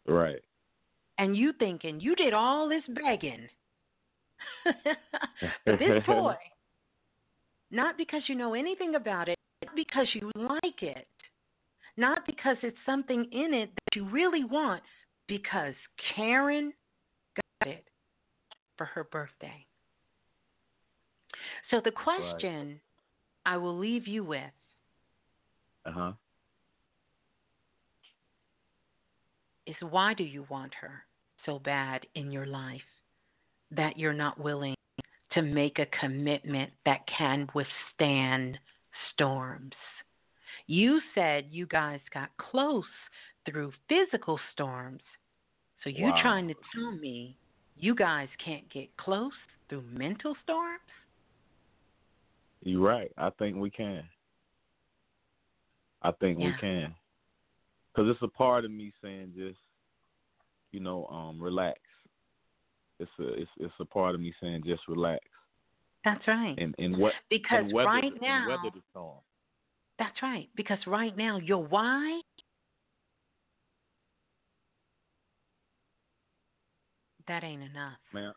Right. 0.07 0.41
And 1.17 1.37
you 1.37 1.53
thinking 1.57 1.99
you 1.99 2.15
did 2.15 2.33
all 2.33 2.67
this 2.67 2.83
begging 2.87 3.47
for 5.63 5.77
this 5.77 6.03
toy, 6.05 6.35
not 7.71 7.97
because 7.97 8.23
you 8.27 8.35
know 8.35 8.53
anything 8.53 8.95
about 8.95 9.29
it, 9.29 9.37
because 9.75 10.07
you 10.13 10.31
like 10.35 10.81
it, 10.81 11.07
not 11.95 12.25
because 12.25 12.57
it's 12.63 12.77
something 12.85 13.25
in 13.31 13.53
it 13.53 13.69
that 13.75 13.95
you 13.95 14.09
really 14.09 14.43
want, 14.43 14.81
because 15.27 15.75
Karen 16.15 16.73
got 17.61 17.69
it 17.69 17.85
for 18.77 18.85
her 18.85 19.03
birthday. 19.05 19.65
So 21.71 21.81
the 21.83 21.91
question 21.91 22.69
Right. 22.69 22.79
I 23.45 23.57
will 23.57 23.77
leave 23.77 24.07
you 24.07 24.23
with 24.23 24.51
Uh 25.85 25.91
huh. 25.91 26.11
is 29.65 29.75
why 29.89 30.13
do 30.13 30.23
you 30.23 30.45
want 30.49 30.73
her 30.79 31.03
so 31.45 31.59
bad 31.59 32.05
in 32.15 32.31
your 32.31 32.45
life 32.45 32.81
that 33.71 33.97
you're 33.97 34.13
not 34.13 34.39
willing 34.39 34.75
to 35.33 35.41
make 35.41 35.79
a 35.79 35.87
commitment 35.99 36.71
that 36.85 37.05
can 37.07 37.47
withstand 37.53 38.57
storms? 39.13 39.73
You 40.67 41.01
said 41.15 41.47
you 41.49 41.65
guys 41.65 41.99
got 42.13 42.29
close 42.37 42.83
through 43.45 43.73
physical 43.89 44.39
storms. 44.53 45.01
So 45.83 45.89
you 45.89 46.05
Wow. 46.05 46.21
trying 46.21 46.47
to 46.47 46.55
tell 46.73 46.91
me 46.91 47.37
you 47.77 47.95
guys 47.95 48.27
can't 48.43 48.69
get 48.71 48.95
close 48.97 49.31
through 49.69 49.83
mental 49.91 50.35
storms? 50.43 50.79
You're 52.61 52.81
right. 52.81 53.11
I 53.17 53.29
think 53.31 53.57
we 53.57 53.69
can. 53.69 54.03
I 56.01 56.11
think 56.11 56.37
we 56.37 56.53
can. 56.59 56.93
Because 57.93 58.09
it's 58.09 58.21
a 58.21 58.27
part 58.27 58.65
of 58.65 58.71
me 58.71 58.91
saying 59.01 59.33
just, 59.35 59.59
you 60.71 60.79
know, 60.79 61.05
um, 61.07 61.41
relax. 61.41 61.79
It's 62.99 63.11
a 63.19 63.33
it's 63.33 63.51
it's 63.59 63.73
a 63.79 63.85
part 63.85 64.15
of 64.15 64.21
me 64.21 64.33
saying 64.41 64.63
just 64.65 64.81
relax 64.87 65.19
That's 66.05 66.25
right. 66.27 66.55
and 66.57 66.75
and 66.77 66.97
what 66.97 67.13
Because 67.29 67.63
and 67.63 67.73
weather, 67.73 67.89
right 67.89 68.21
now 68.21 68.47
weather 68.47 68.69
the 68.73 68.81
storm. 68.91 69.17
That's 69.99 70.21
right. 70.21 70.47
Because 70.55 70.79
right 70.87 71.15
now, 71.17 71.37
your 71.37 71.63
why 71.63 72.21
that 77.27 77.43
ain't 77.43 77.63
enough. 77.63 77.99
Man, 78.11 78.33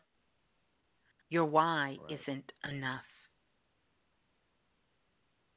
Your 1.29 1.45
why 1.45 1.97
Right. 2.01 2.19
isn't 2.21 2.51
enough. 2.63 3.05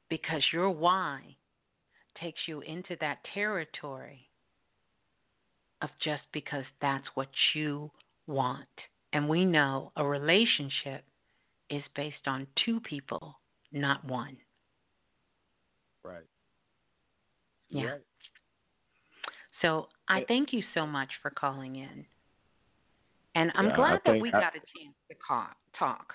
Because 0.09 0.43
your 0.51 0.69
why 0.69 1.37
takes 2.15 2.47
you 2.47 2.61
into 2.61 2.95
that 2.97 3.23
territory 3.33 4.29
of 5.81 5.89
just 5.99 6.23
because 6.33 6.65
that's 6.81 7.07
what 7.15 7.29
you 7.53 7.91
want. 8.27 8.67
And 9.13 9.27
we 9.29 9.45
know 9.45 9.91
a 9.95 10.05
relationship 10.05 11.05
is 11.69 11.83
based 11.95 12.27
on 12.27 12.47
two 12.65 12.79
people, 12.81 13.39
not 13.71 14.03
one. 14.05 14.37
right. 16.03 16.23
Yeah. 17.69 17.85
Right. 17.85 18.01
So 19.61 19.87
I 20.07 20.25
thank 20.27 20.51
you 20.51 20.63
so 20.73 20.85
much 20.85 21.09
for 21.21 21.29
calling 21.29 21.75
in. 21.75 22.05
And 23.35 23.51
I'm 23.55 23.67
Yeah, 23.67 23.73
I 23.73 23.75
glad 23.75 24.01
that 24.05 24.19
we 24.21 24.29
I- 24.29 24.31
got 24.31 24.55
a 24.55 24.59
chance 24.59 24.95
to 25.09 25.15
talk. 25.77 26.13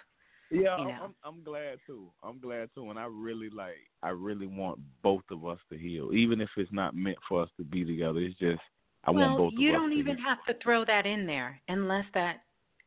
Yeah, 0.51 0.61
you 0.61 0.69
I'm, 0.85 0.89
know. 0.89 1.05
I'm 1.05 1.15
I'm 1.25 1.43
glad 1.43 1.79
too. 1.87 2.09
I'm 2.23 2.39
glad 2.39 2.71
too, 2.75 2.89
and 2.91 2.99
I 2.99 3.07
really 3.11 3.51
like. 3.51 3.79
I 4.03 4.11
really 4.11 4.47
want 4.47 4.79
both 5.03 5.25
of 5.33 5.45
us 5.45 5.59
to 5.73 5.77
heal, 5.79 6.13
even 6.13 6.41
if 6.41 6.49
it's 6.57 6.71
not 6.73 6.95
meant 6.95 7.17
for 7.29 7.43
us 7.43 7.51
to 7.57 7.65
be 7.65 7.85
together. 7.85 8.21
It's 8.21 8.39
just 8.39 8.61
I 9.05 9.11
well, 9.11 9.27
want 9.27 9.39
both 9.39 9.53
you 9.57 9.71
of 9.71 9.75
us 9.77 9.81
don't 9.81 9.93
even 9.93 10.17
heal. 10.17 10.25
have 10.27 10.45
to 10.47 10.55
throw 10.63 10.85
that 10.85 11.05
in 11.05 11.27
there 11.27 11.61
unless 11.69 12.05
that 12.15 12.43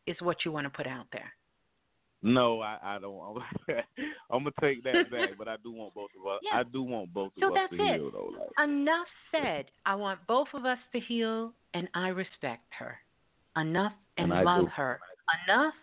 is 0.08 0.16
what 0.22 0.46
you 0.46 0.52
want 0.54 0.66
to 0.66 0.70
put 0.70 0.88
out 0.88 1.08
there. 1.12 1.34
No, 2.22 2.62
I 2.62 2.78
I 2.82 3.00
don't. 3.00 3.20
I'm 4.32 4.44
gonna 4.44 4.52
take 4.62 4.82
that 4.84 4.94
back, 5.12 5.32
but 5.38 5.48
I 5.50 5.56
do 5.64 5.72
want 5.72 5.94
both 5.94 6.12
of 6.20 6.28
us. 6.32 6.40
Yeah. 6.44 6.60
I 6.60 6.64
do 6.64 6.82
want 6.84 7.14
both 7.14 7.34
So 7.40 7.48
of 7.48 7.54
us 7.58 7.70
to 7.72 7.76
it. 7.76 7.96
heal, 7.96 8.12
though. 8.12 8.32
Like, 8.40 8.70
Enough 8.70 9.08
said. 9.32 9.66
I 9.86 9.96
want 9.96 10.26
both 10.28 10.48
of 10.54 10.64
us 10.66 10.80
to 10.94 11.00
heal, 11.02 11.54
and 11.74 11.90
I 11.94 12.08
respect 12.10 12.64
her. 12.78 12.98
Enough 13.58 13.94
and, 14.24 14.32
And 14.32 14.46
love 14.46 14.66
do. 14.66 14.72
her. 14.76 15.00
Enough 15.48 15.74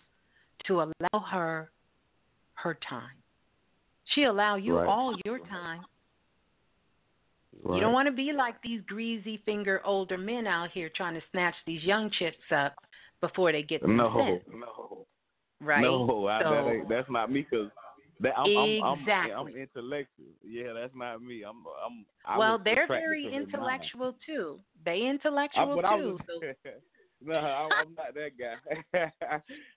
to 0.66 0.82
allow 0.82 1.20
her 1.30 1.70
her 2.54 2.78
time. 2.88 3.16
She 4.14 4.24
allow 4.24 4.56
you 4.56 4.76
Right. 4.76 4.88
all 4.88 5.14
your 5.24 5.38
time. 5.38 5.84
right. 7.62 7.74
You 7.76 7.80
don't 7.80 7.92
want 7.92 8.06
to 8.06 8.12
be 8.12 8.32
like 8.32 8.60
these 8.62 8.80
greasy 8.82 9.38
finger 9.38 9.80
older 9.84 10.18
men 10.18 10.46
out 10.46 10.70
here 10.70 10.88
trying 10.94 11.14
to 11.14 11.22
snatch 11.30 11.54
these 11.66 11.82
young 11.82 12.10
chicks 12.10 12.50
up 12.50 12.74
before 13.20 13.52
they 13.52 13.62
get 13.62 13.82
No, 13.86 14.12
sense, 14.16 14.44
no, 14.52 15.06
right? 15.60 15.82
no. 15.82 16.26
I, 16.26 16.42
so, 16.42 16.50
that 16.50 16.86
that's 16.88 17.10
not 17.10 17.30
me 17.30 17.46
because 17.48 17.70
that 18.20 18.32
I'm, 18.36 18.56
I'm, 18.56 18.82
I'm, 18.82 19.30
I'm 19.32 19.48
intellectual. 19.56 20.26
Yeah, 20.44 20.72
that's 20.72 20.94
not 20.94 21.22
me. 21.22 21.42
I'm, 21.42 21.64
I'm. 21.84 22.06
I 22.24 22.38
well, 22.38 22.58
they're 22.62 22.86
very 22.88 23.24
to 23.24 23.28
her 23.28 23.34
mind. 23.34 23.44
intellectual 23.44 24.14
too. 24.24 24.60
They 24.84 25.06
intellectual 25.06 25.80
uh, 25.80 25.86
I 25.86 25.96
too. 25.96 26.12
was, 26.12 26.20
so 26.26 26.70
no, 27.24 27.34
I'm, 27.34 27.70
I'm 27.72 27.94
not 27.94 28.14
that 28.14 28.32
guy. 28.38 29.12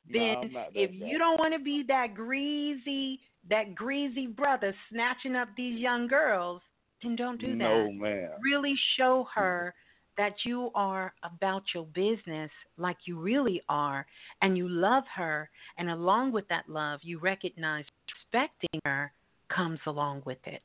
no, 0.07 0.41
then 0.41 0.51
that 0.53 0.67
if 0.73 0.91
guy. 0.91 1.05
you 1.07 1.17
don't 1.17 1.39
want 1.39 1.53
to 1.53 1.59
be 1.59 1.83
that 1.87 2.13
greasy 2.13 3.19
that 3.49 3.73
greasy 3.75 4.27
brother 4.27 4.75
snatching 4.91 5.35
up 5.35 5.47
these 5.55 5.79
young 5.79 6.07
girls 6.07 6.61
then 7.01 7.15
don't 7.15 7.39
do 7.39 7.47
that. 7.51 7.57
no, 7.57 7.91
man. 7.91 8.29
really 8.43 8.75
show 8.97 9.25
her 9.33 9.73
that 10.17 10.33
you 10.43 10.69
are 10.75 11.13
about 11.23 11.63
your 11.73 11.85
business 11.85 12.51
like 12.77 12.97
you 13.05 13.17
really 13.17 13.61
are 13.69 14.05
and 14.41 14.57
you 14.57 14.67
love 14.67 15.05
her 15.15 15.49
and 15.77 15.89
along 15.89 16.33
with 16.33 16.45
that 16.49 16.67
love 16.67 16.99
you 17.03 17.17
recognize 17.19 17.85
respecting 18.33 18.81
her 18.83 19.13
comes 19.47 19.79
along 19.87 20.21
with 20.25 20.45
it 20.45 20.61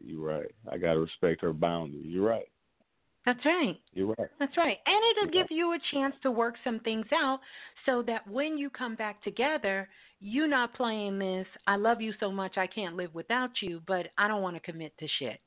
You're 0.00 0.24
right. 0.24 0.54
I 0.70 0.78
gotta 0.78 1.00
respect 1.00 1.40
her 1.42 1.52
boundaries. 1.52 2.06
You're 2.06 2.28
right. 2.28 2.48
That's 3.28 3.44
right 3.44 3.78
You're 3.92 4.14
right. 4.18 4.28
That's 4.38 4.56
right. 4.56 4.78
And 4.86 5.04
it'll 5.10 5.34
Yeah. 5.34 5.42
give 5.42 5.50
you 5.50 5.74
a 5.74 5.78
chance 5.92 6.18
to 6.22 6.30
work 6.30 6.56
some 6.64 6.80
things 6.80 7.06
out 7.12 7.40
so 7.84 8.00
that 8.02 8.26
when 8.26 8.56
you 8.56 8.70
come 8.70 8.94
back 8.94 9.20
together, 9.22 9.90
you're 10.18 10.48
not 10.48 10.72
playing 10.72 11.18
this, 11.18 11.46
I 11.66 11.76
love 11.76 12.00
you 12.00 12.14
so 12.20 12.32
much 12.32 12.56
I 12.56 12.66
can't 12.66 12.96
live 12.96 13.14
without 13.14 13.60
you, 13.60 13.82
but 13.86 14.10
I 14.16 14.28
don't 14.28 14.40
want 14.40 14.56
to 14.56 14.60
commit 14.60 14.96
to 14.98 15.08
shit. 15.18 15.42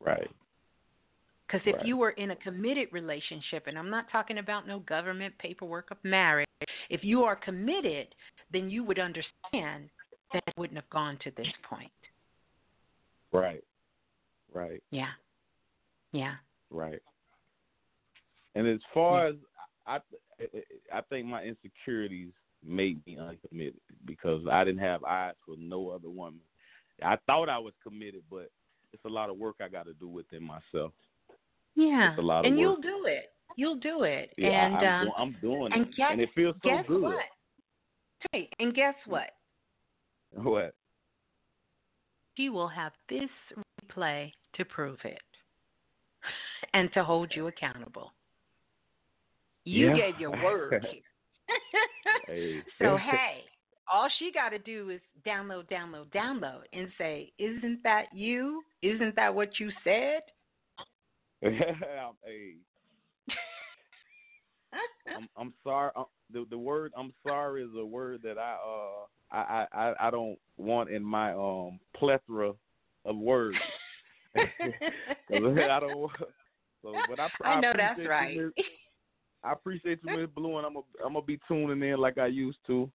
Right. 0.00 0.28
Because 1.46 1.64
if 1.66 1.76
Right. 1.76 1.86
you 1.86 1.96
were 1.96 2.10
in 2.10 2.32
a 2.32 2.36
committed 2.36 2.92
relationship, 2.92 3.68
and 3.68 3.78
I'm 3.78 3.88
not 3.88 4.10
talking 4.10 4.38
about 4.38 4.66
no 4.66 4.80
government 4.80 5.38
paperwork 5.38 5.92
of 5.92 6.02
marriage, 6.02 6.48
if 6.90 7.04
you 7.04 7.22
are 7.22 7.36
committed, 7.36 8.12
then 8.50 8.68
you 8.68 8.82
would 8.82 8.98
understand 8.98 9.88
that 10.32 10.42
it 10.46 10.54
wouldn't 10.56 10.78
have 10.78 10.90
gone 10.90 11.16
to 11.18 11.30
this 11.30 11.52
point. 11.62 11.92
Right. 13.30 13.64
Right. 14.52 14.82
Yeah. 14.90 15.12
Yeah. 16.12 16.34
Right. 16.70 17.00
And 18.54 18.66
as 18.66 18.80
far 18.92 19.28
as 19.28 19.34
I, 19.86 19.98
I 20.92 21.00
think 21.08 21.26
my 21.26 21.42
insecurities 21.42 22.32
made 22.64 23.04
me 23.06 23.18
uncommitted 23.18 23.80
because 24.04 24.42
I 24.50 24.64
didn't 24.64 24.80
have 24.80 25.04
eyes 25.04 25.34
for 25.46 25.54
no 25.58 25.90
other 25.90 26.10
woman. 26.10 26.40
I 27.02 27.16
thought 27.26 27.48
I 27.48 27.58
was 27.58 27.72
committed, 27.82 28.22
but 28.30 28.50
it's 28.92 29.04
a 29.04 29.08
lot 29.08 29.30
of 29.30 29.38
work 29.38 29.56
I 29.62 29.68
got 29.68 29.86
to 29.86 29.94
do 29.94 30.08
within 30.08 30.42
myself. 30.42 30.92
Yeah. 31.76 32.10
It's 32.10 32.18
a 32.18 32.22
lot 32.22 32.40
of 32.40 32.46
and 32.46 32.56
work. 32.56 32.62
you'll 32.62 32.80
do 32.80 33.06
it. 33.06 33.32
You'll 33.56 33.76
do 33.76 34.02
it. 34.02 34.32
Yeah, 34.36 34.66
and 34.66 34.76
I, 34.76 34.80
I'm, 34.80 35.06
um, 35.08 35.12
I'm 35.16 35.36
doing 35.40 35.72
and 35.72 35.86
it, 35.86 35.96
guess, 35.96 36.08
and 36.12 36.20
it 36.20 36.28
feels 36.34 36.54
so 36.62 36.68
guess 36.68 36.84
good. 36.86 37.02
what? 37.02 37.24
Hey, 38.32 38.48
and 38.58 38.74
guess 38.74 38.94
what? 39.06 39.30
What? 40.32 40.74
She 42.36 42.48
will 42.50 42.68
have 42.68 42.92
this 43.08 43.30
replay 43.84 44.32
to 44.54 44.64
prove 44.64 44.98
it 45.04 45.18
and 46.74 46.92
to 46.94 47.04
hold 47.04 47.32
you 47.34 47.46
accountable. 47.48 48.12
You 49.64 49.88
Yeah. 49.88 49.96
gave 49.96 50.20
your 50.20 50.30
word 50.42 50.84
here. 50.90 51.02
Hey. 52.26 52.62
so, 52.78 52.96
hey, 52.96 53.44
all 53.90 54.08
she 54.18 54.30
got 54.32 54.50
to 54.50 54.58
do 54.58 54.90
is 54.90 55.00
download, 55.26 55.68
download, 55.70 56.06
download 56.12 56.62
and 56.74 56.88
say, 56.98 57.32
Isn't 57.38 57.82
that 57.84 58.06
you? 58.12 58.62
Isn't 58.82 59.16
that 59.16 59.34
what 59.34 59.58
you 59.58 59.70
said? 59.82 60.20
hey, 61.40 62.56
I'm, 65.16 65.28
I'm 65.36 65.54
sorry. 65.64 65.90
Uh, 65.96 66.04
the 66.32 66.44
the 66.50 66.58
word 66.58 66.92
I'm 66.96 67.12
sorry 67.26 67.62
is 67.62 67.70
a 67.76 67.84
word 67.84 68.20
that 68.24 68.36
I 68.38 68.56
uh 68.56 69.06
I 69.36 69.66
I 69.72 69.88
I- 69.88 70.08
I 70.08 70.10
don't 70.10 70.38
want 70.58 70.90
in 70.90 71.02
my 71.02 71.32
um 71.32 71.80
plethora 71.96 72.52
of 73.04 73.16
words. 73.16 73.56
I 74.36 75.80
don't. 75.80 75.96
want- 75.96 76.12
So, 76.82 76.94
but 77.08 77.20
I, 77.20 77.28
I 77.44 77.60
know 77.60 77.72
that's 77.76 77.98
appreciate 77.98 78.34
you, 78.34 78.52
right. 78.56 78.64
I 79.44 79.52
appreciate 79.52 80.00
you, 80.02 80.16
Miss 80.16 80.28
Blue, 80.34 80.56
and 80.58 80.66
I'm 80.66 80.76
a, 80.76 80.80
I'm 81.04 81.12
gonna 81.14 81.22
be 81.22 81.38
tuning 81.48 81.88
in 81.88 81.98
like 81.98 82.18
I 82.18 82.26
used 82.26 82.58
to. 82.66 82.90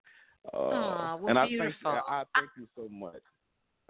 Uh, 0.54 0.58
Aw, 0.58 1.16
well, 1.18 1.30
and 1.30 1.40
I 1.40 1.48
beautiful. 1.48 1.92
thank 1.92 2.04
I, 2.08 2.22
I 2.22 2.24
thank 2.36 2.50
you 2.58 2.68
so 2.76 2.88
much. 2.90 3.22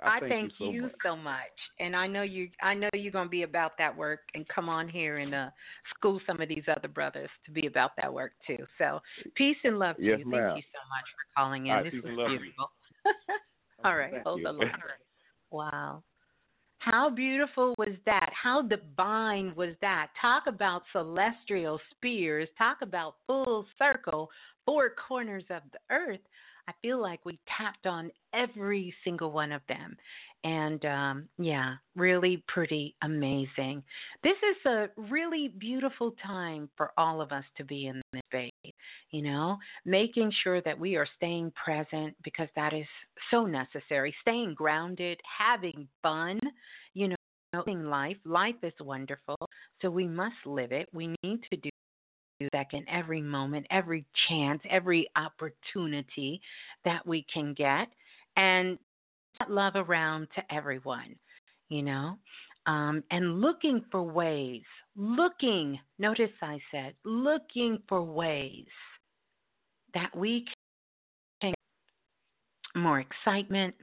I, 0.02 0.20
thank, 0.20 0.34
thank 0.34 0.44
you 0.44 0.50
so 0.60 0.72
much. 0.82 0.92
so 1.04 1.16
much, 1.16 1.38
and 1.80 1.96
I 1.96 2.08
know 2.08 2.24
you. 2.24 2.50
I 2.62 2.74
know 2.74 2.90
you're 2.94 3.12
gonna 3.12 3.30
be 3.30 3.44
about 3.44 3.72
that 3.78 3.96
work, 3.96 4.20
and 4.34 4.48
come 4.48 4.70
on 4.70 4.88
here 4.88 5.18
and 5.18 5.34
uh, 5.34 5.50
school 5.96 6.20
some 6.28 6.42
of 6.42 6.50
these 6.50 6.64
other 6.76 6.88
brothers 6.88 7.30
to 7.46 7.52
be 7.52 7.68
about 7.68 7.92
that 7.98 8.12
work 8.14 8.34
too. 8.46 8.58
So, 8.78 9.00
peace 9.36 9.58
and 9.64 9.80
love 9.80 9.98
to 9.98 10.04
Yes, 10.04 10.20
you. 10.20 10.26
ma'am. 10.26 10.44
Thank 10.46 10.58
you 10.58 10.64
so 10.74 10.80
much 10.90 11.06
for 11.16 11.42
calling 11.42 11.68
in. 11.68 11.72
All 11.72 11.78
right, 11.78 11.86
this 11.86 11.94
peace 11.94 12.04
was 12.04 12.10
and 12.10 12.18
love 12.18 12.28
to 12.28 12.34
you. 12.34 12.40
beautiful. 12.40 12.72
All 13.86 13.96
right, 13.98 14.14
hold 14.24 14.40
you. 14.40 14.46
the 14.46 14.52
line. 14.52 14.72
Wow. 15.52 16.04
How 16.84 17.10
beautiful 17.10 17.74
was 17.78 17.96
that? 18.06 18.30
How 18.34 18.62
divine 18.62 19.54
was 19.56 19.74
that? 19.80 20.08
Talk 20.22 20.44
about 20.48 20.84
celestial 20.92 21.80
spheres. 21.92 22.50
Talk 22.58 22.80
about 22.82 23.16
full 23.26 23.66
circle, 23.80 24.30
four 24.66 24.92
corners 25.08 25.46
of 25.50 25.62
the 25.72 25.80
earth. 25.90 26.20
I 26.68 26.74
feel 26.82 27.02
like 27.02 27.26
we 27.26 27.40
tapped 27.58 27.88
on 27.88 28.12
every 28.34 28.94
single 29.06 29.32
one 29.32 29.54
of 29.54 29.62
them. 29.70 29.96
And 30.46 30.84
um, 30.84 31.30
yeah, 31.40 31.76
really 31.96 32.44
pretty 32.50 32.96
amazing. 33.02 33.82
This 34.24 34.36
is 34.36 34.66
a 34.66 34.88
really 35.10 35.54
beautiful 35.58 36.14
time 36.26 36.70
for 36.76 36.92
all 36.98 37.22
of 37.22 37.32
us 37.32 37.46
to 37.58 37.64
be 37.64 37.88
in 37.88 38.02
this 38.12 38.22
space, 38.30 38.74
you 39.12 39.22
know, 39.22 39.58
making 39.86 40.34
sure 40.44 40.62
that 40.62 40.78
we 40.78 40.98
are 40.98 41.08
staying 41.16 41.54
present 41.64 42.14
because 42.26 42.50
that 42.58 42.74
is 42.74 42.86
so 43.32 43.46
necessary, 43.46 44.14
staying 44.22 44.54
grounded, 44.54 45.18
having 45.40 45.88
fun, 46.02 46.42
you 47.54 47.84
life. 47.84 48.18
Life 48.26 48.56
is 48.64 48.74
wonderful, 48.82 49.38
so 49.82 49.90
we 49.90 50.08
must 50.08 50.36
live 50.46 50.72
it. 50.72 50.90
We 50.94 51.16
need 51.24 51.42
to 51.52 51.58
do 51.58 51.70
second, 52.54 52.86
every 52.92 53.22
moment, 53.22 53.66
every 53.70 54.06
chance, 54.28 54.62
every 54.70 55.08
opportunity 55.16 56.42
that 56.84 57.06
we 57.06 57.26
can 57.34 57.54
get, 57.54 57.88
and 58.36 58.78
love 59.48 59.74
around 59.76 60.28
to 60.36 60.54
everyone, 60.54 61.16
you 61.70 61.84
know, 61.84 62.18
um, 62.66 63.04
and 63.12 63.40
looking 63.40 63.84
for 63.92 64.04
ways, 64.04 64.64
looking, 64.98 65.80
notice 66.00 66.32
I 66.42 66.60
said, 66.72 66.96
looking 67.06 67.80
for 67.88 68.02
ways 68.04 68.66
that 69.94 70.10
we 70.16 70.46
can 71.42 71.54
more 72.76 73.00
excitement, 73.00 73.76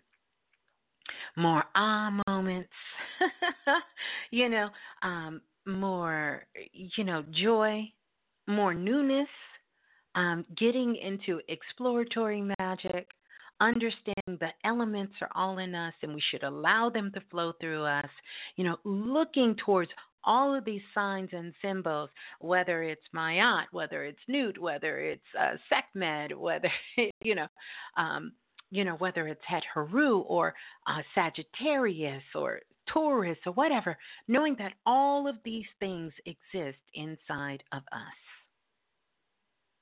more 1.37 1.65
ah 1.75 2.11
moments, 2.27 2.71
you 4.31 4.49
know, 4.49 4.69
um, 5.03 5.41
more, 5.67 6.45
you 6.73 7.05
know, 7.05 7.25
joy, 7.31 7.83
more 8.47 8.75
newness, 8.75 9.29
um, 10.15 10.45
getting 10.57 10.97
into 10.97 11.41
exploratory 11.49 12.43
magic, 12.59 13.09
understanding 13.61 14.39
the 14.41 14.49
elements 14.65 15.15
are 15.21 15.31
all 15.35 15.59
in 15.59 15.75
us 15.75 15.95
and 16.03 16.15
we 16.15 16.23
should 16.31 16.43
allow 16.43 16.91
them 16.91 17.11
to 17.15 17.21
flow 17.31 17.53
through 17.61 17.85
us, 17.85 18.09
you 18.57 18.65
know, 18.65 18.77
looking 18.85 19.55
towards 19.65 19.91
all 20.25 20.55
of 20.55 20.65
these 20.65 20.83
signs 20.95 21.31
and 21.33 21.55
symbols, 21.63 22.11
whether 22.41 22.83
it's 22.83 23.05
Ma'at, 23.15 23.65
whether 23.73 24.05
it's 24.05 24.19
Nut, 24.29 24.59
whether 24.59 25.01
it's 25.01 25.23
uh, 25.39 25.57
Sekhmet, 25.69 26.39
whether, 26.39 26.71
you 27.23 27.35
know, 27.35 27.47
um, 27.97 28.33
you 28.71 28.85
know, 28.85 28.95
whether 28.95 29.27
it's 29.27 29.41
Het 29.47 29.65
Heru 29.75 30.21
or 30.21 30.55
uh, 30.87 31.03
Sagittarius 31.15 32.23
or 32.35 32.61
Taurus 32.93 33.39
or 33.47 33.53
whatever, 33.53 33.97
knowing 34.29 34.57
that 34.59 34.73
all 34.87 35.29
of 35.29 35.37
these 35.45 35.67
things 35.79 36.13
exist 36.27 36.79
inside 36.95 37.63
of 37.73 37.83
us. 37.93 38.21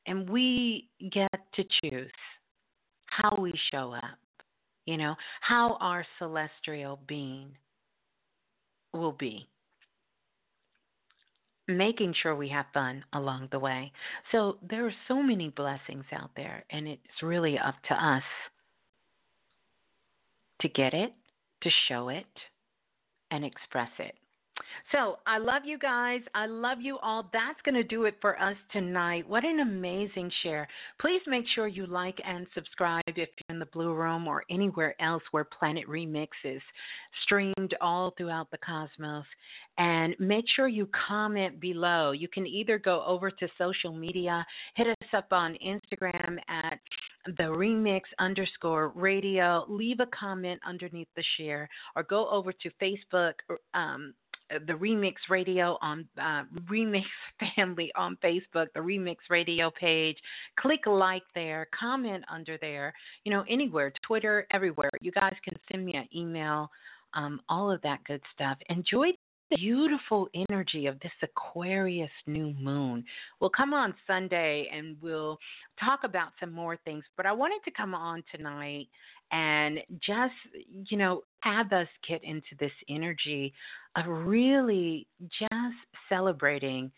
And 0.06 0.28
we 0.28 0.88
get 1.12 1.28
to 1.54 1.64
choose 1.82 2.10
how 3.06 3.36
we 3.38 3.52
show 3.70 3.92
up, 3.92 4.18
you 4.86 4.96
know, 4.96 5.14
how 5.40 5.76
our 5.80 6.04
celestial 6.18 7.00
being 7.06 7.50
will 8.94 9.12
be. 9.12 9.46
Making 11.66 12.14
sure 12.22 12.34
we 12.34 12.48
have 12.48 12.64
fun 12.72 13.04
along 13.12 13.48
the 13.52 13.58
way. 13.58 13.92
So 14.32 14.56
there 14.70 14.86
are 14.86 14.94
so 15.06 15.22
many 15.22 15.50
blessings 15.50 16.06
out 16.12 16.30
there, 16.34 16.64
and 16.70 16.88
it's 16.88 17.22
really 17.22 17.58
up 17.58 17.74
to 17.88 17.94
us 17.94 18.22
to 20.60 20.68
get 20.68 20.94
it, 20.94 21.12
to 21.62 21.70
show 21.88 22.08
it, 22.08 22.26
and 23.30 23.44
express 23.44 23.90
it. 23.98 24.14
So 24.92 25.18
I 25.26 25.38
love 25.38 25.62
you 25.64 25.78
guys. 25.78 26.20
I 26.34 26.46
love 26.46 26.78
you 26.80 26.98
all. 26.98 27.28
That's 27.32 27.60
going 27.64 27.74
to 27.74 27.84
do 27.84 28.04
it 28.04 28.16
for 28.20 28.40
us 28.40 28.56
tonight. 28.72 29.28
What 29.28 29.44
an 29.44 29.60
amazing 29.60 30.30
share. 30.42 30.66
Please 31.00 31.20
make 31.26 31.44
sure 31.54 31.66
you 31.66 31.86
like 31.86 32.18
and 32.24 32.46
subscribe 32.54 33.02
if 33.06 33.16
you're 33.16 33.28
in 33.50 33.58
the 33.58 33.66
Blue 33.66 33.92
Room 33.94 34.26
or 34.26 34.44
anywhere 34.50 34.94
else 35.00 35.22
where 35.30 35.44
Planet 35.44 35.86
Remix 35.86 36.28
is 36.44 36.62
streamed 37.22 37.74
all 37.80 38.14
throughout 38.16 38.50
the 38.50 38.58
cosmos. 38.58 39.24
And 39.76 40.16
make 40.18 40.46
sure 40.56 40.68
you 40.68 40.88
comment 41.08 41.60
below. 41.60 42.12
You 42.12 42.28
can 42.28 42.46
either 42.46 42.78
go 42.78 43.04
over 43.06 43.30
to 43.30 43.48
social 43.58 43.92
media, 43.92 44.44
hit 44.74 44.86
us 44.88 45.08
up 45.12 45.32
on 45.32 45.56
Instagram 45.64 46.38
at 46.48 46.80
the 47.36 47.44
remix 47.44 48.02
underscore 48.18 48.88
radio, 48.88 49.64
leave 49.68 50.00
a 50.00 50.06
comment 50.06 50.60
underneath 50.66 51.08
the 51.16 51.24
share, 51.36 51.68
or 51.94 52.02
go 52.02 52.28
over 52.30 52.52
to 52.52 52.70
Facebook. 52.80 53.34
Um, 53.74 54.14
the 54.66 54.72
Remix 54.72 55.12
Radio 55.28 55.76
on 55.82 56.08
uh, 56.18 56.44
Remix 56.70 57.04
Family 57.56 57.92
on 57.94 58.16
Facebook, 58.24 58.68
the 58.74 58.80
Remix 58.80 59.16
Radio 59.28 59.70
page. 59.70 60.16
Click 60.58 60.86
like 60.86 61.22
there, 61.34 61.68
comment 61.78 62.24
under 62.32 62.56
there, 62.62 62.94
you 63.24 63.32
know, 63.32 63.44
anywhere, 63.46 63.92
Twitter, 64.06 64.46
everywhere. 64.50 64.88
You 65.02 65.12
guys 65.12 65.34
can 65.44 65.54
send 65.70 65.84
me 65.84 65.96
an 65.96 66.08
email, 66.16 66.70
um, 67.12 67.42
all 67.50 67.70
of 67.70 67.82
that 67.82 68.02
good 68.04 68.22
stuff. 68.34 68.56
Enjoy 68.70 69.10
beautiful 69.56 70.28
energy 70.48 70.86
of 70.86 70.98
this 71.00 71.12
Aquarius 71.22 72.10
new 72.26 72.54
moon. 72.60 73.04
We'll 73.40 73.50
come 73.50 73.72
on 73.72 73.94
Sunday 74.06 74.68
and 74.72 74.96
we'll 75.00 75.38
talk 75.80 76.00
about 76.04 76.28
some 76.40 76.52
more 76.52 76.76
things, 76.84 77.04
but 77.16 77.26
I 77.26 77.32
wanted 77.32 77.60
to 77.64 77.70
come 77.70 77.94
on 77.94 78.22
tonight 78.34 78.88
and 79.30 79.80
just, 80.00 80.34
you 80.88 80.96
know, 80.96 81.22
have 81.40 81.72
us 81.72 81.88
get 82.08 82.22
into 82.24 82.54
this 82.58 82.72
energy 82.88 83.52
of 83.96 84.06
really 84.06 85.06
just 85.38 85.76
celebrating 86.08 86.90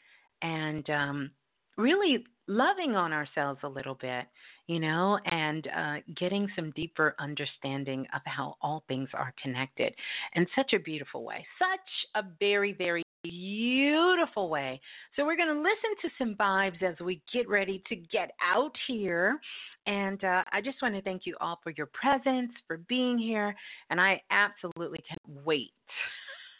and 0.43 0.89
um, 0.91 1.31
really 1.77 2.25
loving 2.47 2.97
on 2.97 3.13
ourselves 3.13 3.61
a 3.63 3.69
little 3.69 3.95
bit, 3.95 4.27
you 4.71 4.79
know, 4.79 5.19
and 5.25 5.67
uh, 5.77 5.97
getting 6.17 6.47
some 6.55 6.71
deeper 6.77 7.17
understanding 7.19 8.07
of 8.15 8.21
how 8.25 8.55
all 8.63 8.85
things 8.87 9.09
are 9.15 9.35
connected 9.43 9.93
in 10.37 10.47
such 10.55 10.75
a 10.75 10.79
beautiful 10.79 11.25
way. 11.25 11.45
Such 11.59 12.23
a 12.23 12.29
very, 12.39 12.73
very 12.73 13.03
beautiful 13.25 14.49
way. 14.49 14.81
So 15.17 15.27
we're 15.27 15.37
going 15.37 15.53
to 15.53 15.61
listen 15.61 15.91
to 16.03 16.09
some 16.19 16.37
vibes 16.37 16.85
as 16.85 16.95
we 17.01 17.21
get 17.33 17.49
ready 17.49 17.83
to 17.89 17.97
get 17.97 18.31
out 18.41 18.71
here. 18.87 19.41
And 19.87 20.23
uh, 20.23 20.45
I 20.53 20.61
just 20.61 20.81
want 20.81 20.95
to 20.95 21.03
thank 21.03 21.23
you 21.25 21.35
all 21.41 21.59
for 21.65 21.73
your 21.77 21.87
presence, 21.87 22.53
for 22.69 22.77
being 22.89 23.19
here, 23.19 23.57
and 23.91 24.01
I 24.01 24.23
absolutely 24.31 25.01
can't 25.09 25.45
wait. 25.45 25.73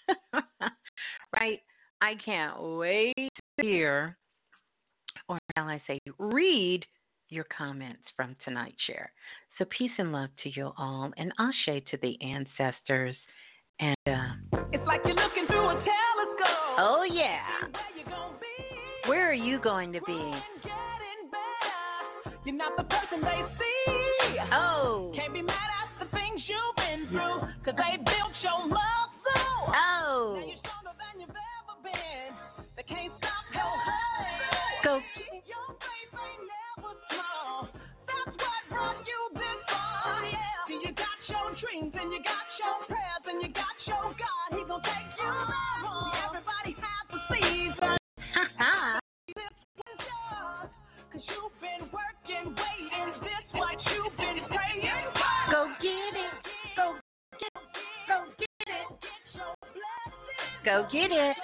right? 1.39 1.61
I 2.01 2.15
can't 2.25 2.61
wait 2.61 3.15
to 3.61 3.63
hear, 3.63 4.17
or 5.29 5.39
shall 5.55 5.69
I 5.69 5.81
say, 5.87 6.01
read 6.19 6.85
your 7.31 7.47
comments 7.57 8.03
from 8.17 8.37
tonight's 8.45 8.77
share. 8.87 9.13
So 9.59 9.65
peace 9.77 9.91
and 9.99 10.13
love 10.13 10.31
to 10.43 10.51
you 10.55 10.73
all, 10.79 11.11
and 11.17 11.33
ashe 11.39 11.83
to 11.91 11.97
the 12.03 12.17
ancestors. 12.23 13.17
And 13.81 13.97
uh, 14.07 14.59
it's 14.73 14.87
like 14.87 15.01
you're 15.05 15.15
looking 15.15 15.47
through 15.47 15.69
a 15.69 15.75
telescope. 15.75 16.79
Oh 16.79 17.07
yeah. 17.11 17.41
Where 19.07 19.29
are 19.29 19.35
you 19.35 19.61
going 19.61 19.93
to 19.93 20.01
be? 20.07 20.33
You're 22.45 22.55
not 22.55 22.77
the 22.77 22.85
person 22.85 23.21
they 23.21 23.43
see. 23.59 24.37
Oh. 24.53 24.80
Get 60.83 61.11
it. 61.11 61.37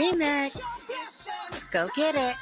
Remix. 0.00 0.52
Go 1.74 1.88
get 1.94 2.14
it. 2.14 2.34